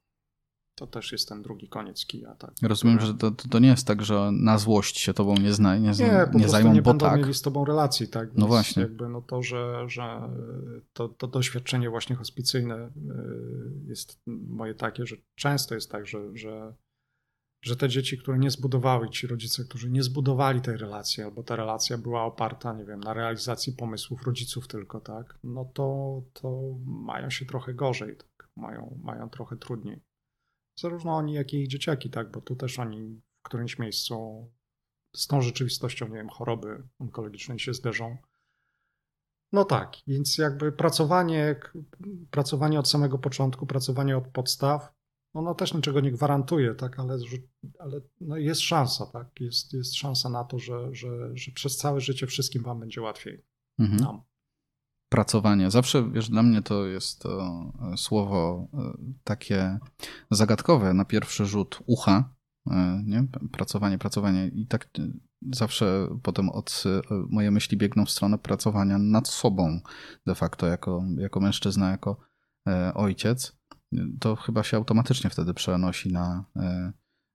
To 0.75 0.87
też 0.87 1.13
jest 1.13 1.29
ten 1.29 1.43
drugi 1.43 1.69
koniec 1.69 2.07
kija, 2.07 2.35
tak? 2.35 2.51
Rozumiem, 2.63 3.01
że 3.01 3.15
to, 3.15 3.31
to 3.31 3.59
nie 3.59 3.69
jest 3.69 3.87
tak, 3.87 4.03
że 4.03 4.31
na 4.33 4.59
złość 4.59 4.99
się 4.99 5.15
tobą 5.15 5.37
nie, 5.37 5.53
zna, 5.53 5.77
nie, 5.77 5.91
nie, 5.91 6.27
nie 6.35 6.49
zajmą, 6.49 6.73
nie 6.73 6.83
bo 6.83 6.91
będą 6.91 7.07
tak. 7.07 7.21
mieli 7.21 7.35
z 7.35 7.43
tobą 7.43 7.65
relacji, 7.65 8.09
tak? 8.09 8.29
Więc 8.29 8.39
no 8.39 8.47
właśnie. 8.47 8.83
Jakby 8.83 9.09
no 9.09 9.23
to, 9.23 9.43
że, 9.43 9.85
że 9.89 10.31
to, 10.93 11.09
to 11.09 11.27
doświadczenie 11.27 11.91
właśnie 11.91 12.17
hospicyjne 12.17 12.77
y, 12.77 12.91
jest 13.89 14.21
moje 14.27 14.75
takie, 14.75 15.07
że 15.07 15.17
często 15.35 15.75
jest 15.75 15.91
tak, 15.91 16.07
że, 16.07 16.19
że 16.35 16.75
że 17.67 17.77
te 17.77 17.89
dzieci, 17.89 18.19
które 18.19 18.39
nie 18.39 18.51
zbudowały, 18.51 19.11
ci 19.11 19.27
rodzice, 19.27 19.65
którzy 19.65 19.91
nie 19.91 20.03
zbudowali 20.03 20.61
tej 20.61 20.77
relacji, 20.77 21.23
albo 21.23 21.43
ta 21.43 21.57
relacja 21.57 21.99
była 21.99 22.25
oparta, 22.25 22.73
nie 22.73 22.85
wiem, 22.85 23.01
na 23.01 23.15
realizacji 23.15 23.73
pomysłów 23.73 24.23
rodziców 24.23 24.69
tylko, 24.69 25.01
tak, 25.01 25.39
no 25.45 25.65
to, 25.65 26.23
to 26.33 26.61
mają 26.85 27.31
się 27.31 27.47
trochę 27.47 27.75
gorzej, 27.75 28.17
tak, 28.17 28.49
mają, 28.57 29.01
mają 29.03 29.31
trochę 29.31 29.57
trudniej. 29.57 30.03
Zarówno 30.79 31.17
oni, 31.17 31.33
jak 31.33 31.53
i 31.53 31.57
ich 31.57 31.69
dzieciaki, 31.69 32.11
tak, 32.11 32.31
bo 32.31 32.41
tu 32.41 32.57
też 32.57 32.79
oni 32.79 33.21
w 33.39 33.43
którymś 33.43 33.79
miejscu 33.79 34.47
z 35.17 35.27
tą 35.27 35.41
rzeczywistością, 35.41 36.09
nie 36.09 36.15
wiem, 36.15 36.29
choroby 36.29 36.83
onkologicznej 36.99 37.59
się 37.59 37.75
zderzą. 37.75 38.17
No 39.53 39.65
tak, 39.65 39.93
więc 40.07 40.39
jakby 40.39 40.73
pracowanie, 40.73 41.61
pracowanie 42.31 42.79
od 42.79 42.89
samego 42.89 43.19
początku, 43.19 43.67
pracowanie 43.67 44.17
od 44.17 44.29
podstaw, 44.29 44.96
ono 45.37 45.55
też 45.55 45.75
niczego 45.75 46.01
nie 46.01 46.13
gwarantuje, 46.13 46.75
tak, 46.75 46.99
ale, 46.99 47.19
ale 47.79 48.01
no 48.21 48.37
jest 48.37 48.61
szansa, 48.61 49.07
tak, 49.07 49.41
jest, 49.41 49.73
jest 49.73 49.95
szansa 49.95 50.29
na 50.29 50.45
to, 50.45 50.59
że, 50.59 50.95
że, 50.95 51.37
że 51.37 51.53
przez 51.53 51.77
całe 51.77 52.01
życie 52.01 52.27
wszystkim 52.27 52.63
wam 52.63 52.81
będzie 52.81 53.01
łatwiej. 53.03 53.45
Mhm. 53.79 54.01
Nam. 54.01 54.23
Pracowanie. 55.09 55.71
Zawsze, 55.71 56.11
wiesz, 56.11 56.31
dla 56.31 56.43
mnie 56.43 56.63
to 56.63 56.87
jest 56.87 57.23
to 57.23 57.63
e, 57.93 57.97
słowo 57.97 58.69
e, 58.75 58.93
takie 59.25 59.79
zagadkowe 60.31 60.95
na 60.95 61.05
pierwszy 61.05 61.47
rzut 61.47 61.79
ucha, 61.87 62.35
e, 62.71 63.03
nie? 63.07 63.27
Pracowanie, 63.53 63.99
pracowanie 63.99 64.49
i 64.49 64.67
tak 64.67 64.89
zawsze 65.53 66.09
potem 66.23 66.51
od 66.51 66.85
moje 67.29 67.51
myśli 67.51 67.77
biegną 67.77 68.05
w 68.05 68.11
stronę 68.11 68.39
pracowania 68.39 68.99
nad 68.99 69.29
sobą 69.29 69.81
de 70.27 70.35
facto 70.35 70.67
jako, 70.67 71.05
jako 71.19 71.41
mężczyzna, 71.41 71.91
jako 71.91 72.17
ojciec 72.95 73.57
to 74.21 74.37
chyba 74.37 74.63
się 74.63 74.77
automatycznie 74.77 75.31
wtedy 75.31 75.55
przenosi 75.55 76.13
na, 76.13 76.45
e, 76.57 76.93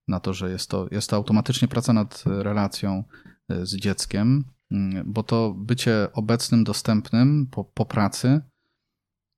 na 0.07 0.19
to, 0.19 0.33
że 0.33 0.51
jest 0.51 0.69
to, 0.69 0.87
jest 0.91 1.09
to 1.09 1.15
automatycznie 1.15 1.67
praca 1.67 1.93
nad 1.93 2.23
relacją 2.25 3.03
e, 3.49 3.65
z 3.65 3.75
dzieckiem, 3.75 4.43
mm, 4.71 5.11
bo 5.13 5.23
to 5.23 5.53
bycie 5.53 6.07
obecnym, 6.13 6.63
dostępnym 6.63 7.47
po, 7.51 7.63
po 7.63 7.85
pracy 7.85 8.41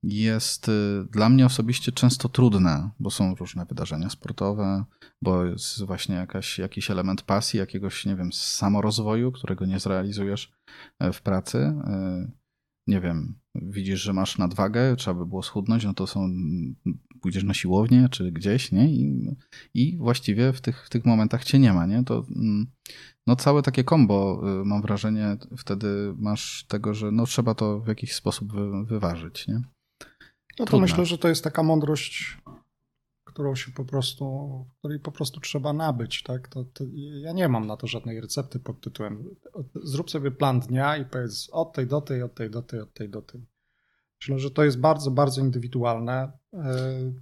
jest 0.03 0.69
e, 0.69 0.71
dla 1.11 1.29
mnie 1.29 1.45
osobiście 1.45 1.91
często 1.91 2.29
trudne, 2.29 2.89
bo 2.99 3.11
są 3.11 3.35
różne 3.35 3.65
wydarzenia 3.65 4.09
sportowe, 4.09 4.83
bo 5.21 5.45
jest 5.45 5.83
właśnie 5.83 6.15
jakaś, 6.15 6.59
jakiś 6.59 6.91
element 6.91 7.21
pasji, 7.21 7.59
jakiegoś, 7.59 8.05
nie 8.05 8.15
wiem, 8.15 8.33
samorozwoju, 8.33 9.31
którego 9.31 9.65
nie 9.65 9.79
zrealizujesz 9.79 10.53
w 11.13 11.21
pracy. 11.21 11.73
Nie 12.87 13.01
wiem, 13.01 13.39
widzisz, 13.55 14.01
że 14.01 14.13
masz 14.13 14.37
nadwagę, 14.37 14.95
trzeba 14.95 15.19
by 15.19 15.25
było 15.25 15.43
schudnąć, 15.43 15.85
no 15.85 15.93
to 15.93 16.07
są, 16.07 16.29
pójdziesz 17.23 17.43
na 17.43 17.53
siłownię 17.53 18.07
czy 18.11 18.31
gdzieś, 18.31 18.71
nie? 18.71 18.87
I, 18.87 19.35
i 19.73 19.97
właściwie 19.97 20.53
w 20.53 20.61
tych, 20.61 20.85
w 20.85 20.89
tych 20.89 21.05
momentach 21.05 21.43
cię 21.43 21.59
nie 21.59 21.73
ma, 21.73 21.85
nie? 21.85 22.03
To 22.03 22.25
mm, 22.35 22.67
no 23.27 23.35
całe 23.35 23.61
takie 23.61 23.83
kombo, 23.83 24.41
y, 24.61 24.65
mam 24.65 24.81
wrażenie, 24.81 25.37
wtedy 25.57 26.13
masz 26.17 26.65
tego, 26.67 26.93
że 26.93 27.11
no 27.11 27.25
trzeba 27.25 27.55
to 27.55 27.79
w 27.79 27.87
jakiś 27.87 28.13
sposób 28.13 28.53
wy, 28.53 28.85
wyważyć, 28.85 29.47
nie? 29.47 29.61
No 30.59 30.65
to 30.65 30.79
myślę, 30.79 31.05
że 31.05 31.17
to 31.17 31.27
jest 31.27 31.43
taka 31.43 31.63
mądrość 31.63 32.37
którą 33.33 33.55
się 33.55 33.71
po 33.71 33.85
prostu, 33.85 34.25
której 34.79 34.99
po 34.99 35.11
prostu 35.11 35.39
trzeba 35.39 35.73
nabyć, 35.73 36.23
tak? 36.23 36.47
To, 36.47 36.63
to, 36.63 36.83
ja 37.21 37.31
nie 37.31 37.49
mam 37.49 37.67
na 37.67 37.77
to 37.77 37.87
żadnej 37.87 38.21
recepty 38.21 38.59
pod 38.59 38.81
tytułem 38.81 39.35
zrób 39.83 40.11
sobie 40.11 40.31
plan 40.31 40.59
dnia 40.59 40.97
i 40.97 41.05
powiedz 41.05 41.49
od 41.51 41.73
tej 41.73 41.87
do 41.87 42.01
tej, 42.01 42.23
od 42.23 42.35
tej 42.35 42.49
do 42.49 42.61
tej, 42.61 42.79
od 42.79 42.93
tej 42.93 43.09
do 43.09 43.21
tej. 43.21 43.45
Myślę, 44.21 44.39
że 44.39 44.51
to 44.51 44.63
jest 44.63 44.79
bardzo, 44.79 45.11
bardzo 45.11 45.41
indywidualne. 45.41 46.31
E, 46.53 47.13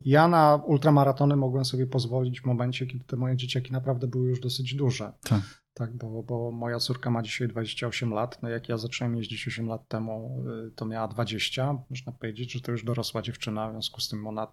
ja 0.00 0.28
na 0.28 0.54
ultramaratony 0.66 1.36
mogłem 1.36 1.64
sobie 1.64 1.86
pozwolić 1.86 2.40
w 2.40 2.44
momencie, 2.44 2.86
kiedy 2.86 3.04
te 3.04 3.16
moje 3.16 3.36
dzieciaki 3.36 3.72
naprawdę 3.72 4.06
były 4.06 4.28
już 4.28 4.40
dosyć 4.40 4.74
duże. 4.74 5.12
Tak 5.22 5.64
tak, 5.74 5.96
bo, 5.96 6.22
bo 6.22 6.50
moja 6.50 6.78
córka 6.78 7.10
ma 7.10 7.22
dzisiaj 7.22 7.48
28 7.48 8.10
lat. 8.10 8.42
No 8.42 8.48
jak 8.48 8.68
ja 8.68 8.78
zacząłem 8.78 9.16
jeździć 9.16 9.48
8 9.48 9.66
lat 9.66 9.88
temu, 9.88 10.44
y, 10.68 10.70
to 10.70 10.86
miała 10.86 11.08
20. 11.08 11.78
Można 11.90 12.12
powiedzieć, 12.12 12.52
że 12.52 12.60
to 12.60 12.72
już 12.72 12.84
dorosła 12.84 13.22
dziewczyna, 13.22 13.68
w 13.68 13.72
związku 13.72 14.00
z 14.00 14.08
tym 14.08 14.26
ona 14.26 14.52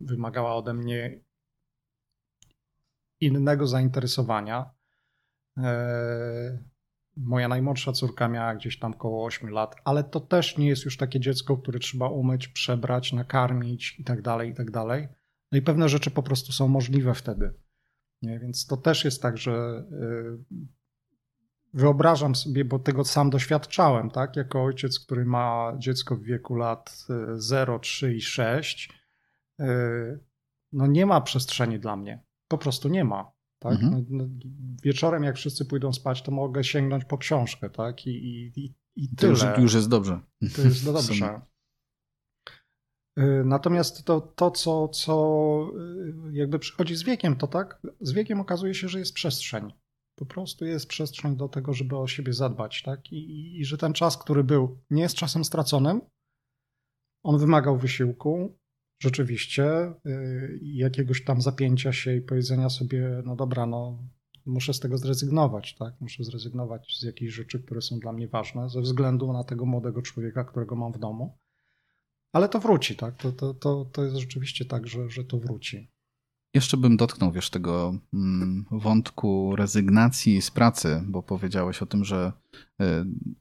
wymagała 0.00 0.54
ode 0.54 0.74
mnie 0.74 1.20
innego 3.20 3.66
zainteresowania. 3.66 4.70
Moja 7.16 7.48
najmłodsza 7.48 7.92
córka 7.92 8.28
miała 8.28 8.54
gdzieś 8.54 8.78
tam 8.78 8.92
około 8.92 9.24
8 9.24 9.50
lat, 9.50 9.76
ale 9.84 10.04
to 10.04 10.20
też 10.20 10.58
nie 10.58 10.68
jest 10.68 10.84
już 10.84 10.96
takie 10.96 11.20
dziecko, 11.20 11.56
które 11.56 11.78
trzeba 11.78 12.08
umyć, 12.08 12.48
przebrać, 12.48 13.12
nakarmić 13.12 13.96
i 13.98 14.04
tak 14.04 14.22
dalej, 14.22 14.50
i 14.50 14.54
tak 14.54 14.70
dalej. 14.70 15.08
No 15.52 15.58
i 15.58 15.62
pewne 15.62 15.88
rzeczy 15.88 16.10
po 16.10 16.22
prostu 16.22 16.52
są 16.52 16.68
możliwe 16.68 17.14
wtedy. 17.14 17.54
Nie? 18.22 18.38
Więc 18.38 18.66
to 18.66 18.76
też 18.76 19.04
jest 19.04 19.22
tak, 19.22 19.38
że 19.38 19.84
y, 19.92 20.58
wyobrażam 21.74 22.34
sobie, 22.34 22.64
bo 22.64 22.78
tego 22.78 23.04
sam 23.04 23.30
doświadczałem, 23.30 24.10
tak? 24.10 24.36
Jako 24.36 24.64
ojciec, 24.64 25.00
który 25.00 25.24
ma 25.24 25.72
dziecko 25.78 26.16
w 26.16 26.22
wieku 26.22 26.54
lat 26.54 27.06
0, 27.34 27.76
y, 27.76 27.80
3 27.80 28.14
i 28.14 28.20
6, 28.20 28.92
y, 29.60 29.64
no 30.72 30.86
nie 30.86 31.06
ma 31.06 31.20
przestrzeni 31.20 31.80
dla 31.80 31.96
mnie. 31.96 32.24
Po 32.48 32.58
prostu 32.58 32.88
nie 32.88 33.04
ma. 33.04 33.32
Tak? 33.62 33.72
Mhm. 33.72 34.06
No, 34.10 34.24
no, 34.24 34.28
wieczorem, 34.82 35.22
jak 35.22 35.36
wszyscy 35.36 35.64
pójdą 35.64 35.92
spać, 35.92 36.22
to 36.22 36.32
mogę 36.32 36.64
sięgnąć 36.64 37.04
po 37.04 37.18
książkę, 37.18 37.70
tak? 37.70 38.06
I, 38.06 38.10
i, 38.10 38.74
i, 38.96 39.16
tyle. 39.16 39.36
To 39.36 39.46
już, 39.46 39.58
już 39.58 39.74
jest 39.74 39.88
dobrze. 39.88 40.20
To 40.56 40.62
jest 40.62 40.84
dobrze. 40.92 41.40
Y, 43.18 43.42
natomiast 43.44 44.04
to, 44.04 44.20
to 44.20 44.50
co, 44.50 44.88
co 44.88 45.66
y, 46.30 46.32
jakby 46.32 46.58
przychodzi 46.58 46.96
z 46.96 47.02
wiekiem, 47.02 47.36
to 47.36 47.46
tak, 47.46 47.82
z 48.00 48.12
wiekiem 48.12 48.40
okazuje 48.40 48.74
się, 48.74 48.88
że 48.88 48.98
jest 48.98 49.14
przestrzeń. 49.14 49.72
Po 50.18 50.26
prostu 50.26 50.64
jest 50.64 50.86
przestrzeń 50.86 51.36
do 51.36 51.48
tego, 51.48 51.72
żeby 51.72 51.96
o 51.96 52.06
siebie 52.06 52.32
zadbać, 52.32 52.82
tak? 52.82 53.12
I, 53.12 53.16
i, 53.16 53.60
i 53.60 53.64
że 53.64 53.78
ten 53.78 53.92
czas, 53.92 54.18
który 54.18 54.44
był, 54.44 54.78
nie 54.90 55.02
jest 55.02 55.16
czasem 55.16 55.44
straconym. 55.44 56.00
On 57.24 57.38
wymagał 57.38 57.78
wysiłku, 57.78 58.58
rzeczywiście, 59.02 59.92
yy, 60.04 60.58
jakiegoś 60.62 61.24
tam 61.24 61.42
zapięcia 61.42 61.92
się 61.92 62.16
i 62.16 62.20
powiedzenia 62.20 62.68
sobie, 62.68 63.22
no 63.24 63.36
dobra, 63.36 63.66
no 63.66 63.98
muszę 64.46 64.74
z 64.74 64.80
tego 64.80 64.98
zrezygnować, 64.98 65.74
tak? 65.74 65.94
Muszę 66.00 66.24
zrezygnować 66.24 66.98
z 67.00 67.02
jakichś 67.02 67.32
rzeczy, 67.32 67.60
które 67.60 67.82
są 67.82 67.98
dla 67.98 68.12
mnie 68.12 68.28
ważne, 68.28 68.68
ze 68.70 68.80
względu 68.80 69.32
na 69.32 69.44
tego 69.44 69.66
młodego 69.66 70.02
człowieka, 70.02 70.44
którego 70.44 70.76
mam 70.76 70.92
w 70.92 70.98
domu. 70.98 71.38
Ale 72.32 72.48
to 72.48 72.60
wróci, 72.60 72.96
tak? 72.96 73.16
To, 73.16 73.32
to, 73.32 73.54
to, 73.54 73.84
to 73.92 74.04
jest 74.04 74.16
rzeczywiście 74.16 74.64
tak, 74.64 74.86
że, 74.86 75.08
że 75.08 75.24
to 75.24 75.38
wróci. 75.38 75.90
Jeszcze 76.54 76.76
bym 76.76 76.96
dotknął, 76.96 77.32
wiesz, 77.32 77.50
tego 77.50 77.94
mm, 78.14 78.64
wątku 78.70 79.56
rezygnacji 79.56 80.42
z 80.42 80.50
pracy, 80.50 81.02
bo 81.06 81.22
powiedziałeś 81.22 81.82
o 81.82 81.86
tym, 81.86 82.04
że 82.04 82.32
y, 82.82 82.84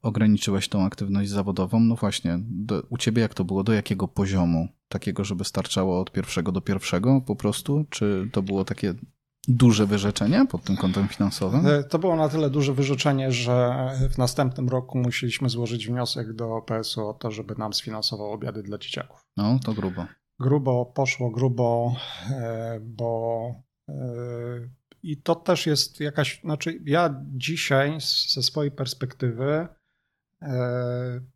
ograniczyłeś 0.02 0.70
tą 0.70 0.86
aktywność 0.86 1.30
zawodową. 1.30 1.80
No 1.80 1.96
właśnie, 1.96 2.40
do, 2.42 2.84
u 2.90 2.98
ciebie 2.98 3.22
jak 3.22 3.34
to 3.34 3.46
było? 3.46 3.64
Do 3.64 3.74
jakiego 3.74 4.08
poziomu? 4.08 4.68
Takiego, 4.92 5.24
żeby 5.24 5.44
starczało 5.44 6.00
od 6.00 6.12
pierwszego 6.12 6.52
do 6.52 6.62
pierwszego 6.62 7.22
po 7.22 7.36
prostu? 7.36 7.86
Czy 7.90 8.30
to 8.32 8.42
było 8.42 8.66
takie 8.66 8.94
duże 9.48 9.86
wyrzeczenie 9.86 10.46
pod 10.50 10.64
tym 10.64 10.78
kątem 10.78 11.08
finansowym? 11.08 11.68
E, 11.68 11.84
to 11.84 12.00
było 12.00 12.16
na 12.16 12.30
tyle 12.30 12.50
duże 12.50 12.74
wyrzeczenie, 12.74 13.32
że 13.32 13.88
w 14.14 14.18
następnym 14.18 14.70
roku 14.70 14.98
musieliśmy 14.98 15.50
złożyć 15.50 15.88
wniosek 15.88 16.34
do 16.34 16.62
PSU 16.62 17.08
o 17.08 17.14
to, 17.14 17.32
żeby 17.32 17.56
nam 17.56 17.74
sfinansował 17.74 18.32
obiady 18.32 18.64
dla 18.64 18.78
dzieciaków. 18.78 19.26
No, 19.38 19.60
to 19.66 19.74
grubo. 19.74 20.06
Grubo, 20.40 20.86
poszło 20.86 21.32
grubo, 21.32 21.96
e, 22.30 22.80
bo 22.82 23.42
e, 23.90 23.94
i 25.04 25.18
to 25.18 25.36
też 25.36 25.66
jest 25.66 26.00
jakaś, 26.00 26.42
znaczy 26.44 26.80
ja 26.86 27.24
dzisiaj 27.34 27.98
ze 28.28 28.44
swojej 28.44 28.72
perspektywy 28.72 29.68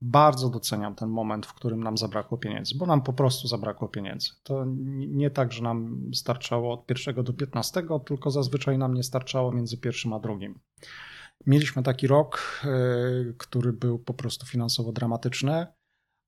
bardzo 0.02 0.50
doceniam 0.50 0.96
ten 0.96 1.10
moment, 1.10 1.46
w 1.46 1.54
którym 1.54 1.84
nam 1.84 1.98
zabrakło 1.98 2.38
pieniędzy, 2.38 2.78
bo 2.78 2.86
nam 2.86 3.02
po 3.02 3.14
prostu 3.14 3.48
zabrakło 3.48 3.88
pieniędzy. 3.88 4.30
To 4.44 4.66
nie 4.96 5.30
tak, 5.30 5.54
że 5.54 5.64
nam 5.64 6.10
starczało 6.14 6.74
od 6.74 6.86
pierwszego 6.86 7.24
do 7.24 7.34
15, 7.34 7.84
tylko 8.06 8.32
zazwyczaj 8.32 8.78
nam 8.78 8.94
nie 8.94 9.04
starczało 9.04 9.52
między 9.52 9.78
pierwszym 9.78 10.14
a 10.14 10.20
drugim. 10.20 10.60
Mieliśmy 11.46 11.84
taki 11.84 12.08
rok, 12.08 12.62
e, 12.64 12.70
który 13.38 13.74
był 13.74 14.00
po 14.00 14.14
prostu 14.14 14.46
finansowo 14.46 14.92
dramatyczny, 14.92 15.68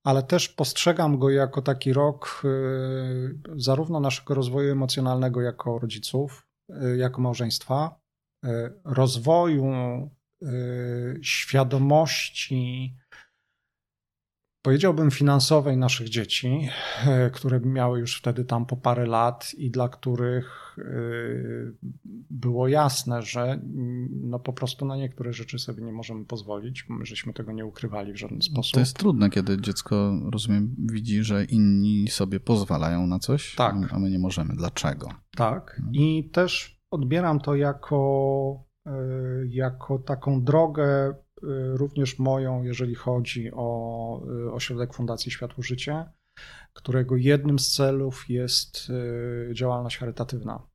ale 0.03 0.23
też 0.23 0.49
postrzegam 0.49 1.19
go 1.19 1.29
jako 1.29 1.61
taki 1.61 1.93
rok 1.93 2.43
e, 2.45 2.49
zarówno 3.55 3.99
naszego 3.99 4.33
rozwoju 4.33 4.71
emocjonalnego 4.71 5.41
jako 5.41 5.79
rodziców, 5.79 6.47
jako 6.97 7.21
małżeństwa, 7.21 7.99
rozwoju 8.85 9.65
świadomości, 11.21 12.95
powiedziałbym, 14.67 15.11
finansowej 15.11 15.77
naszych 15.77 16.09
dzieci, 16.09 16.69
y, 17.27 17.31
które 17.31 17.59
miały 17.59 17.99
już 17.99 18.17
wtedy 18.17 18.45
tam 18.45 18.65
po 18.65 18.77
parę 18.77 19.05
lat 19.05 19.53
i 19.57 19.71
dla 19.71 19.89
których 19.89 20.77
y, 20.77 21.77
było 22.29 22.67
jasne, 22.67 23.21
że 23.21 23.41
mm, 23.41 24.09
no 24.13 24.39
po 24.39 24.53
prostu 24.53 24.85
na 24.85 24.97
niektóre 24.97 25.33
rzeczy 25.33 25.59
sobie 25.59 25.83
nie 25.83 25.91
możemy 25.91 26.25
pozwolić, 26.25 26.85
żeśmy 27.01 27.33
tego 27.33 27.51
nie 27.51 27.65
ukrywali 27.65 28.13
w 28.13 28.17
żaden 28.17 28.41
sposób. 28.41 28.73
To 28.73 28.79
jest 28.79 28.97
trudne, 28.97 29.29
kiedy 29.29 29.61
dziecko, 29.61 30.19
rozumiem, 30.31 30.75
widzi, 30.77 31.23
że 31.23 31.45
inni 31.45 32.07
sobie 32.07 32.39
pozwalają 32.39 33.07
na 33.07 33.19
coś, 33.19 33.55
tak. 33.55 33.75
a 33.91 33.99
my 33.99 34.09
nie 34.09 34.19
możemy. 34.19 34.55
Dlaczego? 34.55 35.09
Tak. 35.35 35.75
Mhm. 35.77 35.95
I 35.95 36.29
też 36.29 36.81
odbieram 36.91 37.39
to 37.39 37.55
jako 37.55 38.66
jako 39.47 39.99
taką 39.99 40.43
drogę 40.43 40.83
e, 40.83 41.13
również 41.77 42.19
moją, 42.19 42.63
jeżeli 42.63 42.95
chodzi 42.95 43.51
o 43.53 44.21
e, 44.47 44.51
ośrodek 44.51 44.93
Fundacji 44.93 45.31
Światło 45.31 45.63
Życie, 45.63 46.05
którego 46.73 47.15
jednym 47.15 47.59
z 47.59 47.71
celów 47.71 48.29
jest 48.29 48.91
działalność 49.53 49.97
charytatywna. 49.97 50.67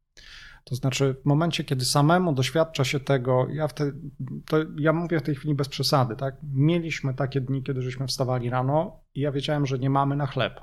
To 0.64 0.74
znaczy, 0.74 1.16
w 1.22 1.24
momencie, 1.24 1.64
kiedy 1.64 1.84
samemu 1.84 2.32
doświadcza 2.32 2.84
się 2.84 3.00
tego, 3.00 3.46
ja, 3.50 3.68
to 3.68 4.56
ja 4.78 4.92
mówię 4.92 5.20
w 5.20 5.22
tej 5.22 5.34
chwili 5.34 5.54
bez 5.54 5.68
przesady, 5.68 6.16
tak? 6.16 6.36
Mieliśmy 6.42 7.14
takie 7.14 7.40
dni, 7.40 7.62
kiedy 7.62 7.82
żeśmy 7.82 8.06
wstawali 8.06 8.50
rano 8.50 9.00
i 9.14 9.20
ja 9.20 9.32
wiedziałem, 9.32 9.66
że 9.66 9.78
nie 9.78 9.90
mamy 9.90 10.16
na 10.16 10.26
chleb. 10.26 10.60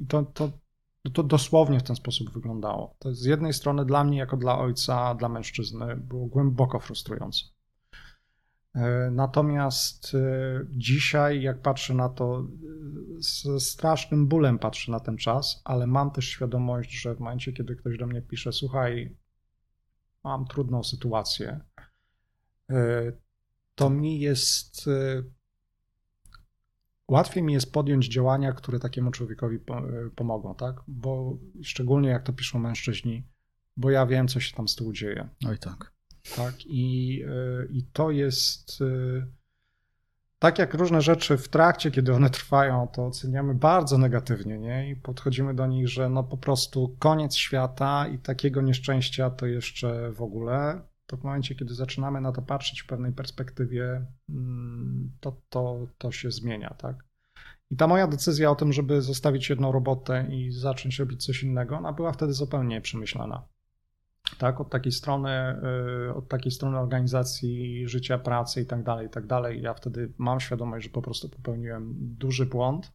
I 0.00 0.06
to, 0.06 0.22
to, 0.22 0.50
no 1.04 1.10
to 1.10 1.22
dosłownie 1.22 1.80
w 1.80 1.82
ten 1.82 1.96
sposób 1.96 2.32
wyglądało. 2.32 2.96
To 2.98 3.14
z 3.14 3.24
jednej 3.24 3.52
strony 3.52 3.84
dla 3.84 4.04
mnie, 4.04 4.18
jako 4.18 4.36
dla 4.36 4.58
ojca, 4.58 5.14
dla 5.14 5.28
mężczyzny, 5.28 5.96
było 5.96 6.26
głęboko 6.26 6.80
frustrujące. 6.80 7.44
E, 8.74 9.10
natomiast 9.10 10.14
e, 10.14 10.18
dzisiaj, 10.70 11.42
jak 11.42 11.62
patrzę 11.62 11.94
na 11.94 12.08
to, 12.08 12.40
e, 12.40 12.46
ze 13.18 13.60
strasznym 13.60 14.26
bólem 14.26 14.58
patrzę 14.58 14.92
na 14.92 15.00
ten 15.00 15.16
czas, 15.16 15.62
ale 15.64 15.86
mam 15.86 16.10
też 16.10 16.28
świadomość, 16.28 16.90
że 17.00 17.14
w 17.14 17.20
momencie, 17.20 17.52
kiedy 17.52 17.76
ktoś 17.76 17.98
do 17.98 18.06
mnie 18.06 18.22
pisze, 18.22 18.52
słuchaj, 18.52 19.16
mam 20.24 20.46
trudną 20.46 20.84
sytuację, 20.84 21.60
to 23.74 23.90
mi 23.90 24.20
jest 24.20 24.90
łatwiej 27.12 27.42
mi 27.42 27.52
jest 27.52 27.72
podjąć 27.72 28.08
działania, 28.08 28.52
które 28.52 28.78
takiemu 28.78 29.10
człowiekowi 29.10 29.56
e, 29.56 29.60
pomogą, 30.16 30.54
tak? 30.54 30.76
Bo 30.88 31.38
szczególnie 31.62 32.08
jak 32.08 32.22
to 32.22 32.32
piszą 32.32 32.58
mężczyźni, 32.58 33.26
bo 33.76 33.90
ja 33.90 34.06
wiem, 34.06 34.28
co 34.28 34.40
się 34.40 34.56
tam 34.56 34.68
z 34.68 34.76
tyłu 34.76 34.92
dzieje. 34.92 35.28
Oj 35.48 35.58
tak. 35.58 35.92
Tak, 36.36 36.54
i, 36.66 37.22
e, 37.28 37.66
i 37.70 37.82
to 37.92 38.10
jest 38.10 38.78
e, 38.80 39.26
tak 40.38 40.58
jak 40.58 40.74
różne 40.74 41.02
rzeczy 41.02 41.36
w 41.36 41.48
trakcie, 41.48 41.90
kiedy 41.90 42.14
one 42.14 42.30
trwają, 42.40 42.88
to 42.88 43.06
oceniamy 43.06 43.54
bardzo 43.54 43.98
negatywnie, 43.98 44.58
nie? 44.58 44.90
I 44.90 44.96
podchodzimy 44.96 45.54
do 45.54 45.66
nich, 45.66 45.88
że 45.88 46.08
no 46.08 46.24
po 46.24 46.36
prostu 46.36 46.96
koniec 46.98 47.36
świata 47.36 48.08
i 48.08 48.18
takiego 48.18 48.60
nieszczęścia 48.60 49.30
to 49.30 49.46
jeszcze 49.46 50.12
w 50.12 50.22
ogóle 50.22 50.82
to 51.12 51.16
w 51.16 51.24
momencie, 51.24 51.54
kiedy 51.54 51.74
zaczynamy 51.74 52.20
na 52.20 52.32
to 52.32 52.42
patrzeć 52.42 52.80
w 52.80 52.86
pewnej 52.86 53.12
perspektywie, 53.12 54.06
mm, 54.28 55.10
to, 55.20 55.36
to, 55.48 55.86
to 55.98 56.12
się 56.12 56.30
zmienia, 56.30 56.74
tak? 56.78 57.04
I 57.70 57.76
ta 57.76 57.86
moja 57.86 58.06
decyzja 58.06 58.50
o 58.50 58.54
tym, 58.54 58.72
żeby 58.72 59.02
zostawić 59.02 59.50
jedną 59.50 59.72
robotę 59.72 60.26
i 60.30 60.52
zacząć 60.52 60.98
robić 60.98 61.24
coś 61.24 61.42
innego, 61.42 61.76
ona 61.76 61.92
była 61.92 62.12
wtedy 62.12 62.32
zupełnie 62.32 62.80
przemyślana. 62.80 63.42
Tak, 64.38 64.60
od 64.60 64.70
takiej 64.70 64.92
strony, 64.92 65.56
y, 66.08 66.14
od 66.14 66.28
takiej 66.28 66.52
strony 66.52 66.78
organizacji 66.78 67.88
życia, 67.88 68.18
pracy 68.18 68.60
i 68.60 68.66
tak 68.66 68.82
dalej, 68.82 69.06
i 69.06 69.10
tak 69.10 69.26
dalej. 69.26 69.62
Ja 69.62 69.74
wtedy 69.74 70.12
mam 70.18 70.40
świadomość, 70.40 70.84
że 70.84 70.90
po 70.90 71.02
prostu 71.02 71.28
popełniłem 71.28 71.94
duży 71.98 72.46
błąd 72.46 72.92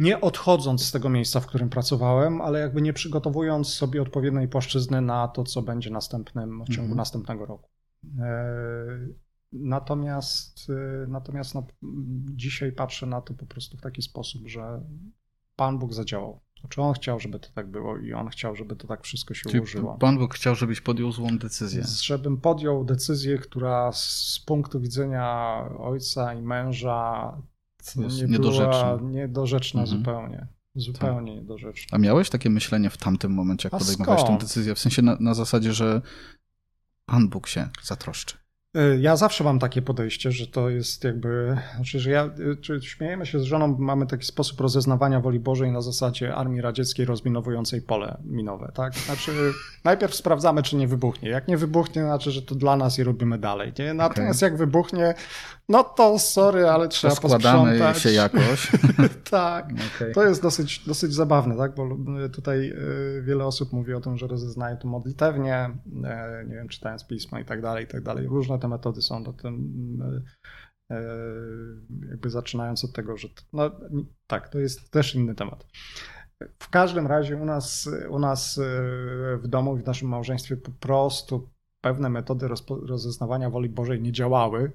nie 0.00 0.20
odchodząc 0.20 0.84
z 0.84 0.92
tego 0.92 1.08
miejsca, 1.08 1.40
w 1.40 1.46
którym 1.46 1.70
pracowałem, 1.70 2.40
ale 2.40 2.60
jakby 2.60 2.82
nie 2.82 2.92
przygotowując 2.92 3.68
sobie 3.68 4.02
odpowiedniej 4.02 4.48
płaszczyzny 4.48 5.00
na 5.00 5.28
to, 5.28 5.44
co 5.44 5.62
będzie 5.62 5.90
następnym 5.90 6.64
w 6.64 6.68
ciągu 6.68 6.80
mm 6.80 6.92
-hmm. 6.92 6.96
następnego 6.96 7.46
roku. 7.46 7.70
E, 8.18 8.44
natomiast 9.52 10.70
e, 10.70 11.06
natomiast 11.06 11.54
no, 11.54 11.66
dzisiaj 12.34 12.72
patrzę 12.72 13.06
na 13.06 13.20
to 13.20 13.34
po 13.34 13.46
prostu 13.46 13.76
w 13.76 13.80
taki 13.80 14.02
sposób, 14.02 14.48
że 14.48 14.82
Pan 15.56 15.78
Bóg 15.78 15.94
zadziałał. 15.94 16.40
Znaczy 16.60 16.82
on 16.82 16.94
chciał, 16.94 17.20
żeby 17.20 17.38
to 17.38 17.48
tak 17.54 17.70
było 17.70 17.98
i 17.98 18.12
on 18.12 18.28
chciał, 18.28 18.56
żeby 18.56 18.76
to 18.76 18.86
tak 18.86 19.02
wszystko 19.02 19.34
się 19.34 19.42
Czyli 19.42 19.58
ułożyło. 19.58 19.98
Pan 19.98 20.18
Bóg 20.18 20.34
chciał, 20.34 20.54
żebyś 20.54 20.80
podjął 20.80 21.12
złą 21.12 21.38
decyzję. 21.38 21.84
Żebym 22.02 22.36
podjął 22.36 22.84
decyzję, 22.84 23.38
która 23.38 23.92
z 23.92 24.42
punktu 24.46 24.80
widzenia 24.80 25.56
ojca 25.78 26.34
i 26.34 26.42
męża 26.42 27.36
nie 27.96 28.26
niedorzeczna. 28.26 28.96
Była 28.96 29.10
niedorzeczna 29.10 29.80
mhm. 29.80 29.98
zupełnie. 29.98 30.46
Zupełnie 30.74 31.32
tak. 31.32 31.42
niedorzeczna. 31.42 31.96
A 31.96 31.98
miałeś 31.98 32.30
takie 32.30 32.50
myślenie 32.50 32.90
w 32.90 32.96
tamtym 32.96 33.32
momencie, 33.32 33.66
jak 33.66 33.74
A 33.74 33.78
podejmowałeś 33.78 34.22
tę 34.22 34.38
decyzję? 34.38 34.74
W 34.74 34.78
sensie 34.78 35.02
na, 35.02 35.16
na 35.20 35.34
zasadzie, 35.34 35.72
że 35.72 36.02
Pan 37.06 37.28
Bóg 37.28 37.46
się 37.48 37.68
zatroszczy. 37.82 38.36
Y, 38.76 38.98
ja 39.00 39.16
zawsze 39.16 39.44
mam 39.44 39.58
takie 39.58 39.82
podejście, 39.82 40.32
że 40.32 40.46
to 40.46 40.70
jest 40.70 41.04
jakby, 41.04 41.56
znaczy, 41.76 42.00
że 42.00 42.10
ja, 42.10 42.30
y, 42.38 42.56
czy 42.56 42.82
śmiejemy 42.82 43.26
się 43.26 43.38
z 43.38 43.42
żoną, 43.42 43.76
mamy 43.78 44.06
taki 44.06 44.24
sposób 44.24 44.60
rozeznawania 44.60 45.20
woli 45.20 45.40
Bożej 45.40 45.72
na 45.72 45.80
zasadzie 45.80 46.34
armii 46.34 46.60
radzieckiej 46.60 47.06
rozminowującej 47.06 47.82
pole 47.82 48.18
minowe, 48.24 48.72
tak? 48.74 48.94
Znaczy, 48.94 49.32
najpierw 49.84 50.14
sprawdzamy, 50.14 50.62
czy 50.62 50.76
nie 50.76 50.88
wybuchnie. 50.88 51.28
Jak 51.28 51.48
nie 51.48 51.56
wybuchnie, 51.56 52.02
znaczy, 52.02 52.30
że 52.30 52.42
to 52.42 52.54
dla 52.54 52.76
nas 52.76 52.98
i 52.98 53.04
robimy 53.04 53.38
dalej, 53.38 53.72
nie? 53.78 53.94
Natomiast 53.94 54.38
okay. 54.38 54.50
jak 54.50 54.58
wybuchnie, 54.58 55.14
no 55.70 55.84
to 55.84 56.18
sorry, 56.18 56.68
ale 56.68 56.88
trzeba 56.88 57.14
Poskładamy 57.14 57.70
posprzątać. 57.70 58.02
się 58.02 58.10
jakoś. 58.10 58.72
tak, 59.30 59.64
okay. 59.96 60.12
to 60.12 60.24
jest 60.24 60.42
dosyć, 60.42 60.86
dosyć 60.86 61.14
zabawne, 61.14 61.56
tak? 61.56 61.74
Bo 61.74 61.96
tutaj 62.32 62.70
y, 62.70 63.22
wiele 63.22 63.44
osób 63.44 63.72
mówi 63.72 63.94
o 63.94 64.00
tym, 64.00 64.16
że 64.16 64.26
rozeznaje 64.26 64.76
to 64.76 64.88
modlitewnie, 64.88 65.70
nie 66.46 66.54
wiem, 66.54 66.68
czytając 66.68 67.06
pisma 67.06 67.40
i 67.40 67.44
tak 67.44 67.62
dalej, 67.62 67.84
i 67.84 67.88
tak 67.88 68.02
dalej. 68.02 68.26
Różne 68.26 68.58
te 68.58 68.68
metody 68.68 69.02
są 69.02 69.22
do 69.22 69.32
tym, 69.32 69.52
e, 70.90 70.94
e, 70.96 71.02
jakby 72.10 72.30
zaczynając 72.30 72.84
od 72.84 72.92
tego, 72.92 73.16
że 73.16 73.28
no, 73.52 73.70
tak, 74.26 74.48
to 74.48 74.58
jest 74.58 74.90
też 74.90 75.14
inny 75.14 75.34
temat. 75.34 75.66
W 76.58 76.70
każdym 76.70 77.06
razie 77.06 77.36
u 77.36 77.44
nas, 77.44 77.90
u 78.08 78.18
nas 78.18 78.58
e, 78.58 78.62
w 79.36 79.48
domu, 79.48 79.76
w 79.76 79.86
naszym 79.86 80.08
małżeństwie 80.08 80.56
po 80.56 80.70
prostu 80.70 81.48
pewne 81.80 82.08
metody 82.08 82.48
rozeznawania 82.86 83.50
woli 83.50 83.68
Bożej 83.68 84.02
nie 84.02 84.12
działały 84.12 84.72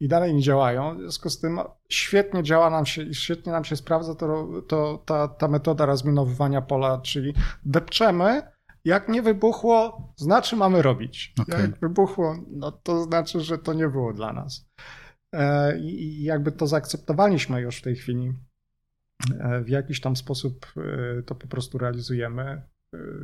i 0.00 0.08
dalej 0.08 0.34
nie 0.34 0.42
działają. 0.42 0.96
W 0.96 1.00
związku 1.00 1.30
z 1.30 1.40
tym 1.40 1.58
świetnie 1.88 2.42
działa 2.42 2.70
nam 2.70 2.86
się, 2.86 3.14
świetnie 3.14 3.52
nam 3.52 3.64
się 3.64 3.76
sprawdza 3.76 4.14
to, 4.14 4.48
to 4.68 5.02
ta, 5.06 5.28
ta 5.28 5.48
metoda 5.48 5.86
rozminowywania 5.86 6.62
pola, 6.62 7.00
czyli 7.00 7.34
depczemy, 7.64 8.42
jak 8.84 9.08
nie 9.08 9.22
wybuchło, 9.22 10.08
znaczy 10.16 10.56
mamy 10.56 10.82
robić. 10.82 11.34
Okay. 11.40 11.60
Jak 11.60 11.80
wybuchło, 11.80 12.36
no 12.50 12.72
to 12.72 13.02
znaczy, 13.02 13.40
że 13.40 13.58
to 13.58 13.72
nie 13.72 13.88
było 13.88 14.12
dla 14.12 14.32
nas. 14.32 14.68
E, 15.34 15.78
I 15.78 16.22
jakby 16.22 16.52
to 16.52 16.66
zaakceptowaliśmy 16.66 17.60
już 17.60 17.76
w 17.76 17.82
tej 17.82 17.96
chwili. 17.96 18.32
E, 19.40 19.60
w 19.60 19.68
jakiś 19.68 20.00
tam 20.00 20.16
sposób 20.16 20.66
e, 20.76 21.22
to 21.22 21.34
po 21.34 21.46
prostu 21.46 21.78
realizujemy. 21.78 22.62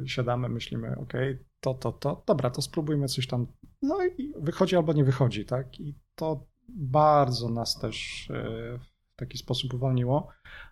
Siadamy, 0.07 0.49
myślimy, 0.49 0.97
ok, 0.99 1.13
to, 1.61 1.75
to, 1.75 1.93
to, 1.93 2.23
dobra, 2.27 2.51
to 2.51 2.63
spróbujmy 2.63 3.09
coś 3.09 3.27
tam. 3.27 3.47
No 3.83 4.07
i 4.07 4.33
wychodzi 4.37 4.77
albo 4.77 4.93
nie 4.93 5.05
wychodzi, 5.05 5.45
tak? 5.45 5.81
I 5.81 5.95
to 6.15 6.47
bardzo 6.69 7.49
nas 7.49 7.79
też 7.79 8.29
w 8.81 9.17
taki 9.17 9.39
sposób 9.39 9.75
uwolniło, 9.75 10.29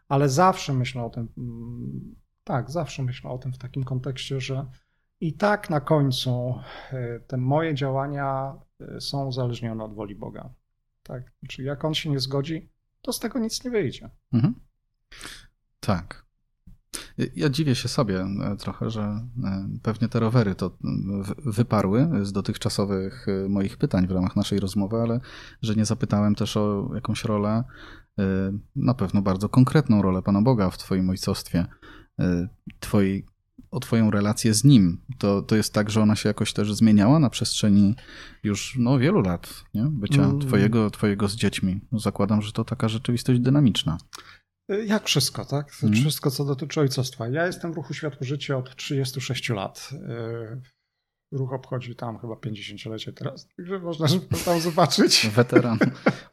ale 0.09 0.29
zawsze 0.29 0.73
myślę 0.73 1.03
o 1.03 1.11
tym, 1.11 1.29
mm, 1.39 2.15
tak, 2.45 2.71
zawsze 2.71 3.03
myślę 3.03 3.31
o 3.31 3.39
tym 3.39 3.53
w 3.53 3.59
takim 3.59 3.85
kontekście, 3.85 4.41
że 4.41 4.67
i 5.21 5.33
tak 5.33 5.71
na 5.71 5.81
końcu 5.81 6.55
e, 6.93 7.21
te 7.21 7.37
moje 7.37 7.75
działania 7.75 8.57
e, 8.81 9.01
są 9.01 9.27
uzależnione 9.27 9.85
od 9.85 9.95
woli 9.95 10.15
Boga. 10.15 10.55
Tak? 11.03 11.33
Czyli 11.49 11.69
jak 11.69 11.85
on 11.85 11.95
się 11.95 12.11
nie 12.11 12.21
zgodzi, 12.21 12.71
to 13.03 13.13
z 13.13 13.21
tego 13.21 13.39
nic 13.39 13.65
nie 13.65 13.71
wyjdzie. 13.71 14.11
Mhm. 14.33 14.55
Tak. 15.81 16.27
Ja 17.37 17.49
dziwię 17.49 17.75
się 17.75 17.89
sobie 17.89 18.21
e, 18.21 18.57
trochę, 18.57 18.91
że 18.91 19.21
pewnie 19.83 20.09
te 20.09 20.21
rowery 20.21 20.55
to 20.55 20.79
wyparły 21.45 22.09
z 22.23 22.33
dotychczasowych 22.33 23.27
moich 23.49 23.77
pytań 23.77 24.07
w 24.07 24.11
ramach 24.11 24.37
naszej 24.37 24.61
rozmowy, 24.61 24.97
ale 24.97 25.21
że 25.63 25.75
nie 25.75 25.85
zapytałem 25.85 26.35
też 26.35 26.57
o 26.57 26.91
jakąś 26.95 27.25
rolę, 27.25 27.65
na 28.77 28.95
pewno 28.95 29.23
bardzo 29.23 29.49
konkretną 29.49 30.03
rolę 30.03 30.23
Pana 30.23 30.43
Boga 30.43 30.71
w 30.71 30.79
Twoim 30.79 31.11
ojcostwie, 31.11 31.67
Twojej 32.81 33.27
o 33.73 33.81
Twoją 33.81 34.11
relację 34.11 34.55
z 34.55 34.65
nim. 34.65 35.01
To, 35.19 35.43
to 35.43 35.57
jest 35.57 35.75
tak, 35.75 35.91
że 35.91 36.03
ona 36.03 36.17
się 36.17 36.29
jakoś 36.29 36.53
też 36.53 36.75
zmieniała 36.75 37.19
na 37.19 37.31
przestrzeni 37.31 37.95
już 38.45 38.77
no, 38.79 38.99
wielu 38.99 39.21
lat 39.21 39.65
nie? 39.75 39.85
bycia 39.85 40.25
mm. 40.25 40.41
twojego, 40.41 40.91
twojego 40.91 41.29
z 41.29 41.37
dziećmi. 41.37 41.81
Zakładam, 41.93 42.43
że 42.43 42.53
to 42.53 42.65
taka 42.65 42.89
rzeczywistość 42.89 43.41
dynamiczna. 43.41 43.99
Jak 44.87 45.07
wszystko, 45.07 45.45
tak? 45.45 45.73
Mm. 45.83 45.95
Wszystko, 45.95 46.31
co 46.31 46.45
dotyczy 46.45 46.81
ojcostwa. 46.81 47.29
Ja 47.29 47.47
jestem 47.47 47.73
w 47.73 47.77
ruchu 47.77 47.95
Światło 47.95 48.27
Życie 48.27 48.57
od 48.57 48.77
36 48.77 49.49
lat. 49.49 49.91
Y, 49.93 50.83
Ruch 51.33 51.53
obchodzi 51.53 51.97
tam 51.97 52.19
chyba 52.19 52.35
50-lecie 52.35 53.13
teraz, 53.13 53.49
także 53.57 53.79
można 53.79 54.07
tam 54.45 54.61
zobaczyć. 54.61 55.27
Weteran, 55.37 55.79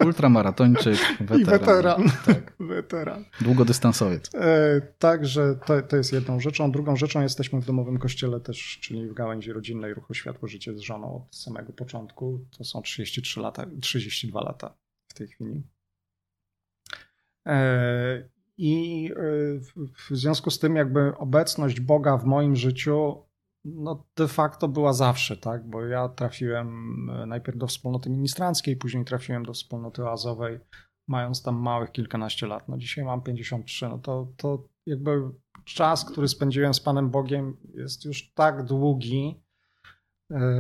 ultramaratończyk, 0.06 0.98
weteran. 1.20 1.42
I 1.42 1.46
weteran, 1.46 2.04
tak. 2.26 2.54
weteran. 2.60 3.26
Długodystansowiec. 3.42 4.36
E, 4.36 4.82
także 5.00 5.60
to, 5.66 5.82
to 5.82 5.98
jest 5.98 6.14
jedną 6.14 6.40
rzeczą. 6.40 6.72
Drugą 6.72 6.96
rzeczą 6.96 7.22
jesteśmy 7.22 7.62
w 7.62 7.66
domowym 7.66 7.98
kościele 7.98 8.40
też, 8.40 8.80
czyli 8.82 9.10
w 9.10 9.14
gałęzi 9.14 9.54
rodzinnej 9.54 9.94
Ruchu 9.94 10.14
Światło 10.14 10.48
Życie 10.48 10.74
z 10.74 10.80
żoną 10.80 11.28
od 11.28 11.36
samego 11.36 11.74
początku. 11.74 12.46
To 12.58 12.64
są 12.64 12.82
33 12.82 13.40
lata, 13.40 13.66
32 13.82 14.42
lata 14.42 14.78
w 15.08 15.14
tej 15.14 15.28
chwili. 15.28 15.64
E, 17.48 18.30
I 18.58 19.06
e, 19.16 19.20
w 19.96 20.10
związku 20.12 20.52
z 20.52 20.60
tym 20.60 20.76
jakby 20.76 21.18
obecność 21.18 21.80
Boga 21.80 22.18
w 22.18 22.26
moim 22.26 22.56
życiu 22.56 23.30
no 23.66 24.06
de 24.16 24.28
facto 24.28 24.68
była 24.68 24.94
zawsze, 24.94 25.38
tak? 25.38 25.70
Bo 25.70 25.86
ja 25.86 26.10
trafiłem 26.10 26.68
e, 27.10 27.26
najpierw 27.26 27.58
do 27.58 27.68
wspólnoty 27.68 28.10
ministranckiej, 28.10 28.76
później 28.76 29.06
trafiłem 29.06 29.46
do 29.46 29.54
wspólnoty 29.54 30.04
oazowej, 30.04 30.60
mając 31.08 31.44
tam 31.44 31.56
małych 31.56 31.92
kilkanaście 31.92 32.48
lat. 32.48 32.70
No 32.70 32.78
dzisiaj 32.78 33.06
mam 33.06 33.22
53, 33.22 33.90
no 33.90 33.98
to, 33.98 34.28
to 34.38 34.68
jakby 34.86 35.22
czas, 35.66 36.06
który 36.06 36.28
spędziłem 36.28 36.74
z 36.74 36.80
Panem 36.80 37.10
Bogiem 37.10 37.58
jest 37.74 38.06
już 38.06 38.32
tak 38.34 38.64
długi, 38.64 39.42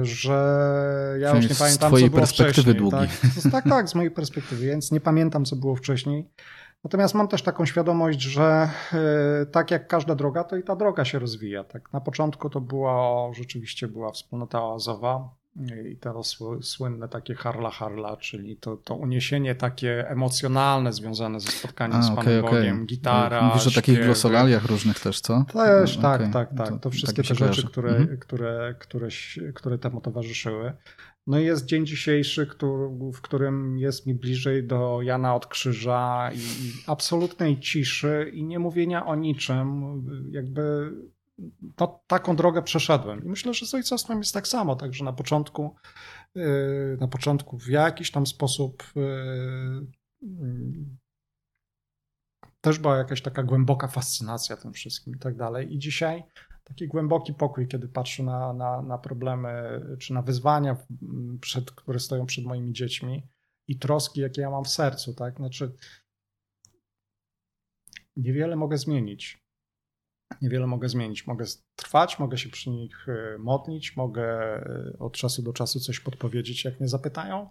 że 0.01 1.17
ja 1.19 1.35
już 1.35 1.49
nie 1.49 1.55
pamiętam, 1.55 1.91
co 1.91 2.09
było 2.09 2.25
wcześniej. 2.25 2.75
Długi. 2.75 2.97
Tak? 2.97 3.09
tak, 3.51 3.69
tak, 3.69 3.89
z 3.89 3.95
mojej 3.95 4.11
perspektywy, 4.11 4.65
więc 4.65 4.91
nie 4.91 4.99
pamiętam, 4.99 5.45
co 5.45 5.55
było 5.55 5.75
wcześniej. 5.75 6.29
Natomiast 6.83 7.15
mam 7.15 7.27
też 7.27 7.41
taką 7.41 7.65
świadomość, 7.65 8.21
że 8.21 8.69
e, 8.93 9.45
tak 9.45 9.71
jak 9.71 9.87
każda 9.87 10.15
droga, 10.15 10.43
to 10.43 10.55
i 10.57 10.63
ta 10.63 10.75
droga 10.75 11.05
się 11.05 11.19
rozwija. 11.19 11.63
Tak 11.63 11.93
na 11.93 12.01
początku 12.01 12.49
to 12.49 12.61
była 12.61 13.29
rzeczywiście 13.33 13.87
była 13.87 14.11
wspólnota 14.11 14.63
oazowa 14.63 15.39
i 15.91 15.97
to 15.97 16.21
słynne 16.61 17.09
takie 17.09 17.35
harla 17.35 17.69
harla, 17.69 18.17
czyli 18.17 18.57
to, 18.57 18.77
to 18.77 18.95
uniesienie 18.95 19.55
takie 19.55 20.09
emocjonalne 20.09 20.93
związane 20.93 21.39
ze 21.39 21.51
spotkaniem 21.51 21.97
A, 21.97 22.01
z 22.01 22.15
Panem 22.15 22.45
okay, 22.45 22.51
Bogiem, 22.51 22.75
okay. 22.75 22.85
gitara. 22.85 23.41
Mówisz 23.41 23.67
o 23.67 23.71
takich 23.71 24.03
glosolaliach 24.03 24.65
różnych 24.65 24.99
też, 24.99 25.21
co? 25.21 25.45
Też, 25.53 25.95
no, 25.95 26.01
tak, 26.01 26.21
okay. 26.21 26.33
tak, 26.33 26.49
tak. 26.57 26.69
To, 26.69 26.77
to 26.77 26.89
wszystkie 26.89 27.23
tak 27.23 27.37
te 27.37 27.45
rzeczy, 27.45 27.67
które, 27.67 27.89
mhm. 27.89 28.17
które, 28.17 28.75
które, 28.79 29.07
które 29.53 29.77
temu 29.77 30.01
towarzyszyły. 30.01 30.73
No 31.29 31.39
i 31.39 31.45
jest 31.45 31.65
dzień 31.65 31.85
dzisiejszy, 31.85 32.47
który, 32.47 32.89
w 33.13 33.21
którym 33.21 33.77
jest 33.77 34.05
mi 34.05 34.15
bliżej 34.15 34.67
do 34.67 35.01
Jana 35.01 35.35
od 35.35 35.47
Krzyża 35.47 36.31
i 36.33 36.73
absolutnej 36.87 37.59
ciszy 37.59 38.31
i 38.33 38.43
nie 38.43 38.59
mówienia 38.59 39.05
o 39.05 39.15
niczym. 39.15 39.81
Jakby 40.31 40.91
to, 41.75 42.03
taką 42.07 42.35
drogę 42.35 42.61
przeszedłem. 42.61 43.23
I 43.23 43.29
myślę, 43.29 43.53
że 43.53 43.65
z 43.65 43.73
ojcostwem 43.73 44.17
jest 44.17 44.33
tak 44.33 44.47
samo. 44.47 44.75
Także 44.75 45.05
na 45.05 45.13
początku, 45.13 45.75
yy, 46.35 46.97
na 46.99 47.07
początku 47.07 47.57
w 47.57 47.67
jakiś 47.67 48.11
tam 48.11 48.27
sposób 48.27 48.83
yy, 48.95 49.87
też 52.61 52.79
była 52.79 52.97
jakaś 52.97 53.21
taka 53.21 53.43
głęboka 53.43 53.87
fascynacja 53.87 54.57
tym 54.57 54.73
wszystkim 54.73 55.15
i 55.15 55.19
tak 55.19 55.35
dalej. 55.35 55.73
I 55.73 55.79
dzisiaj 55.79 56.23
taki 56.63 56.87
głęboki 56.87 57.33
pokój, 57.33 57.67
kiedy 57.67 57.87
patrzę 57.87 58.23
na, 58.23 58.53
na, 58.53 58.81
na 58.81 58.97
problemy 58.97 59.81
czy 59.99 60.13
na 60.13 60.21
wyzwania, 60.21 60.77
przed, 61.41 61.71
które 61.71 61.99
stoją 61.99 62.25
przed 62.25 62.45
moimi 62.45 62.73
dziećmi 62.73 63.27
i 63.67 63.79
troski, 63.79 64.21
jakie 64.21 64.41
ja 64.41 64.49
mam 64.49 64.63
w 64.63 64.69
sercu, 64.69 65.13
tak? 65.13 65.35
Znaczy, 65.35 65.75
niewiele 68.15 68.55
mogę 68.55 68.77
zmienić. 68.77 69.39
Niewiele 70.41 70.67
mogę 70.67 70.89
zmienić. 70.89 71.27
Mogę 71.27 71.45
trwać, 71.75 72.19
mogę 72.19 72.37
się 72.37 72.49
przy 72.49 72.69
nich 72.69 73.09
e, 73.09 73.37
modlić, 73.37 73.95
mogę 73.95 74.23
e, 74.23 74.97
od 74.99 75.13
czasu 75.13 75.41
do 75.41 75.53
czasu 75.53 75.79
coś 75.79 75.99
podpowiedzieć, 75.99 76.65
jak 76.65 76.79
mnie 76.79 76.89
zapytają. 76.89 77.49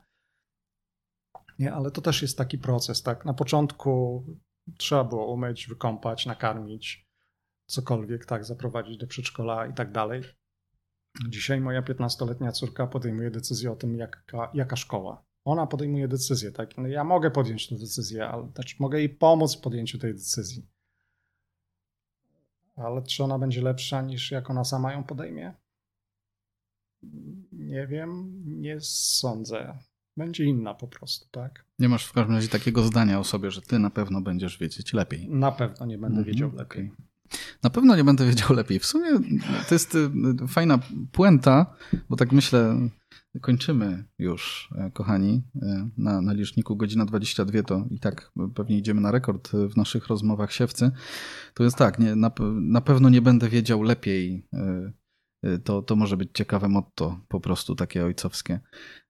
Nie, 1.59 1.73
ale 1.73 1.91
to 1.91 2.01
też 2.01 2.23
jest 2.23 2.39
taki 2.39 2.59
proces, 2.59 3.03
tak? 3.03 3.25
Na 3.25 3.35
początku 3.35 4.25
trzeba 4.79 5.05
było 5.05 5.33
umyć, 5.33 5.67
wykąpać, 5.67 6.27
nakarmić 6.27 7.08
cokolwiek, 7.69 8.27
tak, 8.27 8.45
zaprowadzić 8.45 8.97
do 8.97 9.07
przedszkola 9.07 9.67
i 9.67 9.75
tak 9.75 9.93
dalej. 9.93 10.23
Dzisiaj 11.29 11.61
moja 11.61 11.83
15-letnia 11.83 12.53
córka 12.53 12.87
podejmuje 12.87 13.31
decyzję 13.31 13.73
o 13.73 13.77
tym, 13.77 13.97
jaka, 13.97 14.51
jaka 14.55 14.77
szkoła. 14.77 15.25
Ona 15.45 15.67
podejmuje 15.67 16.09
decyzję, 16.09 16.53
tak? 16.53 16.79
No 16.79 16.89
ja 16.89 17.05
mogę 17.05 17.31
podjąć 17.31 17.69
tę 17.69 17.75
decyzję, 17.75 18.29
ale 18.29 18.49
znaczy 18.55 18.77
mogę 18.79 18.99
jej 18.99 19.09
pomóc 19.09 19.57
w 19.57 19.61
podjęciu 19.61 19.99
tej 19.99 20.15
decyzji. 20.15 20.67
Ale 22.77 23.03
czy 23.03 23.25
ona 23.25 23.39
będzie 23.39 23.63
lepsza 23.63 24.03
niż 24.03 24.31
jak 24.31 24.51
ona 24.51 24.65
sama 24.65 24.93
ją 24.93 25.05
podejmie? 25.05 25.55
Nie 27.53 27.87
wiem, 27.87 28.43
nie 28.47 28.81
sądzę. 28.81 29.79
Będzie 30.17 30.45
inna 30.45 30.75
po 30.75 30.89
prostu, 30.89 31.29
tak? 31.31 31.65
Nie 31.79 31.89
masz 31.89 32.07
w 32.07 32.13
każdym 32.13 32.35
razie 32.35 32.49
takiego 32.49 32.83
zdania 32.83 33.19
o 33.19 33.25
sobie, 33.25 33.51
że 33.51 33.63
ty 33.63 33.79
na 33.79 33.91
pewno 33.91 34.21
będziesz 34.21 34.59
wiedzieć 34.59 34.93
lepiej. 34.93 35.29
Na 35.29 35.53
pewno 35.53 35.87
nie 35.87 35.99
będę 35.99 36.19
mhm, 36.19 36.25
wiedział 36.27 36.53
lepiej. 36.55 36.91
Okay. 36.93 37.07
Na 37.63 37.71
pewno 37.71 37.97
nie 37.97 38.05
będę 38.05 38.27
wiedział 38.27 38.53
lepiej. 38.53 38.79
W 38.79 38.87
sumie 38.87 39.11
to 39.69 39.75
jest 39.75 39.95
y, 39.95 40.11
fajna 40.49 40.79
puenta, 41.13 41.67
bo 42.09 42.17
tak 42.17 42.33
myślę, 42.33 42.89
kończymy 43.41 44.05
już, 44.19 44.69
e, 44.75 44.91
kochani. 44.91 45.43
E, 45.63 45.89
na, 45.97 46.21
na 46.21 46.33
liczniku 46.33 46.77
godzina 46.77 47.05
22 47.05 47.63
to 47.63 47.87
i 47.91 48.01
tak 48.01 48.33
pewnie 48.55 48.79
idziemy 48.79 49.01
na 49.01 49.11
rekord 49.11 49.49
w 49.49 49.77
naszych 49.77 50.07
rozmowach 50.07 50.53
siewcy. 50.53 50.91
To 51.55 51.65
jest 51.65 51.77
tak, 51.77 51.99
nie, 51.99 52.17
na, 52.17 52.31
na 52.61 52.81
pewno 52.81 53.09
nie 53.09 53.23
będę 53.23 53.49
wiedział 53.49 53.83
lepiej. 53.83 54.47
E, 55.43 55.59
to, 55.59 55.83
to 55.83 55.97
może 55.97 56.17
być 56.17 56.31
ciekawe 56.35 56.69
motto, 56.69 57.21
po 57.29 57.41
prostu 57.41 57.75
takie 57.75 58.05
ojcowskie. 58.05 58.61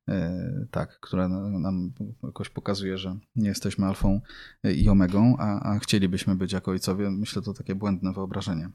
E, 0.08 0.66
tak, 0.70 1.00
która 1.00 1.28
nam 1.28 1.92
jakoś 2.22 2.48
pokazuje, 2.48 2.98
że 2.98 3.18
nie 3.36 3.48
jesteśmy 3.48 3.86
alfą 3.86 4.20
i 4.64 4.88
omegą, 4.88 5.36
a, 5.38 5.60
a 5.60 5.78
chcielibyśmy 5.78 6.36
być 6.36 6.52
jako 6.52 6.70
ojcowie. 6.70 7.10
Myślę, 7.10 7.42
to 7.42 7.52
takie 7.52 7.74
błędne 7.74 8.12
wyobrażenie 8.12 8.70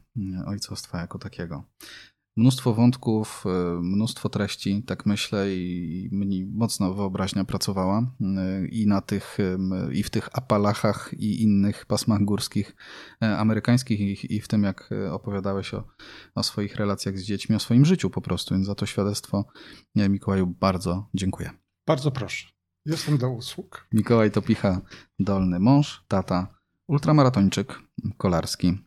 ojcostwa 0.46 1.00
jako 1.00 1.18
takiego. 1.18 1.64
Mnóstwo 2.36 2.74
wątków, 2.74 3.44
e, 3.46 3.80
mnóstwo 3.82 4.28
treści, 4.28 4.82
tak 4.82 5.06
myślę, 5.06 5.54
i 5.54 6.08
mnie 6.12 6.46
mocno 6.52 6.94
wyobraźnia 6.94 7.44
pracowała 7.44 7.98
e, 8.20 8.66
i 8.66 8.86
na 8.86 9.00
tych, 9.00 9.38
i 9.92 10.02
w 10.02 10.10
tych 10.10 10.28
Apalachach 10.38 11.14
i 11.18 11.42
innych 11.42 11.86
pasmach 11.86 12.22
górskich 12.22 12.76
amerykańskich 13.20 14.30
i 14.30 14.40
w 14.40 14.48
tym, 14.48 14.62
jak 14.62 14.90
opowiadałeś 15.10 15.74
o, 15.74 15.84
o 16.34 16.42
swoich 16.42 16.76
relacjach 16.76 17.18
z 17.18 17.24
dziećmi, 17.24 17.56
o 17.56 17.60
swoim 17.60 17.84
życiu 17.84 18.10
po 18.10 18.20
prostu, 18.20 18.54
więc 18.54 18.66
za 18.66 18.74
to 18.74 18.86
świadectwo 18.86 19.44
Mikołaju 19.96 20.46
bardzo 20.46 21.08
dziękuję. 21.14 21.50
Bardzo 21.86 22.10
proszę. 22.10 22.46
Jestem 22.86 23.18
do 23.18 23.30
usług. 23.30 23.88
Mikołaj 23.92 24.30
Topicha, 24.30 24.80
dolny 25.18 25.60
mąż, 25.60 26.04
tata, 26.08 26.54
ultramaratończyk 26.88 27.78
kolarski, 28.16 28.68
e, 28.68 28.83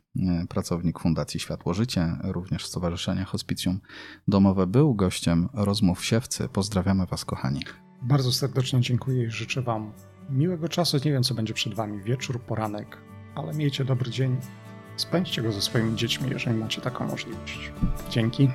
pracownik 0.48 0.98
Fundacji 0.98 1.40
Światło 1.40 1.74
Życie, 1.74 2.16
również 2.22 2.66
Stowarzyszenia 2.66 3.24
Hospicjum 3.24 3.80
Domowe, 4.28 4.66
był 4.66 4.94
gościem 4.94 5.48
rozmów 5.52 6.04
Siewcy. 6.04 6.48
Pozdrawiamy 6.48 7.06
Was, 7.06 7.24
kochani. 7.24 7.60
Bardzo 8.02 8.32
serdecznie 8.32 8.80
dziękuję 8.80 9.24
i 9.24 9.30
życzę 9.30 9.62
Wam 9.62 9.92
miłego 10.30 10.68
czasu. 10.68 10.96
Nie 11.04 11.12
wiem, 11.12 11.22
co 11.22 11.34
będzie 11.34 11.54
przed 11.54 11.74
Wami, 11.74 12.02
wieczór, 12.02 12.40
poranek, 12.40 12.98
ale 13.34 13.54
miejcie 13.54 13.84
dobry 13.84 14.10
dzień. 14.10 14.36
Spędźcie 14.96 15.42
go 15.42 15.52
ze 15.52 15.62
swoimi 15.62 15.96
dziećmi, 15.96 16.30
jeżeli 16.30 16.56
macie 16.56 16.80
taką 16.80 17.06
możliwość. 17.06 17.72
Dzięki. 18.10 18.48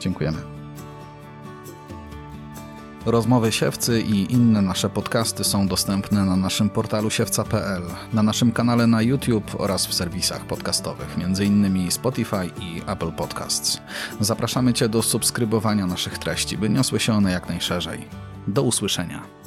Dziękujemy. 0.00 0.59
Rozmowy 3.06 3.52
Siewcy 3.52 4.00
i 4.00 4.32
inne 4.32 4.62
nasze 4.62 4.90
podcasty 4.90 5.44
są 5.44 5.68
dostępne 5.68 6.24
na 6.24 6.36
naszym 6.36 6.70
portalu 6.70 7.10
siewca.pl, 7.10 7.82
na 8.12 8.22
naszym 8.22 8.52
kanale 8.52 8.86
na 8.86 9.02
YouTube 9.02 9.54
oraz 9.58 9.86
w 9.86 9.94
serwisach 9.94 10.46
podcastowych, 10.46 11.16
m.in. 11.18 11.90
Spotify 11.90 12.46
i 12.60 12.82
Apple 12.86 13.12
Podcasts. 13.12 13.80
Zapraszamy 14.20 14.72
Cię 14.72 14.88
do 14.88 15.02
subskrybowania 15.02 15.86
naszych 15.86 16.18
treści, 16.18 16.58
by 16.58 16.70
niosły 16.70 17.00
się 17.00 17.12
one 17.12 17.32
jak 17.32 17.48
najszerzej. 17.48 18.08
Do 18.48 18.62
usłyszenia. 18.62 19.39